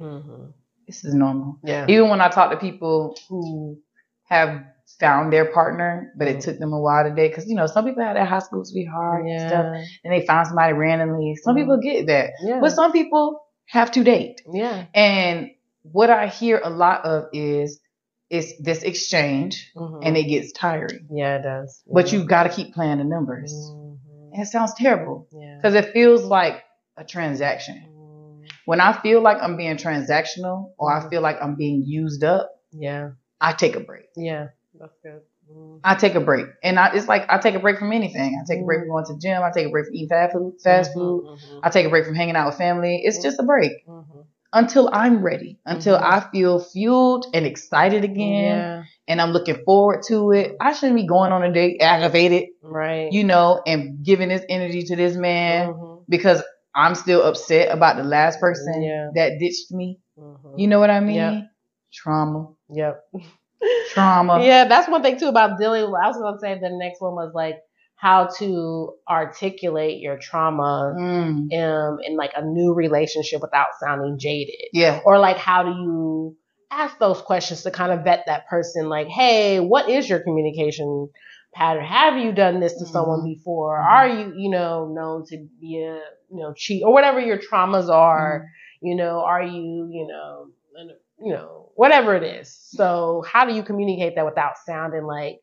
hmm 0.00 0.46
This 0.88 1.04
is 1.04 1.14
normal. 1.14 1.58
Yeah. 1.62 1.86
Even 1.88 2.08
when 2.10 2.20
I 2.20 2.28
talk 2.28 2.50
to 2.50 2.56
people 2.56 3.16
who 3.28 3.78
have 4.24 4.64
found 5.00 5.32
their 5.32 5.46
partner, 5.52 6.12
but 6.18 6.28
it 6.28 6.36
Mhm. 6.38 6.42
took 6.42 6.58
them 6.58 6.72
a 6.72 6.80
while 6.80 7.04
to 7.04 7.14
date, 7.14 7.28
because 7.28 7.46
you 7.48 7.54
know 7.56 7.66
some 7.66 7.84
people 7.84 8.02
have 8.02 8.14
that 8.16 8.28
high 8.28 8.38
school 8.40 8.64
sweetheart 8.64 9.24
and 9.26 9.48
stuff, 9.48 9.66
and 10.04 10.12
they 10.12 10.24
found 10.26 10.46
somebody 10.46 10.72
randomly. 10.72 11.34
Some 11.36 11.54
Mhm. 11.56 11.60
people 11.60 11.78
get 11.82 12.06
that, 12.06 12.30
Yeah. 12.42 12.60
but 12.60 12.70
some 12.72 12.92
people 12.92 13.40
have 13.68 13.90
to 13.92 14.04
date. 14.04 14.42
yeah. 14.52 14.84
And 14.94 15.50
what 15.82 16.10
I 16.10 16.26
hear 16.26 16.60
a 16.62 16.70
lot 16.70 17.04
of 17.04 17.24
is 17.32 17.80
it's 18.30 18.52
this 18.62 18.82
exchange, 18.82 19.72
Mhm. 19.76 20.00
and 20.04 20.16
it 20.16 20.24
gets 20.24 20.52
tiring. 20.52 21.06
yeah, 21.10 21.36
it 21.36 21.42
does. 21.42 21.82
But 21.92 22.12
you 22.12 22.24
got 22.24 22.44
to 22.44 22.48
keep 22.48 22.72
playing 22.74 22.98
the 22.98 23.04
numbers. 23.04 23.52
Mhm. 23.52 23.98
And 24.32 24.42
it 24.42 24.46
sounds 24.46 24.72
terrible 24.74 25.26
Yeah. 25.32 25.56
because 25.56 25.74
it 25.74 25.92
feels 25.92 26.24
like 26.24 26.62
a 26.96 27.04
transaction. 27.04 27.76
Mhm. 27.88 28.48
When 28.64 28.80
I 28.80 28.92
feel 28.92 29.20
like 29.20 29.38
I'm 29.42 29.56
being 29.56 29.76
transactional 29.76 30.72
or 30.78 30.90
I 30.92 31.00
Mhm. 31.00 31.10
feel 31.10 31.20
like 31.20 31.36
I'm 31.42 31.56
being 31.56 31.82
used 31.84 32.24
up, 32.24 32.50
Yeah. 32.72 33.10
I 33.40 33.52
take 33.52 33.76
a 33.76 33.80
break. 33.80 34.06
Yeah. 34.16 34.48
That's 34.82 34.96
good. 35.02 35.22
Mhm. 35.50 35.80
I 35.84 35.94
take 35.94 36.16
a 36.16 36.20
break. 36.20 36.46
And 36.64 36.78
I, 36.78 36.92
it's 36.94 37.08
like 37.08 37.24
I 37.30 37.38
take 37.38 37.54
a 37.54 37.60
break 37.60 37.78
from 37.78 37.92
anything. 37.92 38.38
I 38.40 38.44
take 38.52 38.62
a 38.62 38.64
break 38.66 38.80
from 38.80 38.88
going 38.88 39.04
to 39.06 39.14
the 39.14 39.20
gym. 39.20 39.42
I 39.42 39.50
take 39.54 39.68
a 39.68 39.70
break 39.70 39.86
from 39.86 39.94
eating 39.94 40.08
fast 40.08 40.32
food. 40.34 40.54
Fast 40.62 40.92
food. 40.92 41.24
Mhm. 41.30 41.60
I 41.62 41.70
take 41.70 41.86
a 41.86 41.90
break 41.90 42.04
from 42.04 42.16
hanging 42.16 42.36
out 42.36 42.46
with 42.46 42.56
family. 42.58 43.00
It's 43.04 43.22
just 43.22 43.38
a 43.40 43.44
break 43.44 43.72
Mhm. 43.88 44.26
until 44.52 44.90
I'm 44.92 45.22
ready, 45.22 45.60
until. 45.64 45.96
I 45.96 46.20
feel 46.32 46.58
fueled 46.60 47.26
and 47.32 47.46
excited 47.46 48.04
again, 48.04 48.58
Yeah. 48.58 48.84
and 49.08 49.20
I'm 49.20 49.30
looking 49.30 49.62
forward 49.64 50.02
to 50.08 50.32
it. 50.32 50.56
I 50.60 50.72
shouldn't 50.72 50.96
be 50.96 51.06
going 51.06 51.32
on 51.32 51.44
a 51.44 51.52
date 51.52 51.80
aggravated, 51.80 52.48
Right. 52.62 53.12
you 53.12 53.24
know, 53.24 53.62
and 53.66 54.04
giving 54.04 54.28
this 54.30 54.44
energy 54.48 54.82
to 54.84 54.96
this 54.96 55.16
man 55.16 55.74
because 56.08 56.42
I'm 56.74 56.94
still 56.96 57.22
upset 57.22 57.70
about 57.72 57.96
the 57.96 58.04
last 58.04 58.40
person 58.40 58.82
Yeah. 58.82 59.10
that 59.14 59.38
ditched 59.38 59.70
me. 59.70 60.00
You 60.56 60.66
know 60.68 60.80
what 60.80 60.90
I 60.90 61.00
mean? 61.00 61.16
Yep. 61.16 61.50
Trauma. 61.92 62.48
Yep. 62.70 63.00
Trauma. 63.90 64.42
Yeah, 64.42 64.64
that's 64.66 64.88
one 64.88 65.02
thing 65.02 65.18
too 65.18 65.28
about 65.28 65.58
dealing 65.58 65.84
with. 65.84 66.00
I 66.02 66.08
was 66.08 66.16
gonna 66.16 66.38
say 66.40 66.54
the 66.60 66.70
next 66.72 67.00
one 67.00 67.14
was 67.14 67.32
like 67.34 67.56
how 67.96 68.26
to 68.38 68.94
articulate 69.08 70.00
your 70.00 70.18
trauma 70.18 70.94
Mm. 70.98 71.52
um, 71.62 71.98
in 72.02 72.16
like 72.16 72.32
a 72.36 72.44
new 72.44 72.74
relationship 72.74 73.40
without 73.40 73.68
sounding 73.80 74.18
jaded, 74.18 74.54
Yeah. 74.72 75.00
or 75.04 75.18
like 75.18 75.36
how 75.36 75.62
do 75.62 75.70
you 75.70 76.36
ask 76.70 76.98
those 76.98 77.20
questions 77.20 77.62
to 77.62 77.70
kind 77.70 77.92
of 77.92 78.02
vet 78.04 78.24
that 78.26 78.48
person? 78.48 78.88
Like, 78.88 79.06
hey, 79.08 79.60
what 79.60 79.88
is 79.88 80.08
your 80.08 80.20
communication 80.20 81.08
pattern? 81.54 81.84
Have 81.84 82.16
you 82.16 82.32
done 82.32 82.60
this 82.60 82.74
to 82.78 82.86
someone 82.86 83.20
Mhm. 83.20 83.34
before? 83.36 83.78
Mhm. 83.78 83.86
Are 83.92 84.08
you, 84.08 84.32
you 84.36 84.50
know, 84.50 84.86
known 84.88 85.24
to 85.26 85.46
be 85.60 85.82
a 85.82 85.94
you 86.30 86.42
know 86.42 86.52
cheat 86.56 86.82
or 86.84 86.92
whatever 86.92 87.20
your 87.20 87.38
traumas 87.38 87.88
are? 87.88 88.38
Mm-hmm. 88.40 88.46
you 88.88 88.96
know 88.96 89.20
are 89.20 89.44
you 89.44 89.86
you 89.92 90.08
know 90.08 90.46
you 91.20 91.32
know 91.32 91.61
whatever 91.76 92.14
it 92.14 92.22
is 92.22 92.56
so 92.70 93.22
how 93.30 93.44
do 93.44 93.54
you 93.54 93.62
communicate 93.62 94.14
that 94.16 94.24
without 94.24 94.54
sounding 94.66 95.04
like 95.04 95.38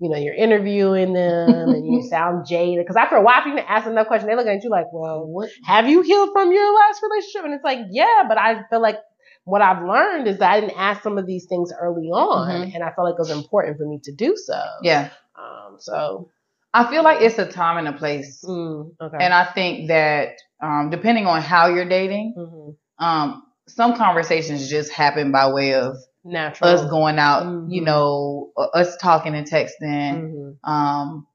you 0.00 0.08
know 0.08 0.16
you're 0.16 0.34
interviewing 0.34 1.12
them 1.12 1.68
and 1.72 1.84
you 1.86 2.02
sound 2.10 2.46
jaded 2.46 2.84
because 2.84 2.96
after 2.96 3.16
a 3.16 3.22
while 3.22 3.40
if 3.40 3.46
you 3.46 3.58
ask 3.58 3.84
them 3.84 3.94
that 3.94 4.06
question 4.06 4.28
they 4.28 4.36
look 4.36 4.46
at 4.46 4.62
you 4.62 4.70
like 4.70 4.86
well 4.92 5.26
What? 5.26 5.50
have 5.64 5.88
you 5.88 6.02
healed 6.02 6.30
from 6.32 6.52
your 6.52 6.74
last 6.74 7.02
relationship 7.02 7.44
and 7.44 7.54
it's 7.54 7.64
like 7.64 7.80
yeah 7.90 8.24
but 8.28 8.38
i 8.38 8.62
feel 8.70 8.80
like 8.80 8.98
what 9.44 9.62
i've 9.62 9.82
learned 9.84 10.26
is 10.28 10.38
that 10.38 10.50
i 10.52 10.60
didn't 10.60 10.78
ask 10.78 11.02
some 11.02 11.18
of 11.18 11.26
these 11.26 11.46
things 11.46 11.72
early 11.80 12.08
on 12.08 12.48
Mhm. 12.62 12.74
and 12.74 12.82
i 12.84 12.90
felt 12.92 13.06
like 13.06 13.14
it 13.14 13.18
was 13.18 13.30
important 13.30 13.76
for 13.78 13.86
me 13.86 13.98
to 14.04 14.12
do 14.12 14.36
so 14.36 14.60
Yeah. 14.82 15.10
um 15.36 15.76
so 15.78 16.30
I 16.74 16.88
feel 16.90 17.02
like 17.02 17.22
it's 17.22 17.38
a 17.38 17.50
time 17.50 17.78
and 17.78 17.88
a 17.88 17.98
place. 17.98 18.44
mm, 18.46 18.90
okay 19.00 19.16
And 19.18 19.32
I 19.32 19.44
think 19.46 19.88
that 19.88 20.34
um, 20.62 20.90
depending 20.90 21.26
on 21.26 21.40
how 21.40 21.68
you're 21.68 21.88
dating, 21.88 22.34
Mhm. 22.36 22.76
um, 22.98 23.42
some 23.68 23.96
conversations 23.96 24.68
just 24.68 24.90
happen 24.92 25.32
by 25.32 25.50
way 25.52 25.74
of 25.74 25.96
natural 26.24 26.70
us 26.70 26.90
going 26.90 27.18
out, 27.18 27.44
you 27.68 27.82
Mhm. 27.82 27.84
know, 27.84 28.50
uh, 28.56 28.66
us 28.74 28.96
talking 28.96 29.34
and 29.34 29.46
texting, 29.48 30.32
Mhm. 30.32 30.56
um, 30.64 31.26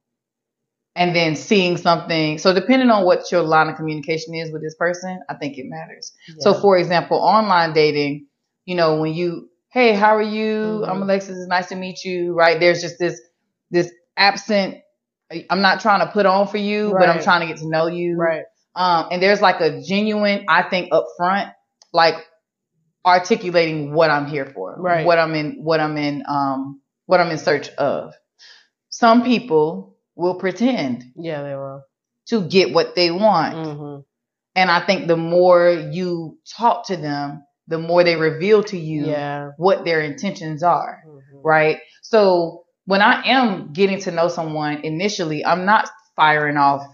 and 0.96 1.16
then 1.16 1.36
seeing 1.36 1.78
something. 1.78 2.38
So 2.38 2.54
depending 2.54 2.90
on 2.92 3.06
what 3.06 3.32
your 3.32 3.42
line 3.42 3.68
of 3.70 3.76
communication 3.76 4.36
is 4.36 4.52
with 4.52 4.62
this 4.62 4.76
person, 4.76 5.20
I 5.30 5.36
think 5.36 5.58
it 5.58 5.66
matters. 5.68 6.12
So 6.40 6.54
for 6.54 6.78
example, 6.78 7.18
online 7.18 7.74
dating, 7.74 8.28
you 8.66 8.76
know, 8.76 9.00
when 9.02 9.14
you, 9.14 9.50
hey, 9.72 9.94
how 9.94 10.16
are 10.16 10.22
you? 10.22 10.84
I'm 10.86 11.00
Mhm. 11.00 11.04
Alexis. 11.04 11.38
It's 11.38 11.48
nice 11.48 11.68
to 11.70 11.76
meet 11.76 12.04
you. 12.04 12.34
Right? 12.34 12.60
There's 12.60 12.82
just 12.82 13.00
this 13.00 13.20
this 13.72 13.92
absent. 14.18 14.78
I'm 15.50 15.62
not 15.62 15.80
trying 15.80 16.02
to 16.06 16.12
put 16.14 16.28
on 16.28 16.48
for 16.48 16.58
you, 16.58 16.92
but 16.92 17.10
I'm 17.10 17.22
trying 17.24 17.42
to 17.42 17.48
get 17.48 17.58
to 17.58 17.68
know 17.68 17.88
you. 17.88 18.16
right 18.18 18.44
Um, 18.76 19.08
and 19.12 19.22
there's 19.22 19.42
like 19.42 19.62
a 19.62 19.82
genuine, 19.82 20.46
I 20.48 20.64
think, 20.64 20.92
upfront, 20.92 21.52
like 21.94 22.16
articulating 23.06 23.94
what 23.94 24.10
I'm 24.10 24.28
here 24.28 24.46
for, 24.46 24.76
Right. 24.80 25.06
what 25.06 25.20
I'm 25.20 25.36
in, 25.36 25.64
what 25.64 25.80
I'm 25.80 25.98
in, 25.98 26.24
um, 26.28 26.82
what 27.06 27.20
I'm 27.20 27.32
in 27.32 27.38
search 27.38 27.70
of. 27.72 28.14
Some 28.90 29.24
people 29.24 29.98
will 30.16 30.36
pretend 30.36 31.04
Yeah, 31.16 31.42
they 31.44 31.56
will. 31.56 31.84
to 32.28 32.42
get 32.48 32.74
what 32.74 32.96
they 32.96 33.12
want. 33.12 33.56
Mm-hmm. 33.56 34.02
And 34.56 34.72
I 34.72 34.86
think 34.86 35.08
the 35.08 35.18
more 35.18 35.70
you 35.70 36.38
talk 36.58 36.88
to 36.88 36.96
them, 36.98 37.44
the 37.68 37.80
more 37.80 38.04
they 38.04 38.16
reveal 38.16 38.64
to 38.66 38.78
you 38.78 39.08
Yeah. 39.08 39.52
what 39.58 39.84
their 39.84 40.02
intentions 40.02 40.64
are, 40.64 41.02
Mhm. 41.08 41.42
right? 41.44 41.80
So 42.04 42.66
when 42.86 43.02
I 43.02 43.24
am 43.28 43.74
getting 43.74 44.00
to 44.02 44.12
know 44.12 44.28
someone 44.28 44.78
initially, 44.84 45.44
I'm 45.46 45.66
not 45.66 45.90
firing 46.16 46.58
off. 46.58 46.86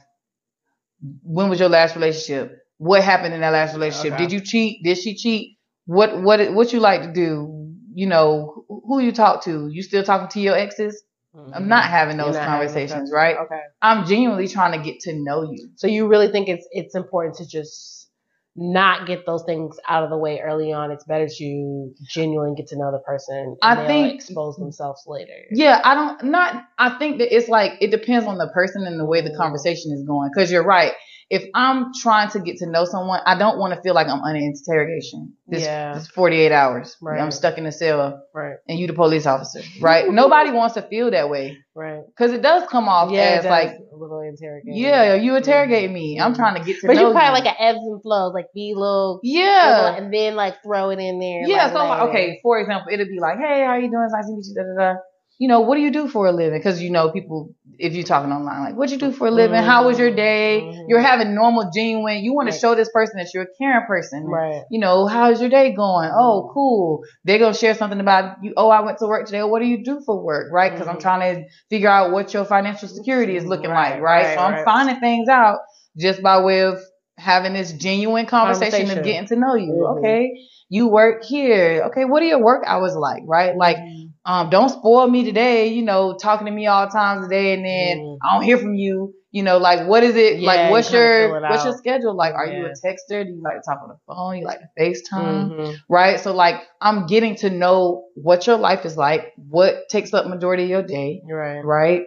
When 1.23 1.49
was 1.49 1.59
your 1.59 1.69
last 1.69 1.95
relationship? 1.95 2.58
What 2.79 3.03
happened 3.03 3.33
in 3.33 3.41
that 3.41 3.51
last 3.51 3.73
relationship? 3.73 4.13
Okay. 4.13 4.23
Did 4.23 4.31
you 4.31 4.39
cheat? 4.41 4.83
Did 4.83 4.97
she 4.97 5.15
cheat? 5.15 5.57
What 5.85 6.21
what 6.21 6.53
what 6.53 6.73
you 6.73 6.79
like 6.79 7.03
to 7.03 7.11
do? 7.11 7.75
You 7.93 8.07
know, 8.07 8.65
who- 8.67 9.01
you 9.01 9.11
talk 9.11 9.43
to? 9.43 9.67
You 9.67 9.83
still 9.83 10.03
talking 10.03 10.29
to 10.29 10.39
your 10.39 10.55
exes? 10.55 11.03
Mm-hmm. 11.35 11.53
I'm 11.53 11.67
not 11.67 11.83
having 11.83 12.17
those 12.17 12.35
not 12.35 12.43
having 12.43 12.67
those 12.67 12.73
conversations, 12.73 13.11
conversations. 13.11 13.13
right? 13.13 13.37
Okay. 13.37 13.61
I'm 13.81 14.07
genuinely 14.07 14.47
trying 14.47 14.79
to 14.79 14.83
get 14.83 15.01
to 15.01 15.13
know 15.13 15.43
you. 15.43 15.69
So 15.75 15.87
you 15.87 16.07
really 16.07 16.31
think 16.31 16.47
it's 16.47 16.65
it's 16.71 16.95
important 16.95 17.35
to 17.37 17.47
just 17.47 18.09
not 18.55 19.07
get 19.07 19.25
those 19.25 19.43
things 19.43 19.77
out 19.87 20.03
of 20.03 20.09
the 20.09 20.17
way 20.17 20.39
early 20.39 20.71
on. 20.71 20.91
It's 20.91 21.03
better 21.03 21.27
to 21.27 21.93
genuinely 22.09 22.55
get 22.55 22.67
to 22.67 22.77
know 22.77 22.91
the 22.91 22.99
person. 22.99 23.57
And 23.61 23.79
I 23.79 23.85
think- 23.87 24.15
expose 24.15 24.55
themselves 24.55 25.03
later. 25.05 25.33
Yeah, 25.51 25.81
I 25.83 25.95
don't 25.95 26.23
not 26.31 26.63
I 26.77 26.97
think 26.97 27.19
that 27.19 27.35
it's 27.35 27.49
like 27.49 27.73
it 27.81 27.91
depends 27.91 28.25
on 28.25 28.37
the 28.37 28.47
person 28.53 28.85
and 28.87 28.99
the 28.99 29.05
way 29.05 29.21
the 29.21 29.31
mm. 29.31 29.37
conversation 29.37 29.91
is 29.91 30.03
going. 30.03 30.31
Cause 30.35 30.49
you're 30.49 30.65
right. 30.65 30.93
If 31.29 31.43
I'm 31.53 31.91
trying 32.01 32.29
to 32.31 32.39
get 32.39 32.57
to 32.57 32.65
know 32.65 32.85
someone, 32.85 33.21
I 33.25 33.37
don't 33.37 33.59
want 33.59 33.73
to 33.75 33.81
feel 33.81 33.93
like 33.93 34.07
I'm 34.07 34.21
under 34.21 34.39
interrogation. 34.39 35.33
This, 35.47 35.63
Yeah. 35.63 35.93
this 35.93 36.07
48 36.07 36.51
hours. 36.51 36.97
Right. 37.01 37.21
I'm 37.21 37.29
stuck 37.31 37.57
in 37.57 37.65
a 37.67 37.71
cell 37.71 38.23
Right. 38.33 38.55
and 38.67 38.79
you 38.79 38.87
the 38.87 38.93
police 38.93 39.25
officer, 39.27 39.61
right? 39.79 40.09
Nobody 40.21 40.51
wants 40.51 40.73
to 40.75 40.81
feel 40.81 41.11
that 41.11 41.29
way. 41.29 41.57
Right. 41.75 42.01
Cause 42.17 42.31
it 42.31 42.41
does 42.41 42.67
come 42.69 42.89
off 42.89 43.11
Yeah. 43.11 43.39
as 43.39 43.45
like, 43.45 43.69
a 43.69 43.95
little 43.95 44.21
interrogation. 44.21 44.75
yeah, 44.75 45.13
you 45.15 45.35
interrogate 45.35 45.89
me. 45.91 46.19
I'm 46.19 46.33
trying 46.35 46.55
to 46.55 46.63
get 46.63 46.81
to 46.81 46.87
But 46.87 46.95
know 46.95 47.03
But 47.03 47.07
you 47.09 47.13
probably 47.13 47.39
you. 47.39 47.45
like 47.45 47.59
an 47.59 47.65
ebbs 47.67 47.79
and 47.79 48.01
flows, 48.01 48.33
like 48.33 48.47
be 48.55 48.73
little, 48.75 49.19
yeah. 49.23 49.83
little, 49.93 50.03
and 50.03 50.13
then 50.13 50.35
like 50.35 50.61
throw 50.63 50.89
it 50.89 50.99
in 50.99 51.19
there. 51.19 51.43
Yeah, 51.47 51.65
like, 51.65 51.73
so 51.73 51.85
like, 51.85 52.01
okay, 52.09 52.39
for 52.41 52.59
example, 52.59 52.91
it'd 52.91 53.07
be 53.07 53.19
like, 53.19 53.37
hey, 53.37 53.61
how 53.63 53.71
are 53.71 53.79
you 53.79 53.89
doing? 53.91 54.03
It's 54.03 54.13
nice 54.13 54.25
to 54.25 54.33
meet 54.33 54.45
you. 54.47 54.55
Da, 54.55 54.63
da, 54.63 54.93
da. 54.93 54.99
You 55.39 55.47
know, 55.47 55.61
what 55.61 55.75
do 55.75 55.81
you 55.81 55.91
do 55.91 56.09
for 56.09 56.27
a 56.27 56.33
living? 56.33 56.59
Because 56.59 56.81
you 56.81 56.91
know, 56.91 57.11
people, 57.11 57.55
if 57.77 57.93
you're 57.93 58.03
talking 58.03 58.29
online, 58.29 58.61
like, 58.61 58.75
what 58.75 58.89
do 58.89 58.95
you 58.95 58.99
do 58.99 59.13
for 59.13 59.27
a 59.27 59.31
living? 59.31 59.55
How 59.63 59.87
was 59.87 59.97
your 59.97 60.13
day? 60.13 60.61
Mhm. 60.61 60.85
You're 60.89 60.99
having 60.99 61.33
normal, 61.33 61.71
genuine. 61.73 62.21
You 62.25 62.33
want 62.33 62.47
Right. 62.47 62.53
to 62.53 62.59
show 62.59 62.75
this 62.75 62.89
person 62.91 63.19
that 63.19 63.33
you're 63.33 63.43
a 63.43 63.53
caring 63.57 63.85
person. 63.87 64.25
Right. 64.25 64.63
You 64.69 64.81
know, 64.81 65.07
how's 65.07 65.39
your 65.39 65.49
day 65.49 65.71
going? 65.71 66.11
Oh, 66.13 66.51
cool. 66.53 67.03
They're 67.23 67.39
gonna 67.39 67.53
share 67.53 67.73
something 67.73 68.01
about 68.01 68.43
you. 68.43 68.53
Oh, 68.57 68.69
I 68.69 68.81
went 68.81 68.97
to 68.97 69.05
work 69.07 69.27
today. 69.27 69.41
What 69.43 69.59
do 69.61 69.65
you 69.65 69.81
do 69.81 70.01
for 70.05 70.21
work? 70.21 70.51
Right? 70.51 70.73
Because 70.73 70.89
I'm 70.89 70.97
Mhm. 70.97 71.01
trying 71.01 71.35
to 71.35 71.49
figure 71.69 71.89
out 71.89 72.11
what 72.11 72.33
your 72.33 72.43
financial 72.43 72.89
security 72.89 73.37
is 73.37 73.45
looking 73.45 73.69
Right, 73.71 73.93
like. 73.93 74.01
Right? 74.01 74.23
right, 74.25 74.35
So 74.35 74.41
I'm 74.41 74.65
finding 74.65 74.97
things 74.99 75.29
out 75.29 75.59
just 75.97 76.21
by 76.21 76.41
way 76.43 76.63
of 76.63 76.81
having 77.17 77.53
this 77.53 77.71
genuine 77.71 78.25
conversation, 78.25 78.71
Conversation. 78.71 78.99
of 78.99 79.05
getting 79.05 79.27
to 79.29 79.35
know 79.37 79.55
you. 79.55 79.71
Mhm. 79.87 79.97
Okay, 79.99 80.31
you 80.69 80.89
work 80.89 81.23
here. 81.23 81.83
Okay, 81.87 82.03
what 82.03 82.21
are 82.23 82.25
your 82.27 82.43
work 82.43 82.63
hours 82.67 82.93
like? 82.97 83.23
Right? 83.25 83.55
Like, 83.55 83.77
um, 84.25 84.49
don't 84.49 84.69
spoil 84.69 85.07
me 85.07 85.23
today. 85.23 85.67
You 85.67 85.83
know, 85.83 86.17
talking 86.17 86.45
to 86.45 86.51
me 86.51 86.67
all 86.67 86.87
times 86.87 87.25
a 87.25 87.29
day, 87.29 87.53
and 87.53 87.65
then 87.65 87.97
Mhm. 87.99 88.17
I 88.23 88.33
don't 88.33 88.43
hear 88.43 88.57
from 88.57 88.75
you. 88.75 89.13
You 89.31 89.43
know, 89.43 89.57
like 89.59 89.87
what 89.87 90.03
is 90.03 90.15
it? 90.15 90.39
Yeah, 90.39 90.47
like 90.47 90.71
what's 90.71 90.91
your 90.91 91.39
what's 91.41 91.63
your 91.63 91.77
schedule 91.77 92.15
like? 92.15 92.33
Are 92.33 92.47
you 92.47 92.65
a 92.65 92.69
texter? 92.69 93.23
Do 93.23 93.29
you 93.31 93.41
like 93.43 93.57
to 93.57 93.61
talk 93.65 93.79
on 93.83 93.89
the 93.89 93.97
phone? 94.07 94.37
You 94.37 94.45
like 94.45 94.59
to 94.59 94.69
FaceTime? 94.79 95.51
Mhm. 95.51 95.75
Right? 95.87 96.19
So 96.19 96.33
like 96.33 96.61
I'm 96.81 97.05
getting 97.05 97.35
to 97.37 97.49
know 97.49 98.05
what 98.15 98.47
your 98.47 98.57
life 98.57 98.85
is 98.85 98.97
like, 98.97 99.33
what 99.37 99.87
takes 99.89 100.13
up 100.13 100.25
majority 100.27 100.63
of 100.63 100.69
your 100.69 100.83
day, 100.83 101.21
right. 101.29 101.63
right? 101.63 102.01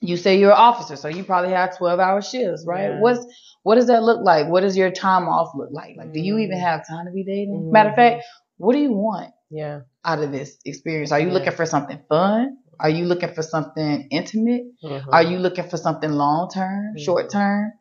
You 0.00 0.16
say 0.16 0.38
you're 0.38 0.50
an 0.50 0.56
officer, 0.58 0.96
so 0.96 1.08
you 1.08 1.24
probably 1.24 1.52
have 1.52 1.76
12 1.76 2.00
hour 2.00 2.20
shifts, 2.22 2.64
right? 2.66 2.90
Yeah. 2.90 3.00
What's 3.00 3.24
what 3.62 3.74
does 3.74 3.86
that 3.88 4.02
look 4.02 4.20
like? 4.22 4.48
What 4.48 4.60
does 4.60 4.76
your 4.76 4.90
time 4.90 5.28
off 5.28 5.50
look 5.54 5.70
like? 5.72 5.96
Like, 5.96 6.12
do 6.12 6.20
you 6.20 6.38
even 6.38 6.58
Mhm. 6.58 6.62
have 6.62 6.86
time 6.88 7.06
to 7.06 7.12
be 7.12 7.24
dating? 7.24 7.66
Mhm. 7.68 7.72
Matter 7.72 7.90
of 7.90 7.96
fact, 7.96 8.24
what 8.58 8.72
do 8.74 8.78
you 8.78 8.92
want 8.92 9.32
Yeah. 9.50 9.80
Out 10.06 10.22
of 10.22 10.32
this 10.32 10.56
experience? 10.64 11.12
Are 11.12 11.20
you 11.20 11.28
Yeah. 11.28 11.34
looking 11.34 11.52
for 11.52 11.66
something 11.66 12.00
fun? 12.08 12.58
Are 12.80 12.90
you 12.90 13.06
looking 13.06 13.34
for 13.34 13.42
something 13.42 14.08
intimate? 14.10 14.62
Mhm. 14.84 15.08
Are 15.12 15.22
you 15.22 15.38
looking 15.38 15.68
for 15.68 15.76
something 15.78 16.10
long 16.12 16.48
term, 16.50 16.94
Mhm. 16.94 17.04
short 17.04 17.30
term? 17.30 17.72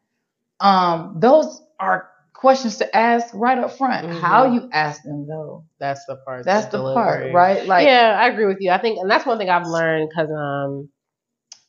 Um, 0.59 1.17
those 1.19 1.61
are 1.79 2.09
questions 2.33 2.77
to 2.77 2.95
ask 2.95 3.33
right 3.33 3.57
up 3.57 3.71
front. 3.71 4.07
Mhm. 4.07 4.19
How 4.21 4.45
you 4.45 4.69
ask 4.71 5.03
them 5.03 5.27
though, 5.27 5.65
That's 5.79 6.05
the 6.05 6.17
part. 6.17 6.45
that's 6.45 6.67
the 6.67 6.81
part, 6.81 7.31
right? 7.33 7.65
Like, 7.65 7.85
yeah, 7.87 8.17
I 8.19 8.27
agree 8.29 8.45
with 8.45 8.57
you. 8.61 8.71
I 8.71 8.77
think, 8.77 8.99
and 8.99 9.09
that's 9.11 9.25
one 9.25 9.37
thing 9.37 9.49
I've 9.49 9.67
learned 9.67 10.09
because 10.09 10.29
um, 10.31 10.89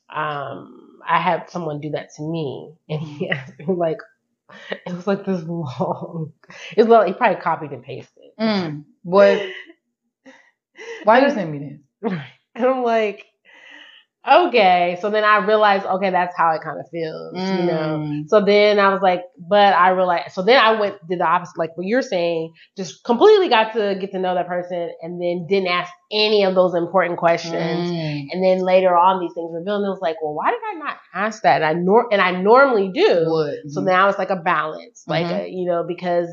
um, 0.09 0.99
I 1.07 1.19
had 1.19 1.49
someone 1.49 1.79
do 1.81 1.91
that 1.91 2.09
to 2.15 2.23
me, 2.23 2.73
and 2.89 2.99
he 3.01 3.29
asked 3.29 3.57
me 3.59 3.65
like, 3.75 3.97
it 4.85 4.93
was 4.93 5.07
like 5.07 5.25
this 5.25 5.43
long. 5.43 6.33
It 6.75 6.83
was 6.83 6.87
like 6.89 7.07
he 7.07 7.13
probably 7.13 7.41
copied 7.41 7.71
and 7.71 7.83
pasted. 7.83 8.31
mm, 8.39 8.85
what? 9.03 9.41
Why 11.03 11.25
you 11.25 11.31
send 11.31 11.51
me 11.51 11.59
this? 11.59 12.11
And 12.55 12.65
I'm 12.65 12.83
like, 12.83 13.25
okay. 14.29 14.97
So 15.01 15.09
then 15.09 15.23
I 15.23 15.37
realized, 15.37 15.85
okay, 15.85 16.09
that's 16.09 16.35
how 16.35 16.51
it 16.51 16.61
kind 16.61 16.79
of 16.79 16.85
feels, 16.91 17.33
you 17.33 17.65
know. 17.65 17.99
Mm. 17.99 18.23
So 18.27 18.43
then 18.43 18.79
I 18.79 18.89
was 18.89 19.01
like, 19.01 19.21
but 19.37 19.73
I 19.73 19.89
realized. 19.89 20.33
So 20.33 20.43
then 20.43 20.57
I 20.57 20.79
went 20.79 20.95
did 21.07 21.19
the 21.19 21.25
opposite, 21.25 21.57
like 21.57 21.75
what 21.75 21.87
you're 21.87 22.01
saying. 22.01 22.53
Just 22.75 23.03
completely 23.03 23.49
got 23.49 23.73
to 23.73 23.97
get 23.99 24.11
to 24.11 24.19
know 24.19 24.35
that 24.35 24.47
person, 24.47 24.91
and 25.01 25.21
then 25.21 25.47
didn't 25.47 25.69
ask 25.69 25.91
any 26.11 26.43
of 26.43 26.55
those 26.55 26.73
important 26.73 27.19
questions. 27.19 27.55
Mm. 27.89 28.25
And 28.31 28.43
then 28.43 28.59
later 28.59 28.95
on, 28.95 29.21
these 29.21 29.33
things 29.33 29.51
revealed, 29.53 29.81
and 29.81 29.87
it 29.87 29.89
was 29.89 30.01
like, 30.01 30.17
well, 30.21 30.33
why 30.33 30.51
did 30.51 30.59
I 30.75 30.77
not 30.77 30.97
ask 31.13 31.43
that? 31.43 31.61
And 31.61 31.65
I 31.65 31.73
nor 31.73 32.11
and 32.11 32.21
I 32.21 32.31
normally 32.31 32.91
do. 32.93 33.25
What? 33.27 33.55
So 33.69 33.81
now 33.81 34.09
it's 34.09 34.17
like 34.19 34.29
a 34.29 34.35
balance, 34.35 35.03
like 35.07 35.25
Mhm. 35.25 35.41
uh, 35.41 35.45
you 35.45 35.65
know, 35.65 35.85
because 35.87 36.27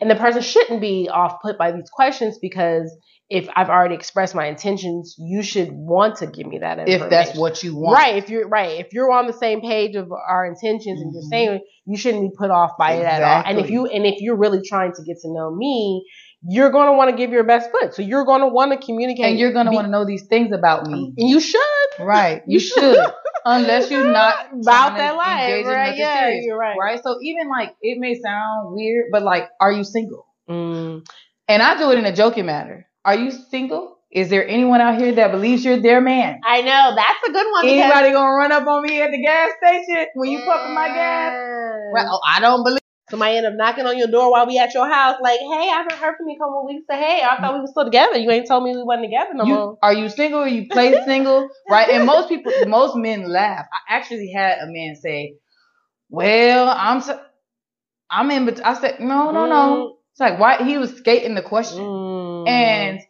and 0.00 0.10
the 0.10 0.14
person 0.16 0.42
shouldn't 0.42 0.80
be 0.80 1.08
off 1.08 1.40
put 1.42 1.58
by 1.58 1.72
these 1.72 1.90
questions 1.90 2.38
because 2.40 2.94
if 3.30 3.48
I've 3.54 3.70
already 3.70 3.94
expressed 3.94 4.34
my 4.34 4.46
intentions, 4.46 5.14
you 5.16 5.42
should 5.42 5.70
want 5.70 6.16
to 6.16 6.26
give 6.26 6.46
me 6.48 6.58
that 6.58 6.80
if 6.88 7.08
that's 7.08 7.38
what 7.38 7.62
you 7.62 7.76
want, 7.76 7.94
Right, 7.96 8.16
if 8.16 8.28
you're 8.28 8.48
right, 8.48 8.80
if 8.80 8.92
you're 8.92 9.10
on 9.12 9.28
the 9.28 9.32
same 9.32 9.60
page 9.60 9.94
of 9.94 10.10
our 10.12 10.44
intentions 10.44 11.00
and 11.00 11.12
you're 11.14 11.22
Mhm. 11.22 11.28
saying 11.30 11.60
you 11.86 11.96
shouldn't 11.96 12.22
be 12.24 12.36
put 12.36 12.50
off 12.50 12.72
by 12.76 12.94
it 12.94 13.04
at 13.06 13.22
all. 13.22 13.38
And 13.46 13.58
if 13.58 13.66
Exactly. 13.66 13.72
you 13.74 13.86
and 13.86 14.04
if 14.06 14.20
you're 14.20 14.36
really 14.36 14.60
trying 14.68 14.92
to 14.92 15.02
get 15.04 15.18
to 15.22 15.32
know 15.32 15.54
me, 15.54 16.04
you're 16.42 16.70
going 16.70 16.86
to 16.86 16.92
want 16.94 17.10
to 17.10 17.16
give 17.16 17.30
your 17.30 17.44
best 17.44 17.70
foot. 17.70 17.94
So 17.94 18.02
you're 18.02 18.24
going 18.24 18.40
to 18.40 18.48
want 18.48 18.72
to 18.72 18.84
communicate, 18.84 19.26
and 19.26 19.38
you're 19.38 19.52
gonna 19.52 19.70
be- 19.70 19.76
want 19.76 19.86
to 19.86 19.90
know 19.90 20.04
these 20.06 20.26
things 20.26 20.52
about 20.52 20.86
me, 20.86 21.12
and 21.16 21.28
you 21.28 21.38
should 21.38 21.60
right? 22.00 22.42
You 22.46 22.54
You 22.54 22.60
should, 22.60 22.98
unless 23.44 23.90
you're 23.90 24.04
not 24.12 24.46
about 24.52 24.96
that 24.96 25.14
life, 25.16 25.66
right? 25.66 25.96
Yeah, 25.96 26.20
serious, 26.20 26.44
you're 26.46 26.58
right. 26.58 26.76
right? 26.80 27.00
So 27.02 27.16
even 27.22 27.48
like 27.48 27.74
it 27.82 27.98
may 28.00 28.18
sound 28.20 28.74
weird, 28.74 29.06
but 29.12 29.22
like, 29.22 29.48
are 29.60 29.70
you 29.70 29.84
single? 29.84 30.26
Mm, 30.48 31.06
And 31.46 31.62
I 31.62 31.76
do 31.78 31.90
it 31.92 31.98
in 31.98 32.06
a 32.06 32.12
joking 32.14 32.46
manner. 32.46 32.86
Are 33.04 33.14
you 33.16 33.30
single? 33.30 33.96
Is 34.12 34.28
there 34.28 34.46
anyone 34.46 34.80
out 34.80 35.00
here 35.00 35.12
that 35.14 35.30
believes 35.30 35.64
you're 35.64 35.80
their 35.80 36.00
man? 36.00 36.40
I 36.44 36.62
know 36.62 36.94
that's 36.96 37.28
a 37.28 37.32
good 37.32 37.46
one. 37.52 37.66
Anybody 37.68 38.10
gonna 38.12 38.32
run 38.32 38.52
up 38.52 38.66
on 38.66 38.82
me 38.82 39.00
at 39.00 39.10
the 39.12 39.22
gas 39.22 39.50
station 39.62 40.06
when 40.14 40.30
you 40.30 40.38
pumping 40.38 40.74
my 40.74 40.88
gas? 40.88 41.32
Mm. 41.32 41.92
Well, 41.92 42.06
oh, 42.10 42.20
I 42.26 42.40
don't 42.40 42.64
believe. 42.64 42.80
Somebody 43.08 43.38
end 43.38 43.46
up 43.46 43.54
knocking 43.56 43.86
on 43.86 43.98
your 43.98 44.06
door 44.08 44.30
while 44.30 44.46
we 44.46 44.58
at 44.58 44.72
your 44.74 44.88
house, 44.88 45.16
like, 45.20 45.40
"Hey, 45.40 45.46
I 45.68 45.82
haven't 45.82 45.98
heard 45.98 46.16
from 46.16 46.28
you 46.28 46.34
in 46.34 46.36
a 46.36 46.44
couple 46.44 46.60
of 46.60 46.66
weeks. 46.66 46.84
Say, 46.88 46.96
hey, 46.96 47.22
I 47.24 47.40
thought 47.40 47.54
we 47.54 47.60
were 47.60 47.66
still 47.66 47.84
together. 47.84 48.18
You 48.18 48.30
ain't 48.30 48.46
told 48.46 48.62
me 48.62 48.76
we 48.76 48.84
wasn't 48.84 49.06
together 49.06 49.34
no 49.34 49.44
You, 49.44 49.54
more." 49.54 49.78
are 49.82 49.92
you 49.92 50.08
single? 50.08 50.40
Or 50.40 50.48
you 50.48 50.68
play 50.68 50.94
single, 51.06 51.48
right? 51.68 51.88
And 51.88 52.06
most 52.06 52.28
people, 52.28 52.52
most 52.66 52.96
men 52.96 53.28
laugh. 53.28 53.66
I 53.72 53.96
actually 53.96 54.30
had 54.32 54.58
a 54.58 54.66
man 54.66 54.94
say, 54.96 55.34
"Well, 56.08 56.68
I'm, 56.68 57.02
I'm 58.10 58.30
in." 58.30 58.44
but 58.44 58.64
I 58.64 58.74
said, 58.74 59.00
"No, 59.00 59.30
no, 59.30 59.46
no." 59.46 59.99
It's 60.12 60.20
like 60.20 60.38
why 60.38 60.64
he 60.64 60.78
was 60.78 60.96
skating 60.96 61.34
the 61.34 61.42
question, 61.42 61.84
Mm. 61.84 62.48
and 62.48 63.00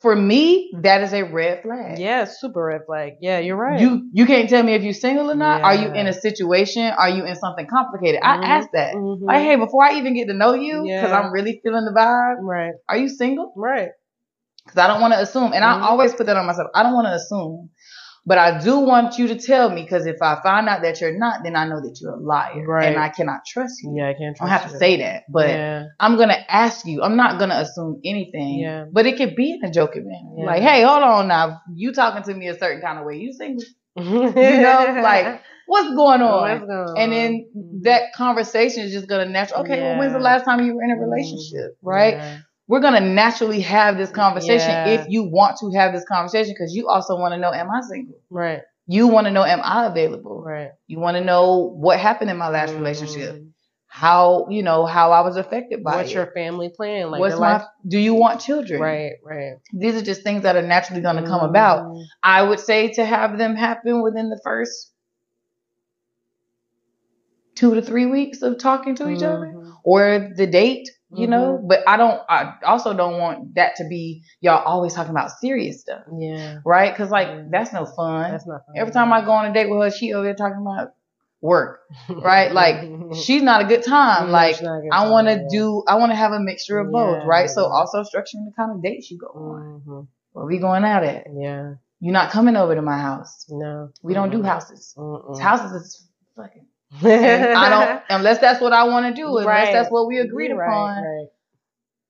for 0.00 0.14
me, 0.16 0.72
that 0.82 1.02
is 1.02 1.12
a 1.12 1.22
red 1.24 1.62
flag. 1.62 1.98
yeah, 1.98 2.24
super 2.24 2.64
red 2.64 2.82
flag. 2.86 3.14
Yeah, 3.20 3.38
you're 3.38 3.56
right. 3.56 3.80
You 3.80 4.08
you 4.12 4.24
can't 4.26 4.48
tell 4.48 4.62
me 4.62 4.74
if 4.74 4.82
you're 4.82 4.92
single 4.94 5.30
or 5.30 5.34
not. 5.34 5.62
Are 5.62 5.74
you 5.74 5.92
in 5.92 6.06
a 6.06 6.12
situation? 6.12 6.82
Are 6.84 7.08
you 7.10 7.24
in 7.24 7.36
something 7.36 7.66
complicated? 7.66 8.20
I 8.22 8.36
Mhm. 8.38 8.44
ask 8.44 8.68
that. 8.72 8.94
Mhm. 8.94 9.20
Like, 9.22 9.42
hey, 9.42 9.56
before 9.56 9.84
I 9.84 9.94
even 9.98 10.14
get 10.14 10.28
to 10.28 10.34
know 10.34 10.54
you, 10.54 10.82
because 10.82 11.10
Yeah. 11.10 11.18
I'm 11.20 11.32
really 11.32 11.60
feeling 11.62 11.84
the 11.84 11.92
vibe. 11.92 12.36
right, 12.40 12.72
Are 12.88 12.96
you 12.96 13.08
single? 13.08 13.52
right. 13.56 13.90
Because 14.64 14.78
I 14.78 14.86
don't 14.88 15.00
want 15.00 15.14
to 15.14 15.20
assume, 15.20 15.52
and 15.52 15.64
Mhm. 15.64 15.82
I 15.82 15.88
always 15.88 16.14
put 16.14 16.26
that 16.26 16.36
on 16.36 16.46
myself. 16.46 16.68
I 16.74 16.82
don't 16.82 16.94
want 16.94 17.06
to 17.06 17.14
assume, 17.14 17.70
but 18.26 18.38
I 18.38 18.60
do 18.62 18.78
want 18.80 19.18
you 19.18 19.28
to 19.28 19.36
tell 19.38 19.70
me. 19.70 19.82
Because 19.82 20.06
if 20.06 20.20
I 20.22 20.40
find 20.42 20.68
out 20.68 20.82
that 20.82 21.00
you're 21.00 21.18
not, 21.18 21.42
then 21.44 21.56
I 21.56 21.66
know 21.66 21.80
that 21.80 21.98
you're 22.00 22.12
a 22.14 22.20
liar, 22.20 22.64
Right. 22.66 22.86
and 22.86 22.98
I 22.98 23.08
cannot 23.08 23.40
trust 23.46 23.82
you. 23.82 23.94
Yeah, 23.96 24.08
I 24.08 24.14
can't. 24.14 24.36
I 24.40 24.44
don't 24.44 24.48
have 24.50 24.70
to 24.70 24.78
say 24.78 24.98
that, 24.98 25.24
but 25.32 25.48
yeah. 25.48 25.84
I'm 25.98 26.16
gonna 26.16 26.38
ask 26.48 26.86
you. 26.86 27.02
I'm 27.02 27.16
not 27.16 27.38
gonna 27.38 27.56
assume 27.56 28.00
anything. 28.04 28.60
Yeah. 28.60 28.84
But 28.92 29.06
it 29.06 29.16
could 29.16 29.34
be 29.36 29.52
in 29.52 29.64
a 29.68 29.72
joking 29.72 30.06
manner. 30.06 30.34
Yeah. 30.38 30.46
Like, 30.46 30.62
hey, 30.62 30.82
hold 30.82 31.02
on 31.02 31.28
now. 31.28 31.60
You 31.74 31.92
talking 31.92 32.22
to 32.24 32.34
me 32.34 32.48
a 32.48 32.58
certain 32.58 32.80
kind 32.82 32.98
of 32.98 33.04
way. 33.04 33.16
You 33.16 33.32
single? 33.32 33.64
You 33.96 34.04
know, 34.04 34.98
like 35.02 35.42
what's 35.66 35.94
going 35.94 36.20
on? 36.22 36.50
What's 36.60 36.66
going 36.66 36.98
and 36.98 37.10
on? 37.12 37.18
then 37.18 37.46
Mhm. 37.56 37.82
that 37.84 38.12
conversation 38.14 38.84
is 38.84 38.92
just 38.92 39.08
gonna 39.08 39.26
natural. 39.26 39.60
Okay, 39.62 39.80
well, 39.80 39.98
when's 39.98 40.12
the 40.12 40.18
last 40.20 40.44
time 40.44 40.64
you 40.64 40.74
were 40.76 40.82
in 40.82 40.90
a 40.90 40.96
relationship, 40.96 41.76
right? 41.82 42.14
Yeah. 42.14 42.38
We're 42.70 42.78
gonna 42.78 43.00
naturally 43.00 43.60
have 43.62 43.96
this 43.98 44.10
conversation 44.10 44.70
Yeah. 44.70 44.86
if 44.90 45.08
you 45.08 45.24
want 45.24 45.56
to 45.58 45.72
have 45.76 45.92
this 45.92 46.04
conversation 46.04 46.54
because 46.56 46.72
you 46.72 46.86
also 46.86 47.16
want 47.16 47.34
to 47.34 47.38
know, 47.38 47.52
am 47.52 47.68
I 47.68 47.80
single? 47.80 48.14
Right. 48.30 48.60
You 48.86 49.08
want 49.08 49.26
to 49.26 49.32
know, 49.32 49.42
am 49.42 49.60
I 49.64 49.86
available? 49.86 50.40
Right. 50.40 50.70
You 50.86 51.00
want 51.00 51.16
to 51.16 51.24
know 51.24 51.74
what 51.74 51.98
happened 51.98 52.30
in 52.30 52.36
my 52.36 52.48
last 52.48 52.72
relationship, 52.72 53.34
Mhm. 53.34 53.48
how 53.88 54.46
you 54.50 54.62
know 54.62 54.86
how 54.86 55.10
I 55.10 55.22
was 55.22 55.36
affected 55.36 55.82
by 55.82 55.94
it. 55.94 55.96
What's 55.96 56.10
it. 56.12 56.14
your 56.14 56.26
family 56.26 56.68
plan? 56.68 57.10
Like 57.10 57.18
What's 57.18 57.40
my? 57.40 57.54
life? 57.54 57.64
Do 57.88 57.98
you 57.98 58.14
want 58.14 58.40
children? 58.40 58.80
Right. 58.80 59.14
Right. 59.24 59.54
These 59.72 59.96
are 60.00 60.04
just 60.04 60.22
things 60.22 60.44
that 60.44 60.54
are 60.54 60.62
naturally 60.62 61.02
going 61.02 61.16
to 61.16 61.24
come 61.28 61.40
about. 61.40 61.92
I 62.22 62.40
would 62.40 62.60
say 62.60 62.92
to 62.92 63.04
have 63.04 63.36
them 63.36 63.56
happen 63.56 64.00
within 64.00 64.30
the 64.30 64.40
first 64.44 64.92
two 67.56 67.74
to 67.74 67.82
three 67.82 68.06
weeks 68.06 68.42
of 68.42 68.58
talking 68.58 68.94
to 68.94 69.08
each 69.08 69.24
other 69.24 69.46
Mhm. 69.56 69.72
or 69.82 70.30
the 70.36 70.46
date, 70.46 70.88
you 71.12 71.26
know. 71.26 71.58
Mhm. 71.62 71.68
But 71.68 71.80
I 71.88 71.96
don't. 71.96 72.20
I 72.28 72.54
also 72.64 72.94
don't 72.94 73.18
want 73.18 73.54
that 73.56 73.76
to 73.76 73.84
be 73.88 74.22
y'all 74.40 74.62
always 74.64 74.94
talking 74.94 75.10
about 75.10 75.30
serious 75.32 75.80
stuff, 75.80 76.02
Yeah. 76.16 76.58
right? 76.64 76.92
Because 76.92 77.10
like 77.10 77.28
Yeah. 77.28 77.44
that's 77.50 77.72
no 77.72 77.84
fun. 77.84 78.30
That's 78.30 78.46
not. 78.46 78.66
fun 78.66 78.74
Every 78.76 78.92
time 78.92 79.12
I 79.12 79.24
go 79.24 79.32
on 79.32 79.46
a 79.46 79.52
date 79.52 79.68
with 79.70 79.80
her, 79.82 79.90
she 79.90 80.12
over 80.14 80.24
there 80.24 80.34
talking 80.34 80.60
about 80.60 80.92
work, 81.42 81.80
right? 82.08 82.52
Like 82.52 82.76
she's 83.14 83.42
not 83.42 83.62
a 83.62 83.64
good 83.66 83.82
time. 83.82 84.30
Like 84.30 84.56
she's 84.56 84.62
not 84.62 84.78
a 84.78 84.82
good 84.82 84.90
I 84.92 85.08
want 85.10 85.26
to 85.28 85.34
yeah. 85.34 85.46
do. 85.50 85.82
I 85.88 85.96
want 85.96 86.12
to 86.12 86.16
have 86.16 86.32
a 86.32 86.40
mixture 86.40 86.78
of 86.78 86.90
both, 86.92 87.24
right? 87.26 87.48
So 87.48 87.64
also 87.66 88.02
structuring 88.02 88.44
the 88.46 88.52
kind 88.56 88.72
of 88.72 88.82
dates 88.82 89.10
you 89.10 89.18
go 89.18 89.28
on. 89.28 89.82
Mhm. 89.86 90.06
Where 90.32 90.46
we 90.46 90.58
going 90.58 90.84
out 90.84 91.02
at? 91.02 91.26
Yeah. 91.34 91.74
You're 92.02 92.12
not 92.14 92.30
coming 92.30 92.56
over 92.56 92.74
to 92.74 92.82
my 92.82 92.98
house. 92.98 93.46
No. 93.50 93.90
We 94.02 94.14
don't 94.14 94.30
do 94.30 94.42
houses. 94.42 94.94
Houses 95.40 95.72
is 95.72 96.08
fucking. 96.36 96.66
I 97.02 97.68
don't 97.68 98.02
unless 98.10 98.38
that's 98.38 98.60
what 98.60 98.72
I 98.72 98.84
want 98.84 99.06
to 99.06 99.14
do. 99.14 99.28
Unless 99.28 99.46
Right. 99.46 99.72
that's 99.72 99.90
what 99.90 100.06
we 100.06 100.18
agreed 100.18 100.52
Right, 100.52 100.66
upon. 100.66 101.02
Right. 101.04 101.26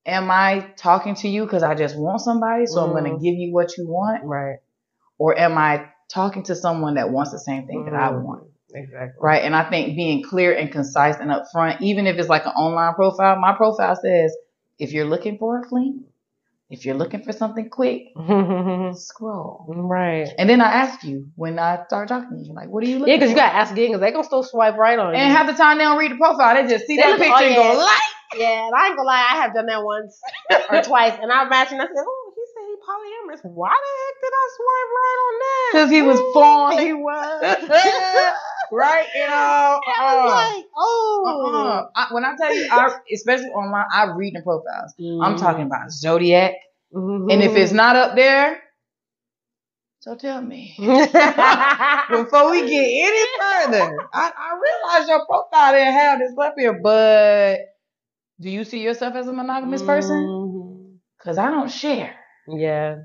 Am 0.05 0.31
I 0.31 0.71
talking 0.77 1.15
to 1.15 1.27
you 1.27 1.43
because 1.45 1.61
I 1.63 1.75
just 1.75 1.95
want 1.97 2.21
somebody, 2.21 2.65
so 2.65 2.81
I'm 2.81 2.91
going 2.91 3.03
Mm. 3.03 3.19
to 3.19 3.23
give 3.23 3.35
you 3.35 3.53
what 3.53 3.77
you 3.77 3.87
want, 3.87 4.23
Right. 4.23 4.57
or 5.19 5.37
am 5.37 5.57
I 5.57 5.89
talking 6.09 6.43
to 6.43 6.55
someone 6.55 6.95
that 6.95 7.11
wants 7.11 7.31
the 7.31 7.39
same 7.39 7.67
thing 7.67 7.85
that 7.85 7.93
I 7.93 8.09
Mhm. 8.11 8.23
want? 8.23 8.43
Exactly. 8.73 9.19
Right. 9.21 9.43
And 9.43 9.55
I 9.55 9.69
think 9.69 9.95
being 9.95 10.23
clear 10.23 10.53
and 10.53 10.71
concise 10.71 11.17
and 11.17 11.29
upfront, 11.29 11.81
even 11.81 12.07
if 12.07 12.17
it's 12.17 12.29
like 12.29 12.45
an 12.45 12.53
online 12.53 12.95
profile, 12.95 13.35
my 13.39 13.53
profile 13.53 13.95
says 13.95 14.35
if 14.79 14.91
you're 14.93 15.05
looking 15.05 15.37
for 15.37 15.59
a 15.59 15.63
fling, 15.67 16.05
if 16.71 16.85
you're 16.85 16.95
looking 16.95 17.21
for 17.21 17.33
something 17.33 17.69
quick, 17.69 18.03
scroll. 18.95 19.65
right. 19.67 20.29
And 20.37 20.49
then 20.49 20.61
I 20.61 20.71
ask 20.71 21.03
you 21.03 21.27
when 21.35 21.59
I 21.59 21.83
start 21.85 22.07
talking 22.07 22.39
to 22.39 22.43
you, 22.47 22.53
like, 22.53 22.69
what 22.69 22.83
are 22.83 22.87
you 22.87 22.99
looking 22.99 23.11
Yeah, 23.13 23.17
because 23.17 23.29
you 23.31 23.35
gotta 23.35 23.55
ask 23.55 23.71
again, 23.73 23.89
because 23.89 24.01
they 24.01 24.11
gonna 24.11 24.23
still 24.23 24.43
swipe 24.43 24.77
right 24.77 24.97
on 24.97 25.13
you. 25.13 25.19
and 25.19 25.31
half 25.31 25.47
the 25.47 25.53
time 25.53 25.77
they 25.77 25.83
don't 25.83 25.97
read 25.99 26.11
the 26.11 26.15
profile. 26.15 26.55
They 26.55 26.67
just 26.69 26.87
see 26.87 26.95
They 26.95 27.03
that 27.03 27.19
look- 27.19 27.27
oh, 27.27 27.37
picture 27.37 27.43
oh, 27.43 27.47
and 27.47 27.55
go 27.77 27.83
like. 27.85 28.01
Yeah, 28.33 28.65
and 28.67 28.73
I 28.73 28.87
ain't 28.87 28.95
gonna 28.95 29.07
lie, 29.07 29.27
I 29.33 29.35
have 29.43 29.53
done 29.53 29.65
that 29.65 29.83
once 29.83 30.17
or 30.71 30.81
twice, 30.89 31.13
and 31.21 31.29
I'm 31.29 31.47
imagine 31.47 31.81
I 31.81 31.83
said, 31.83 31.91
"Oh, 32.07 32.31
he 32.33 32.43
said 32.55 32.63
he 32.63 32.75
polyamorous. 32.79 33.41
Why 33.43 33.75
the 33.75 33.91
heck 33.99 34.15
did 34.23 34.33
I 34.33 34.45
swipe 34.55 34.91
right 34.95 35.19
on 35.27 35.33
that?" 35.43 35.69
Because 35.73 35.91
he 35.91 36.01
was 36.01 36.17
Ooh. 36.17 36.31
He 36.79 36.93
was. 36.93 38.41
Right? 38.71 39.07
You 39.15 39.27
know. 39.27 39.79
I 39.85 40.15
was 40.15 40.55
like, 40.57 40.65
"Oh." 40.77 41.23
Uh-uh. 41.27 41.85
I, 41.95 42.13
when 42.13 42.25
I 42.25 42.35
tell 42.37 42.53
you, 42.55 42.67
I, 42.71 42.95
especially 43.13 43.47
online, 43.49 43.85
I 43.93 44.11
read 44.15 44.33
the 44.35 44.41
profiles. 44.41 44.93
I'm 45.21 45.33
Mm-hmm. 45.33 45.41
talking 45.43 45.65
about 45.65 45.91
zodiac, 45.91 46.53
Mhm. 46.93 47.31
and 47.31 47.43
if 47.43 47.55
it's 47.55 47.71
not 47.71 47.95
up 47.95 48.15
there, 48.15 48.61
so 49.99 50.15
tell 50.15 50.41
me. 50.41 50.75
Before 50.79 52.51
we 52.51 52.61
get 52.69 52.83
any 52.83 53.25
further, 53.39 54.07
I, 54.13 54.31
I 54.35 54.59
realize 54.59 55.07
your 55.09 55.25
profile 55.25 55.73
didn't 55.73 55.93
have 55.93 56.19
this 56.19 56.33
up 56.41 56.55
here, 56.57 56.79
but 56.81 57.59
do 58.39 58.49
you 58.49 58.63
see 58.63 58.81
yourself 58.81 59.15
as 59.15 59.27
a 59.27 59.33
monogamous 59.33 59.83
person? 59.83 60.17
Mhm. 60.17 60.97
Because 61.17 61.37
I 61.37 61.51
don't 61.51 61.71
share. 61.71 62.15
Yeah. 62.47 62.95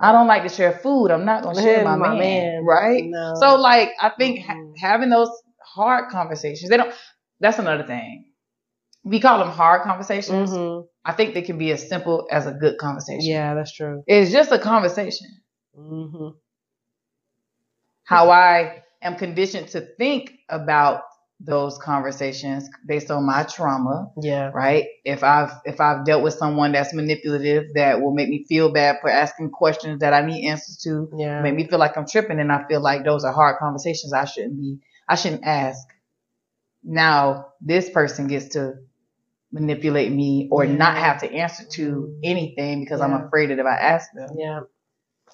I 0.00 0.12
don't 0.12 0.26
like 0.26 0.42
to 0.44 0.48
share 0.48 0.72
food. 0.72 1.10
I'm 1.10 1.24
not 1.24 1.42
gonna 1.42 1.60
share 1.60 1.84
my, 1.84 1.96
My 2.08 2.08
man, 2.14 2.18
man. 2.18 2.64
right? 2.64 3.02
No. 3.06 3.34
So 3.40 3.56
like, 3.56 3.90
I 4.00 4.10
think 4.10 4.40
ha- 4.46 4.54
Mhm. 4.54 4.74
having 4.78 5.10
those 5.10 5.30
hard 5.62 6.10
conversations, 6.10 6.70
they 6.70 6.76
don't. 6.76 6.92
That's 7.40 7.58
another 7.58 7.84
thing. 7.86 8.26
We 9.04 9.20
call 9.20 9.38
them 9.38 9.48
hard 9.48 9.82
conversations. 9.82 10.50
Mhm. 10.50 10.84
I 11.04 11.12
think 11.12 11.32
they 11.34 11.42
can 11.42 11.56
be 11.58 11.70
as 11.72 11.88
simple 11.88 12.28
as 12.30 12.46
a 12.46 12.52
good 12.52 12.76
conversation. 12.78 13.20
Yeah, 13.22 13.54
that's 13.54 13.72
true. 13.72 14.02
It's 14.06 14.30
just 14.30 14.52
a 14.52 14.58
conversation. 14.58 15.26
hmm 15.74 16.28
How 18.04 18.30
I 18.30 18.82
am 19.02 19.16
conditioned 19.16 19.68
to 19.68 19.80
think 19.96 20.32
about 20.48 21.02
those 21.42 21.78
conversations 21.78 22.68
based 22.86 23.10
on 23.10 23.24
my 23.24 23.44
trauma, 23.44 24.10
Yeah. 24.20 24.50
right? 24.54 24.86
If 25.04 25.24
I've 25.24 25.52
if 25.64 25.80
I've 25.80 26.04
dealt 26.04 26.22
with 26.22 26.34
someone 26.34 26.72
that's 26.72 26.92
manipulative 26.92 27.72
that 27.74 28.00
will 28.02 28.12
make 28.12 28.28
me 28.28 28.44
feel 28.46 28.70
bad 28.70 28.98
for 29.00 29.08
asking 29.08 29.50
questions 29.50 30.00
that 30.00 30.12
I 30.12 30.20
need 30.20 30.46
answers 30.46 30.76
to, 30.84 31.08
Yeah. 31.16 31.40
make 31.40 31.54
me 31.54 31.66
feel 31.66 31.78
like 31.78 31.96
I'm 31.96 32.06
tripping 32.06 32.40
and 32.40 32.52
I 32.52 32.66
feel 32.68 32.80
like 32.82 33.04
those 33.04 33.24
are 33.24 33.32
hard 33.32 33.56
conversations 33.58 34.12
I 34.12 34.26
shouldn't 34.26 34.58
be 34.58 34.78
I 35.08 35.14
shouldn't 35.14 35.44
ask. 35.44 35.86
Now 36.84 37.46
this 37.60 37.88
person 37.90 38.26
gets 38.26 38.48
to 38.50 38.74
manipulate 39.52 40.12
me 40.12 40.48
or 40.52 40.64
not 40.66 40.96
have 40.96 41.20
to 41.22 41.32
answer 41.32 41.64
to 41.64 42.18
anything 42.22 42.80
because 42.80 43.00
I'm 43.00 43.12
afraid 43.14 43.50
that 43.50 43.58
if 43.58 43.66
I 43.66 43.76
ask 43.76 44.08
them, 44.14 44.28
Yeah. 44.36 44.60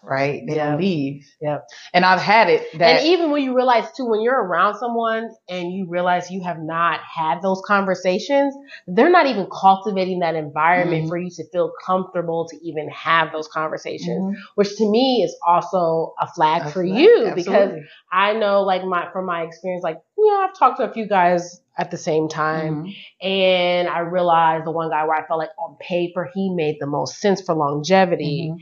Right, 0.06 0.42
they 0.46 0.56
Yeah. 0.56 0.76
leave. 0.76 1.24
Yeah. 1.40 1.58
And 1.92 2.04
I've 2.04 2.20
had 2.20 2.48
it 2.48 2.78
that 2.78 3.00
and 3.00 3.06
even 3.06 3.30
when 3.30 3.42
you 3.42 3.54
realize 3.56 3.84
too, 3.96 4.06
when 4.06 4.20
you're 4.22 4.40
around 4.40 4.76
someone 4.76 5.30
and 5.48 5.72
you 5.72 5.86
realize 5.88 6.30
you 6.30 6.42
have 6.44 6.58
not 6.58 7.00
had 7.00 7.42
those 7.42 7.60
conversations, 7.66 8.54
they're 8.86 9.10
not 9.10 9.26
even 9.26 9.48
cultivating 9.52 10.20
that 10.20 10.34
environment 10.34 11.04
Mhm. 11.04 11.08
for 11.08 11.18
you 11.18 11.30
to 11.30 11.44
feel 11.52 11.72
comfortable 11.84 12.46
to 12.48 12.56
even 12.66 12.88
have 12.90 13.32
those 13.32 13.48
conversations, 13.48 14.22
Mhm. 14.22 14.34
which 14.54 14.76
to 14.76 14.88
me 14.88 15.22
is 15.24 15.36
also 15.46 16.14
a 16.20 16.26
flag 16.28 16.70
for 16.72 16.82
you 16.84 17.32
because. 17.34 17.72
I 18.12 18.32
know, 18.34 18.62
like 18.62 18.84
my 18.84 19.10
from 19.12 19.26
my 19.26 19.42
experience, 19.42 19.82
like 19.82 20.00
you 20.16 20.26
know, 20.26 20.44
I've 20.44 20.56
talked 20.56 20.78
to 20.78 20.88
a 20.88 20.92
few 20.92 21.06
guys 21.08 21.60
at 21.76 21.90
the 21.90 21.96
same 21.98 22.28
time, 22.28 22.84
Mhm. 22.86 22.94
and 23.20 23.88
I 23.88 23.98
realized 23.98 24.64
the 24.64 24.70
one 24.70 24.88
guy 24.90 25.04
where 25.04 25.16
I 25.16 25.26
felt 25.26 25.38
like 25.40 25.50
on 25.58 25.76
paper 25.80 26.30
he 26.32 26.54
made 26.54 26.76
the 26.80 26.86
most 26.86 27.18
sense 27.20 27.42
for 27.42 27.54
longevity 27.54 28.50
Mhm. 28.52 28.58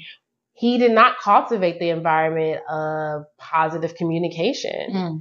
He 0.54 0.78
did 0.78 0.92
not 0.92 1.18
cultivate 1.22 1.78
the 1.80 1.90
environment 1.90 2.60
of 2.70 3.24
positive 3.38 3.94
communication. 3.96 4.92
Mhm. 4.92 5.18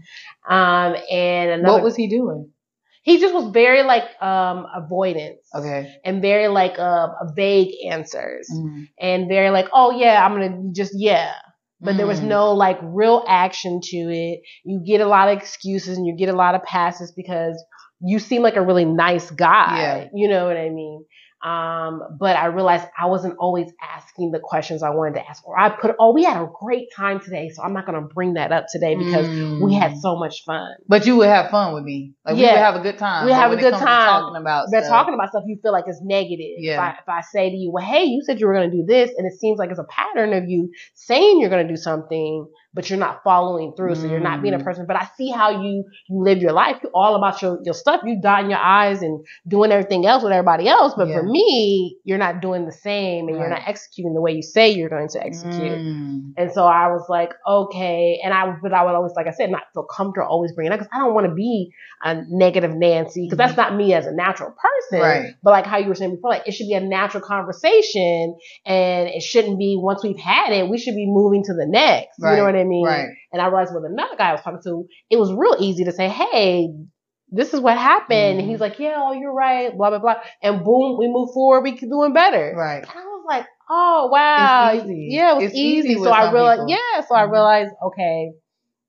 Um, 0.50 0.96
and 1.12 1.50
another, 1.52 1.74
What 1.74 1.84
was 1.84 1.96
he 1.96 2.08
doing? 2.08 2.50
he 3.04 3.20
just 3.20 3.34
was 3.34 3.52
very 3.52 3.84
like 3.84 4.04
um 4.22 4.66
avoidance 4.76 5.42
Okay. 5.54 5.94
and 6.06 6.22
very 6.22 6.48
like 6.48 6.80
uh, 6.80 7.08
vague 7.36 7.74
answers 7.92 8.48
Mhm. 8.54 8.88
and 9.00 9.28
very 9.28 9.50
like 9.50 9.68
oh 9.74 9.92
yeah 9.92 10.26
I'm 10.26 10.34
gonna 10.34 10.72
just 10.74 10.94
yeah. 10.96 11.34
But 11.82 11.98
there 11.98 12.08
was 12.08 12.22
Mm. 12.22 12.28
no 12.28 12.54
like 12.54 12.80
real 12.82 13.26
action 13.28 13.82
to 13.92 13.98
it. 13.98 14.40
You 14.64 14.82
get 14.86 15.02
a 15.02 15.06
lot 15.06 15.28
of 15.28 15.38
excuses 15.38 15.98
and 15.98 16.08
you 16.08 16.16
get 16.16 16.30
a 16.30 16.38
lot 16.44 16.56
of 16.56 16.64
passes 16.64 17.12
because 17.12 17.62
you 18.00 18.20
seem 18.20 18.42
like 18.42 18.56
a 18.56 18.62
really 18.62 18.86
nice 18.86 19.30
guy. 19.32 19.78
Yeah. 19.82 20.08
You 20.14 20.30
know 20.30 20.46
what 20.46 20.56
I 20.56 20.70
mean? 20.70 21.04
Um, 21.44 22.02
but 22.18 22.38
I 22.38 22.46
realized 22.46 22.86
I 22.98 23.08
wasn't 23.08 23.36
always 23.38 23.70
asking 23.82 24.32
the 24.32 24.40
questions 24.40 24.82
I 24.82 24.92
wanted 24.92 25.16
to 25.16 25.28
ask. 25.28 25.46
Or 25.46 25.60
I 25.60 25.70
put, 25.70 25.94
oh, 26.00 26.14
we 26.14 26.24
had 26.24 26.42
a 26.42 26.48
great 26.62 26.88
time 26.96 27.20
today, 27.20 27.50
so 27.50 27.62
I'm 27.64 27.74
not 27.74 27.86
going 27.86 28.02
to 28.02 28.08
bring 28.14 28.36
that 28.36 28.54
up 28.54 28.68
today 28.72 28.96
because 28.96 29.28
we 29.62 29.74
had 29.74 29.92
Mm. 29.92 30.00
so 30.00 30.16
much 30.16 30.46
fun. 30.46 30.72
But 30.88 31.06
you 31.06 31.18
would 31.18 31.28
have 31.28 31.52
fun 31.52 31.74
with 31.74 31.84
me. 31.84 32.14
Like 32.26 32.36
we 32.36 32.42
would 32.42 32.50
have 32.52 32.76
a 32.76 32.80
good 32.80 32.98
time. 32.98 33.26
We 33.26 33.34
have 33.34 33.52
a 33.52 33.58
good 33.58 33.74
time. 33.74 34.22
Talking 34.22 34.42
about 34.42 34.68
But 34.72 34.86
stuff, 34.86 34.90
talking 34.90 35.14
about 35.14 35.30
stuff 35.30 35.44
you 35.46 35.58
feel 35.62 35.74
like 35.74 35.88
is 35.90 36.00
negative. 36.02 36.56
If, 36.58 36.64
Yeah. 36.64 36.82
I, 36.82 36.90
if 36.92 37.10
I 37.10 37.22
say 37.22 37.50
to 37.50 37.56
you, 37.56 37.72
well, 37.72 37.84
hey, 37.84 38.06
you 38.06 38.22
said 38.26 38.40
you 38.40 38.48
were 38.48 38.54
going 38.54 38.72
to 38.72 38.78
do 38.78 38.86
this, 38.86 39.12
and 39.18 39.28
it 39.28 39.38
seems 39.38 39.60
like 39.60 39.70
it's 39.70 39.80
a 39.80 39.84
pattern 39.90 40.32
of 40.34 40.46
you 40.50 40.72
saying 40.94 41.42
you're 41.42 41.50
going 41.50 41.68
to 41.68 41.74
do 41.74 41.78
something, 41.78 42.48
but 42.74 42.90
you're 42.90 43.00
not 43.00 43.22
following 43.24 43.74
through. 43.76 43.96
So 43.96 44.08
you're 44.08 44.20
not 44.20 44.42
being 44.42 44.54
a 44.54 44.58
Mm. 44.60 44.64
person. 44.64 44.86
But 44.88 44.96
I 44.96 45.08
see 45.18 45.30
how 45.30 45.50
you 45.62 45.84
you 46.10 46.24
live 46.24 46.40
your 46.40 46.52
life. 46.54 46.78
You're 46.84 46.92
all 46.94 47.16
about 47.16 47.42
your, 47.42 47.60
your 47.64 47.74
stuff. 47.74 48.02
You 48.04 48.20
dotting 48.22 48.50
your 48.50 48.60
I's 48.60 49.02
and 49.02 49.26
doing 49.48 49.72
everything 49.72 50.06
else 50.06 50.24
with 50.24 50.32
everybody 50.32 50.68
else. 50.68 50.94
But 50.96 51.08
Yeah. 51.08 51.18
for 51.18 51.24
me, 51.24 51.98
you're 52.04 52.18
not 52.18 52.42
doing 52.42 52.66
the 52.66 52.72
same 52.72 53.28
and 53.28 53.38
you're 53.38 53.50
not 53.50 53.62
executing 53.68 54.14
the 54.14 54.22
way 54.22 54.32
you 54.34 54.42
say 54.42 54.70
you're 54.72 54.90
going 54.90 55.08
to 55.10 55.24
execute. 55.24 55.80
Mm. 55.80 56.34
And 56.38 56.52
so 56.52 56.66
I 56.66 56.88
was 56.88 57.06
like, 57.10 57.34
okay. 57.48 58.20
And 58.24 58.34
I, 58.34 58.56
but 58.62 58.74
I 58.74 58.84
would 58.84 58.96
always, 58.96 59.14
like 59.16 59.28
I 59.28 59.32
said, 59.32 59.50
not 59.52 59.64
feel 59.74 59.84
comfortable 59.84 60.28
always 60.28 60.52
bringing 60.54 60.72
it 60.72 60.76
up 60.76 60.80
because 60.80 60.92
I 60.94 61.00
don't 61.04 61.14
want 61.14 61.28
to 61.28 61.34
be 61.34 61.72
a 62.04 62.24
negative 62.30 62.74
Nancy 62.76 63.26
because 63.26 63.38
that's 63.38 63.56
not 63.58 63.76
me 63.76 63.94
as 63.94 64.06
a 64.08 64.12
natural 64.14 64.52
person. 64.52 65.00
Right. 65.02 65.34
But 65.44 65.52
like 65.52 65.66
how 65.66 65.78
you 65.78 65.88
were 65.88 65.96
saying 65.96 66.16
before, 66.16 66.32
like 66.32 66.48
it 66.48 66.52
should 66.54 66.68
be 66.68 66.74
a 66.74 66.82
natural 66.82 67.24
conversation 67.24 68.36
and 68.66 69.08
it 69.10 69.22
shouldn't 69.24 69.58
be 69.58 69.78
once 69.82 70.04
we've 70.04 70.18
had 70.20 70.52
it, 70.52 70.70
we 70.70 70.78
should 70.78 70.96
be 70.96 71.06
moving 71.08 71.44
to 71.46 71.54
the 71.54 71.66
next. 71.66 72.20
Right. 72.20 72.32
You 72.32 72.38
know 72.38 72.44
what 72.46 72.56
I 72.56 72.63
mean? 72.63 72.63
Right. 72.86 73.08
And 73.32 73.42
I 73.42 73.48
realized 73.48 73.74
with 73.74 73.86
another 73.86 74.16
guy 74.16 74.30
I 74.30 74.32
was 74.34 74.42
talking 74.42 74.62
to, 74.64 74.86
it 75.10 75.18
was 75.18 75.32
real 75.32 75.56
easy 75.60 75.84
to 75.86 75.92
say, 75.92 76.10
hey, 76.10 76.70
this 77.30 77.54
is 77.54 77.60
what 77.60 77.78
happened. 77.78 78.40
And 78.40 78.42
Mhm. 78.42 78.50
he's 78.50 78.60
like, 78.60 78.78
yeah, 78.80 78.96
oh, 78.98 79.14
you're 79.14 79.34
right, 79.34 79.76
blah, 79.76 79.90
blah, 79.90 80.00
blah. 80.00 80.16
And 80.42 80.64
boom, 80.64 80.98
we 81.00 81.08
move 81.08 81.30
forward, 81.34 81.62
we 81.62 81.72
keep 81.72 81.90
doing 81.90 82.14
better. 82.14 82.54
Right. 82.56 82.82
And 82.82 82.90
I 82.90 83.04
was 83.04 83.26
like, 83.28 83.46
oh 83.70 84.10
wow, 84.12 84.72
yeah, 84.74 85.32
it 85.32 85.36
was 85.36 85.44
It's 85.46 85.56
easy. 85.56 85.90
easy 85.90 86.04
so 86.04 86.12
I 86.12 86.32
realized, 86.32 86.60
people. 86.62 86.70
yeah, 86.70 87.02
so 87.08 87.16
I 87.16 87.24
Mhm. 87.26 87.32
realized, 87.32 87.72
okay, 87.88 88.34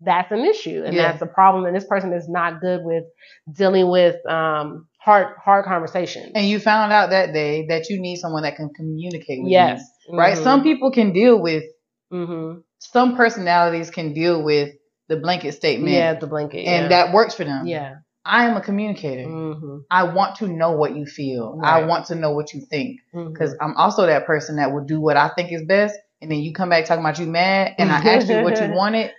that's 0.01 0.31
an 0.33 0.41
issue 0.45 0.83
and 0.85 0.95
Yeah. 0.95 1.13
that's 1.13 1.23
a 1.23 1.27
problem. 1.27 1.65
And 1.65 1.75
this 1.75 1.87
person 1.87 2.13
is 2.13 2.29
not 2.29 2.61
good 2.61 2.85
with 2.85 3.05
dealing 3.51 3.89
with 3.91 4.17
um, 4.29 4.89
hard 5.01 5.29
hard 5.43 5.65
conversations. 5.65 6.33
And 6.35 6.47
you 6.47 6.59
found 6.59 6.93
out 6.93 7.11
that 7.11 7.33
day 7.33 7.67
that 7.69 7.89
you 7.89 8.01
need 8.01 8.17
someone 8.17 8.43
that 8.43 8.57
can 8.57 8.71
communicate 8.75 9.43
with 9.43 9.53
yes. 9.53 9.83
you. 10.09 10.19
Right? 10.19 10.37
Some 10.37 10.63
people 10.63 10.91
can 10.91 11.13
deal 11.13 11.41
with 11.41 11.65
hmm 12.11 12.57
some 12.93 13.16
personalities 13.16 13.90
can 13.90 14.12
deal 14.12 14.43
with 14.43 14.74
the 15.09 15.16
blanket 15.16 15.52
statement. 15.55 15.93
Yeah, 15.93 16.15
the 16.15 16.27
blanket. 16.27 16.66
And 16.66 16.85
yeah. 16.85 16.89
that 17.05 17.15
works 17.15 17.35
for 17.35 17.44
them. 17.44 17.66
Yeah. 17.66 17.97
I 18.24 18.47
am 18.47 18.56
a 18.56 18.61
communicator. 18.61 19.24
hmm 19.24 19.78
I 19.90 20.05
want 20.05 20.36
to 20.36 20.48
know 20.48 20.73
what 20.73 20.97
you 20.97 21.05
feel. 21.06 21.61
I 21.62 21.85
want 21.85 22.06
to 22.06 22.15
know 22.15 22.32
what 22.32 22.52
you 22.55 22.62
think. 22.62 23.01
Because 23.12 23.55
I'm 23.61 23.77
also 23.77 24.06
that 24.06 24.27
person 24.27 24.56
that 24.56 24.73
will 24.73 24.85
do 24.85 25.01
what 25.01 25.16
I 25.16 25.28
think 25.36 25.52
is 25.52 25.62
best. 25.66 25.94
And 26.23 26.31
then 26.31 26.39
you 26.39 26.52
come 26.55 26.70
back 26.70 26.86
talking 26.86 27.05
about 27.05 27.19
you 27.19 27.27
mad 27.27 27.74
and 27.78 27.93
I 27.93 27.97
asked 27.98 28.28
you 28.31 28.43
what 28.43 28.59
you 28.61 28.69
wanted. 28.74 29.12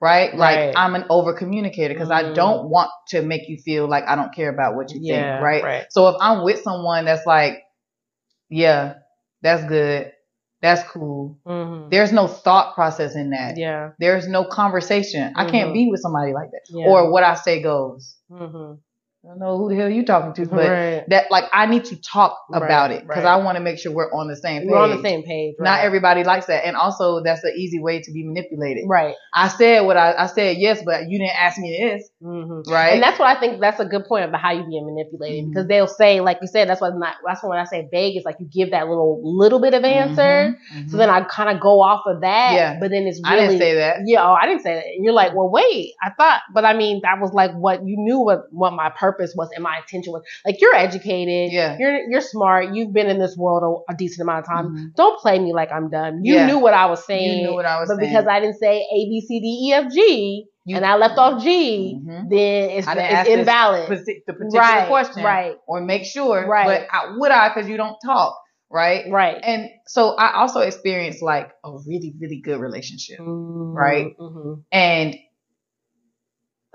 Right? 0.00 0.34
Like 0.36 0.56
Right. 0.58 0.72
I'm 0.76 0.94
an 0.94 1.04
over 1.10 1.32
communicator 1.32 1.94
because 1.94 2.10
I 2.10 2.22
Mhm. 2.24 2.34
don't 2.34 2.68
want 2.68 2.90
to 3.08 3.22
make 3.22 3.48
you 3.48 3.58
feel 3.58 3.88
like 3.88 4.04
I 4.06 4.14
don't 4.14 4.34
care 4.34 4.50
about 4.50 4.74
what 4.76 4.92
you 4.92 5.00
Yeah. 5.02 5.32
think. 5.36 5.42
Right? 5.42 5.62
Right. 5.64 5.86
So 5.90 6.08
if 6.08 6.16
I'm 6.20 6.42
with 6.44 6.60
someone 6.62 7.06
that's 7.06 7.26
like, 7.26 7.62
yeah, 8.50 8.94
that's 9.42 9.64
good. 9.64 10.12
That's 10.62 10.82
cool. 10.90 11.38
hmm 11.46 11.88
There's 11.90 12.12
no 12.12 12.26
thought 12.26 12.74
process 12.74 13.14
in 13.16 13.30
that. 13.30 13.56
Yeah. 13.56 13.90
There's 13.98 14.28
no 14.28 14.44
conversation. 14.44 15.32
I 15.36 15.44
can't 15.46 15.70
Mhm. 15.70 15.74
be 15.74 15.88
with 15.90 16.00
somebody 16.00 16.32
like 16.34 16.50
that. 16.50 16.60
Yeah. 16.68 16.86
Or 16.86 17.10
what 17.10 17.24
I 17.24 17.34
say 17.34 17.62
goes. 17.62 18.16
hmm 18.30 18.74
I 19.22 19.28
don't 19.28 19.38
know 19.38 19.58
who 19.58 19.68
the 19.68 19.76
hell 19.76 19.90
you 19.90 20.02
talking 20.06 20.32
to, 20.32 20.48
but 20.50 20.70
right. 20.70 21.04
that 21.08 21.30
like 21.30 21.44
I 21.52 21.66
need 21.66 21.84
to 21.86 22.00
talk 22.00 22.38
Right, 22.48 22.64
about 22.64 22.90
it 22.90 23.02
because 23.06 23.24
right. 23.24 23.34
I 23.34 23.36
want 23.44 23.56
to 23.58 23.62
make 23.62 23.78
sure 23.78 23.92
we're 23.92 24.10
on 24.10 24.28
the 24.28 24.36
same 24.36 24.62
page. 24.62 24.70
We're 24.70 24.78
on 24.78 24.90
the 24.90 25.02
same 25.02 25.22
page. 25.24 25.56
Not 25.58 25.80
everybody 25.80 26.24
likes 26.24 26.46
that, 26.46 26.64
and 26.66 26.74
also 26.74 27.22
that's 27.22 27.44
an 27.44 27.52
easy 27.54 27.80
way 27.80 28.00
to 28.00 28.12
be 28.12 28.24
manipulated. 28.24 28.84
Right. 28.88 29.14
I 29.34 29.48
said 29.48 29.80
what 29.80 29.98
I, 29.98 30.14
I 30.16 30.26
said 30.26 30.56
yes, 30.56 30.82
but 30.82 31.10
you 31.10 31.18
didn't 31.18 31.36
ask 31.38 31.58
me 31.58 31.78
this, 31.78 32.08
hmm 32.22 32.62
right? 32.66 32.94
And 32.94 33.02
that's 33.02 33.18
what 33.18 33.28
I 33.28 33.38
think. 33.38 33.60
That's 33.60 33.78
a 33.78 33.84
good 33.84 34.06
point 34.06 34.24
about 34.24 34.40
how 34.40 34.52
you 34.52 34.64
being 34.66 34.86
manipulated 34.86 35.44
Mhm. 35.44 35.48
because 35.50 35.66
they'll 35.68 35.86
say, 35.86 36.20
like 36.20 36.38
you 36.40 36.48
said, 36.48 36.70
that's 36.70 36.80
what 36.80 36.96
not. 36.96 37.16
That's 37.26 37.42
when 37.42 37.58
I 37.58 37.64
say 37.64 37.86
vague 37.90 38.16
is 38.16 38.24
like 38.24 38.36
you 38.40 38.48
give 38.50 38.70
that 38.70 38.88
little 38.88 39.20
little 39.22 39.60
bit 39.60 39.74
of 39.74 39.84
answer. 39.84 40.56
Mhm, 40.74 40.88
So 40.90 40.96
then 40.96 41.10
I 41.10 41.20
kind 41.24 41.54
of 41.54 41.60
go 41.60 41.82
off 41.82 42.04
of 42.06 42.22
that. 42.22 42.54
Yeah. 42.54 42.78
But 42.80 42.90
then 42.90 43.02
it's 43.06 43.20
I 43.22 43.36
didn't 43.36 43.58
say 43.58 43.74
that. 43.74 43.98
Yeah, 44.06 44.26
oh, 44.26 44.32
I 44.32 44.46
didn't 44.46 44.62
say 44.62 44.74
that. 44.76 44.86
And 44.86 45.04
you're 45.04 45.12
like, 45.12 45.34
well, 45.34 45.50
wait, 45.50 45.92
I 46.02 46.08
thought, 46.16 46.40
but 46.54 46.64
I 46.64 46.72
mean, 46.72 47.00
that 47.02 47.20
was 47.20 47.34
like 47.34 47.52
what 47.52 47.80
you 47.84 47.96
knew 47.98 48.20
what 48.20 48.44
what 48.50 48.72
my 48.72 48.88
purpose 49.10 49.34
was 49.36 49.48
and 49.54 49.62
my 49.62 49.76
intention 49.78 50.12
was. 50.12 50.22
Like 50.46 50.60
you're 50.60 50.74
educated, 50.74 51.52
Yeah. 51.52 51.76
you're 51.78 51.98
you're 52.10 52.20
smart, 52.20 52.74
you've 52.74 52.92
been 52.92 53.08
in 53.08 53.18
this 53.18 53.36
world 53.36 53.84
a, 53.88 53.92
a 53.92 53.96
decent 53.96 54.22
amount 54.26 54.40
of 54.44 54.48
time. 54.48 54.66
Mhm. 54.68 54.94
Don't 54.96 55.18
play 55.20 55.38
me 55.38 55.52
like 55.52 55.70
I'm 55.72 55.90
dumb. 55.90 56.20
You 56.22 56.34
Yeah. 56.34 56.46
knew 56.46 56.58
what 56.58 56.74
I 56.74 56.86
was 56.86 57.04
saying, 57.04 57.38
You 57.40 57.48
knew 57.48 57.54
what 57.54 57.66
I 57.66 57.80
was 57.80 57.88
but 57.88 57.98
saying. 57.98 58.10
because 58.12 58.26
I 58.26 58.40
didn't 58.40 58.58
say 58.58 58.78
A 58.78 58.98
B 59.10 59.20
C 59.26 59.40
D 59.40 59.46
E 59.68 59.72
F 59.72 59.92
G 59.92 60.46
You- 60.66 60.76
and 60.76 60.84
I 60.84 60.96
left 60.96 61.18
off 61.18 61.42
G, 61.42 61.98
Mhm. 62.04 62.28
then 62.30 62.70
it's, 62.70 62.86
it's 62.88 63.28
invalid. 63.28 63.88
The 63.88 64.32
particular 64.32 64.60
Right, 64.60 64.88
question, 64.88 65.24
right. 65.24 65.56
Or 65.66 65.80
make 65.80 66.04
sure, 66.04 66.46
Right. 66.46 66.66
But 66.66 66.88
I, 66.92 67.16
would 67.16 67.30
I? 67.32 67.48
Because 67.48 67.68
you 67.68 67.76
don't 67.76 67.96
talk, 68.04 68.36
right? 68.70 69.04
Right. 69.10 69.38
And 69.42 69.70
so 69.86 70.14
I 70.16 70.34
also 70.40 70.60
experienced 70.60 71.22
like 71.22 71.50
a 71.64 71.70
really, 71.88 72.14
really 72.20 72.40
good 72.40 72.60
relationship, 72.60 73.18
Right. 73.20 74.16
Mm-hmm. 74.18 74.60
and 74.70 75.16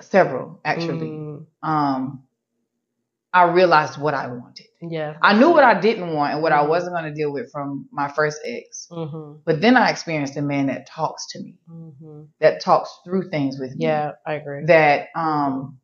several 0.02 0.60
actually. 0.66 1.08
Mm, 1.08 1.46
Um, 1.64 2.25
I 3.36 3.44
realized 3.60 4.00
what 4.00 4.14
I 4.14 4.28
wanted. 4.28 4.68
yeah. 4.82 5.18
I 5.22 5.32
knew 5.38 5.50
what 5.52 5.64
I 5.64 5.80
didn't 5.88 6.14
want 6.14 6.34
and 6.34 6.42
what 6.44 6.52
I 6.54 6.64
Mhm. 6.64 6.70
wasn't 6.70 6.94
going 6.96 7.06
to 7.12 7.14
deal 7.20 7.32
with 7.34 7.52
from 7.52 7.88
my 7.92 8.08
first 8.08 8.40
ex. 8.46 8.88
Mm-hmm. 8.92 9.40
But 9.46 9.60
then 9.62 9.76
I 9.78 9.90
experienced 9.90 10.38
a 10.38 10.42
man 10.42 10.68
that 10.68 10.88
talks 10.88 11.24
to 11.32 11.40
me, 11.44 11.54
Mm-hmm. 11.70 12.22
that 12.40 12.62
talks 12.62 12.90
through 13.04 13.30
things 13.30 13.60
with 13.60 13.72
me, 13.76 13.86
Yeah, 13.86 14.12
I 14.26 14.34
agree. 14.36 14.66
that 14.68 15.10
um 15.16 15.80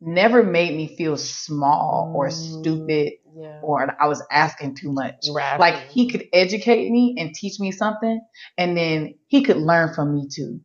never 0.00 0.42
made 0.42 0.76
me 0.76 0.86
feel 0.96 1.16
small 1.16 2.12
or 2.16 2.28
Mm. 2.28 2.32
stupid 2.60 3.12
yeah. 3.34 3.60
or 3.62 3.76
I 4.02 4.08
was 4.08 4.20
asking 4.30 4.74
too 4.74 4.92
much. 4.92 5.28
Right. 5.32 5.58
Like 5.60 5.76
he 5.90 6.08
could 6.10 6.24
educate 6.32 6.90
me 6.90 7.14
and 7.18 7.32
teach 7.34 7.60
me 7.60 7.70
something, 7.70 8.20
and 8.58 8.76
then 8.76 9.14
he 9.28 9.42
could 9.44 9.56
learn 9.58 9.94
from 9.94 10.14
me 10.14 10.28
too, 10.28 10.60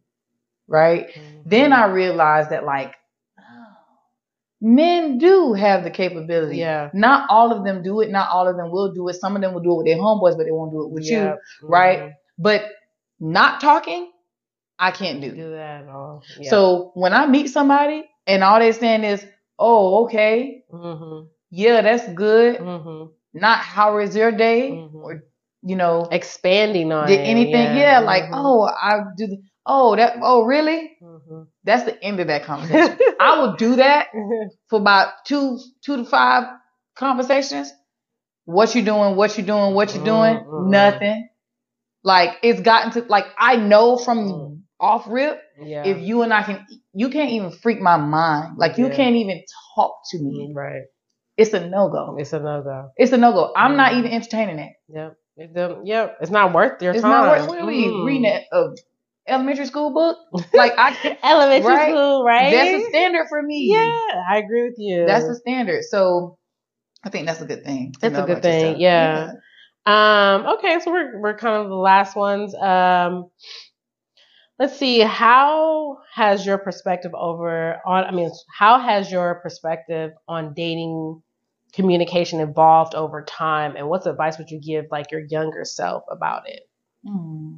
right? 0.68 1.10
Mhm. 1.10 1.44
Then 1.45 1.73
I 1.73 1.85
realized 1.85 2.49
that 2.49 2.65
like 2.65 2.94
men 4.61 5.17
do 5.17 5.53
have 5.53 5.84
the 5.84 5.89
capability. 5.91 6.57
Yeah. 6.57 6.89
Not 6.93 7.29
all 7.29 7.51
of 7.51 7.63
them 7.63 7.84
do 7.84 8.01
it. 8.01 8.09
Not 8.09 8.29
all 8.29 8.47
of 8.47 8.55
them 8.57 8.71
will 8.71 8.91
do 8.93 9.07
it. 9.09 9.13
Some 9.15 9.35
of 9.35 9.41
them 9.41 9.53
will 9.53 9.61
do 9.61 9.73
it 9.73 9.77
with 9.77 9.85
their 9.88 9.97
homeboys, 9.97 10.38
but 10.38 10.45
they 10.45 10.51
won't 10.51 10.71
do 10.71 10.84
it 10.84 10.89
with 10.91 11.05
Yeah. 11.09 11.35
you. 11.61 11.67
right? 11.67 11.99
Mhm. 11.99 12.13
But 12.39 12.65
not 13.19 13.61
talking, 13.61 14.11
I 14.79 14.91
can't 14.91 15.21
do. 15.21 15.31
Do 15.31 15.51
that 15.51 15.84
at 15.84 15.89
all. 15.89 16.23
Yeah. 16.39 16.49
So 16.49 16.91
when 16.93 17.13
I 17.13 17.25
meet 17.27 17.49
somebody 17.49 18.05
and 18.27 18.43
all 18.43 18.59
they're 18.59 18.73
saying 18.73 19.03
is, 19.03 19.25
"Oh, 19.57 20.03
okay, 20.05 20.63
Mm-hmm. 20.71 21.25
yeah, 21.49 21.81
that's 21.81 22.07
good," 22.13 22.57
Mm-hmm. 22.59 23.05
not 23.34 23.57
"How 23.59 23.97
is 23.97 24.15
your 24.15 24.31
day?" 24.31 24.71
Mhm. 24.71 24.95
or 25.03 25.23
you 25.63 25.75
know, 25.75 26.07
Expanding 26.11 26.91
on 26.93 27.07
did 27.07 27.19
it, 27.19 27.23
anything? 27.23 27.75
Yeah, 27.77 27.99
like 27.99 28.25
Mhm. 28.25 28.31
oh, 28.34 28.61
I 28.63 29.01
do. 29.17 29.27
The, 29.27 29.38
oh, 29.65 29.95
that. 29.95 30.17
Oh, 30.21 30.43
really? 30.43 30.97
That's 31.63 31.83
the 31.83 32.01
end 32.03 32.19
of 32.19 32.27
that 32.27 32.43
conversation. 32.45 32.97
I 33.19 33.39
will 33.39 33.55
do 33.55 33.75
that 33.77 34.07
for 34.69 34.79
about 34.79 35.13
two, 35.25 35.59
two 35.85 35.97
to 35.97 36.05
five 36.05 36.45
conversations. 36.95 37.71
What 38.45 38.73
you 38.75 38.81
doing? 38.83 39.15
What 39.15 39.37
you 39.37 39.43
doing? 39.43 39.73
What 39.73 39.93
you 39.93 40.03
doing? 40.03 40.37
Mhm. 40.37 40.69
Nothing. 40.69 41.29
Like 42.03 42.37
it's 42.43 42.61
gotten 42.61 42.91
to 42.93 43.01
like 43.09 43.25
I 43.37 43.57
know 43.57 43.97
from 43.97 44.17
Mm. 44.19 44.61
off 44.79 45.05
rip 45.07 45.41
yeah. 45.61 45.85
if 45.85 45.99
you 45.99 46.21
and 46.21 46.33
I 46.33 46.43
can 46.43 46.65
you 46.93 47.09
can't 47.09 47.31
even 47.31 47.51
freak 47.51 47.81
my 47.81 47.97
mind. 47.97 48.57
Like 48.57 48.77
you 48.77 48.87
Yeah. 48.87 48.95
can't 48.95 49.15
even 49.15 49.43
talk 49.75 49.95
to 50.11 50.19
me. 50.19 50.53
right. 50.55 50.83
It's 51.35 51.53
a 51.53 51.67
no 51.67 51.89
go. 51.89 52.15
It's 52.17 52.33
a 52.33 52.39
no 52.39 52.61
go. 52.63 52.89
It's 52.95 53.11
a 53.11 53.17
no 53.17 53.31
go. 53.33 53.53
I'm 53.55 53.75
not 53.75 53.91
Mm. 53.91 53.97
even 53.99 54.11
entertaining 54.11 54.59
it. 54.59 54.73
Yep. 54.87 55.15
It 55.37 55.77
yep. 55.85 56.17
It's 56.21 56.31
not 56.31 56.53
worth 56.53 56.81
your 56.81 56.93
It's 56.93 57.01
time. 57.01 57.35
It's 57.35 57.47
not 57.47 57.57
worth 57.57 57.67
we 57.67 57.87
Mm. 57.89 58.05
reading 58.05 58.25
a, 58.25 58.55
a 58.57 58.75
elementary 59.27 59.65
school 59.65 59.93
book. 59.93 60.17
Like 60.53 60.73
I 60.77 61.17
Elementary 61.23 61.67
Right? 61.73 61.91
school, 61.91 62.23
right? 62.23 62.51
that's 62.51 62.85
a 62.85 62.89
standard 62.89 63.27
for 63.29 63.41
me. 63.41 63.69
Yeah, 63.71 64.23
I 64.29 64.37
agree 64.37 64.63
with 64.63 64.75
you. 64.77 65.05
That's 65.05 65.27
the 65.27 65.35
standard. 65.35 65.83
So 65.83 66.37
I 67.03 67.09
think 67.09 67.27
that's 67.27 67.41
a 67.41 67.45
good 67.45 67.63
thing. 67.63 67.93
That's 68.01 68.17
a 68.17 68.23
good 68.23 68.41
thing, 68.41 68.79
yourself. 68.79 68.81
yeah. 68.81 69.31
Um, 69.85 70.45
okay, 70.57 70.79
so 70.83 70.91
we're 70.91 71.19
we're 71.21 71.37
kind 71.37 71.55
of 71.63 71.69
the 71.69 71.75
last 71.75 72.15
ones. 72.15 72.53
Um, 72.55 73.29
let's 74.59 74.77
see. 74.77 74.99
How 74.99 75.99
has 76.13 76.45
your 76.45 76.57
perspective 76.57 77.11
over 77.15 77.77
on? 77.85 78.03
I 78.03 78.11
mean, 78.11 78.29
how 78.57 78.79
has 78.79 79.11
your 79.11 79.35
perspective 79.35 80.11
on 80.27 80.53
dating 80.53 81.21
communication 81.73 82.39
evolved 82.41 82.95
over 82.95 83.23
time, 83.23 83.75
and 83.77 83.87
what's 83.87 84.05
advice 84.07 84.37
would 84.37 84.49
you 84.49 84.59
give 84.59 84.85
like 84.91 85.11
your 85.11 85.21
younger 85.29 85.63
self 85.63 86.03
about 86.11 86.49
it? 86.49 86.61
Hmm. 87.07 87.57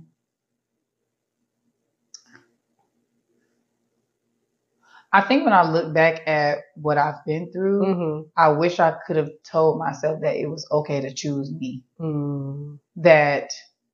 I 5.12 5.22
think 5.22 5.44
when 5.44 5.54
I 5.54 5.70
look 5.70 5.94
back 5.94 6.28
at 6.28 6.60
what 6.76 6.98
I've 6.98 7.24
been 7.26 7.52
through, 7.52 7.84
Mm-hmm. 7.86 8.28
I 8.38 8.50
wish 8.50 8.80
I 8.80 8.96
could 9.06 9.16
have 9.18 9.30
told 9.44 9.80
myself 9.80 10.22
that 10.22 10.36
it 10.38 10.48
was 10.48 10.68
okay 10.72 11.02
to 11.02 11.14
choose 11.14 11.52
me. 11.52 11.84
Mm, 12.00 12.80
That 12.98 13.50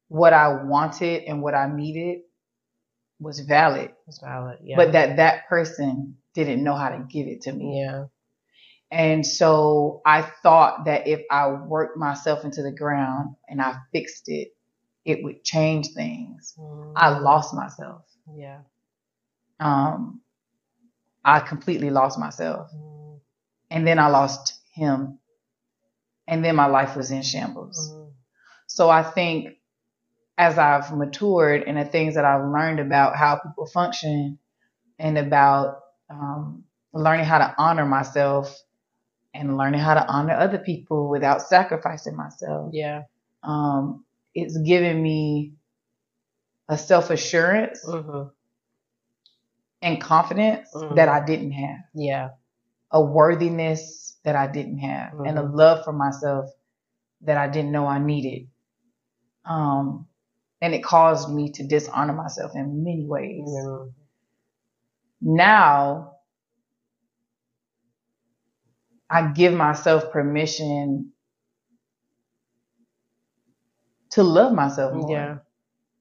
what 0.10 0.34
I 0.34 0.64
wanted 0.64 1.24
and 1.24 1.42
what 1.42 1.56
I 1.56 1.68
needed 1.74 2.20
was 3.20 3.40
valid, 3.40 3.92
that's 4.06 4.20
valid. 4.20 4.60
Yeah. 4.62 4.76
but 4.76 4.92
that 4.92 5.16
that 5.18 5.48
person 5.48 6.18
didn't 6.34 6.64
know 6.64 6.76
how 6.76 6.90
to 6.90 7.06
give 7.10 7.28
it 7.28 7.42
to 7.44 7.54
me. 7.54 7.82
yeah. 7.82 8.06
And 8.92 9.26
so 9.26 10.02
I 10.06 10.22
thought 10.22 10.86
that 10.86 11.08
if 11.08 11.22
I 11.32 11.48
worked 11.50 11.98
myself 11.98 12.44
into 12.46 12.62
the 12.62 12.72
ground 12.72 13.36
and 13.48 13.62
I 13.62 13.78
fixed 13.92 14.28
it, 14.28 14.50
it 15.06 15.24
would 15.24 15.44
change 15.44 15.88
things. 15.96 16.54
I 16.96 17.10
Mm, 17.12 17.22
lost 17.22 17.54
myself. 17.56 18.02
Yeah. 18.36 18.60
Um, 19.60 20.22
I 21.26 21.42
completely 21.42 21.90
lost 21.90 22.20
myself. 22.20 22.72
Mm, 22.76 23.20
And 23.72 23.88
then 23.88 24.00
I 24.00 24.08
lost 24.10 24.60
him. 24.74 25.20
And 26.28 26.46
then 26.46 26.56
my 26.56 26.68
life 26.68 26.96
was 26.96 27.12
in 27.12 27.24
shambles. 27.24 27.92
mm, 27.92 28.12
So 28.68 28.90
I 28.90 29.04
think 29.04 29.56
as 30.38 30.58
I've 30.58 30.96
matured 30.96 31.64
and 31.68 31.78
the 31.78 31.86
things 31.86 32.16
that 32.16 32.26
I've 32.26 32.46
learned 32.50 32.80
about 32.80 33.16
how 33.16 33.38
people 33.38 33.66
function 33.68 34.40
and 35.00 35.18
about 35.18 35.80
um, 36.10 36.66
learning 36.94 37.26
how 37.26 37.40
to 37.40 37.56
honor 37.58 37.86
myself 37.86 38.56
and 39.34 39.58
learning 39.58 39.82
how 39.82 39.96
to 39.96 40.08
honor 40.08 40.34
other 40.34 40.58
people 40.60 41.10
without 41.10 41.42
sacrificing 41.42 42.16
myself, 42.16 42.72
Yeah. 42.74 43.04
um, 43.44 44.06
it's 44.34 44.58
given 44.58 45.02
me 45.02 45.54
a 46.70 46.78
self 46.78 47.10
assurance 47.10 47.84
hmm 47.86 48.24
and 49.86 50.02
confidence 50.02 50.70
Mhm. 50.76 50.96
that 50.98 51.10
I 51.10 51.26
didn't 51.26 51.54
have, 51.54 51.82
Yeah. 51.96 52.32
a 52.92 53.02
worthiness 53.02 54.18
that 54.26 54.36
I 54.36 54.48
didn't 54.48 54.80
have, 54.80 55.14
and 55.26 55.40
a 55.40 55.44
Mhm. 55.44 55.56
love 55.56 55.86
for 55.86 55.94
myself 55.94 56.50
that 57.22 57.38
I 57.38 57.48
didn't 57.50 57.72
know 57.74 57.88
I 57.88 58.00
needed. 58.00 58.50
Um, 59.46 60.08
and 60.62 60.74
it 60.76 60.84
caused 60.84 61.30
me 61.34 61.52
to 61.54 61.68
dishonor 61.68 62.14
myself 62.14 62.54
in 62.56 62.84
many 62.84 63.06
ways. 63.08 63.46
Mm, 63.48 63.94
now 65.22 66.14
I 69.10 69.32
give 69.34 69.54
myself 69.54 70.12
permission 70.12 71.14
to 74.12 74.24
love 74.24 74.54
myself 74.54 74.94
more 74.94 75.10
Yeah. 75.12 75.40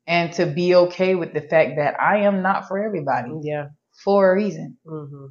And 0.06 0.32
to 0.35 0.47
be 0.47 0.74
okay 0.74 1.14
with 1.14 1.32
the 1.32 1.40
fact 1.40 1.76
that 1.76 2.01
I 2.01 2.18
am 2.18 2.43
not 2.43 2.68
for 2.68 2.82
everybody 2.82 3.32
Yeah. 3.43 3.68
for 4.05 4.32
a 4.32 4.35
reason. 4.35 4.78
hmm 4.86 5.26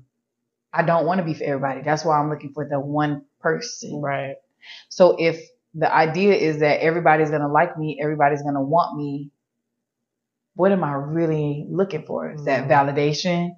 I 0.75 0.83
don't 0.83 1.05
want 1.05 1.19
to 1.19 1.23
be 1.23 1.35
for 1.35 1.43
everybody. 1.43 1.81
That's 1.83 2.03
why 2.03 2.19
I'm 2.19 2.29
looking 2.31 2.51
for 2.53 2.67
the 2.67 2.79
one 2.79 3.25
person. 3.39 4.01
Right. 4.01 4.35
So 4.89 5.15
if 5.19 5.39
the 5.75 5.93
idea 5.93 6.33
is 6.33 6.59
that 6.61 6.79
everybody's 6.81 7.29
going 7.29 7.41
to 7.41 7.47
like 7.47 7.77
me, 7.77 7.99
everybody's 8.01 8.41
going 8.41 8.55
to 8.55 8.61
want 8.61 8.97
me, 8.97 9.31
what 10.55 10.71
am 10.71 10.83
I 10.83 10.93
really 10.93 11.65
looking 11.69 12.03
for? 12.05 12.31
Is 12.31 12.45
that 12.45 12.65
Mhm. 12.65 12.69
validation? 12.69 13.55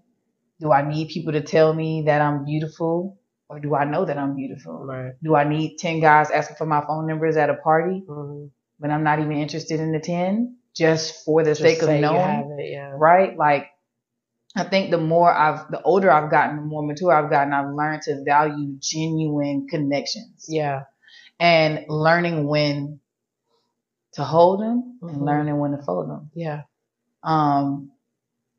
Do 0.60 0.72
I 0.72 0.82
need 0.88 1.10
people 1.10 1.34
to 1.34 1.42
tell 1.42 1.74
me 1.74 2.04
that 2.04 2.22
I'm 2.22 2.46
beautiful? 2.46 3.18
Or 3.50 3.60
do 3.60 3.76
I 3.76 3.86
know 3.86 4.06
that 4.06 4.18
I'm 4.18 4.36
beautiful? 4.36 4.86
Right. 4.86 5.14
Do 5.24 5.36
I 5.36 5.44
need 5.44 5.78
10 5.78 6.00
guys 6.02 6.32
asking 6.32 6.58
for 6.58 6.66
my 6.66 6.82
phone 6.86 7.08
numbers 7.08 7.38
at 7.38 7.50
a 7.50 7.56
party 7.56 8.04
hmm 8.08 8.48
when 8.80 8.92
I'm 8.92 9.04
not 9.04 9.20
even 9.20 9.34
interested 9.34 9.80
in 9.80 9.94
the 9.94 10.00
10 10.02 10.58
just 10.76 11.24
for 11.26 11.44
the 11.44 11.52
Just 11.52 11.62
sake 11.62 11.82
of 11.82 11.90
knowing? 12.02 12.58
it. 12.60 12.72
Yeah. 12.72 12.94
right? 12.98 13.36
Like, 13.38 13.68
I 14.56 14.64
think 14.64 14.92
the 14.92 14.98
more 14.98 15.32
I've, 15.34 15.70
the 15.72 15.82
older 15.82 16.10
I've 16.12 16.32
gotten, 16.32 16.56
the 16.58 16.62
more 16.62 16.84
mature 16.86 17.12
I've 17.14 17.30
gotten, 17.30 17.54
I've 17.54 17.74
learned 17.74 18.04
to 18.04 18.24
value 18.24 18.78
genuine 18.80 19.68
connections 19.70 20.46
Yeah. 20.48 20.84
and 21.40 21.86
learning 21.90 22.48
when 22.48 23.00
to 24.14 24.24
hold 24.24 24.62
them 24.62 24.98
and 25.02 25.18
Mhm. 25.18 25.26
learning 25.26 25.60
when 25.60 25.72
to 25.72 25.84
fold 25.84 26.10
them. 26.10 26.32
Yeah. 26.34 26.64
Um, 27.24 27.92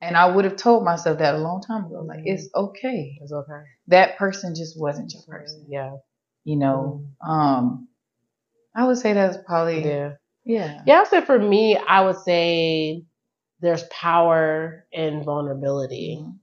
and 0.03 0.17
I 0.17 0.27
would 0.31 0.45
have 0.45 0.57
told 0.57 0.85
myself 0.85 1.19
that 1.19 1.35
a 1.35 1.39
long 1.39 1.63
time 1.63 1.87
ago. 1.87 2.03
Like, 2.03 2.19
Mhm. 2.21 2.27
it's 2.27 2.49
okay. 2.55 3.19
It's 3.23 3.33
okay. 3.33 3.63
That 3.89 4.19
person 4.19 4.55
just 4.55 4.79
wasn't 4.79 5.15
your 5.15 5.23
person, 5.23 5.65
Yeah. 5.69 5.97
you 6.45 6.57
know? 6.57 7.07
Um, 7.27 7.89
I 8.75 8.87
would 8.87 8.99
say 8.99 9.15
that's 9.15 9.39
probably, 9.47 9.83
yeah. 9.83 10.13
Yeah. 10.47 10.83
Yeah. 10.87 11.05
So 11.05 11.21
for 11.23 11.39
me, 11.39 11.77
I 11.77 12.03
would 12.03 12.19
say 12.19 13.05
there's 13.61 13.83
power 13.85 14.87
in 14.93 15.25
vulnerability. 15.25 16.21
Mhm. 16.23 16.39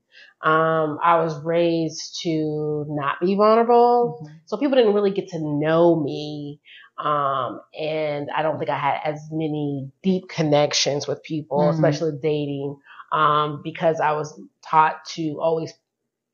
Um, 0.48 1.00
I 1.02 1.24
was 1.24 1.40
raised 1.44 2.20
to 2.24 2.86
not 2.90 3.20
be 3.22 3.36
vulnerable. 3.36 4.20
Mhm. 4.22 4.42
So 4.46 4.58
people 4.58 4.76
didn't 4.78 4.94
really 4.94 5.12
get 5.12 5.30
to 5.30 5.40
know 5.40 5.96
me. 5.96 6.60
Um, 6.98 7.62
and 7.80 8.30
I 8.36 8.44
don't 8.44 8.60
think 8.60 8.70
I 8.70 8.78
had 8.78 9.00
as 9.06 9.30
many 9.32 9.90
deep 10.04 10.28
connections 10.30 11.08
with 11.08 11.24
people, 11.24 11.60
Mhm. 11.60 11.74
especially 11.74 12.12
dating, 12.22 12.78
um, 13.14 13.62
because 13.64 14.00
I 14.02 14.12
was 14.14 14.40
taught 14.62 15.06
to 15.16 15.40
always 15.42 15.74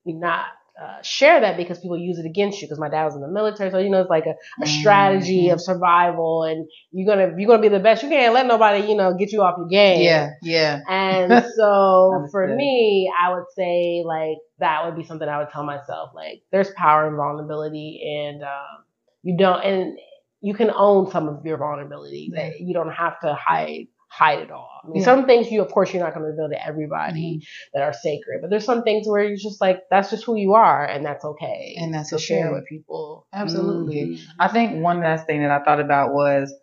not 0.05 0.45
uh, 0.81 1.01
share 1.01 1.41
that 1.41 1.57
because 1.57 1.79
people 1.79 1.97
use 1.97 2.17
it 2.19 2.25
against 2.25 2.61
you. 2.61 2.67
Because 2.67 2.79
my 2.79 2.89
dad 2.89 3.05
was 3.05 3.15
in 3.15 3.21
the 3.21 3.27
military, 3.27 3.71
so 3.71 3.77
you 3.79 3.89
know 3.89 4.01
it's 4.01 4.09
like 4.09 4.25
a, 4.25 4.35
a 4.63 4.65
strategy 4.67 5.47
Mhm. 5.47 5.53
of 5.53 5.61
survival, 5.61 6.43
and 6.43 6.67
you're 6.91 7.07
gonna 7.13 7.33
you're 7.37 7.47
gonna 7.47 7.61
be 7.61 7.67
the 7.69 7.79
best. 7.79 8.03
You 8.03 8.09
can't 8.09 8.33
let 8.33 8.45
nobody 8.45 8.87
you 8.87 8.95
know 8.95 9.13
get 9.17 9.31
you 9.31 9.41
off 9.41 9.55
your 9.57 9.67
game. 9.67 10.01
Yeah. 10.03 10.29
Yeah. 10.41 10.79
And 10.87 11.31
so 11.57 12.27
for 12.31 12.45
Understood. 12.45 12.55
me, 12.57 13.11
I 13.21 13.33
would 13.33 13.45
say 13.55 14.03
like 14.05 14.37
that 14.59 14.85
would 14.85 14.95
be 14.95 15.03
something 15.03 15.27
I 15.27 15.39
would 15.39 15.49
tell 15.51 15.63
myself. 15.63 16.11
Like 16.15 16.41
there's 16.51 16.71
power 16.71 17.07
in 17.07 17.15
vulnerability 17.15 18.01
and 18.25 18.43
um, 18.43 18.83
you 19.23 19.37
don't 19.37 19.61
and 19.63 19.97
you 20.41 20.53
can 20.53 20.71
own 20.71 21.11
some 21.11 21.27
of 21.27 21.45
your 21.45 21.57
vulnerability. 21.57 22.31
That 22.35 22.59
you 22.59 22.73
don't 22.73 22.91
have 22.91 23.19
to 23.21 23.33
hide 23.35 23.87
hide 24.09 24.39
it 24.39 24.51
all. 24.51 24.69
I 24.83 24.87
mean, 24.87 24.97
Yeah. 24.97 25.05
some 25.05 25.25
things 25.25 25.51
you 25.51 25.61
of 25.61 25.71
course 25.71 25.93
you're 25.93 26.03
not 26.03 26.13
gonna 26.13 26.25
reveal 26.25 26.49
to 26.49 26.65
everybody 26.65 27.41
that 27.73 27.83
are 27.83 27.93
sacred. 27.93 28.41
But 28.41 28.49
there's 28.49 28.65
some 28.65 28.83
things 28.83 29.07
where 29.07 29.23
you're 29.23 29.37
just 29.37 29.61
like 29.61 29.83
that's 29.89 30.09
just 30.09 30.25
who 30.25 30.35
you 30.35 30.53
are 30.55 30.85
and 30.85 31.05
that's 31.05 31.23
okay. 31.23 31.75
And 31.79 31.93
that's 31.93 32.09
to 32.09 32.17
share 32.19 32.51
with 32.53 32.65
people. 32.67 33.27
Absolutely. 33.33 34.17
Mhm. 34.17 34.19
I 34.39 34.47
think 34.47 34.81
one 34.83 34.99
last 35.01 35.25
thing 35.27 35.41
that 35.43 35.51
I 35.51 35.63
thought 35.63 35.79
about 35.79 36.13
was, 36.13 36.53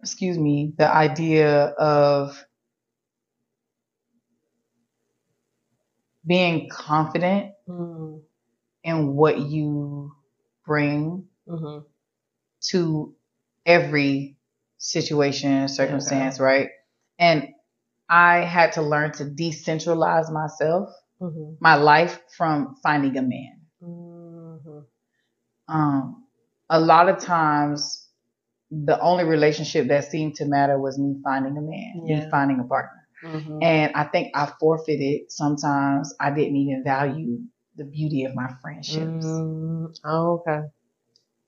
excuse 0.00 0.38
me, 0.38 0.72
the 0.78 0.92
idea 0.92 1.66
of 1.78 2.44
being 6.26 6.68
confident 6.70 7.52
Mhm. 7.68 8.22
in 8.82 9.14
what 9.14 9.38
you 9.38 10.12
bring 10.66 11.28
Mhm. 11.46 11.84
to 12.70 13.14
every 13.66 14.36
situation 14.84 15.68
circumstance, 15.68 16.38
right? 16.40 16.68
And 17.18 17.48
I 18.08 18.40
had 18.40 18.72
to 18.72 18.82
learn 18.82 19.12
to 19.12 19.24
decentralize 19.24 20.30
myself, 20.30 20.90
Mhm. 21.20 21.56
my 21.60 21.76
life 21.76 22.20
from 22.36 22.76
finding 22.82 23.16
a 23.16 23.22
man. 23.22 23.60
Mhm. 23.82 24.86
um, 25.68 26.26
a 26.70 26.80
lot 26.80 27.08
of 27.08 27.18
times 27.18 28.08
the 28.70 28.98
only 29.00 29.24
relationship 29.24 29.88
that 29.88 30.04
seemed 30.04 30.34
to 30.36 30.46
matter 30.46 30.78
was 30.78 30.98
me 30.98 31.20
finding 31.24 31.56
a 31.56 31.60
man, 31.62 31.92
me 32.04 32.30
finding 32.30 32.60
a 32.60 32.64
partner. 32.64 33.08
Mhm. 33.24 33.62
And 33.62 33.92
I 33.94 34.04
think 34.04 34.32
I 34.34 34.46
forfeited 34.60 35.30
sometimes 35.30 36.14
I 36.20 36.30
didn't 36.30 36.56
even 36.56 36.84
value 36.84 37.40
the 37.76 37.84
beauty 37.84 38.24
of 38.24 38.34
my 38.34 38.48
friendships, 38.62 39.24
Mm, 39.26 39.94
oh, 40.04 40.32
okay. 40.40 40.68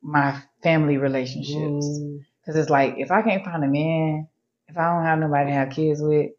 my 0.02 0.42
family 0.62 0.96
relationships. 0.98 2.00
Cause 2.46 2.56
it's 2.56 2.70
like, 2.70 2.94
if 2.98 3.10
I 3.10 3.22
can't 3.22 3.44
find 3.44 3.64
a 3.64 3.68
man, 3.68 4.28
if 4.68 4.76
I 4.78 4.94
don't 4.94 5.04
have 5.04 5.18
nobody 5.18 5.50
to 5.50 5.54
have 5.54 5.70
kids 5.70 6.00
with, 6.00 6.30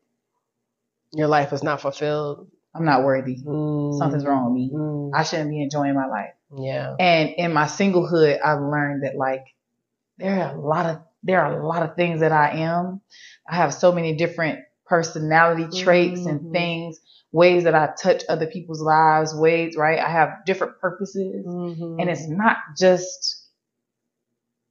your 1.13 1.27
life 1.27 1.53
is 1.53 1.63
not 1.63 1.81
fulfilled. 1.81 2.49
I'm 2.73 2.85
not 2.85 3.03
worthy. 3.03 3.37
Mm, 3.43 3.97
Something's 3.97 4.25
wrong 4.25 4.45
with 4.45 4.53
me. 4.53 4.71
mm, 4.73 5.11
I 5.13 5.23
shouldn't 5.23 5.49
be 5.49 5.61
enjoying 5.61 5.95
my 5.95 6.05
life. 6.07 6.33
yeah. 6.57 6.95
And 6.99 7.29
in 7.37 7.53
my 7.53 7.65
singlehood, 7.65 8.39
I've 8.43 8.61
learned 8.61 9.03
that 9.03 9.15
like 9.17 9.43
there 10.17 10.41
are 10.43 10.55
a 10.55 10.59
lot 10.59 10.85
of 10.85 11.01
there 11.23 11.41
are 11.41 11.59
a 11.59 11.67
lot 11.67 11.83
of 11.83 11.95
things 11.95 12.19
that 12.21 12.31
I 12.31 12.51
am. 12.59 13.01
I 13.49 13.55
have 13.55 13.73
so 13.73 13.91
many 13.91 14.15
different 14.15 14.59
personality 14.85 15.67
traits 15.83 16.21
Mhm. 16.21 16.29
and 16.29 16.51
things, 16.53 16.99
ways 17.31 17.63
that 17.65 17.75
I 17.75 17.89
touch 18.01 18.23
other 18.29 18.45
people's 18.47 18.81
lives, 18.81 19.35
ways, 19.35 19.75
right? 19.75 19.99
I 19.99 20.07
have 20.09 20.45
different 20.45 20.79
purposes. 20.79 21.45
Mhm. 21.45 21.99
And 21.99 22.09
it's 22.09 22.27
not 22.29 22.57
just 22.77 23.46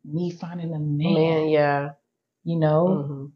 me 0.07 0.31
finding 0.31 0.74
a 0.74 0.78
man, 0.78 1.15
man, 1.15 1.49
yeah. 1.49 1.91
you 2.45 2.59
know? 2.59 2.87
Mhm. 3.09 3.33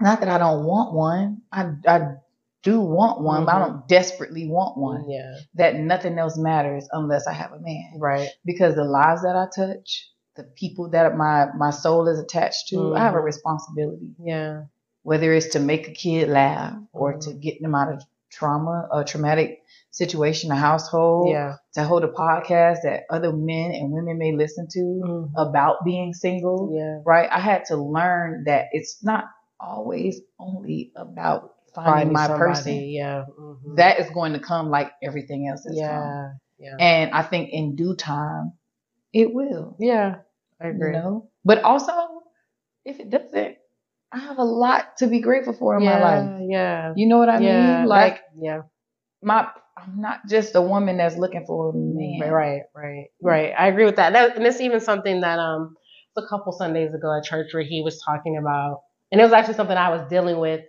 Not 0.00 0.20
that 0.20 0.28
I 0.28 0.38
don't 0.38 0.64
want 0.64 0.94
one. 0.94 1.42
I 1.52 1.72
I 1.86 2.14
do 2.62 2.80
want 2.80 3.22
one, 3.22 3.44
but 3.46 3.54
I 3.54 3.60
Mhm. 3.60 3.66
don't 3.68 3.88
desperately 3.88 4.48
want 4.48 4.76
one. 4.78 5.08
Yeah. 5.08 5.34
That 5.54 5.76
nothing 5.76 6.18
else 6.18 6.38
matters 6.38 6.88
unless 6.92 7.26
I 7.26 7.32
have 7.32 7.52
a 7.52 7.60
man 7.60 7.94
Right. 7.98 8.28
because 8.44 8.74
the 8.74 8.84
lives 8.84 9.22
that 9.22 9.36
I 9.36 9.46
touch, 9.54 10.10
the 10.36 10.44
people 10.44 10.90
that 10.90 11.16
my 11.16 11.52
my 11.56 11.70
soul 11.70 12.08
is 12.08 12.18
attached 12.18 12.68
to, 12.68 12.94
I 12.94 13.00
have 13.00 13.14
a 13.14 13.18
Mhm. 13.18 13.24
responsibility. 13.24 14.14
Yeah. 14.18 14.64
Whether 15.02 15.32
it's 15.32 15.50
to 15.50 15.60
make 15.60 15.88
a 15.88 15.92
kid 15.92 16.28
laugh 16.28 16.78
or 16.92 17.14
Mhm. 17.14 17.20
to 17.22 17.34
get 17.34 17.60
them 17.62 17.74
out 17.74 17.92
of 17.92 18.04
trauma, 18.30 18.88
a 18.92 19.04
traumatic 19.04 19.62
situation, 19.90 20.50
a 20.52 20.56
household, 20.56 21.30
Yeah. 21.30 21.56
to 21.74 21.84
hold 21.84 22.04
a 22.04 22.08
podcast 22.08 22.82
that 22.82 23.04
other 23.10 23.32
men 23.32 23.72
and 23.72 23.90
women 23.92 24.18
may 24.18 24.32
listen 24.32 24.68
to 24.70 24.78
Mhm. 24.80 25.30
about 25.36 25.84
being 25.84 26.12
single, 26.14 26.70
Yeah. 26.72 27.00
right? 27.04 27.28
I 27.30 27.40
had 27.40 27.64
to 27.66 27.76
learn 27.76 28.44
that 28.44 28.66
it's 28.72 29.02
not 29.04 29.24
always 29.58 30.20
only 30.38 30.92
about 30.96 31.54
finding 31.74 31.92
Finding 31.92 32.12
my 32.12 32.26
somebody, 32.26 32.48
person. 32.48 32.74
Yeah. 32.88 33.24
Mhm. 33.38 33.76
That 33.76 33.98
is 34.00 34.10
going 34.10 34.32
to 34.34 34.40
come 34.40 34.70
like 34.70 34.90
everything 35.02 35.48
else 35.48 35.64
has 35.64 35.74
come. 35.74 35.78
Yeah. 35.78 36.32
Yeah. 36.58 36.76
And 36.78 37.10
I 37.12 37.22
think 37.22 37.50
in 37.50 37.74
due 37.76 37.94
time, 37.96 38.52
it 39.12 39.32
will. 39.34 39.76
yeah. 39.78 40.16
I 40.60 40.66
You 40.68 40.70
agree. 40.74 40.92
know? 40.92 41.28
But 41.44 41.62
also, 41.64 41.92
if 42.84 43.00
it 43.00 43.08
doesn't, 43.10 43.56
I 44.12 44.18
have 44.18 44.38
a 44.38 44.44
lot 44.44 44.96
to 44.98 45.06
be 45.06 45.20
grateful 45.20 45.52
for 45.52 45.76
in 45.76 45.82
yeah. 45.82 45.98
my 45.98 46.00
life. 46.00 46.42
Yeah. 46.48 46.92
You 46.96 47.08
know 47.08 47.18
what 47.18 47.28
I 47.28 47.38
yeah. 47.40 47.78
mean? 47.80 47.88
Like 47.88 48.20
yeah. 48.40 48.62
my 49.22 49.48
I'm 49.76 50.00
not 50.00 50.26
just 50.28 50.54
a 50.54 50.60
woman 50.60 50.96
that's 50.98 51.16
looking 51.16 51.44
for 51.46 51.70
a 51.70 51.72
man. 51.74 52.30
Right, 52.30 52.62
right, 52.74 53.06
right. 53.22 53.54
I 53.56 53.68
agree 53.68 53.84
with 53.84 53.96
that. 53.96 54.12
that 54.12 54.36
and 54.36 54.46
it's 54.46 54.60
even 54.60 54.80
something 54.80 55.20
that 55.20 55.38
um 55.38 55.76
a 56.16 56.26
couple 56.28 56.52
Sundays 56.52 56.92
ago 56.92 57.16
at 57.16 57.24
church 57.24 57.54
where 57.54 57.62
he 57.62 57.82
was 57.82 58.02
talking 58.02 58.36
about, 58.36 58.82
and 59.10 59.20
it 59.20 59.24
was 59.24 59.32
actually 59.32 59.54
something 59.54 59.76
I 59.76 59.90
was 59.90 60.08
dealing 60.10 60.38
with, 60.38 60.60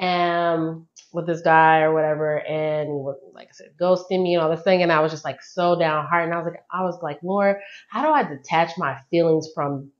um, 0.00 0.86
with 1.12 1.26
this 1.26 1.40
guy 1.40 1.80
or 1.80 1.94
whatever, 1.94 2.40
and 2.40 2.88
he 2.88 2.92
was 2.92 3.16
like 3.32 3.48
I 3.48 3.52
said, 3.52 3.68
ghosting 3.80 4.22
me 4.22 4.34
and 4.34 4.42
all 4.42 4.50
this 4.50 4.64
thing, 4.64 4.82
and 4.82 4.92
I 4.92 5.00
was 5.00 5.12
just 5.12 5.24
like 5.24 5.42
so 5.42 5.78
downhearted, 5.78 6.30
and 6.30 6.34
I 6.34 6.42
was 6.42 6.52
like, 6.52 6.62
I 6.72 6.82
was 6.82 6.98
like, 7.00 7.20
Lord, 7.22 7.56
how 7.88 8.02
do 8.02 8.08
I 8.08 8.22
detach 8.24 8.72
my 8.76 8.98
feelings 9.10 9.48
from 9.54 9.92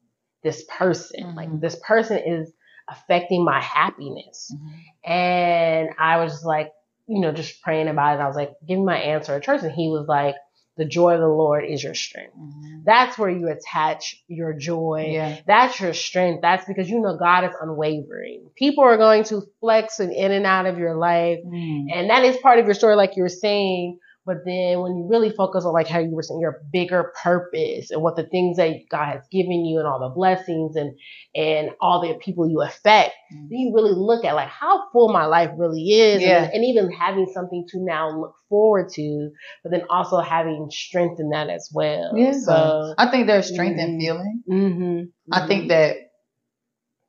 this 0.43 0.65
person? 0.65 1.35
Like 1.35 1.49
Mhm. 1.49 1.61
this 1.61 1.77
person 1.87 2.19
is 2.19 2.53
affecting 2.90 3.44
my 3.44 3.60
happiness. 3.60 4.55
Mhm. 4.55 5.10
And 5.10 5.90
I 5.98 6.19
was 6.19 6.44
like, 6.44 6.70
you 7.06 7.20
know, 7.20 7.32
just 7.32 7.62
praying 7.62 7.89
about 7.89 8.19
it. 8.19 8.23
I 8.23 8.27
was 8.27 8.36
like, 8.36 8.52
give 8.66 8.78
me 8.78 8.85
my 8.85 8.98
answer 8.98 9.35
at 9.35 9.43
church. 9.43 9.62
And 9.62 9.73
he 9.73 9.89
was 9.89 10.06
like, 10.09 10.35
the 10.77 10.85
joy 10.85 11.15
of 11.15 11.20
the 11.20 11.27
Lord 11.27 11.65
is 11.65 11.82
your 11.82 11.94
strength. 11.94 12.36
Mhm. 12.39 12.85
That's 12.85 13.19
where 13.19 13.31
you 13.31 13.48
attach 13.48 14.23
your 14.28 14.52
joy. 14.52 15.10
Yeah. 15.12 15.36
That's 15.47 15.81
your 15.81 15.93
strength. 15.93 16.40
That's 16.40 16.65
because 16.66 16.89
you 16.89 17.01
know 17.01 17.16
God 17.16 17.44
is 17.44 17.55
unwavering. 17.60 18.51
People 18.55 18.85
are 18.85 18.97
going 18.97 19.24
to 19.24 19.43
flex 19.60 19.98
and 19.98 20.12
in 20.12 20.31
and 20.31 20.47
out 20.47 20.66
of 20.66 20.78
your 20.78 20.94
life. 20.94 21.40
Mm. 21.44 21.86
And 21.93 22.10
that 22.10 22.24
is 22.24 22.36
part 22.36 22.60
of 22.60 22.66
your 22.66 22.74
story, 22.74 22.94
like 22.94 23.16
you 23.16 23.23
were 23.24 23.28
saying. 23.28 23.98
But 24.29 24.45
then 24.45 24.81
when 24.81 24.95
you 24.99 25.09
really 25.11 25.31
focus 25.31 25.65
on 25.65 25.73
like 25.73 25.89
how 25.89 26.01
you 26.01 26.11
were 26.15 26.23
saying 26.23 26.41
your 26.41 26.61
bigger 26.71 27.13
purpose 27.23 27.91
and 27.91 28.03
what 28.03 28.15
the 28.15 28.25
things 28.35 28.59
that 28.59 28.73
God 28.91 29.07
has 29.15 29.23
given 29.33 29.65
you 29.65 29.79
and 29.79 29.89
all 29.89 30.01
the 30.01 30.15
blessings 30.15 30.77
and 30.77 30.91
and 31.35 31.71
all 31.81 32.03
the 32.03 32.13
people 32.23 32.49
you 32.49 32.61
affect, 32.61 33.15
Mm. 33.33 33.49
then 33.49 33.59
you 33.59 33.73
really 33.75 33.93
look 33.95 34.25
at 34.25 34.35
like 34.35 34.49
how 34.49 34.91
full 34.93 35.09
my 35.13 35.25
life 35.27 35.51
really 35.57 35.83
is. 35.83 36.23
Yeah. 36.23 36.45
And, 36.45 36.53
and 36.55 36.65
even 36.67 36.91
having 36.93 37.27
something 37.33 37.67
to 37.71 37.79
now 37.85 38.11
look 38.21 38.35
forward 38.51 38.91
to, 38.95 39.31
but 39.63 39.71
then 39.73 39.83
also 39.91 40.21
having 40.21 40.69
strength 40.71 41.19
in 41.21 41.31
that 41.31 41.49
as 41.49 41.71
well. 41.75 42.13
Yeah. 42.17 42.33
So 42.33 42.95
I 42.99 43.11
think 43.11 43.27
there's 43.27 43.49
strength 43.53 43.81
in 43.81 43.99
Mhm. 43.99 44.01
feeling. 44.01 44.43
hmm 44.47 45.03
I 45.33 45.47
think 45.47 45.69
that 45.71 45.97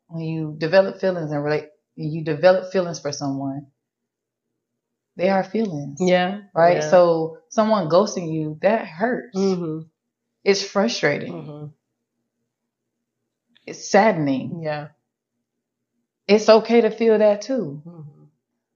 when 0.07 0.23
you 0.23 0.55
develop 0.57 0.99
feelings 0.99 1.31
and 1.31 1.43
relate, 1.43 1.65
you 1.95 2.23
develop 2.23 2.71
feelings 2.71 2.99
for 2.99 3.11
someone, 3.11 3.67
they 5.19 5.29
are 5.29 5.43
feelings. 5.43 5.99
Yeah. 6.01 6.41
Right. 6.55 6.77
Yeah. 6.77 6.89
So 6.89 7.37
someone 7.49 7.89
ghosting 7.89 8.31
you, 8.33 8.57
that 8.61 8.87
hurts. 8.87 9.37
hmm 9.37 9.81
It's 10.43 10.63
frustrating. 10.63 11.31
hmm 11.33 11.65
It's 13.65 13.89
saddening. 13.89 14.61
Yeah. 14.63 14.89
It's 16.27 16.49
okay 16.49 16.81
to 16.81 16.91
feel 16.91 17.17
that 17.17 17.41
too. 17.41 17.81
hmm 17.83 18.23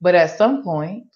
But 0.02 0.16
at 0.16 0.38
some 0.38 0.64
point, 0.64 1.08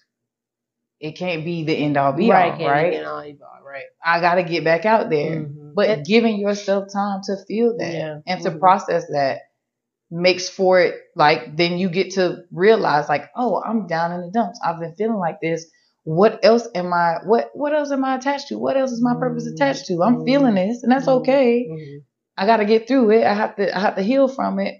it 1.00 1.12
can't 1.12 1.44
be 1.44 1.64
the 1.64 1.74
end 1.74 1.96
all 1.96 2.12
be 2.12 2.30
right. 2.30 2.52
all, 2.60 2.68
right? 2.70 2.90
get 2.92 3.04
all 3.04 3.24
you 3.24 3.34
got, 3.34 3.64
right. 3.64 3.84
I 4.04 4.20
got 4.20 4.36
to 4.36 4.42
get 4.42 4.64
back 4.64 4.84
out 4.84 5.10
there. 5.10 5.36
Mhm. 5.46 5.74
But 5.74 6.04
giving 6.04 6.38
yourself 6.40 6.92
time 6.92 7.20
to 7.24 7.36
feel 7.46 7.76
that 7.78 7.92
Yeah. 7.92 8.20
and 8.26 8.42
to 8.42 8.50
Mhm. 8.50 8.60
process 8.60 9.06
that 9.12 9.42
makes 10.10 10.48
for 10.48 10.80
it 10.80 10.94
like 11.14 11.56
then 11.56 11.78
you 11.78 11.88
get 11.90 12.12
to 12.12 12.38
realize 12.50 13.08
like, 13.08 13.30
oh, 13.36 13.62
I'm 13.62 13.86
down 13.86 14.12
in 14.12 14.20
the 14.22 14.30
dumps. 14.30 14.58
I've 14.64 14.80
been 14.80 14.94
feeling 14.94 15.18
like 15.18 15.40
this. 15.40 15.66
What 16.04 16.40
else 16.42 16.66
am 16.74 16.92
I 16.92 17.18
what 17.24 17.50
what 17.52 17.74
else 17.74 17.90
am 17.90 18.04
I 18.04 18.16
attached 18.16 18.48
to? 18.48 18.58
What 18.58 18.76
else 18.76 18.92
is 18.92 19.02
my 19.02 19.14
purpose 19.18 19.46
Mhm. 19.46 19.52
attached 19.52 19.86
to? 19.86 20.02
I'm 20.02 20.24
feeling 20.24 20.54
this 20.54 20.82
and 20.82 20.90
that's 20.90 21.06
Mhm. 21.06 21.20
okay. 21.20 21.66
Mhm. 21.70 22.02
I 22.38 22.46
gotta 22.46 22.64
get 22.64 22.88
through 22.88 23.10
it. 23.10 23.24
I 23.24 23.34
have 23.34 23.56
to 23.56 23.76
I 23.76 23.80
have 23.80 23.96
to 23.96 24.02
heal 24.02 24.28
from 24.28 24.58
it. 24.60 24.76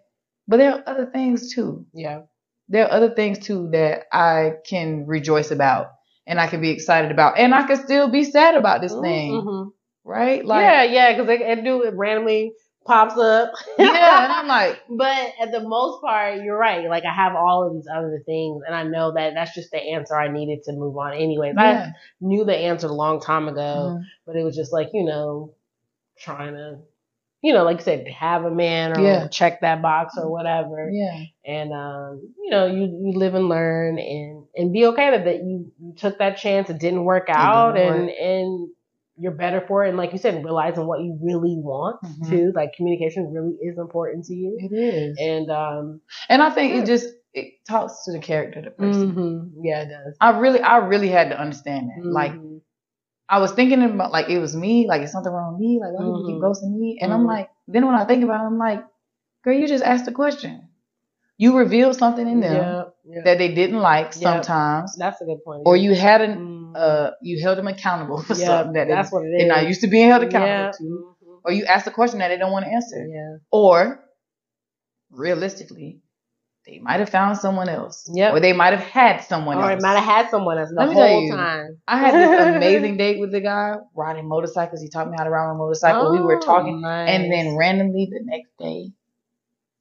But 0.46 0.56
there 0.58 0.72
are 0.72 0.82
other 0.86 1.06
things 1.06 1.54
too. 1.54 1.84
Yeah. 1.92 2.22
There 2.70 2.86
are 2.86 2.92
other 2.92 3.10
things 3.10 3.38
too 3.40 3.68
that 3.72 4.04
I 4.12 4.54
can 4.66 5.06
rejoice 5.06 5.50
about 5.50 5.88
and 6.26 6.40
I 6.40 6.46
can 6.46 6.60
be 6.62 6.70
excited 6.70 7.10
about. 7.10 7.38
And 7.38 7.54
I 7.54 7.64
can 7.66 7.76
still 7.76 8.08
be 8.08 8.24
sad 8.24 8.54
about 8.54 8.80
this 8.80 8.94
thing. 8.94 9.32
Mhm. 9.32 9.72
Right? 10.04 10.42
Like 10.44 10.62
yeah, 10.62 10.82
yeah, 10.84 11.12
because 11.12 11.28
it, 11.28 11.40
it 11.42 11.64
do 11.64 11.82
it 11.82 11.92
randomly 11.94 12.52
pops 12.88 13.16
up. 13.18 13.52
yeah, 13.78 14.24
and 14.24 14.32
I'm 14.32 14.48
like, 14.58 14.82
but 14.90 15.32
at 15.40 15.52
the 15.52 15.60
most 15.60 16.02
part, 16.02 16.42
you're 16.42 16.58
right. 16.58 16.88
Like 16.88 17.04
I 17.04 17.14
have 17.14 17.36
all 17.36 17.64
of 17.68 17.74
these 17.74 17.86
other 17.94 18.20
things, 18.26 18.62
and 18.66 18.74
I 18.74 18.82
know 18.82 19.12
that 19.14 19.34
that's 19.34 19.54
just 19.54 19.70
the 19.70 19.78
answer 19.78 20.16
I 20.18 20.28
needed 20.28 20.64
to 20.64 20.72
move 20.72 20.96
on. 20.96 21.12
Anyways, 21.14 21.54
yeah. 21.56 21.92
I 21.92 21.94
knew 22.20 22.44
the 22.44 22.56
answer 22.56 22.88
a 22.88 22.92
long 22.92 23.20
time 23.20 23.46
ago, 23.48 23.94
Mhm. 23.96 24.02
but 24.26 24.34
it 24.36 24.42
was 24.42 24.56
just 24.56 24.72
like 24.72 24.88
you 24.94 25.04
know, 25.04 25.54
trying 26.18 26.54
to, 26.54 26.78
you 27.42 27.52
know, 27.52 27.62
like 27.64 27.78
you 27.78 27.84
said, 27.84 28.08
have 28.08 28.44
a 28.44 28.50
man 28.50 28.92
or 28.98 29.00
Yeah. 29.00 29.28
check 29.28 29.60
that 29.60 29.80
box 29.82 30.14
or 30.18 30.30
whatever. 30.30 30.90
Yeah. 30.92 31.22
And 31.44 31.72
um, 31.72 32.34
you 32.42 32.50
know, 32.50 32.66
you 32.66 32.82
you 33.04 33.18
live 33.18 33.34
and 33.34 33.48
learn, 33.48 33.98
and 33.98 34.44
and 34.56 34.72
be 34.72 34.86
okay 34.86 35.10
that, 35.12 35.24
that 35.26 35.36
you, 35.36 35.70
you 35.80 35.94
took 35.96 36.18
that 36.18 36.36
chance. 36.38 36.68
It 36.70 36.80
didn't 36.80 37.04
work 37.04 37.28
out, 37.28 37.74
didn't 37.74 37.92
and 37.94 38.10
and 38.10 38.68
you're 39.18 39.32
better 39.32 39.64
for 39.66 39.84
it. 39.84 39.88
And 39.88 39.98
like 39.98 40.12
you 40.12 40.18
said, 40.18 40.44
realizing 40.44 40.86
what 40.86 41.00
you 41.00 41.18
really 41.22 41.56
want 41.56 42.00
Mhm. 42.04 42.28
too. 42.30 42.52
Like 42.54 42.72
communication 42.76 43.32
really 43.32 43.54
is 43.62 43.78
important 43.78 44.24
to 44.26 44.34
you. 44.34 44.56
It 44.58 44.74
is. 44.74 45.18
And 45.20 45.50
um, 45.50 46.00
And 46.28 46.42
I 46.42 46.50
think 46.50 46.74
it 46.74 46.86
just 46.86 47.06
it 47.34 47.54
talks 47.68 48.04
to 48.04 48.12
the 48.12 48.18
character 48.20 48.60
of 48.60 48.64
the 48.66 48.70
person. 48.72 49.12
mhm, 49.14 49.50
yeah, 49.62 49.82
it 49.82 49.88
does. 49.88 50.16
I 50.20 50.38
really 50.38 50.60
I 50.60 50.78
really 50.78 51.08
had 51.08 51.30
to 51.30 51.40
understand 51.40 51.90
that. 51.90 52.04
Like 52.12 52.32
Mhm. 52.32 52.60
I 53.28 53.38
was 53.40 53.52
thinking 53.52 53.82
about 53.82 54.12
like 54.12 54.28
it 54.30 54.38
was 54.38 54.56
me, 54.56 54.86
like 54.88 55.02
is 55.02 55.12
something 55.12 55.32
wrong 55.32 55.54
with 55.54 55.60
me? 55.60 55.80
Like 55.80 55.92
why 55.92 56.02
people 56.04 56.24
keep 56.26 56.36
Mhm. 56.36 56.42
ghosting 56.42 56.78
me? 56.78 56.98
And 57.00 57.12
I'm 57.12 57.24
Mhm. 57.24 57.26
like, 57.26 57.50
then 57.68 57.86
when 57.86 57.94
I 57.94 58.04
think 58.06 58.24
about 58.24 58.42
it, 58.42 58.46
I'm 58.46 58.58
like, 58.58 58.84
girl, 59.44 59.54
you 59.54 59.68
just 59.68 59.84
asked 59.84 60.08
a 60.08 60.12
question. 60.12 60.68
You 61.38 61.56
revealed 61.58 61.96
something 61.96 62.26
in 62.28 62.40
them 62.40 62.52
yeah, 62.52 62.82
yeah. 63.04 63.22
that 63.24 63.38
they 63.38 63.54
didn't 63.54 63.80
like 63.80 64.06
Yep. 64.14 64.22
sometimes. 64.22 64.96
that's 64.96 65.20
a 65.20 65.24
good 65.24 65.42
point. 65.44 65.62
Or 65.66 65.76
you 65.76 65.94
had 65.94 66.20
an 66.20 66.38
Mhm. 66.38 66.57
Uh 66.76 67.10
you 67.22 67.40
held 67.42 67.58
them 67.58 67.66
accountable 67.68 68.22
for 68.22 68.34
yeah, 68.34 68.46
something 68.46 68.72
that 68.74 68.88
that's 68.88 69.10
they, 69.10 69.14
what 69.14 69.24
it 69.24 69.28
is. 69.28 69.38
they're 69.38 69.48
not 69.48 69.66
used 69.66 69.80
to 69.82 69.86
being 69.88 70.08
held 70.08 70.22
accountable 70.22 70.48
yeah. 70.48 70.70
to. 70.72 71.14
mhm, 71.24 71.40
Or 71.44 71.52
you 71.52 71.64
asked 71.66 71.86
a 71.86 71.90
question 71.90 72.18
that 72.20 72.28
they 72.28 72.38
don't 72.38 72.52
want 72.52 72.64
to 72.66 72.70
answer. 72.72 73.06
yeah. 73.06 73.36
Or 73.50 74.04
realistically, 75.10 76.00
they 76.66 76.78
might 76.80 77.00
have 77.00 77.08
found 77.08 77.38
someone 77.38 77.68
else. 77.68 78.10
Yep. 78.12 78.34
Or 78.34 78.40
they 78.40 78.52
might 78.52 78.72
have 78.74 78.82
had 78.82 79.20
someone 79.24 79.56
Or 79.56 79.70
else. 79.70 79.80
it 79.80 79.82
might 79.82 79.98
have 79.98 80.04
had 80.04 80.30
someone 80.30 80.58
else 80.58 80.68
the 80.68 80.74
Let 80.76 80.88
me 80.90 80.94
tell 80.94 81.08
whole 81.08 81.22
you, 81.22 81.32
time. 81.34 81.78
I 81.88 81.96
had 81.98 82.14
this 82.14 82.56
amazing 82.56 82.96
date 82.98 83.20
with 83.20 83.32
the 83.32 83.40
guy 83.40 83.76
riding 83.96 84.28
motorcycles. 84.28 84.82
He 84.82 84.90
taught 84.90 85.08
me 85.08 85.16
how 85.18 85.24
to 85.24 85.30
ride 85.30 85.50
a 85.50 85.54
motorcycle. 85.54 86.12
we 86.12 86.20
were 86.20 86.36
Oh, 86.36 86.40
talking, 86.40 86.82
nice. 86.82 87.08
and 87.10 87.32
then 87.32 87.56
randomly 87.56 88.08
the 88.10 88.20
next 88.22 88.50
day, 88.58 88.90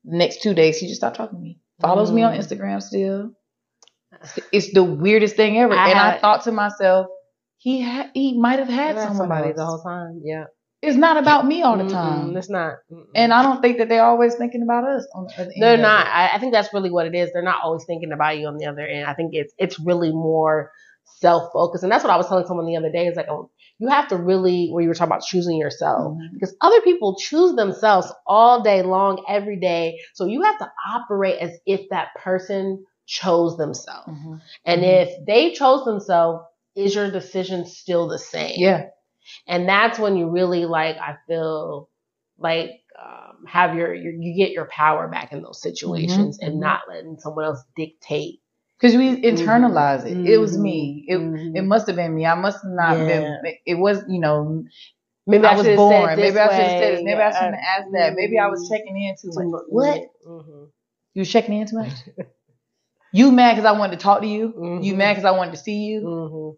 the 0.05 0.17
next 0.17 0.41
two 0.41 0.53
days, 0.53 0.77
he 0.79 0.87
just 0.87 1.01
stopped 1.01 1.17
talking 1.17 1.37
to 1.39 1.43
me. 1.43 1.59
Follows 1.81 2.11
me 2.11 2.23
on 2.23 2.33
Mm. 2.33 2.39
Instagram 2.39 2.81
still. 2.81 3.31
It's 4.51 4.73
the 4.73 4.83
weirdest 4.83 5.35
thing 5.35 5.57
ever. 5.59 5.73
I 5.73 5.89
and 5.89 5.99
I 5.99 6.19
thought 6.19 6.43
to 6.43 6.51
myself, 6.51 7.07
he 7.57 7.81
ha- 7.81 8.09
he 8.13 8.39
might 8.39 8.59
have 8.59 8.67
had 8.67 8.95
Had 8.95 9.15
somebody 9.15 9.49
else. 9.49 9.57
the 9.57 9.65
whole 9.65 9.81
time. 9.81 10.21
Yeah. 10.23 10.45
It's 10.81 10.95
not 10.95 11.17
about 11.17 11.47
me 11.47 11.63
all 11.63 11.75
the 11.77 11.83
Mm-mm, 11.85 11.91
time. 11.91 12.37
It's 12.37 12.49
not. 12.49 12.75
Mm-mm. 12.91 13.05
And 13.15 13.33
I 13.33 13.41
don't 13.41 13.61
think 13.61 13.79
that 13.79 13.89
they're 13.89 14.05
always 14.05 14.35
thinking 14.35 14.61
about 14.61 14.83
us. 14.83 15.07
On 15.15 15.25
the 15.25 15.33
other 15.41 15.51
They're 15.59 15.73
of 15.73 15.79
not. 15.79 16.05
I, 16.07 16.29
I 16.35 16.39
think 16.39 16.53
that's 16.53 16.71
really 16.73 16.91
what 16.91 17.07
it 17.07 17.15
is. 17.15 17.31
They're 17.33 17.41
not 17.41 17.63
always 17.63 17.83
thinking 17.85 18.11
about 18.11 18.37
you 18.37 18.47
on 18.47 18.57
the 18.57 18.67
other 18.67 18.81
end. 18.85 19.05
I 19.07 19.13
think 19.15 19.31
it's 19.33 19.53
it's 19.57 19.79
really 19.79 20.11
more 20.11 20.71
self 21.19 21.51
focused, 21.51 21.83
and 21.83 21.91
that's 21.91 22.03
what 22.03 22.13
I 22.13 22.17
was 22.17 22.27
telling 22.27 22.45
someone 22.45 22.67
the 22.67 22.77
other 22.77 22.91
day. 22.91 23.07
Is 23.07 23.15
like, 23.17 23.27
oh, 23.27 23.49
you 23.79 23.87
have 23.89 24.07
to 24.09 24.17
really, 24.17 24.69
where 24.69 24.83
you 24.83 24.87
were 24.89 24.93
talking 24.93 25.11
about 25.11 25.23
choosing 25.23 25.57
yourself, 25.57 26.13
Mhm. 26.13 26.33
because 26.33 26.55
other 26.61 26.81
people 26.81 27.15
choose 27.15 27.55
themselves 27.55 28.13
all 28.27 28.61
day 28.61 28.83
long, 28.83 29.23
every 29.27 29.59
day. 29.59 29.97
So 30.13 30.25
you 30.25 30.43
have 30.43 30.59
to 30.59 30.71
operate 30.93 31.39
as 31.39 31.51
if 31.65 31.89
that 31.89 32.09
person 32.23 32.85
chose 33.07 33.57
themselves, 33.57 34.09
Mhm. 34.09 34.41
and 34.65 34.83
Mhm. 34.83 34.87
if 35.03 35.25
they 35.25 35.53
chose 35.53 35.85
themselves, 35.85 36.45
is 36.75 36.95
your 36.95 37.11
decision 37.11 37.65
still 37.65 38.07
the 38.09 38.19
same? 38.19 38.55
Yeah. 38.59 38.89
and 39.47 39.67
that's 39.69 39.99
when 39.99 40.15
you 40.17 40.29
really 40.29 40.65
like 40.65 40.97
i 40.97 41.17
feel 41.27 41.89
like 42.39 42.71
um, 43.01 43.45
have 43.47 43.75
your, 43.75 43.93
your 43.93 44.13
you 44.13 44.35
get 44.35 44.51
your 44.51 44.67
power 44.67 45.07
back 45.09 45.33
in 45.33 45.41
those 45.43 45.61
situations 45.61 46.39
and 46.41 46.55
mhm. 46.55 46.59
not 46.61 46.81
letting 46.89 47.17
someone 47.19 47.45
else 47.45 47.63
dictate 47.75 48.41
Because 48.79 48.95
we 48.95 49.21
internalize 49.21 50.05
it. 50.05 50.17
It 50.33 50.37
was 50.39 50.57
me. 50.57 51.05
It 51.07 51.17
Mhm. 51.19 51.57
it 51.57 51.63
must 51.63 51.87
have 51.87 51.95
been 51.95 52.15
me. 52.15 52.25
I 52.25 52.35
must 52.35 52.59
not 52.65 52.99
Yeah. 52.99 53.07
been. 53.07 53.55
It 53.65 53.75
was 53.75 54.03
you 54.07 54.19
know. 54.19 54.63
maybe 55.27 55.45
I 55.45 55.55
was 55.55 55.65
should've 55.65 55.77
born. 55.77 56.15
Maybe 56.17 56.39
I 56.39 56.47
should 56.49 56.65
have 56.67 56.79
said 56.79 56.93
this. 56.97 57.03
Maybe 57.03 57.21
I 57.21 57.31
shouldn't 57.31 57.55
have 57.55 57.79
asked 57.81 57.91
that. 57.93 58.13
Maybe 58.15 58.39
I 58.39 58.47
was 58.47 58.69
checking 58.69 58.97
in 59.01 59.15
too 59.21 59.31
much. 59.33 59.63
What? 59.69 60.01
You 61.13 61.21
was 61.21 61.29
checking 61.29 61.55
in 61.59 61.67
too 61.67 61.77
much? 61.77 61.93
you 63.17 63.31
mad 63.31 63.53
because 63.55 63.65
I 63.65 63.77
wanted 63.77 63.99
to 63.99 64.03
talk 64.03 64.21
to 64.21 64.27
you? 64.27 64.53
You 64.81 64.93
Mhm. 64.93 64.97
mad 64.97 65.13
because 65.13 65.25
I 65.25 65.31
wanted 65.31 65.51
to 65.51 65.57
see 65.57 65.77
you? 65.85 66.01
Mhm. 66.01 66.57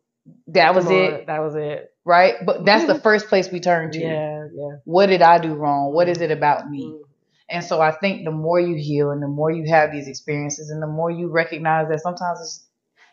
That 0.54 0.76
was 0.76 0.86
Come 0.86 0.94
on, 0.94 1.14
it, 1.14 1.28
that 1.28 1.40
was 1.40 1.56
it 1.56 1.90
right? 2.06 2.36
But 2.46 2.66
that's 2.66 2.86
the 2.86 3.00
first 3.00 3.28
place 3.28 3.52
we 3.52 3.60
turn 3.60 3.92
to. 3.92 4.00
yeah 4.00 4.48
yeah 4.54 4.76
What 4.86 5.08
did 5.08 5.22
I 5.22 5.40
do 5.40 5.54
wrong? 5.56 5.94
What 5.94 6.08
is 6.10 6.22
it 6.22 6.32
about 6.32 6.70
me? 6.70 6.84
Mhm. 6.84 7.04
And 7.52 7.64
so 7.64 7.82
I 7.82 7.92
think 7.92 8.26
the 8.26 8.32
more 8.32 8.60
you 8.60 8.76
heal 8.76 9.10
and 9.12 9.22
the 9.24 9.28
more 9.28 9.50
you 9.52 9.66
have 9.74 9.92
these 9.92 10.08
experiences 10.08 10.70
and 10.70 10.82
the 10.82 10.88
more 10.88 11.10
you 11.10 11.30
recognize 11.32 11.88
that 11.90 12.00
sometimes 12.02 12.40
it's, 12.42 12.68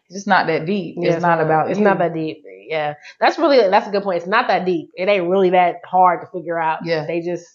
it's 0.09 0.17
just 0.19 0.27
not 0.27 0.47
that 0.49 0.67
deep. 0.67 0.97
Yeah, 0.99 1.13
it's 1.15 1.23
not 1.23 1.41
about 1.41 1.71
it's 1.71 1.79
you. 1.79 1.85
not 1.85 1.99
that 1.99 2.13
deep 2.15 2.43
yeah 2.69 2.95
that's 3.21 3.39
really 3.39 3.59
that's 3.71 3.87
a 3.87 3.91
good 3.91 4.03
point 4.03 4.19
it's 4.19 4.27
not 4.27 4.49
that 4.49 4.65
deep 4.67 4.91
it 4.95 5.09
ain't 5.09 5.29
really 5.29 5.51
that 5.51 5.77
hard 5.85 6.21
to 6.21 6.27
figure 6.37 6.59
out 6.59 6.81
Yeah. 6.85 7.07
they 7.07 7.21
just 7.21 7.47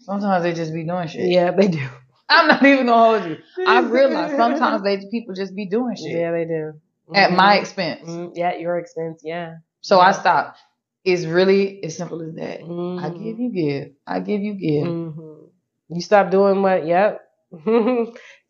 Sometimes 0.00 0.42
they 0.42 0.52
just 0.52 0.72
be 0.74 0.84
doing 0.84 1.08
shit. 1.08 1.28
yeah 1.30 1.50
they 1.52 1.68
do 1.68 1.88
I'm 2.40 2.48
not 2.48 2.64
even 2.64 2.86
gonna 2.86 2.98
hold 3.20 3.24
you. 3.30 3.38
I 3.66 3.80
realize 3.80 4.36
sometimes 4.36 4.82
they 4.82 4.98
people 5.10 5.34
just 5.34 5.54
be 5.54 5.66
doing 5.68 5.96
shit 5.96 6.12
yeah 6.18 6.30
they 6.32 6.44
do 6.44 6.72
at 7.14 7.30
Mhm. 7.30 7.36
my 7.36 7.56
expense. 7.58 8.08
Mhm. 8.08 8.32
Yeah, 8.34 8.48
at 8.48 8.60
your 8.60 8.78
expense. 8.78 9.20
Yeah. 9.24 9.56
So 9.80 10.00
I 10.00 10.12
stopped. 10.12 10.58
It's 11.04 11.24
really 11.24 11.82
as 11.84 11.96
simple 11.96 12.22
as 12.22 12.34
that. 12.36 12.60
I 12.60 12.64
Mhm. 12.64 13.22
give 13.24 13.38
you 13.40 13.50
give. 13.52 13.88
I 14.06 14.20
give 14.20 14.40
you 14.40 14.54
give. 14.54 14.86
Mhm. 14.86 15.48
You 15.88 16.00
stop 16.00 16.30
doing 16.30 16.62
what? 16.62 16.86
Yep. 16.86 17.20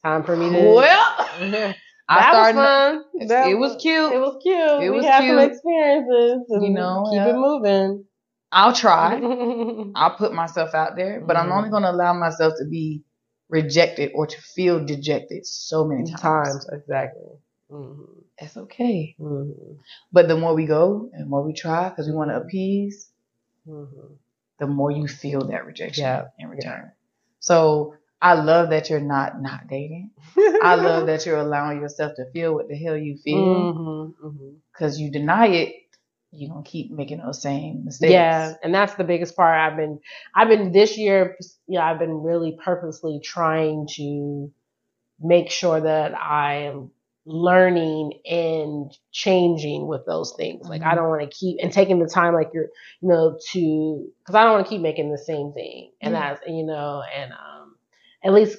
Time 0.04 0.22
for 0.24 0.36
me 0.36 0.50
to. 0.50 0.74
Well, 0.74 1.16
that 1.40 1.76
I 2.08 2.30
started. 2.30 2.56
was 2.58 2.66
fun. 3.16 3.28
That 3.28 3.48
it 3.48 3.54
was 3.54 3.76
cute. 3.80 4.12
It 4.12 4.18
was 4.18 4.36
cute. 4.42 4.82
It 4.82 4.90
we 4.90 4.96
was 4.98 5.04
had 5.06 5.18
some 5.26 5.38
cute. 5.38 5.50
experiences. 5.52 6.44
and 6.50 6.64
You 6.64 6.70
know, 6.70 7.04
keep 7.10 7.16
yeah. 7.16 7.28
it 7.30 7.36
moving. 7.36 8.04
I'll 8.52 8.74
try. 8.74 9.18
I'll 9.94 10.16
put 10.16 10.34
myself 10.34 10.74
out 10.74 10.94
there, 10.94 11.22
but 11.26 11.36
I'm 11.38 11.48
Mhm. 11.48 11.56
only 11.56 11.70
gonna 11.70 11.90
allow 11.90 12.12
myself 12.12 12.52
to 12.58 12.66
be 12.68 13.02
rejected 13.52 14.12
or 14.16 14.26
to 14.26 14.42
feel 14.42 14.84
dejected 14.84 15.46
so 15.46 15.86
many 15.86 16.04
times. 16.06 16.20
Times 16.22 16.68
exactly. 16.72 17.22
Mhm. 17.70 18.24
It's 18.38 18.56
okay. 18.56 19.16
Mhm. 19.20 19.78
But 20.12 20.28
the 20.28 20.36
more 20.36 20.54
we 20.54 20.66
go 20.66 21.10
and 21.12 21.22
the 21.22 21.28
more 21.28 21.44
we 21.44 21.52
try, 21.54 21.90
because 21.90 22.08
we 22.08 22.14
want 22.14 22.30
to 22.32 22.38
appease, 22.38 23.12
Mhm. 23.68 24.18
the 24.58 24.66
more 24.66 24.90
you 24.90 25.08
feel 25.08 25.40
that 25.48 25.66
rejection 25.66 26.04
Yeah, 26.04 26.28
in 26.38 26.48
return. 26.50 26.92
So 27.40 27.94
I 28.22 28.34
love 28.34 28.70
that 28.70 28.90
you're 28.90 29.00
not 29.00 29.40
not 29.42 29.68
dating. 29.68 30.12
I 30.62 30.76
love 30.76 31.06
that 31.08 31.26
you're 31.26 31.38
allowing 31.38 31.80
yourself 31.80 32.14
to 32.16 32.30
feel 32.32 32.54
what 32.54 32.68
the 32.68 32.76
hell 32.76 32.96
you 32.96 33.18
feel. 33.18 33.36
Mhm, 33.36 34.14
mhm. 34.24 34.56
Because 34.72 34.98
you 35.00 35.10
deny 35.10 35.46
it, 35.48 35.74
you're 36.32 36.50
gonna 36.50 36.64
keep 36.64 36.90
making 36.90 37.18
those 37.18 37.42
same 37.42 37.84
mistakes. 37.84 38.12
Yeah, 38.12 38.54
and 38.62 38.74
that's 38.74 38.94
the 38.94 39.04
biggest 39.04 39.36
part. 39.36 39.58
I've 39.58 39.76
been, 39.76 40.00
I've 40.34 40.48
been 40.48 40.72
this 40.72 40.96
year. 40.96 41.36
Yeah, 41.68 41.84
I've 41.84 41.98
been 41.98 42.22
really 42.22 42.58
purposely 42.64 43.20
trying 43.22 43.86
to 43.96 44.50
make 45.20 45.50
sure 45.50 45.80
that 45.80 46.14
I 46.18 46.64
am 46.64 46.90
learning 47.24 48.20
and 48.28 48.90
changing 49.12 49.86
with 49.86 50.04
those 50.06 50.32
things. 50.36 50.68
Like 50.68 50.82
I 50.82 50.92
Mhm. 50.92 50.96
don't 50.96 51.08
want 51.08 51.22
to 51.22 51.36
keep 51.36 51.58
and 51.62 51.72
taking 51.72 51.98
the 52.00 52.08
time, 52.08 52.34
like 52.34 52.50
you're, 52.52 52.68
you 53.00 53.08
know, 53.08 53.38
to 53.52 54.08
because 54.18 54.34
I 54.34 54.42
don't 54.44 54.54
want 54.54 54.66
to 54.66 54.70
keep 54.70 54.80
making 54.80 55.12
the 55.12 55.18
same 55.18 55.52
thing. 55.52 55.92
And 56.00 56.14
Yeah. 56.14 56.34
that's 56.34 56.48
you 56.48 56.64
know, 56.64 57.02
and 57.14 57.32
um, 57.32 57.76
at 58.24 58.32
least 58.32 58.58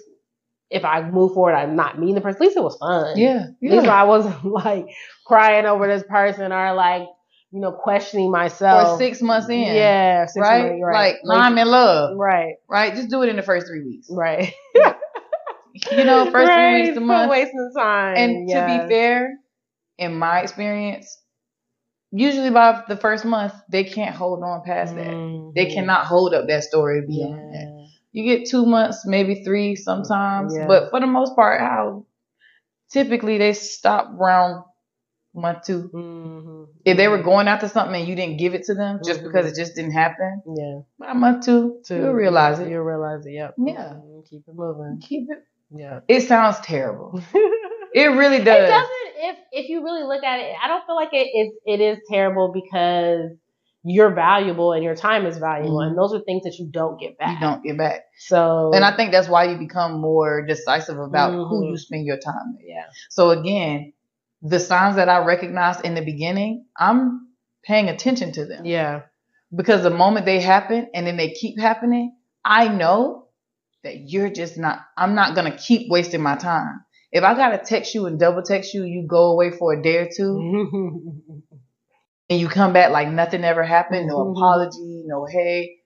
if 0.69 0.85
I 0.85 1.01
move 1.09 1.33
forward, 1.33 1.55
I'm 1.55 1.75
not 1.75 1.99
meeting 1.99 2.15
the 2.15 2.21
person. 2.21 2.37
At 2.37 2.45
least 2.47 2.57
it 2.57 2.63
was 2.63 2.77
fun. 2.77 3.17
Yeah. 3.17 3.47
At 3.63 3.69
least 3.69 3.87
I 3.87 4.03
wasn't 4.03 4.45
like 4.63 4.87
crying 5.25 5.65
over 5.65 5.87
this 5.87 6.03
person 6.03 6.51
or 6.51 6.73
like, 6.73 7.07
you 7.53 7.59
know, 7.61 7.71
questioning 7.71 8.31
myself. 8.31 8.97
For 8.97 9.03
six 9.05 9.21
months 9.21 9.47
in. 9.47 9.59
Yeah, 9.61 10.25
six 10.25 10.41
Right? 10.41 10.63
months, 10.69 10.81
right. 10.83 11.15
Like 11.23 11.39
I'm 11.39 11.57
in 11.57 11.67
love. 11.67 12.17
right, 12.17 12.55
Right? 12.67 12.93
Just 12.95 13.09
do 13.09 13.21
it 13.21 13.29
in 13.29 13.35
the 13.35 13.43
first 13.43 13.67
three 13.67 13.83
weeks. 13.83 14.07
right. 14.11 14.53
You 15.91 16.03
know, 16.05 16.25
first 16.29 16.49
right. 16.49 16.71
three 16.75 16.81
weeks 16.83 16.97
a 16.97 17.01
month. 17.01 17.29
wasting 17.31 17.71
time. 17.75 18.15
And 18.17 18.49
to 18.49 18.65
be 18.65 18.87
fair, 18.93 19.33
in 19.97 20.15
my 20.17 20.41
experience, 20.41 21.19
usually 22.11 22.51
by 22.51 22.83
the 22.87 22.95
first 22.95 23.25
month, 23.25 23.53
they 23.71 23.83
can't 23.83 24.15
hold 24.15 24.43
on 24.43 24.61
past 24.63 24.95
that. 24.95 25.07
They 25.55 25.65
Mhm. 25.65 25.73
cannot 25.73 26.05
hold 26.05 26.33
up 26.35 26.45
that 26.47 26.63
story 26.63 27.01
beyond 27.07 27.53
that. 27.55 27.87
You 28.11 28.23
get 28.23 28.47
two 28.47 28.67
months, 28.67 29.03
maybe 29.07 29.43
three 29.43 29.75
sometimes, 29.75 30.55
Yeah. 30.55 30.67
but 30.67 30.91
for 30.91 30.99
the 30.99 31.07
most 31.07 31.35
part, 31.35 31.59
how 31.59 32.05
typically 32.91 33.39
they 33.39 33.53
stop 33.53 34.11
around 34.13 34.63
month 35.35 35.63
two. 35.65 35.89
Mhm. 35.93 36.67
If 36.85 36.97
they 36.97 37.07
were 37.07 37.21
going 37.23 37.47
after 37.47 37.67
something 37.67 37.95
and 37.99 38.07
you 38.07 38.15
didn't 38.15 38.37
give 38.37 38.53
it 38.53 38.63
to 38.65 38.73
them 38.75 38.99
just 39.03 39.21
Mhm. 39.21 39.23
because 39.25 39.51
it 39.51 39.55
just 39.55 39.75
didn't 39.75 39.91
happen, 39.93 40.41
yeah, 40.55 40.79
by 40.99 41.13
month 41.13 41.45
two, 41.45 41.79
Two. 41.85 41.95
you'll 41.97 42.13
realize 42.13 42.59
it. 42.59 42.69
You'll 42.69 42.83
realize 42.83 43.25
it. 43.25 43.31
Yep. 43.31 43.55
Yeah. 43.57 43.93
Mhm. 43.95 44.29
Keep 44.29 44.43
it 44.47 44.53
moving. 44.55 44.99
Keep 45.01 45.29
it. 45.31 45.39
Yeah. 45.71 45.99
It 46.07 46.21
sounds 46.21 46.59
terrible. 46.61 47.19
It 47.95 48.07
really 48.07 48.39
does. 48.39 48.67
It 48.67 48.71
doesn't. 48.71 48.89
If 49.17 49.37
if 49.51 49.69
you 49.69 49.83
really 49.83 50.01
look 50.03 50.23
at 50.23 50.39
it, 50.39 50.55
I 50.63 50.67
don't 50.67 50.83
feel 50.87 50.95
like 50.95 51.13
it 51.13 51.27
is. 51.27 51.53
It 51.63 51.79
is 51.79 51.99
terrible 52.09 52.51
because 52.51 53.29
you're 53.83 54.09
valuable 54.09 54.71
and 54.73 54.83
your 54.83 54.95
time 54.95 55.27
is 55.27 55.37
valuable, 55.37 55.77
Mhm. 55.77 55.87
and 55.89 55.97
those 55.97 56.11
are 56.15 56.21
things 56.21 56.41
that 56.43 56.57
you 56.57 56.67
don't 56.71 56.99
get 56.99 57.19
back. 57.19 57.39
You 57.39 57.39
don't 57.47 57.63
get 57.63 57.77
back. 57.77 58.05
So 58.17 58.71
And 58.73 58.83
I 58.83 58.95
think 58.95 59.11
that's 59.11 59.29
why 59.29 59.43
you 59.43 59.57
become 59.59 60.01
more 60.01 60.43
decisive 60.43 60.97
about 60.97 61.33
who 61.33 61.61
Mhm. 61.61 61.69
you 61.69 61.77
spend 61.77 62.03
your 62.05 62.17
time 62.17 62.55
with. 62.55 62.65
yeah. 62.65 62.85
So 63.11 63.29
again, 63.29 63.92
the 64.43 64.59
signs 64.59 64.97
that 64.97 65.09
I 65.09 65.25
recognized 65.25 65.85
in 65.85 65.95
the 65.95 66.01
beginning, 66.03 66.65
I'm 66.77 67.29
paying 67.65 67.89
attention 67.89 68.33
to 68.33 68.45
them. 68.45 68.65
Yeah. 68.65 69.03
Because 69.55 69.83
the 69.83 69.89
moment 69.89 70.25
they 70.25 70.39
happen 70.41 70.89
and 70.93 71.07
then 71.07 71.17
they 71.17 71.31
keep 71.31 71.59
happening, 71.59 72.15
I 72.43 72.67
know 72.67 73.27
that 73.83 74.09
you're 74.09 74.29
just 74.29 74.57
not, 74.57 74.79
I'm 74.97 75.15
not 75.15 75.35
going 75.35 75.51
to 75.51 75.57
keep 75.57 75.89
wasting 75.89 76.21
my 76.21 76.35
time. 76.35 76.81
If 77.11 77.23
I 77.23 77.35
got 77.35 77.49
to 77.51 77.59
text 77.59 77.95
you 77.95 78.05
and 78.07 78.19
double 78.19 78.41
text 78.43 78.73
you, 78.73 78.83
you 78.83 79.05
go 79.07 79.31
away 79.31 79.51
for 79.51 79.73
a 79.73 79.81
day 79.81 79.97
or 79.97 80.09
two 80.15 80.33
Mm-hmm. 80.33 81.37
and 82.29 82.39
you 82.39 82.49
come 82.49 82.73
back 82.73 82.91
like 82.91 83.09
nothing 83.09 83.43
ever 83.43 83.63
happened, 83.63 84.07
no 84.07 84.17
Mhm. 84.17 84.31
apology, 84.31 85.03
no 85.05 85.25
hey. 85.31 85.77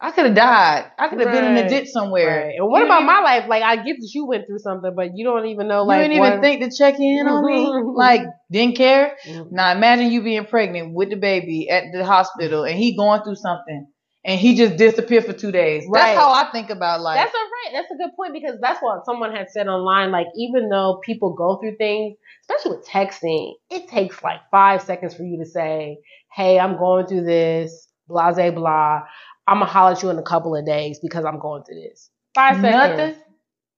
I 0.00 0.12
could 0.12 0.26
have 0.26 0.34
died. 0.34 0.92
I 0.96 1.08
could 1.08 1.20
have 1.20 1.32
been 1.32 1.44
in 1.44 1.56
a 1.56 1.68
ditch 1.68 1.88
somewhere. 1.88 2.44
Right. 2.46 2.54
And 2.56 2.68
what 2.68 2.80
You 2.80 2.84
about 2.86 3.02
my 3.02 3.20
life? 3.20 3.48
Like 3.48 3.64
I 3.64 3.76
get 3.76 3.96
that 3.98 4.10
you 4.14 4.26
went 4.26 4.46
through 4.46 4.60
something, 4.60 4.92
but 4.94 5.16
you 5.16 5.24
don't 5.24 5.46
even 5.46 5.66
know. 5.66 5.82
Like 5.82 5.98
you 5.98 6.02
didn't 6.04 6.24
even 6.24 6.32
what- 6.34 6.40
think 6.40 6.62
to 6.62 6.70
check 6.76 7.00
in 7.00 7.26
on 7.26 7.44
me? 7.44 7.68
Like, 7.96 8.22
didn't 8.50 8.76
care? 8.76 9.16
Mhm. 9.26 9.50
Now 9.50 9.72
imagine 9.72 10.12
you 10.12 10.22
being 10.22 10.44
pregnant 10.44 10.94
with 10.94 11.10
the 11.10 11.16
baby 11.16 11.68
at 11.68 11.84
the 11.92 12.04
hospital 12.04 12.64
and 12.64 12.78
he 12.78 12.96
going 12.96 13.22
through 13.22 13.34
something 13.36 13.88
and 14.24 14.38
he 14.38 14.54
just 14.54 14.76
disappeared 14.76 15.24
for 15.24 15.32
two 15.32 15.50
days. 15.50 15.84
Right. 15.88 16.14
That's 16.14 16.18
how 16.20 16.32
I 16.32 16.50
think 16.52 16.70
about 16.70 17.00
life. 17.00 17.16
That's 17.16 17.34
all 17.34 17.40
right. 17.40 17.72
That's 17.72 17.90
a 17.90 17.96
good 17.96 18.14
point 18.14 18.34
because 18.34 18.58
that's 18.60 18.80
what 18.80 19.04
someone 19.04 19.34
had 19.34 19.50
said 19.50 19.66
online. 19.66 20.10
Like, 20.12 20.26
even 20.36 20.68
though 20.68 21.00
people 21.04 21.34
go 21.34 21.56
through 21.56 21.76
things, 21.76 22.16
especially 22.42 22.76
with 22.76 22.86
texting, 22.86 23.54
it 23.70 23.88
takes 23.88 24.22
like 24.22 24.40
five 24.50 24.82
seconds 24.82 25.14
for 25.14 25.22
you 25.24 25.38
to 25.38 25.46
say, 25.46 25.98
Hey, 26.32 26.58
I'm 26.58 26.76
going 26.76 27.06
through 27.06 27.24
this, 27.24 27.88
blah, 28.06 28.32
blah, 28.32 28.50
blah. 28.50 29.00
I'm 29.48 29.60
to 29.60 29.66
holler 29.66 29.92
at 29.92 30.02
you 30.02 30.10
in 30.10 30.18
a 30.18 30.22
couple 30.22 30.54
of 30.54 30.64
days 30.66 30.98
because 31.00 31.24
I'm 31.24 31.38
going 31.38 31.64
through 31.64 31.80
this. 31.80 32.10
Five 32.34 32.60
seconds. 32.60 32.98
Nothing. 32.98 33.22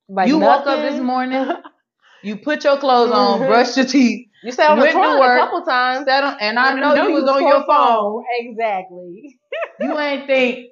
Like, 0.09 0.27
you 0.27 0.39
woke 0.39 0.67
up 0.67 0.81
this 0.81 0.99
morning, 1.01 1.47
you 2.23 2.35
put 2.37 2.63
your 2.65 2.77
clothes 2.77 3.11
on, 3.11 3.39
Mhm. 3.39 3.47
brushed 3.47 3.77
your 3.77 3.85
teeth, 3.85 4.27
You 4.43 4.51
sat 4.51 4.71
on 4.71 4.79
the 4.79 4.91
toilet 4.91 5.19
work, 5.19 5.39
a 5.39 5.45
couple 5.45 5.61
times. 5.63 6.07
on, 6.07 6.37
and 6.41 6.59
I 6.59 6.73
know, 6.73 6.93
you 7.07 7.13
was 7.13 7.23
on 7.29 7.41
your 7.47 7.63
phone. 7.65 8.23
Exactly. 8.39 9.39
You 9.79 9.97
ain't 9.97 10.27
think, 10.27 10.67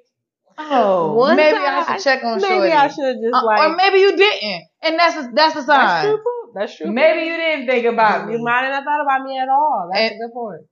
oh, 0.58 1.14
One 1.24 1.36
maybe 1.36 1.56
time, 1.56 1.84
I 1.88 1.96
should 1.96 2.04
check 2.04 2.22
on 2.22 2.36
Maybe 2.40 2.46
Shorty. 2.54 2.72
I 2.72 2.88
should 2.88 3.04
have 3.06 3.16
just 3.16 3.34
Uh, 3.34 3.46
like. 3.46 3.60
or 3.70 3.76
maybe 3.76 3.98
you 3.98 4.16
didn't, 4.16 4.62
and 4.82 4.98
that's 4.98 5.16
a, 5.16 5.30
that's 5.32 5.54
a 5.56 5.62
that's 5.62 5.66
sign. 5.66 6.04
true. 6.04 6.18
That's 6.54 6.76
true. 6.76 6.90
Maybe 6.92 7.22
you 7.26 7.36
didn't 7.36 7.66
think 7.66 7.86
about 7.86 8.26
me. 8.26 8.34
You 8.34 8.42
might 8.42 8.62
have 8.64 8.72
not 8.72 8.84
thought 8.84 9.00
about 9.02 9.22
me 9.26 9.38
at 9.38 9.48
all. 9.48 9.88
That's 9.92 10.02
And- 10.12 10.20
a 10.20 10.26
good 10.26 10.32
point. 10.34 10.62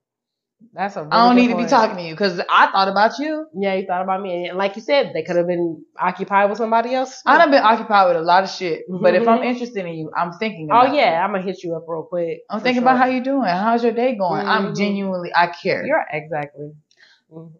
That's 0.74 0.97
a. 0.97 1.01
Really 1.02 1.12
I 1.12 1.26
don't 1.26 1.36
need 1.36 1.48
to 1.48 1.56
be 1.56 1.66
talking 1.66 1.97
to 1.97 2.02
you 2.02 2.14
because 2.14 2.40
I 2.40 2.70
thought 2.70 2.89
about 2.89 3.18
you. 3.18 3.47
Yeah, 3.55 3.74
you 3.74 3.86
thought 3.86 4.02
about 4.02 4.20
me, 4.20 4.47
and 4.48 4.59
like 4.59 4.74
you 4.76 4.82
said, 4.82 5.12
they 5.14 5.22
could 5.22 5.36
have 5.36 5.47
been 5.47 5.85
occupied 5.98 6.51
with 6.51 6.59
somebody 6.59 6.94
else. 6.94 7.22
I 7.24 7.39
done 7.39 7.51
been 7.51 7.62
occupied 7.62 8.09
with 8.09 8.16
a 8.16 8.22
lot 8.22 8.43
of 8.44 8.51
shit, 8.51 8.82
but 8.89 9.14
if 9.14 9.26
I'm 9.26 9.39
Mhm. 9.40 9.47
interested 9.47 9.86
in 9.86 9.94
you, 9.94 10.10
I'm 10.16 10.32
thinking. 10.32 10.68
Oh 10.70 10.80
About 10.80 10.90
you. 10.93 10.98
yeah, 11.01 11.24
I'm 11.24 11.30
gonna 11.32 11.43
hit 11.44 11.62
you 11.62 11.74
up 11.76 11.85
real 11.86 12.02
quick. 12.02 12.40
I'm 12.51 12.60
thinking 12.60 12.82
sure. 12.82 12.90
about 12.90 12.98
how 12.98 13.06
you 13.06 13.22
doing. 13.22 13.48
How's 13.48 13.82
your 13.85 13.93
day 13.93 14.16
going? 14.16 14.44
I'm 14.47 14.72
Mhm. 14.72 14.76
genuinely, 14.76 15.30
I 15.35 15.47
care. 15.47 15.86
You're 15.86 16.05
exactly. 16.12 16.72
Mhm. 17.32 17.52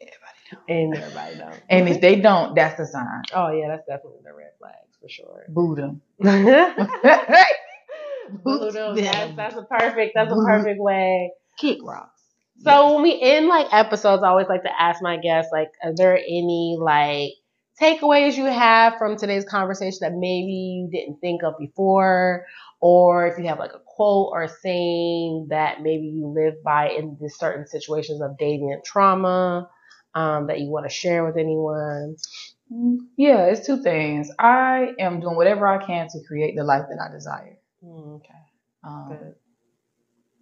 Everybody 0.00 0.38
know. 0.52 0.58
And 0.68 0.96
everybody 0.96 1.36
knows. 1.36 1.60
And 1.68 1.88
if 1.88 2.00
they 2.00 2.16
don't, 2.20 2.54
that's 2.54 2.76
the 2.78 2.86
sign. 2.86 3.22
oh 3.34 3.50
yeah, 3.50 3.68
that's 3.68 3.86
definitely 3.86 4.20
the 4.24 4.32
red 4.32 4.52
flags 4.58 4.96
for 5.00 5.08
sure. 5.08 5.44
Boo 5.48 5.74
them. 5.74 6.00
Boo 8.44 8.70
them. 8.70 8.96
That's, 8.96 9.36
that's 9.36 9.56
a 9.56 9.62
perfect. 9.62 10.12
That's 10.14 10.32
a 10.32 10.36
perfect 10.36 10.80
way. 10.80 11.32
Kick 11.58 11.78
rocks. 11.82 12.13
So 12.62 12.94
when 12.94 13.02
we 13.02 13.20
end 13.20 13.48
like 13.48 13.66
episodes, 13.72 14.22
I 14.22 14.28
always 14.28 14.48
like 14.48 14.62
to 14.62 14.80
ask 14.82 15.02
my 15.02 15.16
guests, 15.16 15.52
like, 15.52 15.72
are 15.82 15.94
there 15.94 16.16
any 16.16 16.76
like 16.80 17.32
takeaways 17.80 18.36
you 18.36 18.44
have 18.44 18.96
from 18.98 19.16
today's 19.16 19.44
conversation 19.44 19.98
that 20.02 20.12
maybe 20.12 20.52
you 20.52 20.88
didn't 20.90 21.20
think 21.20 21.42
of 21.42 21.58
before, 21.58 22.46
or 22.80 23.26
if 23.26 23.38
you 23.38 23.46
have 23.48 23.58
like 23.58 23.72
a 23.74 23.80
quote 23.84 24.28
or 24.32 24.42
a 24.42 24.48
saying 24.48 25.48
that 25.50 25.82
maybe 25.82 26.06
you 26.06 26.26
live 26.28 26.62
by 26.62 26.90
in 26.90 27.16
the 27.20 27.28
certain 27.28 27.66
situations 27.66 28.22
of 28.22 28.38
dating 28.38 28.72
and 28.72 28.84
trauma 28.84 29.68
um, 30.14 30.46
that 30.46 30.60
you 30.60 30.68
want 30.68 30.86
to 30.86 30.94
share 30.94 31.24
with 31.24 31.36
anyone? 31.36 32.16
Yeah, 33.16 33.44
it's 33.46 33.66
two 33.66 33.82
things. 33.82 34.30
I 34.38 34.92
am 34.98 35.20
doing 35.20 35.36
whatever 35.36 35.66
I 35.66 35.84
can 35.84 36.08
to 36.08 36.18
create 36.26 36.56
the 36.56 36.64
life 36.64 36.84
that 36.88 37.00
I 37.00 37.12
desire. 37.12 37.58
Mm, 37.84 38.16
Okay, 38.16 38.34
Um, 38.82 39.34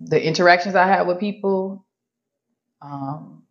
the 0.01 0.25
interactions 0.25 0.75
I 0.75 0.87
have 0.87 1.07
with 1.07 1.19
people, 1.21 1.85
um, 2.83 3.45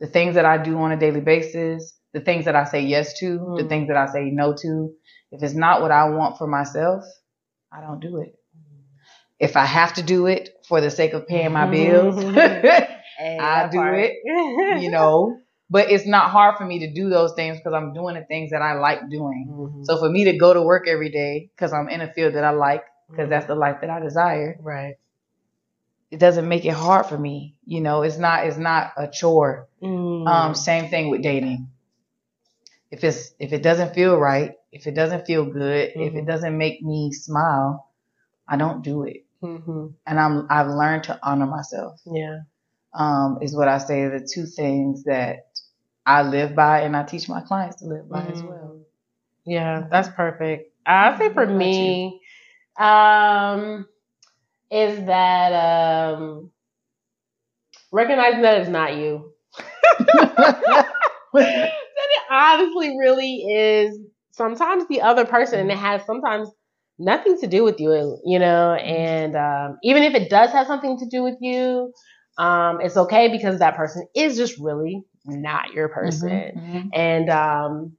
the 0.00 0.06
things 0.06 0.34
that 0.34 0.44
I 0.44 0.58
do 0.58 0.78
on 0.78 0.92
a 0.92 0.96
daily 0.98 1.20
basis, 1.20 1.92
the 2.12 2.20
things 2.20 2.44
that 2.46 2.56
I 2.56 2.64
say 2.64 2.82
yes 2.82 3.18
to, 3.20 3.54
the 3.56 3.64
Mm. 3.64 3.68
things 3.68 3.88
that 3.88 3.96
I 3.96 4.06
say 4.06 4.24
no 4.30 4.54
to. 4.54 4.92
If 5.32 5.42
it's 5.42 5.54
not 5.54 5.82
what 5.82 5.90
I 5.90 6.08
want 6.10 6.38
for 6.38 6.46
myself, 6.46 7.04
I 7.72 7.80
don't 7.80 8.00
do 8.00 8.20
it. 8.20 8.34
If 9.38 9.56
I 9.56 9.66
have 9.66 9.94
to 9.94 10.02
do 10.02 10.26
it 10.26 10.50
for 10.68 10.80
the 10.80 10.90
sake 10.90 11.12
of 11.12 11.26
paying 11.28 11.52
my 11.52 11.66
bills, 11.66 12.16
Hey, 13.18 13.38
I 13.40 13.68
do 13.70 13.78
part. 13.78 13.98
it, 14.00 14.12
you 14.80 14.90
know, 14.90 15.38
but 15.70 15.90
it's 15.90 16.06
not 16.06 16.30
hard 16.30 16.56
for 16.56 16.64
me 16.64 16.80
to 16.80 16.92
do 16.92 17.10
those 17.10 17.34
things 17.34 17.58
because 17.58 17.74
I'm 17.74 17.92
doing 17.92 18.14
the 18.14 18.24
things 18.24 18.50
that 18.50 18.62
I 18.62 18.74
like 18.74 19.08
doing. 19.10 19.48
Mhm. 19.50 19.84
So 19.84 19.98
for 19.98 20.08
me 20.08 20.24
to 20.24 20.38
go 20.38 20.54
to 20.54 20.62
work 20.62 20.88
every 20.88 21.10
day 21.10 21.50
because 21.54 21.72
I'm 21.72 21.88
in 21.88 22.00
a 22.00 22.12
field 22.12 22.34
that 22.34 22.44
I 22.44 22.50
like, 22.50 22.82
because 23.10 23.28
that's 23.28 23.46
the 23.46 23.54
life 23.54 23.76
that 23.82 23.90
I 23.90 24.00
desire, 24.00 24.56
right. 24.60 24.94
It 26.10 26.18
doesn't 26.18 26.48
make 26.48 26.64
it 26.64 26.74
hard 26.74 27.06
for 27.06 27.18
me. 27.18 27.56
You 27.64 27.80
know, 27.80 28.02
it's 28.02 28.18
not 28.18 28.46
it's 28.46 28.56
not 28.58 28.92
a 28.96 29.08
chore. 29.08 29.68
Mm. 29.82 30.26
Um, 30.28 30.54
same 30.54 30.88
thing 30.90 31.10
with 31.10 31.22
dating. 31.22 31.68
If 32.90 33.04
it's 33.04 33.32
if 33.38 33.52
it 33.52 33.62
doesn't 33.62 33.94
feel 33.94 34.16
right, 34.18 34.52
if 34.72 34.86
it 34.86 34.94
doesn't 34.94 35.26
feel 35.26 35.44
good, 35.44 35.92
if 35.94 36.14
it 36.14 36.24
Mhm. 36.24 36.26
doesn't 36.26 36.56
make 36.56 36.82
me 36.82 37.12
smile, 37.12 37.90
I 38.48 38.56
don't 38.56 38.82
do 38.82 39.04
it. 39.04 39.24
Mhm. 39.42 39.94
And 40.06 40.20
I'm 40.20 40.46
I've 40.50 40.68
learned 40.68 41.04
to 41.04 41.18
honor 41.22 41.46
myself. 41.46 42.00
Yeah. 42.06 42.40
Um, 42.94 43.38
is 43.42 43.54
what 43.56 43.68
I 43.68 43.78
say 43.78 44.02
are 44.02 44.18
the 44.18 44.26
two 44.26 44.46
things 44.46 45.04
that 45.04 45.48
I 46.06 46.22
live 46.22 46.54
by 46.54 46.80
and 46.82 46.96
I 46.96 47.02
teach 47.04 47.28
my 47.28 47.40
clients 47.42 47.76
to 47.78 47.86
live 47.86 48.08
by 48.08 48.24
as 48.26 48.42
Mm. 48.42 48.48
well. 48.48 48.76
Yeah, 49.44 49.86
that's 49.90 50.08
perfect. 50.08 50.72
I 50.86 51.18
say 51.18 51.32
for 51.32 51.46
me, 51.46 52.20
um, 52.78 53.86
is 54.70 55.04
that 55.06 55.52
um, 55.52 56.50
recognizing 57.92 58.42
that 58.42 58.60
it's 58.60 58.70
not 58.70 58.96
you. 58.96 59.32
that 59.98 60.88
it 61.34 62.22
honestly 62.30 62.96
really 62.98 63.42
is 63.44 63.98
sometimes 64.32 64.86
the 64.88 65.00
other 65.02 65.24
person 65.24 65.60
and 65.60 65.70
it 65.70 65.78
has 65.78 66.04
sometimes 66.04 66.48
nothing 66.98 67.38
to 67.40 67.46
do 67.46 67.64
with 67.64 67.80
you, 67.80 68.18
you 68.24 68.38
know, 68.38 68.74
and 68.74 69.36
um, 69.36 69.78
even 69.82 70.02
if 70.02 70.14
it 70.14 70.30
does 70.30 70.50
have 70.52 70.66
something 70.66 70.98
to 70.98 71.06
do 71.06 71.22
with 71.22 71.36
you, 71.40 71.92
um, 72.38 72.80
it's 72.80 72.96
okay 72.96 73.28
because 73.30 73.58
that 73.58 73.76
person 73.76 74.06
is 74.14 74.36
just 74.36 74.58
really 74.58 75.02
not 75.24 75.72
your 75.72 75.88
person. 75.88 76.30
Mhm. 76.56 76.90
And 76.94 77.30
um, 77.30 77.96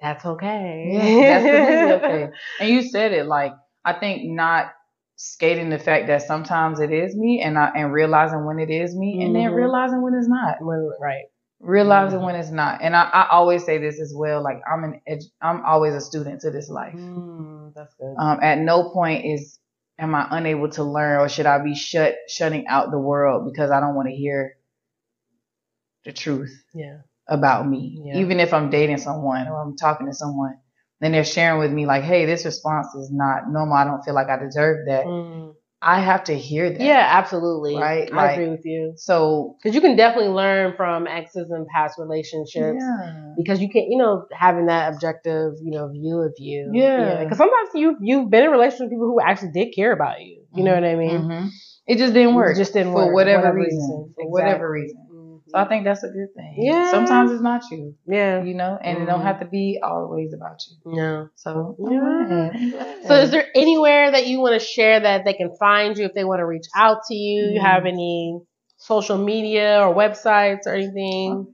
that's 0.00 0.24
okay. 0.24 0.90
Yeah, 0.92 1.40
that's 1.40 2.04
okay. 2.04 2.28
And 2.60 2.68
you 2.70 2.82
said 2.82 3.12
it 3.12 3.26
like 3.26 3.52
I 3.84 3.94
think 3.94 4.22
not 4.24 4.72
skating 5.22 5.68
the 5.68 5.78
fact 5.78 6.06
that 6.06 6.22
sometimes 6.22 6.80
it 6.80 6.90
is 6.90 7.14
me 7.14 7.42
and 7.42 7.58
I, 7.58 7.70
and 7.76 7.92
realizing 7.92 8.46
when 8.46 8.58
it 8.58 8.70
is 8.70 8.96
me 8.96 9.22
and 9.22 9.36
then 9.36 9.50
Mhm. 9.50 9.54
realizing 9.54 10.00
when 10.00 10.14
it's 10.14 10.28
not. 10.28 10.62
When- 10.62 10.92
right. 10.98 11.26
Realizing 11.60 12.20
Mhm. 12.20 12.24
when 12.24 12.36
it's 12.36 12.50
not. 12.50 12.80
And 12.80 12.96
I, 12.96 13.02
I 13.02 13.28
always 13.28 13.66
say 13.66 13.76
this 13.76 14.00
as 14.00 14.14
well. 14.16 14.42
Like 14.42 14.62
I'm 14.66 14.82
an 14.84 15.02
edu- 15.06 15.30
I'm 15.42 15.62
always 15.66 15.94
a 15.94 16.00
student 16.00 16.40
to 16.40 16.50
this 16.50 16.70
life. 16.70 16.94
Mm, 16.94 17.74
that's 17.74 17.92
good. 17.96 18.14
Um, 18.16 18.38
at 18.40 18.58
no 18.60 18.88
point 18.88 19.26
is 19.26 19.58
am 19.98 20.14
I 20.14 20.26
unable 20.30 20.70
to 20.70 20.84
learn 20.84 21.20
or 21.20 21.28
should 21.28 21.44
I 21.44 21.58
be 21.62 21.74
shut 21.74 22.16
shutting 22.26 22.66
out 22.66 22.90
the 22.90 22.98
world 22.98 23.44
because 23.44 23.70
I 23.70 23.78
don't 23.80 23.94
want 23.94 24.08
to 24.08 24.14
hear 24.14 24.56
the 26.04 26.12
truth 26.14 26.64
yeah. 26.72 27.00
about 27.28 27.68
me. 27.68 28.00
Yeah. 28.06 28.16
Even 28.16 28.40
if 28.40 28.54
I'm 28.54 28.70
dating 28.70 28.96
someone 28.96 29.46
or 29.48 29.60
I'm 29.60 29.76
talking 29.76 30.06
to 30.06 30.14
someone, 30.14 30.58
then 31.00 31.12
they're 31.12 31.24
sharing 31.24 31.58
with 31.60 31.70
me 31.72 31.86
like, 31.86 32.02
hey, 32.02 32.26
this 32.26 32.44
response 32.44 32.94
is 32.94 33.10
not 33.12 33.50
normal. 33.50 33.74
I 33.74 33.84
don't 33.84 34.02
feel 34.04 34.14
like 34.14 34.28
I 34.28 34.38
deserve 34.38 34.86
that. 34.86 35.04
Mm. 35.04 35.54
I 35.82 35.98
have 36.00 36.24
to 36.24 36.36
hear 36.36 36.68
that. 36.70 36.78
Yeah, 36.80 37.06
absolutely. 37.10 37.74
Right, 37.74 38.12
I 38.12 38.14
like- 38.14 38.32
agree 38.36 38.50
with 38.50 38.66
you. 38.66 38.92
So 38.96 39.56
Because 39.62 39.74
you 39.74 39.80
can 39.80 39.96
definitely 39.96 40.28
learn 40.30 40.74
from 40.76 41.06
exes 41.06 41.48
and 41.50 41.66
past 41.74 41.98
relationships. 41.98 42.76
yeah. 42.78 43.32
Because 43.36 43.62
you 43.62 43.70
can, 43.70 43.90
you 43.90 43.96
know, 43.96 44.26
having 44.30 44.66
that 44.66 44.92
objective, 44.92 45.54
you 45.62 45.70
know, 45.70 45.88
view 45.88 46.18
of 46.20 46.34
you. 46.36 46.70
Yeah. 46.74 47.22
Because 47.24 47.38
sometimes 47.38 47.70
you 47.74 47.96
you've 48.02 48.28
been 48.28 48.44
in 48.44 48.50
relationships 48.50 48.80
with 48.82 48.90
people 48.90 49.06
who 49.06 49.20
actually 49.22 49.52
did 49.52 49.74
care 49.74 49.92
about 49.92 50.20
you. 50.20 50.42
You 50.54 50.64
know 50.64 50.74
what 50.74 50.84
I 50.84 50.96
mean? 50.96 51.18
Mhm. 51.22 51.48
It 51.86 51.96
just 51.96 52.12
didn't 52.12 52.34
work. 52.34 52.56
It 52.56 52.58
just 52.58 52.74
didn't 52.74 52.92
for 52.92 53.06
work, 53.06 53.14
whatever, 53.14 53.38
whatever 53.44 53.56
reason. 53.56 53.78
reason. 53.78 54.14
For 54.16 54.28
whatever 54.30 54.70
reason. 54.70 54.98
So 55.50 55.58
I 55.58 55.68
think 55.68 55.84
that's 55.84 56.02
a 56.04 56.08
good 56.08 56.32
thing. 56.36 56.56
Yeah. 56.58 56.90
Sometimes 56.90 57.32
it's 57.32 57.42
not 57.42 57.62
you, 57.70 57.94
Yeah. 58.06 58.42
you 58.42 58.54
know, 58.54 58.78
and 58.82 59.02
it 59.02 59.06
don't 59.06 59.20
Mhm. 59.20 59.24
have 59.24 59.40
to 59.40 59.46
be 59.46 59.80
always 59.82 60.32
about 60.34 60.58
you. 60.68 60.96
Yeah. 60.96 61.24
So 61.36 61.76
Yeah. 61.78 62.00
I'm 62.00 62.28
glad. 62.28 62.50
I'm 62.54 62.70
glad. 62.70 63.06
So 63.06 63.14
is 63.16 63.30
there 63.30 63.46
anywhere 63.54 64.10
that 64.12 64.26
you 64.26 64.40
want 64.40 64.60
to 64.60 64.64
share 64.64 65.00
that 65.00 65.24
they 65.24 65.34
can 65.34 65.50
find 65.58 65.96
you 65.98 66.04
if 66.06 66.14
they 66.14 66.24
want 66.24 66.40
to 66.40 66.46
reach 66.46 66.66
out 66.76 66.98
to 67.08 67.14
you? 67.14 67.54
You 67.54 67.60
Mhm. 67.60 67.64
have 67.64 67.86
any 67.86 68.40
social 68.78 69.18
media 69.18 69.80
or 69.86 69.94
websites 69.94 70.66
or 70.66 70.74
anything? 70.74 71.46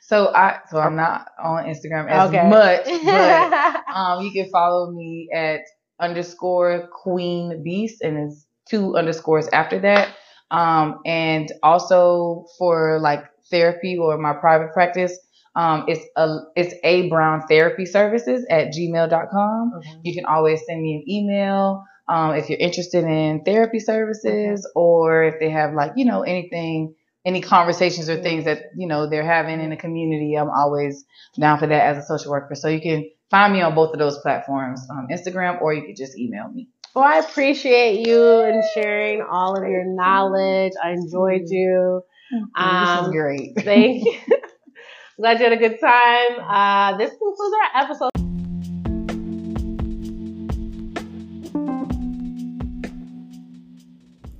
So 0.00 0.32
I 0.34 0.60
so 0.70 0.78
I'm 0.80 0.96
not 0.96 1.28
on 1.42 1.64
Instagram 1.64 2.08
as 2.08 2.28
Okay. 2.28 2.48
much, 2.48 2.84
but 2.86 3.84
um 3.94 4.24
you 4.24 4.32
can 4.32 4.50
follow 4.50 4.90
me 4.90 5.28
at 5.34 5.60
underscore 6.00 6.88
Queen 7.02 7.62
Beast 7.62 8.02
and 8.02 8.18
it's 8.18 8.46
two 8.68 8.96
underscores 8.96 9.48
after 9.48 9.78
that. 9.80 10.08
Um 10.50 11.00
and 11.04 11.50
also 11.62 12.46
for 12.58 12.98
like 13.00 13.24
therapy 13.50 13.98
or 13.98 14.18
my 14.18 14.34
private 14.34 14.72
practice, 14.72 15.18
um 15.54 15.84
it's 15.88 16.04
a 16.16 16.36
it's 16.54 16.74
a 16.84 17.08
brown 17.08 17.42
therapy 17.48 17.86
services 17.86 18.46
at 18.50 18.68
gmail.com. 18.68 19.72
Okay. 19.78 20.00
You 20.04 20.14
can 20.14 20.24
always 20.24 20.60
send 20.66 20.82
me 20.82 20.96
an 20.96 21.04
email 21.10 21.84
um, 22.08 22.34
if 22.34 22.48
you're 22.48 22.58
interested 22.58 23.04
in 23.04 23.42
therapy 23.44 23.80
services 23.80 24.68
or 24.74 25.24
if 25.24 25.40
they 25.40 25.50
have 25.50 25.74
like, 25.74 25.92
you 25.96 26.04
know, 26.04 26.22
anything, 26.22 26.94
any 27.24 27.40
conversations 27.40 28.08
or 28.08 28.22
things 28.22 28.44
that, 28.44 28.70
you 28.76 28.86
know, 28.86 29.08
they're 29.08 29.26
having 29.26 29.60
in 29.60 29.70
the 29.70 29.76
community. 29.76 30.34
I'm 30.34 30.50
always 30.50 31.04
down 31.38 31.58
for 31.58 31.66
that 31.66 31.96
as 31.96 31.98
a 31.98 32.06
social 32.06 32.30
worker. 32.30 32.54
So 32.54 32.68
you 32.68 32.80
can 32.80 33.10
find 33.30 33.52
me 33.52 33.60
on 33.60 33.74
both 33.74 33.92
of 33.92 33.98
those 33.98 34.18
platforms, 34.18 34.86
um, 34.88 35.08
Instagram, 35.10 35.60
or 35.60 35.74
you 35.74 35.82
could 35.84 35.96
just 35.96 36.16
email 36.16 36.48
me. 36.48 36.68
Well, 36.96 37.04
I 37.04 37.18
appreciate 37.18 38.06
you 38.08 38.40
and 38.40 38.64
sharing 38.74 39.22
all 39.22 39.56
of 39.62 39.68
your 39.68 39.84
knowledge. 39.84 40.72
I 40.82 40.92
enjoyed 40.92 41.42
you. 41.48 42.02
this 42.32 42.42
Um, 42.56 43.06
is 43.06 43.12
great. 43.12 43.52
Thank 43.64 44.04
you. 44.06 44.18
Glad 45.20 45.38
you 45.40 45.44
had 45.44 45.52
a 45.54 45.58
good 45.58 45.80
time. 45.80 46.40
Uh, 46.40 46.98
this 46.98 47.10
concludes 47.10 47.54
our 47.74 47.82
episode. 47.84 48.15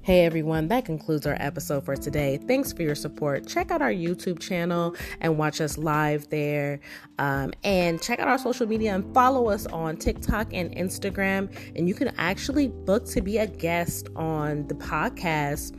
Hey 0.07 0.25
everyone, 0.25 0.69
that 0.69 0.85
concludes 0.85 1.27
our 1.27 1.37
episode 1.41 1.85
for 1.85 1.97
today. 1.97 2.37
Thanks 2.37 2.73
for 2.73 2.83
your 2.83 2.95
support. 2.95 3.49
Check 3.49 3.73
out 3.73 3.83
our 3.83 3.91
YouTube 3.91 4.39
channel 4.39 4.95
and 5.21 5.37
watch 5.37 5.61
us 5.61 5.79
live 5.79 6.29
there. 6.29 6.79
Um, 7.19 7.53
and 7.65 8.01
check 8.01 8.21
out 8.21 8.29
our 8.29 8.39
social 8.39 8.69
media 8.69 8.95
and 8.95 9.13
follow 9.13 9.49
us 9.49 9.67
on 9.67 9.97
TikTok 9.97 10.55
and 10.55 10.73
Instagram. 10.77 11.53
And 11.75 11.89
you 11.89 11.95
can 11.97 12.15
actually 12.19 12.69
book 12.69 13.05
to 13.07 13.21
be 13.21 13.39
a 13.39 13.49
guest 13.49 14.09
on 14.15 14.69
the 14.69 14.77
podcast 14.77 15.77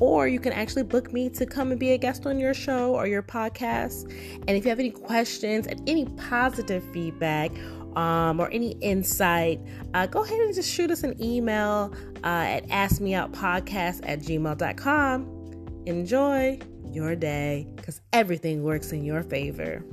or 0.00 0.26
you 0.26 0.40
can 0.40 0.52
actually 0.52 0.82
book 0.82 1.12
me 1.12 1.28
to 1.30 1.46
come 1.46 1.70
and 1.70 1.78
be 1.78 1.92
a 1.92 1.98
guest 1.98 2.26
on 2.26 2.38
your 2.38 2.54
show 2.54 2.94
or 2.96 3.06
your 3.06 3.22
podcast. 3.22 4.10
And 4.48 4.50
if 4.50 4.64
you 4.64 4.70
have 4.70 4.80
any 4.80 4.90
questions 4.90 5.68
and 5.68 5.88
any 5.88 6.04
positive 6.16 6.82
feedback 6.92 7.52
um, 7.98 8.38
or 8.38 8.48
any 8.50 8.70
insight, 8.80 9.60
uh, 9.92 10.06
go 10.06 10.22
ahead 10.22 10.38
and 10.38 10.54
just 10.54 10.70
shoot 10.70 10.88
us 10.92 11.02
an 11.02 11.20
email 11.20 11.92
uh, 12.22 12.26
at 12.26 12.68
askmeoutpodcast 12.68 14.00
at 14.04 14.20
gmail.com. 14.20 15.82
Enjoy 15.86 16.60
your 16.92 17.16
day 17.16 17.66
because 17.74 18.00
everything 18.12 18.62
works 18.62 18.92
in 18.92 19.04
your 19.04 19.24
favor. 19.24 19.84